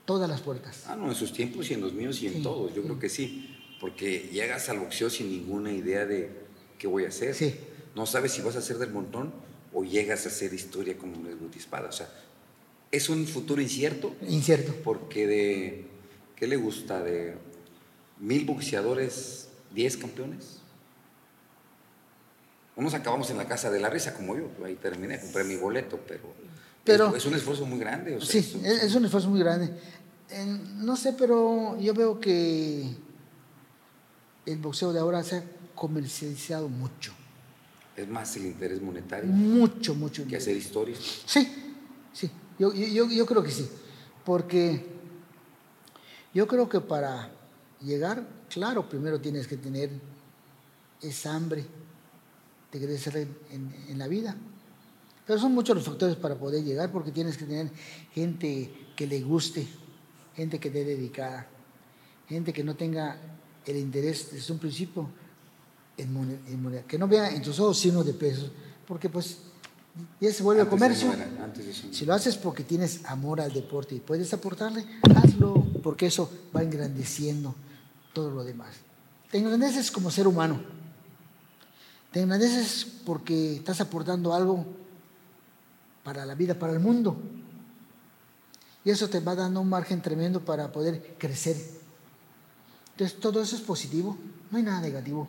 todas 0.06 0.30
las 0.30 0.40
puertas. 0.40 0.84
Ah, 0.86 0.96
no, 0.96 1.08
en 1.10 1.14
sus 1.14 1.30
tiempos 1.32 1.70
y 1.70 1.74
en 1.74 1.82
los 1.82 1.92
míos 1.92 2.22
y 2.22 2.28
en 2.28 2.34
Sí, 2.36 2.42
todos, 2.42 2.70
yo 2.74 2.80
sí. 2.80 2.88
creo 2.88 2.98
que 2.98 3.08
sí. 3.10 3.54
Porque 3.82 4.30
llegas 4.32 4.68
al 4.70 4.78
boxeo 4.78 5.10
sin 5.10 5.28
ninguna 5.30 5.70
idea 5.70 6.06
de 6.06 6.30
qué 6.78 6.86
voy 6.86 7.04
a 7.04 7.08
hacer. 7.08 7.34
Sí. 7.34 7.54
No 7.94 8.06
sabes 8.06 8.32
si 8.32 8.40
vas 8.40 8.56
a 8.56 8.60
hacer 8.60 8.78
del 8.78 8.90
montón 8.92 9.30
o 9.74 9.84
llegas 9.84 10.24
a 10.24 10.30
hacer 10.30 10.54
historia 10.54 10.96
como 10.96 11.16
Guti 11.18 11.58
Espada. 11.58 11.90
O 11.90 11.92
sea, 11.92 12.08
es 12.90 13.10
un 13.10 13.26
futuro 13.26 13.60
incierto 13.60 14.14
Incierto. 14.26 14.74
porque 14.82 15.26
de, 15.26 15.87
¿qué 16.38 16.46
le 16.46 16.56
gusta? 16.56 17.02
De 17.02 17.36
mil 18.20 18.44
boxeadores, 18.44 19.48
diez 19.74 19.96
campeones. 19.96 20.58
Unos 22.76 22.94
acabamos 22.94 23.28
en 23.30 23.38
la 23.38 23.46
casa 23.48 23.70
de 23.70 23.80
la 23.80 23.90
risa 23.90 24.14
como 24.14 24.36
yo, 24.36 24.48
ahí 24.64 24.76
terminé, 24.76 25.20
compré 25.20 25.42
mi 25.44 25.56
boleto, 25.56 25.98
pero, 26.06 26.32
Pero- 26.84 27.08
es, 27.08 27.16
es 27.16 27.26
un 27.26 27.34
esfuerzo 27.34 27.66
muy 27.66 27.78
grande. 27.78 28.16
o 28.16 28.20
sea, 28.20 28.30
Sí, 28.30 28.38
es 28.38 28.54
un- 28.54 28.64
es, 28.66 28.94
un 28.94 29.04
esfuerzo 29.04 29.28
muy 29.30 29.40
grande. 29.40 29.70
No 30.76 30.94
sé, 30.96 31.14
pero 31.14 31.76
yo 31.80 31.92
veo 31.94 32.20
que 32.20 32.84
el 34.46 34.58
boxeo 34.58 34.92
de 34.92 35.00
ahora 35.00 35.22
se 35.24 35.36
ha 35.38 35.44
comercializado 35.74 36.68
mucho. 36.68 37.12
es 37.96 38.06
más 38.06 38.36
el 38.36 38.46
interés 38.46 38.80
monetario 38.80 39.28
Mucho, 39.28 39.92
mucho. 39.92 40.24
que 40.28 40.36
hacer 40.36 40.56
historias. 40.56 41.00
Sí, 41.26 41.48
sí, 42.12 42.30
yo, 42.56 42.72
yo- 42.72 43.08
yo 43.10 43.26
creo 43.26 43.42
que 43.42 43.50
sí, 43.50 43.68
porque 44.24 44.86
yo 46.38 46.46
creo 46.46 46.68
que 46.68 46.80
para 46.80 47.32
llegar, 47.80 48.24
claro, 48.48 48.88
primero 48.88 49.20
tienes 49.20 49.48
que 49.48 49.56
tener 49.56 49.90
esa 51.02 51.34
hambre 51.34 51.64
de 52.70 52.78
crecer 52.80 53.16
en, 53.16 53.36
en- 53.50 53.74
en 53.88 53.98
la 53.98 54.06
vida. 54.06 54.36
Pero 55.26 55.40
son 55.40 55.52
muchos 55.52 55.74
los 55.74 55.84
factores 55.84 56.14
para 56.14 56.36
poder 56.36 56.62
llegar, 56.62 56.92
porque 56.92 57.10
tienes 57.10 57.36
que 57.36 57.44
tener 57.44 57.72
gente 58.14 58.72
que 58.94 59.04
le 59.08 59.20
guste, 59.20 59.66
gente 60.36 60.60
que 60.60 60.68
esté 60.68 60.84
dedicada, 60.84 61.48
gente 62.28 62.52
que 62.52 62.62
no 62.62 62.76
tenga 62.76 63.18
el 63.66 63.76
interés 63.76 64.30
desde 64.30 64.52
un 64.52 64.60
principio 64.60 65.10
en 65.96 66.12
moneda, 66.62 66.82
que 66.86 66.98
no 66.98 67.08
vea 67.08 67.34
en 67.34 67.42
tus 67.42 67.58
ojos 67.58 67.80
signos 67.80 68.06
de 68.06 68.14
pesos, 68.14 68.52
porque 68.86 69.08
pues 69.08 69.38
ya 70.20 70.32
se 70.32 70.42
vuelve 70.42 70.62
Antes 70.62 70.70
comercio. 70.70 71.12
antes. 71.42 71.84
Si 71.92 72.04
lo 72.04 72.14
haces 72.14 72.36
porque 72.36 72.64
tienes 72.64 73.04
amor 73.04 73.40
al 73.40 73.52
deporte 73.52 73.94
y 73.94 74.00
puedes 74.00 74.32
aportarle, 74.32 74.84
hazlo, 75.16 75.64
porque 75.82 76.06
eso 76.06 76.30
va 76.54 76.62
engrandeciendo 76.62 77.54
todo 78.12 78.30
lo 78.30 78.44
demás. 78.44 78.76
Te 79.30 79.38
engrandeces 79.38 79.90
como 79.90 80.10
ser 80.10 80.26
humano. 80.26 80.60
Te 82.12 82.22
engrandeces 82.22 82.86
porque 83.04 83.56
estás 83.56 83.80
aportando 83.80 84.34
algo 84.34 84.64
para 86.02 86.24
la 86.24 86.34
vida, 86.34 86.58
para 86.58 86.72
el 86.72 86.80
mundo. 86.80 87.16
Y 88.84 88.90
eso 88.90 89.08
te 89.08 89.20
va 89.20 89.34
dando 89.34 89.60
un 89.60 89.68
margen 89.68 90.00
tremendo 90.00 90.40
para 90.40 90.72
poder 90.72 91.16
crecer. 91.18 91.56
Entonces, 92.92 93.20
todo 93.20 93.42
eso 93.42 93.54
es 93.54 93.62
positivo, 93.62 94.16
no 94.50 94.58
hay 94.58 94.64
nada 94.64 94.80
negativo. 94.80 95.28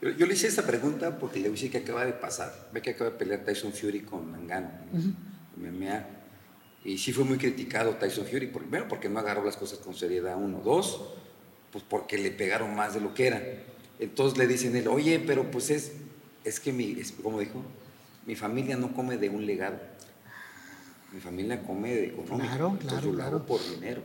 Yo, 0.00 0.10
yo 0.10 0.26
le 0.26 0.34
hice 0.34 0.46
esta 0.46 0.66
pregunta 0.66 1.18
porque 1.18 1.40
le 1.40 1.50
decir 1.50 1.70
que 1.70 1.78
acaba 1.78 2.04
de 2.04 2.12
pasar. 2.12 2.68
Ve 2.72 2.80
que 2.82 2.90
acaba 2.90 3.10
de 3.10 3.16
pelear 3.16 3.44
Tyson 3.44 3.72
Fury 3.72 4.00
con 4.00 4.32
MMA. 5.56 6.06
Y 6.84 6.96
sí 6.98 7.12
fue 7.12 7.24
muy 7.24 7.36
criticado 7.36 7.96
Tyson 7.96 8.26
Fury, 8.26 8.46
primero 8.46 8.88
porque 8.88 9.08
no 9.08 9.18
agarró 9.18 9.44
las 9.44 9.56
cosas 9.56 9.78
con 9.78 9.94
seriedad, 9.94 10.36
uno. 10.38 10.60
Dos, 10.60 11.12
pues 11.72 11.84
porque 11.86 12.16
le 12.16 12.30
pegaron 12.30 12.74
más 12.74 12.94
de 12.94 13.00
lo 13.00 13.12
que 13.12 13.26
era. 13.26 13.42
Entonces 13.98 14.38
le 14.38 14.46
dicen 14.46 14.74
él, 14.76 14.88
oye, 14.88 15.22
pero 15.26 15.50
pues 15.50 15.68
es, 15.70 15.92
es 16.42 16.58
que 16.58 16.72
mi, 16.72 16.92
es, 16.98 17.12
como 17.12 17.38
dijo, 17.38 17.62
mi 18.26 18.34
familia 18.34 18.76
no 18.76 18.94
come 18.94 19.18
de 19.18 19.28
un 19.28 19.44
legado. 19.44 19.78
Mi 21.12 21.20
familia 21.20 21.62
come 21.62 21.94
de 21.94 22.06
económico. 22.06 22.38
Claro, 22.38 22.68
Entonces 22.68 22.88
claro, 22.88 23.04
yo 23.04 23.10
lo 23.10 23.16
claro. 23.16 23.36
hago 23.36 23.46
por 23.46 23.60
dinero. 23.68 24.02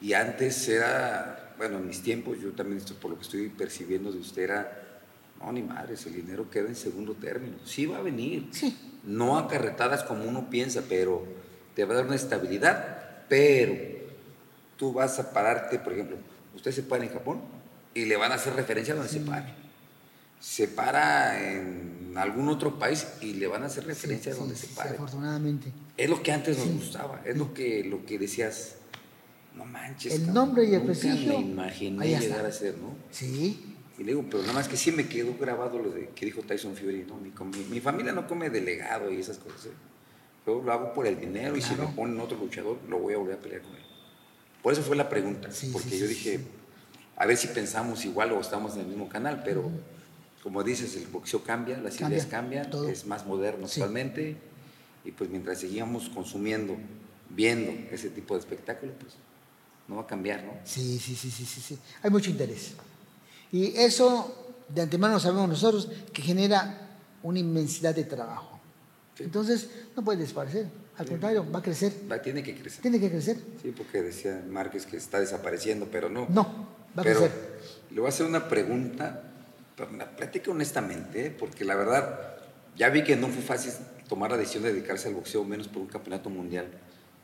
Y 0.00 0.12
antes 0.12 0.68
era, 0.68 1.54
bueno, 1.58 1.78
en 1.78 1.88
mis 1.88 2.02
tiempos, 2.02 2.38
yo 2.40 2.52
también 2.52 2.78
esto 2.78 2.94
por 2.94 3.10
lo 3.10 3.16
que 3.16 3.22
estoy 3.22 3.48
percibiendo 3.48 4.12
de 4.12 4.18
usted 4.18 4.42
era, 4.42 4.79
no, 5.40 5.52
ni 5.52 5.62
madres, 5.62 6.04
el 6.06 6.14
dinero 6.14 6.50
queda 6.50 6.68
en 6.68 6.76
segundo 6.76 7.14
término. 7.14 7.56
Sí 7.64 7.86
va 7.86 7.98
a 7.98 8.02
venir. 8.02 8.48
Sí. 8.52 8.76
No 9.04 9.38
acarretadas 9.38 10.04
como 10.04 10.24
uno 10.24 10.50
piensa, 10.50 10.82
pero 10.88 11.24
te 11.74 11.84
va 11.84 11.94
a 11.94 11.96
dar 11.96 12.06
una 12.06 12.16
estabilidad. 12.16 13.24
Pero 13.28 13.74
tú 14.76 14.92
vas 14.92 15.18
a 15.18 15.32
pararte, 15.32 15.78
por 15.78 15.94
ejemplo, 15.94 16.18
usted 16.54 16.72
se 16.72 16.82
para 16.82 17.04
en 17.04 17.10
Japón 17.10 17.40
y 17.94 18.04
le 18.04 18.16
van 18.16 18.32
a 18.32 18.34
hacer 18.34 18.54
referencia 18.54 18.92
a 18.92 18.96
donde 18.98 19.10
se 19.10 19.20
pare. 19.20 19.54
Se 20.40 20.68
para 20.68 21.52
en 21.52 22.14
algún 22.16 22.48
otro 22.48 22.78
país 22.78 23.06
y 23.20 23.34
le 23.34 23.46
van 23.46 23.62
a 23.62 23.66
hacer 23.66 23.86
referencia 23.86 24.32
a 24.32 24.34
donde 24.34 24.56
se 24.56 24.66
sí, 24.66 24.72
pare. 24.74 24.90
afortunadamente. 24.90 25.72
Es 25.96 26.08
lo 26.08 26.22
que 26.22 26.32
antes 26.32 26.58
nos 26.58 26.68
gustaba, 26.68 27.22
es 27.24 27.36
lo 27.36 27.54
que, 27.54 27.84
lo 27.84 28.04
que 28.04 28.18
decías, 28.18 28.76
no 29.54 29.64
manches. 29.64 30.14
El 30.14 30.20
cabrón, 30.20 30.34
nombre 30.34 30.64
y 30.64 30.74
el 30.74 30.82
prestigio, 30.82 31.38
me 31.40 31.46
imaginé 31.46 32.18
llegar 32.18 32.44
a 32.44 32.52
ser, 32.52 32.76
¿no? 32.78 32.94
Sí, 33.10 33.69
Y 34.00 34.02
le 34.02 34.12
digo, 34.12 34.24
pero 34.30 34.40
nada 34.40 34.54
más 34.54 34.66
que 34.66 34.78
sí 34.78 34.92
me 34.92 35.06
quedó 35.06 35.36
grabado 35.38 35.78
lo 35.78 35.90
de 35.90 36.08
que 36.14 36.24
dijo 36.24 36.40
Tyson 36.40 36.74
Fury, 36.74 37.04
¿no? 37.06 37.16
Mi, 37.18 37.28
mi- 37.58 37.64
mi 37.66 37.80
familia 37.80 38.12
no 38.14 38.26
come 38.26 38.48
delegado 38.48 39.12
y 39.12 39.20
esas 39.20 39.36
cosas. 39.36 39.66
¿eh? 39.66 39.70
Yo 40.46 40.62
lo 40.62 40.72
hago 40.72 40.94
por 40.94 41.06
el 41.06 41.20
dinero 41.20 41.54
y 41.54 41.60
si 41.60 41.74
Claro. 41.74 41.90
me 41.90 41.94
ponen 41.94 42.18
otro 42.18 42.38
luchador, 42.38 42.78
lo 42.88 42.98
voy 42.98 43.12
a 43.12 43.18
volver 43.18 43.34
a 43.36 43.42
pelear 43.42 43.60
con 43.60 43.74
él. 43.74 43.82
Por 44.62 44.72
eso 44.72 44.80
fue 44.82 44.96
la 44.96 45.10
pregunta, 45.10 45.52
Sí, 45.52 45.68
porque 45.70 45.90
sí, 45.90 45.98
yo 45.98 46.06
sí, 46.06 46.14
dije, 46.14 46.40
a 47.16 47.26
ver 47.26 47.36
si 47.36 47.48
pensamos 47.48 48.06
igual 48.06 48.32
o 48.32 48.40
estamos 48.40 48.72
en 48.76 48.80
el 48.80 48.86
mismo 48.86 49.06
canal, 49.10 49.42
pero 49.44 49.70
como 50.42 50.62
dices, 50.62 50.96
el 50.96 51.06
boxeo 51.08 51.44
cambia, 51.44 51.76
las 51.76 51.98
Cambia, 51.98 52.16
ideas 52.16 52.26
cambian, 52.30 52.70
todo. 52.70 52.88
es 52.88 53.04
más 53.06 53.26
moderno 53.26 53.66
actualmente 53.66 54.38
y 55.04 55.10
pues 55.12 55.28
mientras 55.28 55.60
seguíamos 55.60 56.08
consumiendo, 56.08 56.74
viendo 57.28 57.70
ese 57.94 58.08
tipo 58.08 58.32
de 58.32 58.40
espectáculo, 58.40 58.92
pues 58.98 59.12
no 59.88 59.96
va 59.96 60.02
a 60.02 60.06
cambiar, 60.06 60.42
¿no? 60.44 60.52
sí, 60.64 60.98
sí, 60.98 61.14
sí, 61.14 61.30
sí, 61.30 61.44
sí, 61.44 61.60
sí. 61.60 61.78
Hay 62.02 62.10
mucho 62.10 62.30
interés. 62.30 62.72
Y 63.52 63.76
eso 63.76 64.54
de 64.68 64.82
antemano 64.82 65.18
sabemos 65.18 65.48
nosotros 65.48 65.88
que 66.12 66.22
genera 66.22 66.88
una 67.22 67.38
inmensidad 67.38 67.94
de 67.94 68.04
trabajo. 68.04 68.60
Sí. 69.16 69.24
Entonces, 69.24 69.68
no 69.96 70.04
puede 70.04 70.18
desaparecer. 70.18 70.66
Al 70.96 71.06
contrario, 71.06 71.50
va 71.50 71.60
a 71.60 71.62
crecer. 71.62 71.94
Va, 72.10 72.20
tiene 72.20 72.42
que 72.42 72.54
crecer. 72.54 72.82
Tiene 72.82 73.00
que 73.00 73.10
crecer. 73.10 73.38
Sí, 73.62 73.72
porque 73.76 74.02
decía 74.02 74.44
Márquez 74.48 74.86
que 74.86 74.96
está 74.96 75.18
desapareciendo, 75.18 75.88
pero 75.90 76.08
no. 76.10 76.26
No, 76.28 76.42
va 76.96 77.02
a 77.02 77.04
pero 77.04 77.20
crecer. 77.20 77.60
le 77.90 78.00
voy 78.00 78.06
a 78.06 78.08
hacer 78.10 78.26
una 78.26 78.48
pregunta, 78.48 79.22
pero 79.76 79.90
una 79.90 80.04
plática 80.14 80.50
honestamente, 80.50 81.26
¿eh? 81.26 81.30
porque 81.30 81.64
la 81.64 81.74
verdad, 81.74 82.36
ya 82.76 82.90
vi 82.90 83.02
que 83.02 83.16
no 83.16 83.28
fue 83.28 83.42
fácil 83.42 83.72
tomar 84.08 84.30
la 84.30 84.36
decisión 84.36 84.64
de 84.64 84.72
dedicarse 84.72 85.08
al 85.08 85.14
boxeo, 85.14 85.44
menos 85.44 85.68
por 85.68 85.80
un 85.80 85.88
campeonato 85.88 86.28
mundial. 86.28 86.66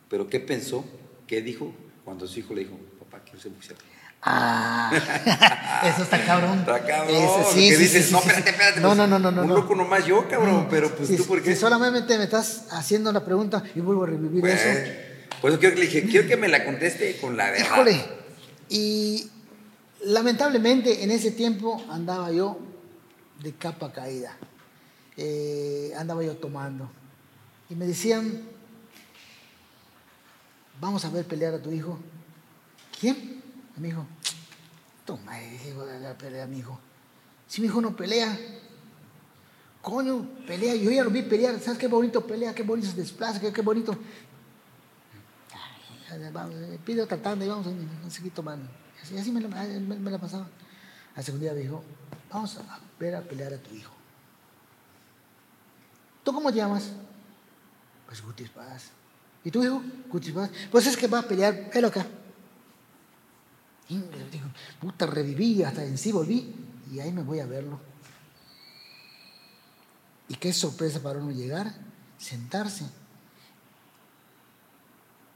Pero 0.09 0.29
¿qué 0.29 0.41
pensó? 0.41 0.85
¿Qué 1.27 1.43
dijo 1.43 1.73
cuando 2.05 2.27
su 2.27 2.39
hijo 2.41 2.55
le 2.55 2.63
dijo, 2.63 2.79
papá, 2.99 3.23
quiero 3.25 3.41
ser 3.41 3.53
boxeador? 3.53 3.83
Ah, 4.23 4.91
eso 5.85 6.03
está 6.03 6.25
cabrón. 6.25 6.61
Está 6.61 6.85
cabrón. 6.85 7.17
Sí, 7.53 7.69
que 7.69 7.77
dices, 7.77 8.11
no, 8.11 8.19
espérate, 8.19 8.51
espérate. 8.51 8.81
No, 8.81 8.89
pues, 8.89 8.99
no, 8.99 9.07
no, 9.07 9.19
no, 9.19 9.31
no. 9.31 9.43
Un 9.43 9.49
loco 9.49 9.75
nomás 9.75 10.05
yo, 10.05 10.29
cabrón, 10.29 10.65
No, 10.65 10.69
pero 10.69 10.95
pues 10.95 11.17
tú, 11.17 11.25
¿por 11.27 11.43
qué? 11.43 11.55
Si 11.55 11.61
solamente 11.61 12.19
me 12.19 12.25
estás 12.25 12.67
haciendo 12.71 13.13
la 13.13 13.25
pregunta 13.25 13.63
y 13.75 13.81
vuelvo 13.81 14.05
a 14.05 14.07
revivir 14.09 14.41
Pues, 14.41 14.61
eso. 14.61 14.91
Por 15.41 15.51
eso 15.51 15.61
quiero 15.61 15.75
que 15.75 15.81
le 15.83 15.87
dije, 15.87 16.03
quiero 16.09 16.27
que 16.27 16.37
me 16.37 16.49
la 16.49 16.65
conteste 16.65 17.19
con 17.21 17.37
la 17.37 17.51
verdad. 17.51 17.67
Híjole. 17.67 18.05
Y 18.69 19.31
lamentablemente 20.05 21.05
en 21.05 21.11
ese 21.11 21.31
tiempo 21.31 21.85
andaba 21.91 22.33
yo 22.33 22.59
de 23.43 23.53
capa 23.53 23.93
caída. 23.93 24.37
Eh, 25.17 25.93
andaba 25.97 26.23
yo 26.23 26.37
tomando. 26.37 26.91
Y 27.69 27.75
me 27.75 27.87
decían, 27.87 28.43
vamos 30.81 31.05
a 31.05 31.11
ver 31.11 31.25
pelear 31.25 31.55
a 31.55 31.63
tu 31.63 31.71
hijo. 31.71 31.99
¿Quién? 32.99 33.36
A 33.77 33.81
mi 33.81 33.89
hijo. 33.89 34.07
Toma, 35.05 35.41
hijo 35.43 35.85
de 35.87 36.01
la 36.01 36.17
pelea 36.17 36.45
a 36.45 36.47
mi 36.47 36.59
hijo. 36.59 36.79
Si 37.47 37.61
mi 37.61 37.69
hijo 37.69 37.81
no 37.81 37.95
pelea, 37.95 38.37
coño, 39.83 40.27
pelea. 40.47 40.75
Yo 40.75 40.91
ya 40.91 41.05
lo 41.05 41.11
vi 41.11 41.23
pelear. 41.23 41.61
¿Sabes 41.61 41.79
qué 41.79 41.87
bonito 41.87 42.27
pelea? 42.27 42.55
Qué 42.55 42.63
bonito 42.63 42.89
se 42.89 42.97
desplaza, 42.97 43.41
qué, 43.41 43.63
bonito. 43.63 43.97
Vamos, 46.33 46.55
eh, 46.57 46.79
Pide 46.85 47.03
otra 47.03 47.19
tanda 47.19 47.45
y 47.45 47.49
vamos 47.49 47.67
a 47.67 48.11
seguir 48.11 48.33
tomando. 48.33 48.69
Así, 49.03 49.17
así 49.19 49.31
me, 49.31 49.41
la, 49.41 49.49
me- 49.49 49.97
me 49.99 50.11
la 50.11 50.19
pasaba. 50.19 50.49
Al 51.15 51.23
segundo 51.25 51.45
día 51.45 51.53
me 51.53 51.61
dijo, 51.61 51.83
vamos 52.31 52.57
a 52.57 52.79
ver 52.99 53.15
a 53.15 53.21
pelear 53.23 53.53
a 53.53 53.59
tu 53.59 53.75
hijo. 53.75 53.93
¿Tú 56.25 56.33
cómo 56.33 56.51
te 56.51 56.57
llamas? 56.59 56.91
Pues 58.07 58.23
Guti 58.23 58.45
Espadas. 58.45 58.91
¿Y 59.45 59.51
tu 59.51 59.63
hijo? 59.63 59.83
Guti 60.09 60.29
Espadas. 60.29 60.51
Pues 60.71 60.87
es 60.87 60.97
que 60.97 61.07
va 61.07 61.21
a 61.21 61.23
pelear, 61.23 61.71
velo 61.73 61.89
acá. 61.89 62.07
Digo, 63.89 64.47
puta, 64.81 65.07
reviví, 65.07 65.63
hasta 65.63 65.85
en 65.85 65.97
sí 65.97 66.11
volví, 66.13 66.55
y 66.93 66.99
ahí 67.01 67.13
me 67.13 67.23
voy 67.23 67.41
a 67.41 67.47
verlo. 67.47 67.79
Y 70.29 70.35
qué 70.35 70.53
sorpresa 70.53 71.01
para 71.01 71.21
uno 71.21 71.31
llegar, 71.31 71.73
sentarse 72.19 72.85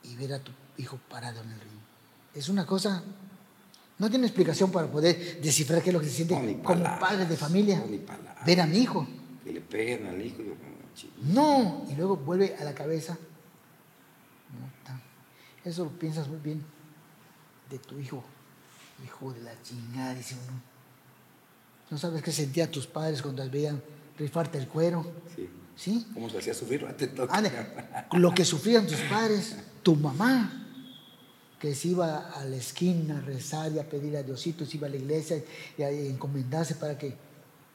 y 0.02 0.16
ver 0.16 0.34
a 0.34 0.40
tu 0.40 0.50
hijo 0.78 0.98
parado 1.08 1.40
en 1.42 1.52
el 1.52 1.60
ring. 1.60 1.80
Es 2.34 2.48
una 2.48 2.66
cosa, 2.66 3.02
no 3.98 4.10
tiene 4.10 4.26
explicación 4.26 4.72
para 4.72 4.90
poder 4.90 5.40
descifrar 5.40 5.82
qué 5.82 5.90
es 5.90 5.94
lo 5.94 6.00
que 6.00 6.06
se 6.06 6.12
siente 6.24 6.34
No, 6.34 6.62
como 6.62 6.82
padre 6.98 7.26
de 7.26 7.36
familia. 7.36 7.78
no, 7.78 8.44
ver 8.44 8.60
a 8.60 8.66
mi 8.66 8.78
hijo. 8.78 9.06
Que 9.44 9.52
le 9.52 9.60
peguen 9.60 10.06
al 10.06 10.20
hijo. 10.20 10.38
No, 11.22 11.86
y 11.88 11.94
luego 11.94 12.16
vuelve 12.16 12.56
a 12.56 12.64
la 12.64 12.74
cabeza. 12.74 13.16
Eso 15.64 15.84
lo 15.84 15.90
piensas 15.90 16.26
muy 16.26 16.38
bien 16.40 16.64
de 17.68 17.78
tu 17.78 17.98
hijo. 17.98 18.24
Hijo 19.04 19.32
de 19.32 19.40
la 19.42 19.52
chingada, 19.62 20.14
dice 20.14 20.36
uno. 20.48 20.60
¿No 21.90 21.98
sabes 21.98 22.22
qué 22.22 22.32
sentían 22.32 22.70
tus 22.70 22.86
padres 22.86 23.20
cuando 23.22 23.48
veían 23.50 23.82
rifarte 24.18 24.58
el 24.58 24.68
cuero? 24.68 25.10
Sí. 25.34 25.48
¿Sí? 25.76 26.06
¿Cómo 26.12 26.28
se 26.28 26.38
hacía 26.38 26.52
sufrir? 26.54 26.86
Lo 28.12 28.34
que 28.34 28.44
sufrían 28.44 28.86
tus 28.86 29.00
padres, 29.00 29.56
tu 29.82 29.96
mamá, 29.96 30.66
que 31.58 31.74
se 31.74 31.88
iba 31.88 32.30
a 32.30 32.44
la 32.44 32.56
esquina 32.56 33.18
a 33.18 33.20
rezar 33.22 33.72
y 33.72 33.78
a 33.78 33.88
pedir 33.88 34.16
a 34.16 34.22
Diosito, 34.22 34.64
se 34.66 34.76
iba 34.76 34.86
a 34.86 34.90
la 34.90 34.96
iglesia 34.96 35.42
y 35.78 35.82
a 35.82 35.90
encomendarse 35.90 36.74
para 36.74 36.98
que 36.98 37.16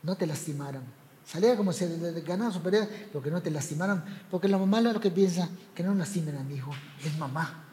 no 0.04 0.16
te 0.16 0.28
lastimaran. 0.28 0.84
Salía 1.26 1.58
como 1.58 1.74
si 1.74 1.88
le- 1.88 2.12
le 2.12 2.22
ganaba 2.22 2.52
su 2.52 2.62
pelea, 2.62 2.88
pero 3.12 3.24
que 3.24 3.32
no 3.32 3.42
te 3.42 3.50
lastimaran, 3.50 4.06
porque 4.30 4.48
la 4.48 4.60
mamá 4.60 4.80
lo 4.82 5.00
que 5.00 5.10
piensa, 5.10 5.50
que 5.74 5.82
no 5.82 5.96
lastimen 5.96 6.38
a 6.38 6.44
mi 6.44 6.56
hijo, 6.56 6.72
es 7.04 7.18
mamá. 7.18 7.64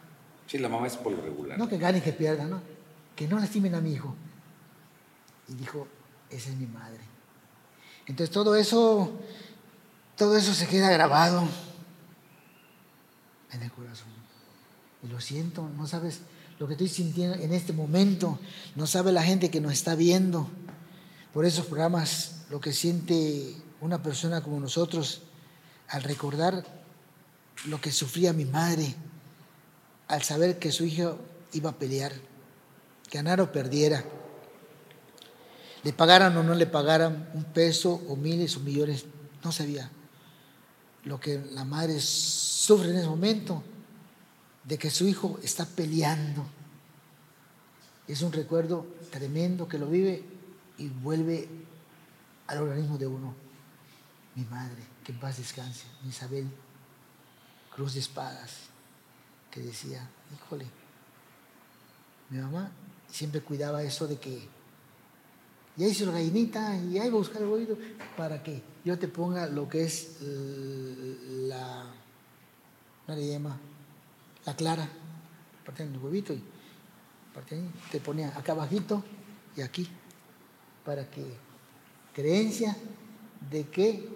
Sí, 0.47 0.57
la 0.59 0.71
mamá 0.71 0.87
es 0.87 0.97
por 0.97 1.13
lo 1.13 1.21
regular. 1.21 1.59
No 1.59 1.69
que 1.69 1.77
gane 1.77 1.99
y 1.99 2.01
que 2.01 2.13
pierda, 2.13 2.47
¿no? 2.47 2.63
Que 3.17 3.29
no 3.29 3.39
lastimen 3.39 3.75
a 3.75 3.81
mi 3.81 3.93
hijo. 3.93 4.15
Y 5.49 5.55
dijo, 5.55 5.89
esa 6.31 6.51
es 6.51 6.57
mi 6.57 6.67
madre. 6.67 7.01
Entonces 8.07 8.33
todo 8.33 8.57
eso, 8.57 9.13
todo 10.17 10.37
eso 10.37 10.55
se 10.55 10.67
queda 10.67 10.91
grabado 10.91 11.47
en 13.53 13.63
el 13.63 13.71
corazón. 13.71 14.09
Y 15.03 15.09
lo 15.09 15.21
siento, 15.21 15.69
no 15.77 15.87
sabes 15.87 16.21
lo 16.59 16.67
que 16.67 16.75
estoy 16.75 16.89
sintiendo 16.89 17.37
en 17.37 17.53
este 17.53 17.73
momento, 17.73 18.39
no 18.77 18.87
sabe 18.87 19.13
la 19.13 19.23
gente 19.23 19.51
que 19.51 19.61
nos 19.61 19.73
está 19.73 19.95
viendo. 19.95 20.49
Por 21.33 21.45
esos 21.45 21.67
programas, 21.67 22.45
lo 22.51 22.61
que 22.61 22.73
siente 22.73 23.57
una 23.81 24.03
persona 24.03 24.43
como 24.43 24.61
nosotros 24.61 25.23
al 25.89 26.03
recordar 26.03 26.65
lo 27.67 27.81
que 27.81 27.93
sufría 27.93 28.33
mi 28.33 28.45
madre, 28.45 28.95
al 30.09 30.23
saber 30.23 30.59
que 30.59 30.73
su 30.73 30.85
hijo 30.85 31.19
iba 31.53 31.71
a 31.71 31.79
pelear, 31.79 32.13
ganara 33.13 33.43
o 33.43 33.53
perdiera, 33.53 34.03
le 35.85 35.93
pagaran 35.93 36.35
o 36.37 36.43
no 36.43 36.55
le 36.55 36.67
pagaran 36.67 37.29
un 37.35 37.45
peso 37.45 38.01
o 38.09 38.17
miles 38.17 38.57
o 38.57 38.61
millones, 38.61 39.05
no 39.45 39.53
sabía 39.53 39.91
lo 41.05 41.21
que 41.21 41.39
la 41.53 41.65
madre 41.65 42.01
sufre 42.01 42.91
en 42.91 42.97
ese 42.97 43.09
momento 43.09 43.63
de 44.65 44.79
que 44.79 44.91
su 44.91 45.07
hijo 45.07 45.39
está 45.43 45.67
peleando. 45.67 46.47
Es 48.07 48.23
un 48.23 48.33
recuerdo 48.33 48.87
tremendo 49.11 49.69
que 49.69 49.79
lo 49.79 49.87
vive 49.87 50.25
y 50.79 50.89
vuelve 50.89 51.49
al 52.47 52.59
organismo 52.59 52.97
de 52.97 53.07
uno. 53.07 53.35
Mi 54.37 54.45
madre, 54.45 54.83
que 55.05 55.13
en 55.13 55.21
paz 55.21 55.37
descanse, 55.37 55.85
Isabel, 56.09 56.49
cruz 57.75 57.95
de 57.95 58.01
espadas, 58.01 58.53
que 59.51 59.61
decía, 59.61 60.09
híjole, 60.33 60.67
mi 62.31 62.39
mamá 62.39 62.71
siempre 63.13 63.43
cuidaba 63.43 63.83
eso 63.83 64.09
de 64.09 64.17
que 64.17 64.49
ya 65.77 65.87
hice 65.87 66.07
la 66.07 66.13
gallinita 66.13 66.77
y 66.77 66.99
ahí 66.99 67.09
voy 67.11 67.19
a 67.19 67.23
buscar 67.23 67.43
el 67.43 67.49
huevito 67.49 67.77
para 68.17 68.43
que 68.43 68.63
yo 68.85 68.99
te 68.99 69.07
ponga 69.07 69.47
lo 69.47 69.69
que 69.69 69.85
es 69.85 70.17
la, 70.21 71.85
no 73.07 73.15
le 73.15 73.29
llama, 73.29 73.59
la 74.45 74.57
clara, 74.57 74.89
parte 75.65 75.87
del 75.87 75.99
huevito 75.99 76.33
y 76.33 76.43
parte 77.35 77.55
ahí, 77.55 77.71
te 77.91 78.01
ponía 78.01 78.37
acá 78.37 78.53
abajito 78.53 79.05
y 79.57 79.61
aquí, 79.61 79.87
para 80.85 81.09
que 81.11 81.25
creencia 82.15 82.77
de 83.51 83.69
que 83.69 84.09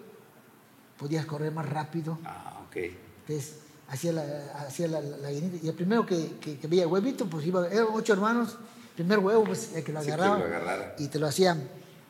podías 0.99 1.27
correr 1.27 1.53
más 1.53 1.69
rápido 1.69 2.19
Ah, 2.25 2.63
ok. 2.67 2.77
entonces, 2.77 3.59
hacía 3.89 4.13
la, 4.13 4.23
hacía 4.67 4.89
la 4.89 5.01
gallinita. 5.01 5.59
Y 5.65 5.69
el 5.69 5.75
primero 5.75 6.05
que, 6.07 6.37
que, 6.41 6.59
que 6.59 6.67
veía 6.67 6.83
el 6.85 6.89
huevito, 6.89 7.27
pues 7.27 7.47
iba, 7.47 7.67
eran 7.69 7.87
ocho 7.93 8.13
hermanos, 8.13 8.57
primer 8.97 9.19
huevo, 9.21 9.45
pues 9.45 9.71
el 9.75 9.85
que 9.85 9.93
lo 9.93 10.01
Sí, 10.01 10.07
que 10.07 10.13
agarraba. 10.13 10.39
lo 10.39 10.45
agarrara. 10.47 10.95
y 10.99 11.07
te 11.09 11.19
lo 11.19 11.27
hacían 11.27 11.69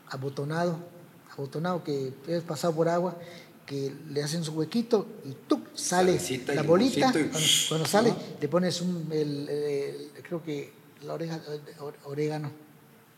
abotonado, 0.08 0.78
abotonado, 1.32 1.82
que 1.84 2.12
es 2.26 2.42
pasado 2.42 2.74
por 2.74 2.88
agua, 2.88 3.16
que 3.66 3.92
le 4.10 4.22
hacen 4.22 4.44
su 4.44 4.52
huequito 4.52 5.06
y 5.24 5.32
tú 5.48 5.60
sale 5.74 6.12
Salecita 6.12 6.54
la 6.54 6.62
bolita. 6.62 6.98
y- 6.98 7.00
Cuando, 7.02 7.28
cuando 7.68 7.86
sale, 7.86 8.10
Ajá. 8.10 8.20
le 8.40 8.48
pones 8.48 8.80
un, 8.80 9.08
el, 9.10 9.48
el- 9.48 10.10
creo 10.22 10.42
que 10.42 10.72
la 11.04 11.14
oreja, 11.14 11.40
orégano, 12.04 12.50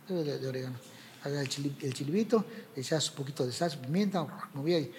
de, 0.08 0.46
orégano. 0.48 0.76
Haga 1.24 1.40
el, 1.42 1.48
chili- 1.48 1.76
el 1.82 1.92
chilivito, 1.92 2.44
le 2.74 2.80
echas 2.80 3.10
un 3.10 3.16
poquito 3.16 3.44
de 3.44 3.52
sal, 3.52 3.70
su 3.70 3.78
pimienta, 3.80 4.26
movía 4.54 4.78
y 4.78 4.92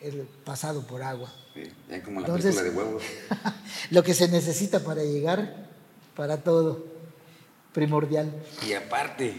el 0.00 0.22
pasado 0.44 0.86
por 0.86 1.02
agua. 1.02 1.30
Sí, 1.52 1.64
ya 1.90 2.02
como 2.02 2.20
la 2.20 2.26
Entonces- 2.28 2.56
película 2.56 2.82
de 2.84 2.88
huevos. 2.88 3.02
Lo 3.90 4.02
que 4.02 4.14
se 4.14 4.28
necesita 4.28 4.80
para 4.80 5.02
llegar, 5.04 5.66
para 6.16 6.38
todo, 6.38 6.86
primordial. 7.72 8.32
Y 8.66 8.72
aparte, 8.74 9.34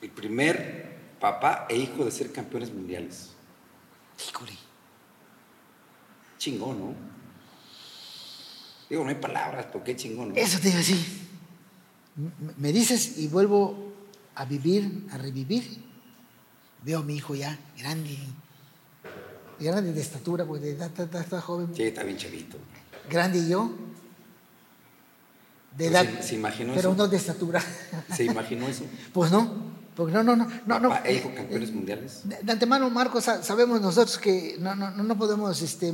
el 0.00 0.10
primer 0.10 1.14
papá 1.20 1.66
e 1.68 1.76
hijo 1.76 2.04
de 2.04 2.10
ser 2.10 2.32
campeones 2.32 2.72
mundiales. 2.72 3.30
Híjole. 4.28 4.52
Chingón, 6.38 6.78
¿no? 6.80 6.94
Digo, 8.90 9.04
no 9.04 9.08
hay 9.10 9.16
palabras, 9.16 9.66
pero 9.72 9.84
qué 9.84 9.96
chingón, 9.96 10.30
¿no? 10.30 10.34
Eso 10.36 10.58
te 10.58 10.68
digo 10.68 10.80
así. 10.80 11.28
Me 12.58 12.72
dices 12.72 13.18
y 13.18 13.28
vuelvo 13.28 13.92
a 14.34 14.44
vivir, 14.44 15.06
a 15.12 15.18
revivir. 15.18 15.82
Veo 16.82 16.98
a 16.98 17.02
mi 17.02 17.14
hijo 17.16 17.34
ya 17.36 17.56
grande, 17.78 18.18
grande 19.60 19.92
de 19.92 20.00
estatura, 20.00 20.44
edad, 20.44 20.88
está, 20.88 21.04
está- 21.04 21.20
está 21.20 21.40
joven, 21.40 21.74
Sí, 21.74 21.84
está 21.84 22.02
bien 22.02 22.16
chavito. 22.18 22.58
grande 23.08 23.38
y 23.38 23.48
yo, 23.48 23.70
de 25.76 25.86
edad, 25.86 26.04
se- 26.18 26.22
se 26.22 26.34
imaginó 26.34 26.74
pero 26.74 26.90
eso. 26.90 26.98
no 26.98 27.08
de 27.08 27.16
estatura. 27.16 27.62
¿Se 28.14 28.24
imaginó 28.24 28.68
eso? 28.68 28.84
Pues 29.12 29.30
no, 29.32 29.72
porque 29.96 30.12
no, 30.12 30.22
no, 30.22 30.36
no, 30.36 30.46
no. 30.66 30.80
no 30.80 30.88
Papá 30.90 31.02
e 31.08 31.12
eh, 31.12 31.16
hijo 31.18 31.32
campeones 31.34 31.70
mundiales. 31.72 32.20
De, 32.24 32.38
de 32.42 32.52
antemano, 32.52 32.88
Marcos, 32.90 33.24
sa- 33.24 33.42
sabemos 33.42 33.80
nosotros 33.80 34.18
que 34.18 34.56
no, 34.58 34.74
no, 34.74 34.90
no 34.90 35.18
podemos, 35.18 35.60
este, 35.62 35.92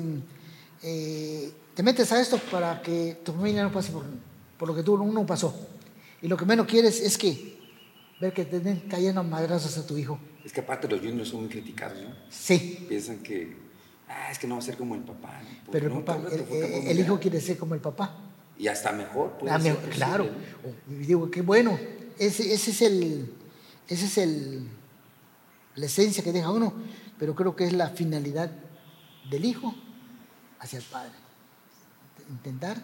eh, 0.82 1.52
te 1.74 1.82
metes 1.82 2.10
a 2.12 2.20
esto 2.20 2.38
para 2.50 2.80
que 2.82 3.18
tu 3.24 3.32
familia 3.32 3.62
no 3.62 3.72
pase 3.72 3.90
por, 3.92 4.04
por 4.58 4.68
lo 4.68 4.74
que 4.74 4.82
tú 4.82 4.94
uno 4.94 5.26
pasó. 5.26 5.54
Y 6.22 6.28
lo 6.28 6.36
que 6.36 6.44
menos 6.44 6.66
quieres 6.66 7.00
es 7.00 7.16
que 7.16 7.58
ver 8.20 8.32
que 8.32 8.44
te 8.44 8.56
estén 8.56 8.80
cayendo 8.88 9.22
madrazos 9.22 9.76
a 9.78 9.86
tu 9.86 9.96
hijo. 9.96 10.18
Es 10.44 10.52
que 10.52 10.60
aparte 10.60 10.88
los 10.88 11.00
juniors 11.00 11.28
son 11.28 11.40
muy 11.40 11.48
criticados, 11.48 11.98
¿no? 12.02 12.10
Sí, 12.30 12.84
Piensan 12.88 13.18
que, 13.18 13.56
ah, 14.08 14.30
es 14.32 14.38
que 14.38 14.46
no 14.46 14.54
va 14.56 14.60
a 14.60 14.64
ser 14.64 14.76
como 14.76 14.94
el 14.94 15.02
papá. 15.02 15.40
¿no? 15.42 15.70
Pero 15.70 15.86
el, 15.88 15.94
no, 15.94 16.04
papá, 16.04 16.22
el, 16.30 16.38
campeón 16.38 16.86
el 16.86 16.98
hijo 17.00 17.20
quiere 17.20 17.40
ser 17.40 17.56
como 17.58 17.74
el 17.74 17.80
papá. 17.80 18.16
Y 18.58 18.66
hasta 18.68 18.90
mejor, 18.92 19.32
puede 19.38 19.52
Ah, 19.54 19.60
ser 19.60 19.76
claro. 19.90 20.24
¿no? 20.24 20.94
Y 20.94 21.06
digo, 21.06 21.30
qué 21.30 21.42
bueno. 21.42 21.78
Ese, 22.18 22.52
ese 22.52 22.72
es 22.72 22.82
el, 22.82 23.32
ese 23.86 24.06
es 24.06 24.18
el, 24.18 24.68
la 25.76 25.86
esencia 25.86 26.24
que 26.24 26.32
deja 26.32 26.50
uno, 26.50 26.72
pero 27.18 27.34
creo 27.36 27.54
que 27.54 27.64
es 27.64 27.72
la 27.72 27.90
finalidad 27.90 28.50
del 29.30 29.44
hijo 29.44 29.72
hacia 30.58 30.80
el 30.80 30.84
padre. 30.84 31.12
Intentar 32.28 32.82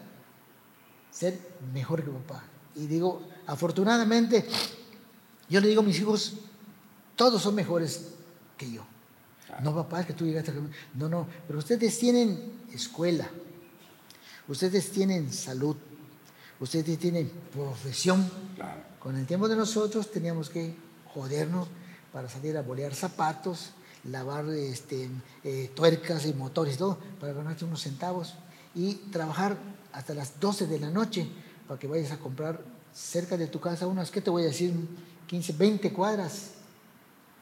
ser 1.10 1.38
mejor 1.72 2.04
que 2.04 2.10
papá. 2.10 2.44
Y 2.76 2.86
digo, 2.86 3.22
afortunadamente, 3.46 4.46
yo 5.48 5.60
le 5.60 5.68
digo 5.68 5.80
a 5.80 5.84
mis 5.84 5.98
hijos, 5.98 6.34
todos 7.16 7.42
son 7.42 7.54
mejores 7.56 8.10
que 8.56 8.70
yo. 8.70 8.84
No, 9.62 9.74
papá, 9.74 10.00
es 10.00 10.06
que 10.06 10.12
tú 10.12 10.24
llegaste. 10.24 10.50
a- 10.52 10.54
No, 10.94 11.08
no, 11.08 11.26
pero 11.46 11.58
ustedes 11.58 11.98
tienen 11.98 12.52
escuela, 12.72 13.28
ustedes 14.48 14.90
tienen 14.90 15.32
salud, 15.32 15.76
ustedes 16.60 16.98
tienen 16.98 17.30
profesión. 17.52 18.28
Claro. 18.54 18.82
Con 18.98 19.16
el 19.16 19.26
tiempo 19.26 19.48
de 19.48 19.56
nosotros 19.56 20.10
teníamos 20.10 20.50
que 20.50 20.74
jodernos 21.12 21.68
para 22.12 22.28
salir 22.28 22.56
a 22.56 22.62
bolear 22.62 22.94
zapatos, 22.94 23.70
lavar 24.04 24.48
este, 24.50 25.10
eh, 25.42 25.70
tuercas 25.74 26.26
y 26.26 26.34
motores 26.34 26.76
todo, 26.76 26.98
para 27.20 27.32
ganarte 27.32 27.64
unos 27.64 27.82
centavos 27.82 28.34
y 28.74 28.94
trabajar 29.10 29.56
hasta 29.92 30.14
las 30.14 30.40
12 30.40 30.66
de 30.66 30.80
la 30.80 30.90
noche 30.90 31.28
para 31.66 31.78
que 31.78 31.86
vayas 31.86 32.12
a 32.12 32.18
comprar 32.18 32.62
cerca 32.92 33.36
de 33.36 33.46
tu 33.46 33.60
casa 33.60 33.86
unas, 33.86 34.10
¿qué 34.10 34.20
te 34.20 34.30
voy 34.30 34.42
a 34.42 34.46
decir? 34.46 34.72
15, 35.26 35.52
20 35.54 35.92
cuadras. 35.92 36.52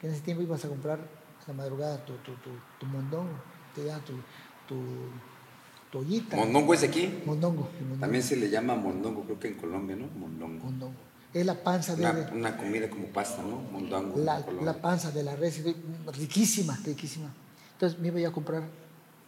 Que 0.00 0.06
en 0.08 0.14
ese 0.14 0.22
tiempo 0.22 0.42
ibas 0.42 0.64
a 0.64 0.68
comprar 0.68 0.98
a 0.98 1.48
la 1.48 1.54
madrugada 1.54 2.04
tu, 2.04 2.14
tu, 2.16 2.32
tu, 2.36 2.50
tu 2.78 2.86
mondongo, 2.86 3.32
te 3.74 3.84
da 3.84 3.98
tu, 4.00 4.14
tu, 4.66 4.80
tu 5.92 5.98
ollita. 5.98 6.36
Mondongo 6.36 6.72
es 6.72 6.82
aquí. 6.82 7.22
Mondongo. 7.26 7.68
También 8.00 8.24
se 8.24 8.34
le 8.36 8.48
llama 8.48 8.74
mondongo, 8.74 9.24
creo 9.24 9.38
que 9.38 9.48
en 9.48 9.54
Colombia, 9.54 9.94
¿no? 9.94 10.06
Mondongo. 10.18 10.64
mondongo. 10.64 10.94
Es 11.34 11.44
la 11.44 11.62
panza 11.62 11.94
de... 11.94 12.02
Una, 12.02 12.30
una 12.32 12.56
comida 12.56 12.88
como 12.88 13.06
pasta, 13.08 13.42
¿no? 13.42 13.56
Mondongo. 13.56 14.18
la, 14.18 14.80
panza 14.80 15.10
de 15.10 15.22
la 15.22 15.36
res, 15.36 15.62
riquísima, 16.18 16.78
riquísima. 16.82 17.30
Entonces 17.74 17.98
me 17.98 18.08
iba 18.08 18.28
a 18.28 18.32
comprar 18.32 18.62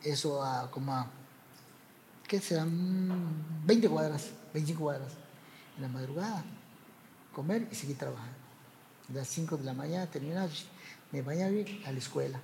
eso 0.03 0.43
a 0.43 0.71
como 0.71 0.95
a, 0.95 1.07
¿qué 2.27 2.41
serán? 2.41 3.63
20 3.67 3.89
cuadras, 3.89 4.31
25 4.55 4.83
cuadras, 4.83 5.13
en 5.77 5.83
la 5.83 5.89
madrugada, 5.89 6.45
comer 7.35 7.69
y 7.71 7.75
seguir 7.75 7.99
trabajando. 7.99 8.37
A 9.11 9.13
las 9.13 9.29
5 9.29 9.59
de 9.59 9.65
la 9.65 9.75
mañana 9.75 10.07
terminaba, 10.07 10.49
me 11.13 11.21
bañaba 11.21 11.53
a 11.87 11.93
la 11.93 11.99
escuela. 11.99 12.41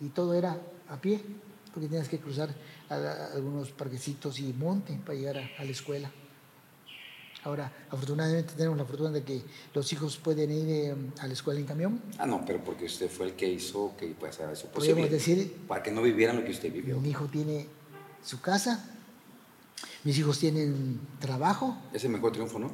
Y 0.00 0.08
todo 0.08 0.34
era 0.34 0.58
a 0.88 0.96
pie, 0.96 1.20
porque 1.72 1.88
tenías 1.88 2.08
que 2.08 2.18
cruzar 2.18 2.54
a- 2.94 3.26
a 3.26 3.32
algunos 3.34 3.70
parquecitos 3.70 4.38
y 4.40 4.52
monte 4.52 4.98
para 5.04 5.18
llegar 5.18 5.38
a- 5.38 5.50
a 5.58 5.64
la 5.64 5.70
escuela. 5.70 6.10
Ahora, 7.44 7.72
afortunadamente 7.90 8.54
tenemos 8.56 8.78
la 8.78 8.84
fortuna 8.84 9.10
de 9.10 9.24
que 9.24 9.42
los 9.74 9.92
hijos 9.92 10.16
pueden 10.16 10.50
ir 10.52 10.66
eh, 10.68 10.94
a 11.18 11.26
la 11.26 11.32
escuela 11.32 11.58
en 11.58 11.66
camión. 11.66 12.00
Ah, 12.18 12.26
no, 12.26 12.44
pero 12.46 12.62
porque 12.62 12.84
usted 12.84 13.10
fue 13.10 13.26
el 13.26 13.32
que 13.32 13.48
hizo 13.50 13.94
que 13.98 14.06
pasara 14.08 14.52
eso 14.52 14.68
Podríamos 14.68 15.08
posible. 15.08 15.08
decir, 15.42 15.56
Para 15.66 15.82
que 15.82 15.90
no 15.90 16.02
vivieran 16.02 16.36
lo 16.36 16.44
que 16.44 16.52
usted 16.52 16.72
vivió. 16.72 17.00
mi 17.00 17.10
hijo 17.10 17.26
tiene 17.26 17.66
su 18.24 18.40
casa, 18.40 18.88
mis 20.04 20.16
hijos 20.18 20.38
tienen 20.38 21.00
trabajo, 21.18 21.76
Ese 21.92 22.08
mejor 22.08 22.30
triunfo, 22.30 22.60
¿no? 22.60 22.70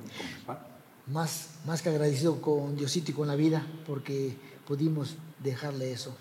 Más, 1.07 1.49
más 1.65 1.81
que 1.81 1.89
agradecido 1.89 2.43
con 2.43 2.77
Diosito 2.77 3.13
y 3.13 3.15
con 3.15 3.27
la 3.27 3.37
vida, 3.37 3.67
porque 3.87 4.37
pudimos 4.67 5.17
dejarle 5.43 5.93
eso. 5.93 6.15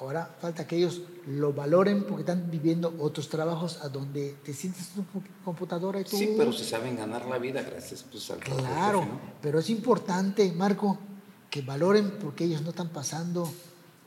Ahora 0.00 0.34
falta 0.40 0.66
que 0.66 0.76
ellos 0.76 1.02
lo 1.26 1.52
valoren 1.52 2.04
porque 2.04 2.22
están 2.22 2.50
viviendo 2.50 2.94
otros 3.00 3.28
trabajos 3.28 3.82
a 3.82 3.90
donde 3.90 4.34
te 4.42 4.54
sientes 4.54 4.88
en 4.96 5.04
tu 5.04 5.22
computadora 5.44 6.00
y 6.00 6.04
tú... 6.04 6.16
Sí, 6.16 6.34
pero 6.38 6.54
se 6.54 6.64
saben 6.64 6.96
ganar 6.96 7.26
la 7.26 7.36
vida 7.36 7.60
gracias 7.60 8.02
pues, 8.10 8.30
al 8.30 8.38
trabajo 8.38 8.66
Claro, 8.66 9.00
jefe, 9.00 9.12
¿no? 9.12 9.20
pero 9.42 9.58
es 9.58 9.68
importante, 9.68 10.50
Marco, 10.52 10.98
que 11.50 11.60
valoren 11.60 12.12
porque 12.12 12.44
ellos 12.44 12.62
no 12.62 12.70
están 12.70 12.88
pasando 12.88 13.46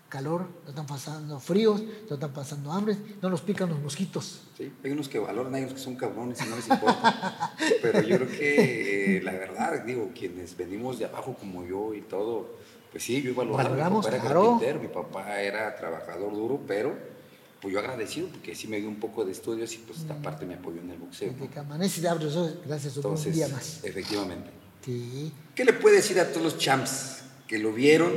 calor, 0.10 0.48
no 0.64 0.70
están 0.70 0.88
pasando 0.88 1.40
fríos, 1.40 1.84
no 2.10 2.16
están 2.16 2.34
pasando 2.34 2.72
hambre, 2.72 2.98
no 3.22 3.30
los 3.30 3.42
pican 3.42 3.70
los 3.70 3.80
mosquitos. 3.80 4.42
Sí, 4.58 4.72
hay 4.84 4.92
unos 4.92 5.08
que 5.08 5.20
valoran, 5.20 5.54
hay 5.54 5.64
unos 5.64 5.76
que 5.76 5.80
son 5.80 5.96
cabrones 5.96 6.40
y 6.44 6.50
no 6.50 6.56
les 6.56 6.68
importa. 6.70 7.56
Pero 7.84 8.02
yo 8.02 8.18
creo 8.18 8.28
que 8.28 9.18
eh, 9.18 9.22
la 9.22 9.32
verdad, 9.34 9.84
digo, 9.84 10.10
quienes 10.18 10.58
venimos 10.58 10.98
de 10.98 11.06
abajo 11.06 11.36
como 11.40 11.64
yo 11.66 11.94
y 11.94 12.02
todo, 12.02 12.58
pues 12.94 13.04
sí, 13.04 13.24
yo 13.24 13.34
valoraba. 13.34 13.64
Valoramos, 13.70 14.06
mi 14.06 14.12
papá 14.12 14.24
era 14.24 14.34
carpintero, 14.34 14.80
mi 14.80 14.88
papá 14.88 15.42
era 15.42 15.76
trabajador 15.76 16.32
duro, 16.32 16.62
pero 16.68 16.96
pues 17.60 17.74
yo 17.74 17.80
agradecido 17.80 18.28
porque 18.28 18.54
sí 18.54 18.68
me 18.68 18.80
dio 18.80 18.88
un 18.88 19.00
poco 19.00 19.26
de 19.26 19.32
estudios 19.32 19.74
y 19.74 19.78
pues 19.80 19.98
esta 19.98 20.14
parte 20.22 20.46
me 20.46 20.54
apoyó 20.54 20.80
en 20.80 20.92
el 20.92 21.00
boxeo. 21.00 21.32
¿no? 21.32 21.40
Desde 21.40 21.50
que 21.50 21.60
amanece 21.60 22.02
y 22.02 22.06
abre 22.06 22.26
los 22.26 22.36
ojos, 22.36 22.58
gracias 22.64 22.98
a 23.04 23.08
un 23.08 23.32
día 23.32 23.48
más. 23.48 23.84
efectivamente. 23.84 24.52
Sí. 24.86 25.34
¿Qué 25.56 25.66
le 25.66 25.74
puede 25.74 25.96
decir 25.96 26.20
a 26.20 26.30
todos 26.30 26.44
los 26.44 26.58
champs 26.60 27.24
que 27.48 27.58
lo 27.58 27.74
vieron? 27.74 28.12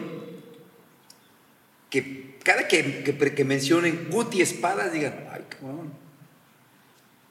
Que 1.89 2.39
cada 2.44 2.69
que, 2.69 3.03
que, 3.03 3.35
que 3.35 3.44
mencionen 3.47 4.09
Guti 4.11 4.43
Espadas 4.43 4.93
digan, 4.93 5.27
ay, 5.32 5.47
cabrón. 5.48 5.90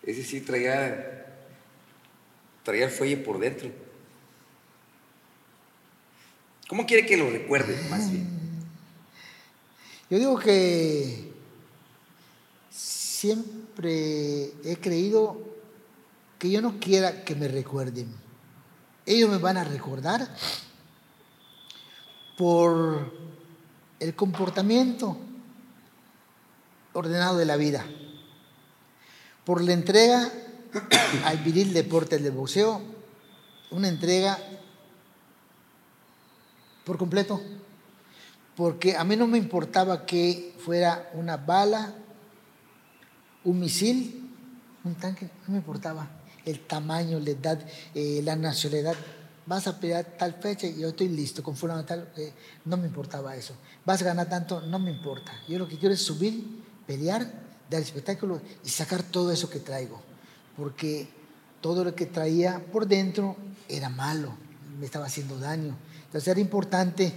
Ese 0.01 0.23
sí 0.23 0.41
traía, 0.41 1.27
traía 2.63 2.85
el 2.85 2.91
fuelle 2.91 3.17
por 3.17 3.37
dentro. 3.37 3.69
¿Cómo 6.67 6.85
quiere 6.85 7.05
que 7.05 7.17
lo 7.17 7.29
recuerden, 7.29 7.89
más 7.89 8.11
bien? 8.11 8.27
Yo 10.09 10.17
digo 10.17 10.39
que 10.39 11.31
siempre 12.71 14.51
he 14.63 14.77
creído 14.81 15.41
que 16.39 16.49
yo 16.49 16.61
no 16.61 16.79
quiera 16.79 17.23
que 17.23 17.35
me 17.35 17.47
recuerden. 17.47 18.11
Ellos 19.05 19.29
me 19.29 19.37
van 19.37 19.57
a 19.57 19.63
recordar 19.63 20.27
por 22.37 23.13
el 23.99 24.15
comportamiento 24.15 25.17
ordenado 26.93 27.37
de 27.37 27.45
la 27.45 27.57
vida, 27.57 27.85
por 29.43 29.63
la 29.63 29.73
entrega 29.73 30.31
al 31.25 31.37
viril 31.37 31.73
deporte 31.73 32.17
del 32.17 32.31
boxeo, 32.31 32.81
una 33.71 33.87
entrega 33.87 34.39
por 36.85 36.97
completo, 36.97 37.41
porque 38.55 38.95
a 38.95 39.03
mí 39.03 39.15
no 39.15 39.27
me 39.27 39.37
importaba 39.37 40.05
que 40.05 40.55
fuera 40.59 41.09
una 41.13 41.37
bala, 41.37 41.93
un 43.43 43.59
misil, 43.59 44.31
un 44.83 44.95
tanque, 44.95 45.29
no 45.47 45.53
me 45.53 45.57
importaba 45.57 46.07
el 46.45 46.59
tamaño, 46.61 47.19
la 47.19 47.31
edad, 47.31 47.59
eh, 47.93 48.21
la 48.23 48.35
nacionalidad. 48.35 48.95
Vas 49.47 49.67
a 49.67 49.79
pelear 49.79 50.05
tal 50.17 50.33
fecha 50.35 50.67
y 50.67 50.79
yo 50.79 50.89
estoy 50.89 51.09
listo, 51.09 51.43
con 51.43 51.55
fulano 51.55 51.85
tal, 51.85 52.11
eh, 52.17 52.33
no 52.65 52.77
me 52.77 52.87
importaba 52.87 53.35
eso. 53.35 53.55
Vas 53.83 54.01
a 54.01 54.05
ganar 54.05 54.29
tanto, 54.29 54.61
no 54.61 54.79
me 54.79 54.91
importa. 54.91 55.33
Yo 55.47 55.59
lo 55.59 55.67
que 55.67 55.77
quiero 55.77 55.93
es 55.93 56.01
subir, 56.01 56.63
pelear, 56.87 57.31
dar 57.69 57.81
espectáculo 57.81 58.41
y 58.63 58.69
sacar 58.69 59.03
todo 59.03 59.31
eso 59.31 59.49
que 59.49 59.59
traigo, 59.59 60.01
porque 60.55 61.07
todo 61.61 61.83
lo 61.83 61.95
que 61.95 62.05
traía 62.05 62.63
por 62.71 62.87
dentro 62.87 63.35
era 63.67 63.89
malo, 63.89 64.33
me 64.79 64.85
estaba 64.85 65.05
haciendo 65.05 65.37
daño. 65.39 65.75
Entonces 66.15 66.31
era 66.31 66.39
importante 66.39 67.13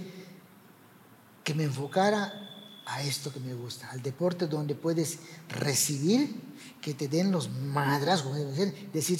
que 1.41 1.53
me 1.53 1.63
enfocara 1.63 2.81
a 2.85 3.01
esto 3.01 3.31
que 3.31 3.39
me 3.39 3.53
gusta, 3.53 3.89
al 3.91 4.01
deporte 4.01 4.45
donde 4.45 4.75
puedes 4.75 5.19
recibir, 5.47 6.35
que 6.81 6.93
te 6.93 7.07
den 7.07 7.31
los 7.31 7.49
madrazos, 7.49 8.23
como 8.23 8.35
debe 8.35 8.53
ser, 8.53 8.91
decir, 8.91 9.19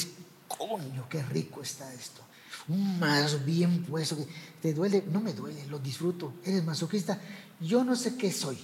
coño, 0.50 1.08
qué 1.08 1.24
rico 1.24 1.62
está 1.62 1.94
esto. 1.94 2.22
Un 2.68 3.00
madrazo 3.00 3.40
bien 3.46 3.86
puesto, 3.86 4.18
que 4.18 4.28
te 4.62 4.74
duele, 4.74 5.06
no 5.10 5.22
me 5.22 5.32
duele, 5.32 5.66
lo 5.68 5.80
disfruto. 5.80 6.34
Eres 6.44 6.66
masoquista, 6.66 7.18
yo 7.62 7.86
no 7.86 7.96
sé 7.96 8.18
qué 8.18 8.34
soy, 8.34 8.60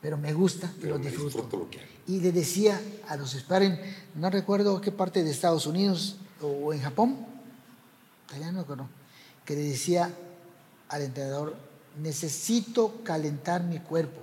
pero 0.00 0.16
me 0.16 0.32
gusta 0.32 0.72
y 0.82 0.86
lo 0.86 0.96
disfruto. 0.96 1.26
disfruto 1.26 1.56
lo 1.58 1.68
que 1.68 1.80
hago. 1.80 1.88
Y 2.06 2.20
le 2.20 2.32
decía 2.32 2.80
a 3.06 3.18
los 3.18 3.32
sparring, 3.32 3.78
no 4.14 4.30
recuerdo 4.30 4.80
qué 4.80 4.92
parte 4.92 5.22
de 5.22 5.30
Estados 5.30 5.66
Unidos 5.66 6.16
o 6.40 6.72
en 6.72 6.80
Japón, 6.80 7.26
allá 8.34 8.50
no 8.50 8.64
que 9.44 9.54
le 9.54 9.62
decía 9.62 10.10
al 10.88 11.02
entrenador, 11.02 11.56
necesito 12.00 13.02
calentar 13.02 13.62
mi 13.62 13.78
cuerpo. 13.78 14.20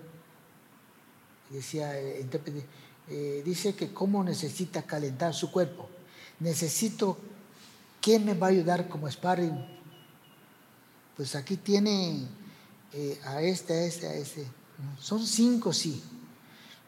Decía 1.50 1.98
el 2.00 2.22
intérprete, 2.22 2.66
eh, 3.08 3.44
dice 3.46 3.76
que 3.76 3.94
cómo 3.94 4.24
necesita 4.24 4.84
calentar 4.84 5.34
su 5.34 5.52
cuerpo. 5.52 5.88
Necesito, 6.40 7.18
¿quién 8.02 8.26
me 8.26 8.34
va 8.34 8.48
a 8.48 8.50
ayudar 8.50 8.90
como 8.90 9.10
sparring? 9.10 9.54
Pues 11.16 11.36
aquí 11.36 11.58
tiene 11.58 12.28
eh, 12.94 13.20
a 13.26 13.42
este, 13.42 13.74
a 13.74 13.84
este, 13.86 14.08
a 14.08 14.14
este. 14.16 14.46
Son 15.00 15.26
cinco, 15.26 15.72
sí, 15.72 16.04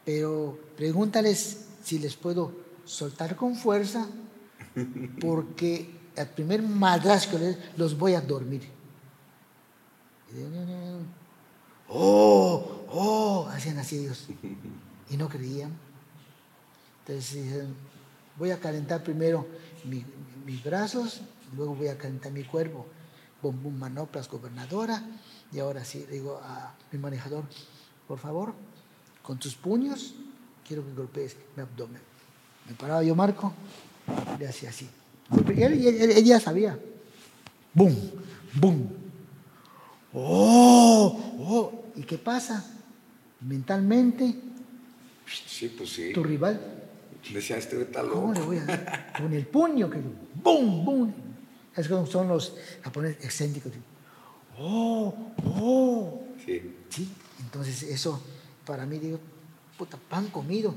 pero 0.03 0.59
pregúntales 0.75 1.65
si 1.83 1.99
les 1.99 2.15
puedo 2.15 2.51
soltar 2.83 3.35
con 3.35 3.55
fuerza, 3.55 4.07
porque 5.21 5.89
al 6.17 6.29
primer 6.29 6.61
les 6.61 7.57
los 7.77 7.97
voy 7.97 8.13
a 8.13 8.21
dormir. 8.21 8.76
Oh, 11.89 12.85
oh, 12.89 13.47
hacían 13.49 13.77
así 13.79 13.99
ellos. 13.99 14.27
Y 15.09 15.17
no 15.17 15.29
creían. 15.29 15.71
Entonces 16.99 17.43
dijeron, 17.43 17.75
voy 18.37 18.51
a 18.51 18.59
calentar 18.59 19.03
primero 19.03 19.47
mis 20.45 20.63
brazos, 20.63 21.21
luego 21.55 21.75
voy 21.75 21.87
a 21.87 21.97
calentar 21.97 22.31
mi 22.31 22.43
cuerpo. 22.43 22.85
Bum, 23.41 23.61
bum, 23.61 23.77
manoplas, 23.77 24.29
gobernadora. 24.29 25.01
Y 25.51 25.59
ahora 25.59 25.85
sí, 25.85 26.05
digo 26.11 26.39
a 26.43 26.75
mi 26.91 26.99
manejador, 26.99 27.45
por 28.07 28.19
favor, 28.19 28.53
con 29.21 29.39
tus 29.39 29.55
puños, 29.55 30.15
quiero 30.67 30.85
que 30.85 30.93
golpees 30.93 31.37
mi 31.55 31.63
abdomen. 31.63 32.01
Me 32.67 32.73
paraba 32.75 33.03
yo, 33.03 33.15
Marco, 33.15 33.53
le 34.37 34.47
hacía 34.47 34.69
así. 34.69 34.89
Él, 35.55 36.23
ya 36.23 36.39
sabía. 36.39 36.77
¡Bum! 37.73 37.95
¡Bum! 38.59 38.96
¡Oh! 40.19 41.35
¡Oh! 41.39 41.83
¿Y 41.95 42.01
qué 42.03 42.17
pasa? 42.17 42.65
Mentalmente, 43.41 44.35
sí, 45.27 45.69
pues 45.77 45.91
sí. 45.91 46.11
tu 46.11 46.23
rival. 46.23 46.59
Decía, 47.31 47.57
este 47.57 47.79
está 47.81 48.01
loco. 48.01 48.21
¿Cómo 48.21 48.33
le 48.33 48.41
voy 48.41 48.57
a 48.57 49.13
Con 49.17 49.31
el 49.33 49.45
puño, 49.45 49.89
que 49.89 49.99
¡bum! 50.41 50.83
¡bum! 50.83 51.13
Es 51.75 51.87
como 51.87 52.07
son 52.07 52.29
los 52.29 52.55
japoneses 52.81 53.23
excéntricos. 53.23 53.73
¡Oh! 54.57 55.13
¡Oh! 55.45 56.23
Sí. 56.43 56.75
Sí, 56.89 57.07
entonces 57.39 57.83
eso 57.83 58.19
para 58.65 58.85
mí, 58.85 58.97
digo, 58.97 59.19
puta, 59.77 59.97
pan 60.09 60.27
comido. 60.29 60.73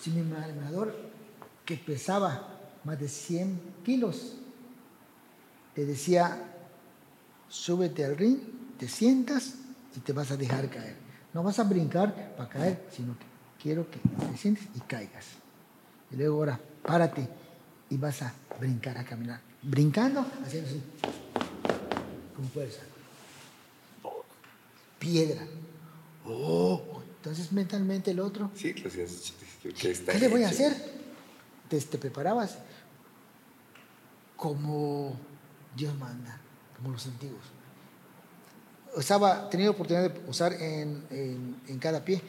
Si 0.00 0.10
mi 0.10 0.20
entrenador, 0.20 0.96
que 1.64 1.76
pesaba 1.76 2.48
más 2.84 2.98
de 2.98 3.08
100 3.08 3.60
kilos, 3.84 4.36
te 5.74 5.84
decía, 5.84 6.55
súbete 7.48 8.04
al 8.04 8.16
ring, 8.16 8.38
te 8.78 8.88
sientas 8.88 9.54
y 9.96 10.00
te 10.00 10.12
vas 10.12 10.30
a 10.30 10.36
dejar 10.36 10.68
caer. 10.68 10.96
No 11.32 11.42
vas 11.42 11.58
a 11.58 11.64
brincar 11.64 12.34
para 12.36 12.48
caer, 12.48 12.86
sino 12.90 13.18
que 13.18 13.24
quiero 13.62 13.90
que 13.90 13.98
te 13.98 14.36
sientes 14.36 14.64
y 14.74 14.80
caigas. 14.80 15.26
Y 16.10 16.16
luego 16.16 16.36
ahora, 16.36 16.60
párate 16.82 17.28
y 17.90 17.96
vas 17.96 18.22
a 18.22 18.32
brincar, 18.58 18.96
a 18.98 19.04
caminar. 19.04 19.40
Brincando, 19.62 20.24
haciendo 20.44 20.70
así, 20.70 20.82
con 22.34 22.48
fuerza. 22.48 22.82
Piedra. 24.98 25.42
Oh, 26.24 26.82
entonces 27.18 27.52
mentalmente 27.52 28.10
el 28.10 28.20
otro. 28.20 28.50
Sí, 28.54 28.74
¿Qué, 28.74 28.82
¿qué 29.72 30.18
le 30.18 30.28
voy 30.28 30.42
a 30.42 30.48
hacer? 30.48 30.74
Te, 31.68 31.80
te 31.80 31.98
preparabas 31.98 32.58
como 34.36 35.16
Dios 35.74 35.96
manda, 35.98 36.38
como 36.76 36.90
los 36.90 37.06
antiguos. 37.06 37.42
Estaba, 38.96 39.50
tenía 39.50 39.70
oportunidad 39.70 40.10
de 40.10 40.30
usar 40.30 40.52
en, 40.54 41.04
en, 41.68 41.78
cada 41.78 42.04
pie 42.04 42.22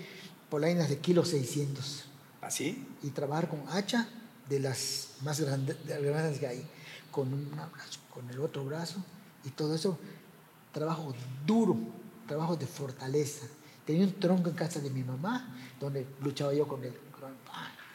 polainas 0.49 0.90
de 0.90 0.98
kilo 0.99 1.24
600. 1.24 2.06
¿Así? 2.41 2.86
y 3.03 3.10
trabajar 3.10 3.49
con 3.49 3.64
hacha 3.69 4.07
de 4.48 4.60
las 4.60 5.10
más 5.22 5.40
grandes, 5.41 5.76
grandes 5.86 6.40
que 6.40 6.48
hay, 6.48 6.65
con 7.11 7.34
un 7.34 7.49
brazo, 7.52 7.99
con 8.14 8.30
el 8.30 8.40
otro 8.40 8.64
brazo 8.64 9.03
y 9.44 9.49
todo 9.49 9.76
eso, 9.76 9.98
trabajo 10.72 11.14
duro, 11.45 11.78
trabajo 12.28 12.56
de 12.56 12.65
fortaleza. 12.65 13.48
Tenía 13.86 14.06
un 14.06 14.14
tronco 14.19 14.49
en 14.49 14.56
casa 14.56 14.80
de 14.80 14.90
mi 14.90 15.03
mamá, 15.03 15.56
donde 15.80 16.06
luchaba 16.22 16.53
yo 16.53 16.68
con 16.68 16.84
él, 16.84 16.94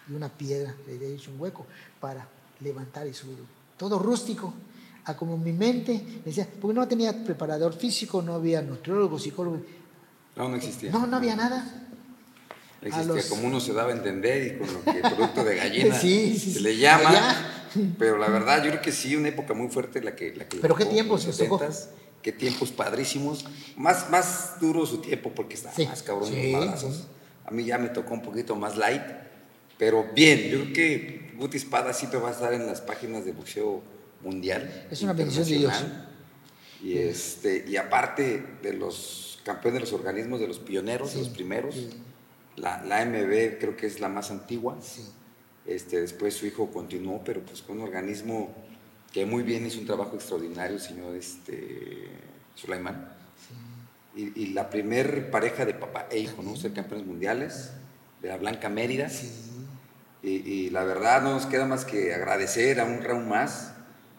y 0.09 0.15
una 0.15 0.29
piedra, 0.29 0.74
le 0.87 0.95
he 0.95 1.15
hecho 1.15 1.31
un 1.31 1.41
hueco 1.41 1.66
para 2.01 2.27
levantar 2.61 3.07
y 3.07 3.15
subir. 3.15 3.39
Todo 3.77 3.99
rústico, 3.99 4.53
a 5.05 5.16
como 5.16 5.37
mi 5.37 5.53
mente 5.53 6.01
decía, 6.24 6.47
porque 6.61 6.74
no 6.74 6.87
tenía 6.87 7.24
preparador 7.24 7.74
físico, 7.74 8.23
no 8.23 8.35
había 8.35 8.62
nutriólogo, 8.62 9.19
psicólogo. 9.19 9.61
No, 10.37 10.49
no 10.49 10.57
existía. 10.57 10.91
No, 10.91 11.07
no 11.07 11.16
había 11.16 11.37
nada. 11.37 11.89
Existía 12.81 13.29
como 13.29 13.47
uno 13.47 13.61
se 13.61 13.73
daba 13.73 13.91
a 13.91 13.93
entender 13.93 14.55
y 14.55 14.59
con 14.59 14.73
lo 14.73 14.85
que 14.85 15.01
producto 15.01 15.45
de 15.45 15.57
gallina 15.57 15.95
se 15.99 16.61
le 16.61 16.77
llama. 16.77 17.65
Pero 17.99 18.19
la 18.19 18.29
verdad, 18.29 18.62
yo 18.62 18.70
creo 18.70 18.83
que 18.83 18.93
sí, 18.93 19.15
una 19.16 19.29
época 19.29 19.55
muy 19.55 19.69
fuerte 19.69 20.03
la 20.03 20.16
que. 20.16 20.35
La 20.35 20.49
que 20.49 20.59
pero 20.59 20.74
qué 20.74 20.87
tiempos 20.87 21.27
tocó. 21.37 21.61
Qué 22.23 22.31
tiempos 22.31 22.70
padrísimos. 22.70 23.45
Más, 23.77 24.09
más 24.11 24.61
duro 24.61 24.87
su 24.87 24.99
tiempo 24.99 25.33
porque 25.35 25.55
está 25.55 25.73
más 25.89 26.03
cabrón 26.05 26.31
los 26.31 26.97
A 27.45 27.51
mí 27.51 27.65
ya 27.65 27.79
me 27.79 27.89
tocó 27.89 28.15
un 28.15 28.23
poquito 28.23 28.55
más 28.55 28.77
light. 28.77 29.03
Pero 29.77 30.07
bien, 30.15 30.49
yo 30.49 30.61
creo 30.61 30.73
que 30.73 31.33
Guti 31.37 31.57
Espada 31.57 31.93
siempre 31.93 32.20
va 32.20 32.29
a 32.29 32.33
estar 32.33 32.53
en 32.53 32.66
las 32.66 32.81
páginas 32.81 33.24
de 33.24 33.33
boxeo 33.33 33.83
mundial. 34.23 34.86
Es 34.90 35.03
una 35.03 35.12
bendición 35.12 35.47
de 35.47 35.59
Dios. 35.59 35.85
Y, 36.82 36.99
este, 36.99 37.65
y 37.69 37.77
aparte 37.77 38.43
de 38.62 38.73
los 38.73 39.40
campeones 39.44 39.74
de 39.74 39.81
los 39.81 39.93
organismos, 39.93 40.40
de 40.40 40.49
los 40.49 40.59
pioneros, 40.59 41.15
de 41.15 41.20
los 41.20 41.28
primeros, 41.28 41.77
la, 42.57 42.82
la 42.85 43.03
AMB 43.03 43.59
creo 43.59 43.77
que 43.77 43.86
es 43.86 44.01
la 44.01 44.09
más 44.09 44.31
antigua. 44.31 44.77
Este, 45.66 46.01
después 46.01 46.35
su 46.35 46.47
hijo 46.47 46.70
continuó, 46.70 47.23
pero 47.24 47.40
pues 47.43 47.62
con 47.62 47.78
un 47.78 47.85
organismo 47.85 48.53
que 49.12 49.27
muy 49.27 49.43
bien 49.43 49.66
hizo 49.66 49.78
un 49.78 49.86
trabajo 49.86 50.16
extraordinario, 50.16 50.77
el 50.77 50.82
señor 50.82 51.15
este, 51.15 52.09
Sulaimán. 52.57 53.12
Y, 54.16 54.43
y, 54.43 54.47
la 54.49 54.69
primer 54.69 55.31
pareja 55.31 55.65
de 55.65 55.73
papá 55.73 56.07
e 56.11 56.19
hijo, 56.19 56.43
¿no? 56.43 56.55
Ser 56.57 56.74
campeones 56.74 57.07
mundiales 57.07 57.70
de 58.20 58.28
la 58.28 58.36
Blanca 58.36 58.69
Mérida. 58.69 59.09
Y, 60.23 60.28
y, 60.28 60.70
la 60.70 60.85
verdad 60.85 61.23
no 61.23 61.31
nos 61.31 61.47
queda 61.47 61.66
más 61.66 61.85
que 61.85 62.12
agradecer 62.15 62.81
a 62.81 62.85
un 62.85 63.03
round 63.03 63.27
más 63.27 63.72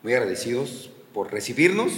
muy 0.03 0.13
agradecidos 0.13 0.89
por 1.13 1.31
recibirnos 1.31 1.91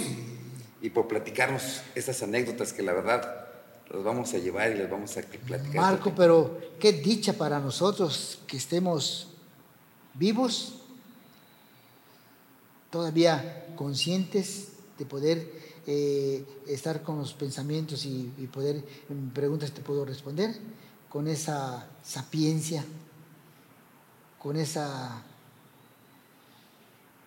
y 0.80 0.90
por 0.90 1.08
platicarnos 1.08 1.82
estas 1.94 2.22
anécdotas 2.22 2.72
que 2.72 2.82
la 2.82 2.92
verdad 2.92 3.46
las 3.90 4.04
vamos 4.04 4.32
a 4.34 4.38
llevar 4.38 4.72
y 4.72 4.78
las 4.78 4.90
vamos 4.90 5.16
a 5.16 5.22
platicar. 5.22 5.74
Marco, 5.74 6.12
pero 6.14 6.58
qué 6.78 6.92
dicha 6.92 7.32
para 7.32 7.58
nosotros 7.60 8.38
que 8.46 8.56
estemos 8.56 9.28
vivos, 10.14 10.82
todavía 12.90 13.66
conscientes 13.76 14.68
de 14.98 15.04
poder 15.04 15.50
eh, 15.86 16.44
estar 16.68 17.02
con 17.02 17.18
los 17.18 17.34
pensamientos 17.34 18.06
y, 18.06 18.32
y 18.38 18.46
poder, 18.46 18.82
preguntas 19.34 19.72
te 19.72 19.82
puedo 19.82 20.04
responder, 20.04 20.54
con 21.08 21.28
esa 21.28 21.88
sapiencia, 22.02 22.84
con 24.38 24.56
esa 24.56 25.22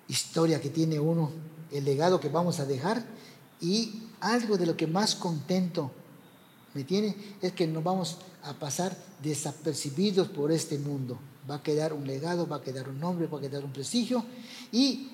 historia 0.09 0.59
que 0.59 0.69
tiene 0.69 0.99
uno, 0.99 1.31
el 1.71 1.85
legado 1.85 2.19
que 2.19 2.27
vamos 2.27 2.59
a 2.59 2.65
dejar 2.65 3.05
y 3.61 4.03
algo 4.19 4.57
de 4.57 4.65
lo 4.65 4.75
que 4.75 4.87
más 4.87 5.15
contento 5.15 5.91
me 6.73 6.83
tiene 6.83 7.15
es 7.41 7.53
que 7.53 7.67
nos 7.67 7.83
vamos 7.83 8.17
a 8.43 8.53
pasar 8.53 8.97
desapercibidos 9.23 10.27
por 10.27 10.51
este 10.51 10.77
mundo. 10.77 11.17
Va 11.49 11.55
a 11.55 11.63
quedar 11.63 11.93
un 11.93 12.05
legado, 12.05 12.47
va 12.47 12.57
a 12.57 12.61
quedar 12.61 12.89
un 12.89 12.99
nombre, 12.99 13.27
va 13.27 13.37
a 13.37 13.41
quedar 13.41 13.63
un 13.63 13.71
prestigio 13.71 14.25
y 14.71 15.09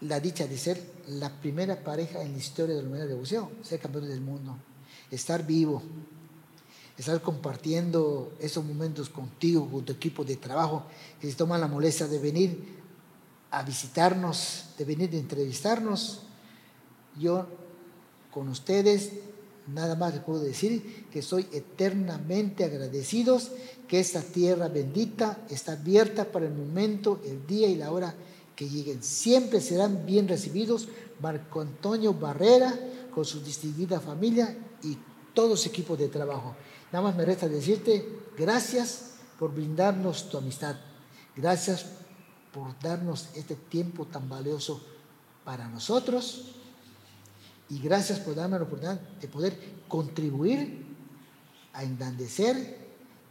la 0.00 0.20
dicha 0.20 0.46
de 0.46 0.58
ser 0.58 0.82
la 1.08 1.30
primera 1.30 1.82
pareja 1.82 2.22
en 2.22 2.32
la 2.32 2.38
historia 2.38 2.74
de 2.74 2.82
la 2.82 2.88
humanidad 2.88 3.08
de 3.08 3.14
buceo, 3.14 3.50
ser 3.62 3.80
campeón 3.80 4.08
del 4.08 4.20
mundo, 4.20 4.56
estar 5.10 5.46
vivo, 5.46 5.82
estar 6.98 7.20
compartiendo 7.22 8.32
esos 8.40 8.64
momentos 8.64 9.08
contigo, 9.08 9.68
con 9.70 9.84
tu 9.84 9.92
equipo 9.92 10.24
de 10.24 10.36
trabajo, 10.36 10.84
que 11.20 11.30
se 11.30 11.36
toman 11.36 11.60
la 11.60 11.68
molestia 11.68 12.08
de 12.08 12.18
venir 12.18 12.81
a 13.52 13.62
visitarnos, 13.62 14.64
de 14.78 14.84
venir 14.84 15.10
a 15.12 15.18
entrevistarnos. 15.18 16.22
Yo 17.20 17.46
con 18.32 18.48
ustedes 18.48 19.12
nada 19.68 19.94
más 19.94 20.14
les 20.14 20.24
puedo 20.24 20.40
decir 20.40 21.06
que 21.12 21.22
soy 21.22 21.46
eternamente 21.52 22.64
agradecidos 22.64 23.52
que 23.86 24.00
esta 24.00 24.22
tierra 24.22 24.68
bendita 24.68 25.44
está 25.50 25.72
abierta 25.72 26.24
para 26.24 26.46
el 26.46 26.54
momento, 26.54 27.20
el 27.24 27.46
día 27.46 27.68
y 27.68 27.76
la 27.76 27.92
hora 27.92 28.14
que 28.56 28.68
lleguen. 28.68 29.02
Siempre 29.02 29.60
serán 29.60 30.06
bien 30.06 30.28
recibidos 30.28 30.88
Marco 31.20 31.60
Antonio 31.60 32.14
Barrera 32.14 32.74
con 33.14 33.26
su 33.26 33.42
distinguida 33.42 34.00
familia 34.00 34.56
y 34.82 34.96
todo 35.34 35.56
su 35.58 35.68
equipo 35.68 35.96
de 35.96 36.08
trabajo. 36.08 36.56
Nada 36.90 37.04
más 37.04 37.16
me 37.16 37.26
resta 37.26 37.48
decirte 37.48 38.08
gracias 38.36 39.12
por 39.38 39.54
brindarnos 39.54 40.30
tu 40.30 40.38
amistad. 40.38 40.76
Gracias 41.36 41.84
por 42.52 42.78
darnos 42.80 43.28
este 43.34 43.54
tiempo 43.54 44.06
tan 44.06 44.28
valioso 44.28 44.82
para 45.44 45.68
nosotros. 45.68 46.52
Y 47.70 47.78
gracias 47.78 48.18
por 48.20 48.34
darme 48.34 48.58
la 48.58 48.64
oportunidad 48.64 49.00
de 49.00 49.28
poder 49.28 49.58
contribuir 49.88 50.84
a 51.72 51.84
engrandecer 51.84 52.78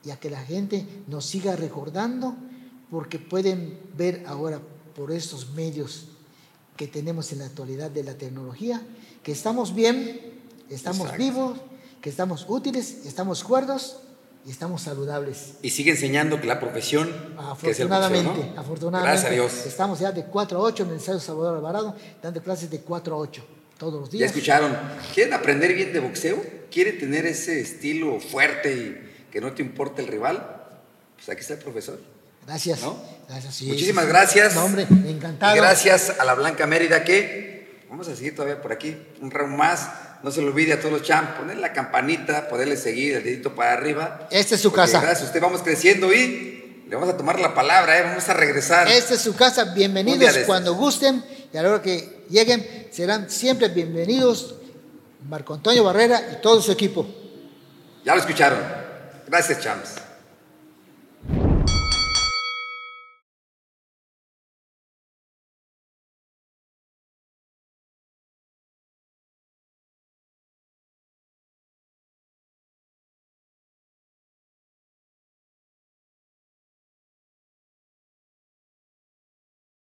y 0.03 0.09
a 0.09 0.19
que 0.19 0.29
la 0.29 0.41
gente 0.41 1.03
nos 1.07 1.25
siga 1.25 1.55
recordando 1.55 2.35
porque 2.89 3.19
pueden 3.19 3.79
ver 3.95 4.23
ahora 4.27 4.59
por 4.95 5.11
estos 5.11 5.51
medios 5.51 6.07
que 6.75 6.87
tenemos 6.87 7.31
en 7.31 7.39
la 7.39 7.45
actualidad 7.45 7.91
de 7.91 8.03
la 8.03 8.15
tecnología 8.15 8.81
que 9.21 9.31
estamos 9.31 9.75
bien, 9.75 10.41
estamos 10.69 11.15
vivos, 11.15 11.59
que 12.01 12.09
estamos 12.09 12.45
útiles, 12.49 13.05
estamos 13.05 13.43
cuerdos 13.43 13.97
y 14.45 14.51
estamos 14.51 14.81
saludables. 14.81 15.53
Y 15.61 15.69
sigue 15.69 15.91
enseñando 15.91 16.41
que 16.41 16.47
la 16.47 16.59
profesión. 16.59 17.09
Afortunadamente, 17.37 18.53
afortunadamente. 18.57 19.11
Gracias 19.11 19.31
a 19.31 19.33
Dios. 19.33 19.65
Estamos 19.65 19.99
ya 19.99 20.11
de 20.11 20.25
4 20.25 20.57
a 20.57 20.61
8 20.61 20.83
en 20.83 20.89
el 20.89 20.95
Liceo 20.95 21.19
Salvador 21.19 21.57
Alvarado, 21.57 21.95
dando 22.21 22.41
clases 22.41 22.69
de 22.69 22.79
4 22.81 23.15
a 23.15 23.17
8 23.17 23.43
todos 23.77 23.99
los 23.99 24.11
días. 24.11 24.21
Ya 24.21 24.25
escucharon. 24.27 24.77
¿Quieren 25.13 25.33
aprender 25.33 25.73
bien 25.73 25.93
de 25.93 25.99
boxeo? 25.99 26.43
¿Quieren 26.71 26.99
tener 26.99 27.25
ese 27.25 27.59
estilo 27.59 28.19
fuerte 28.19 28.73
y 28.73 29.29
que 29.31 29.41
no 29.41 29.51
te 29.53 29.61
importe 29.61 30.01
el 30.01 30.07
rival? 30.07 30.67
Pues 31.15 31.29
aquí 31.29 31.41
está 31.41 31.53
el 31.53 31.59
profesor. 31.59 31.99
Gracias. 32.47 32.81
¿No? 32.81 32.97
Gracias, 33.27 33.55
sí, 33.55 33.67
Muchísimas 33.67 34.05
sí, 34.05 34.07
sí. 34.09 34.13
gracias. 34.13 34.55
No, 34.55 34.65
hombre, 34.65 34.87
encantado. 35.07 35.55
Y 35.55 35.59
gracias 35.59 36.11
a 36.19 36.25
la 36.25 36.33
Blanca 36.33 36.65
Mérida 36.65 37.03
que 37.03 37.81
vamos 37.89 38.07
a 38.07 38.15
seguir 38.15 38.35
todavía 38.35 38.61
por 38.61 38.71
aquí 38.71 38.97
un 39.21 39.29
round 39.29 39.55
más. 39.55 39.89
No 40.23 40.31
se 40.31 40.41
le 40.41 40.47
olvide 40.47 40.73
a 40.73 40.79
todos 40.79 40.91
los 40.93 41.03
champs 41.03 41.39
poner 41.39 41.57
la 41.57 41.73
campanita, 41.73 42.47
poderle 42.47 42.77
seguir 42.77 43.15
el 43.15 43.23
dedito 43.23 43.55
para 43.55 43.73
arriba. 43.73 44.27
Esta 44.29 44.55
es 44.55 44.61
su 44.61 44.71
casa. 44.71 45.01
Gracias 45.01 45.23
a 45.23 45.25
usted 45.25 45.41
vamos 45.41 45.61
creciendo 45.61 46.13
y 46.13 46.83
le 46.87 46.95
vamos 46.95 47.09
a 47.09 47.17
tomar 47.17 47.39
la 47.39 47.53
palabra, 47.53 47.97
¿eh? 47.97 48.03
vamos 48.03 48.27
a 48.29 48.33
regresar. 48.33 48.87
Esta 48.87 49.15
es 49.15 49.21
su 49.21 49.35
casa, 49.35 49.63
bienvenidos 49.63 50.37
cuando 50.45 50.75
gusten 50.75 51.23
y 51.51 51.57
a 51.57 51.63
la 51.63 51.69
hora 51.69 51.81
que 51.81 52.25
lleguen 52.29 52.87
serán 52.91 53.29
siempre 53.29 53.69
bienvenidos 53.69 54.55
Marco 55.27 55.53
Antonio 55.53 55.83
Barrera 55.83 56.21
y 56.33 56.41
todo 56.41 56.61
su 56.61 56.71
equipo. 56.71 57.07
Ya 58.03 58.13
lo 58.13 58.21
escucharon. 58.21 58.59
Gracias, 59.27 59.61
champs. 59.61 60.10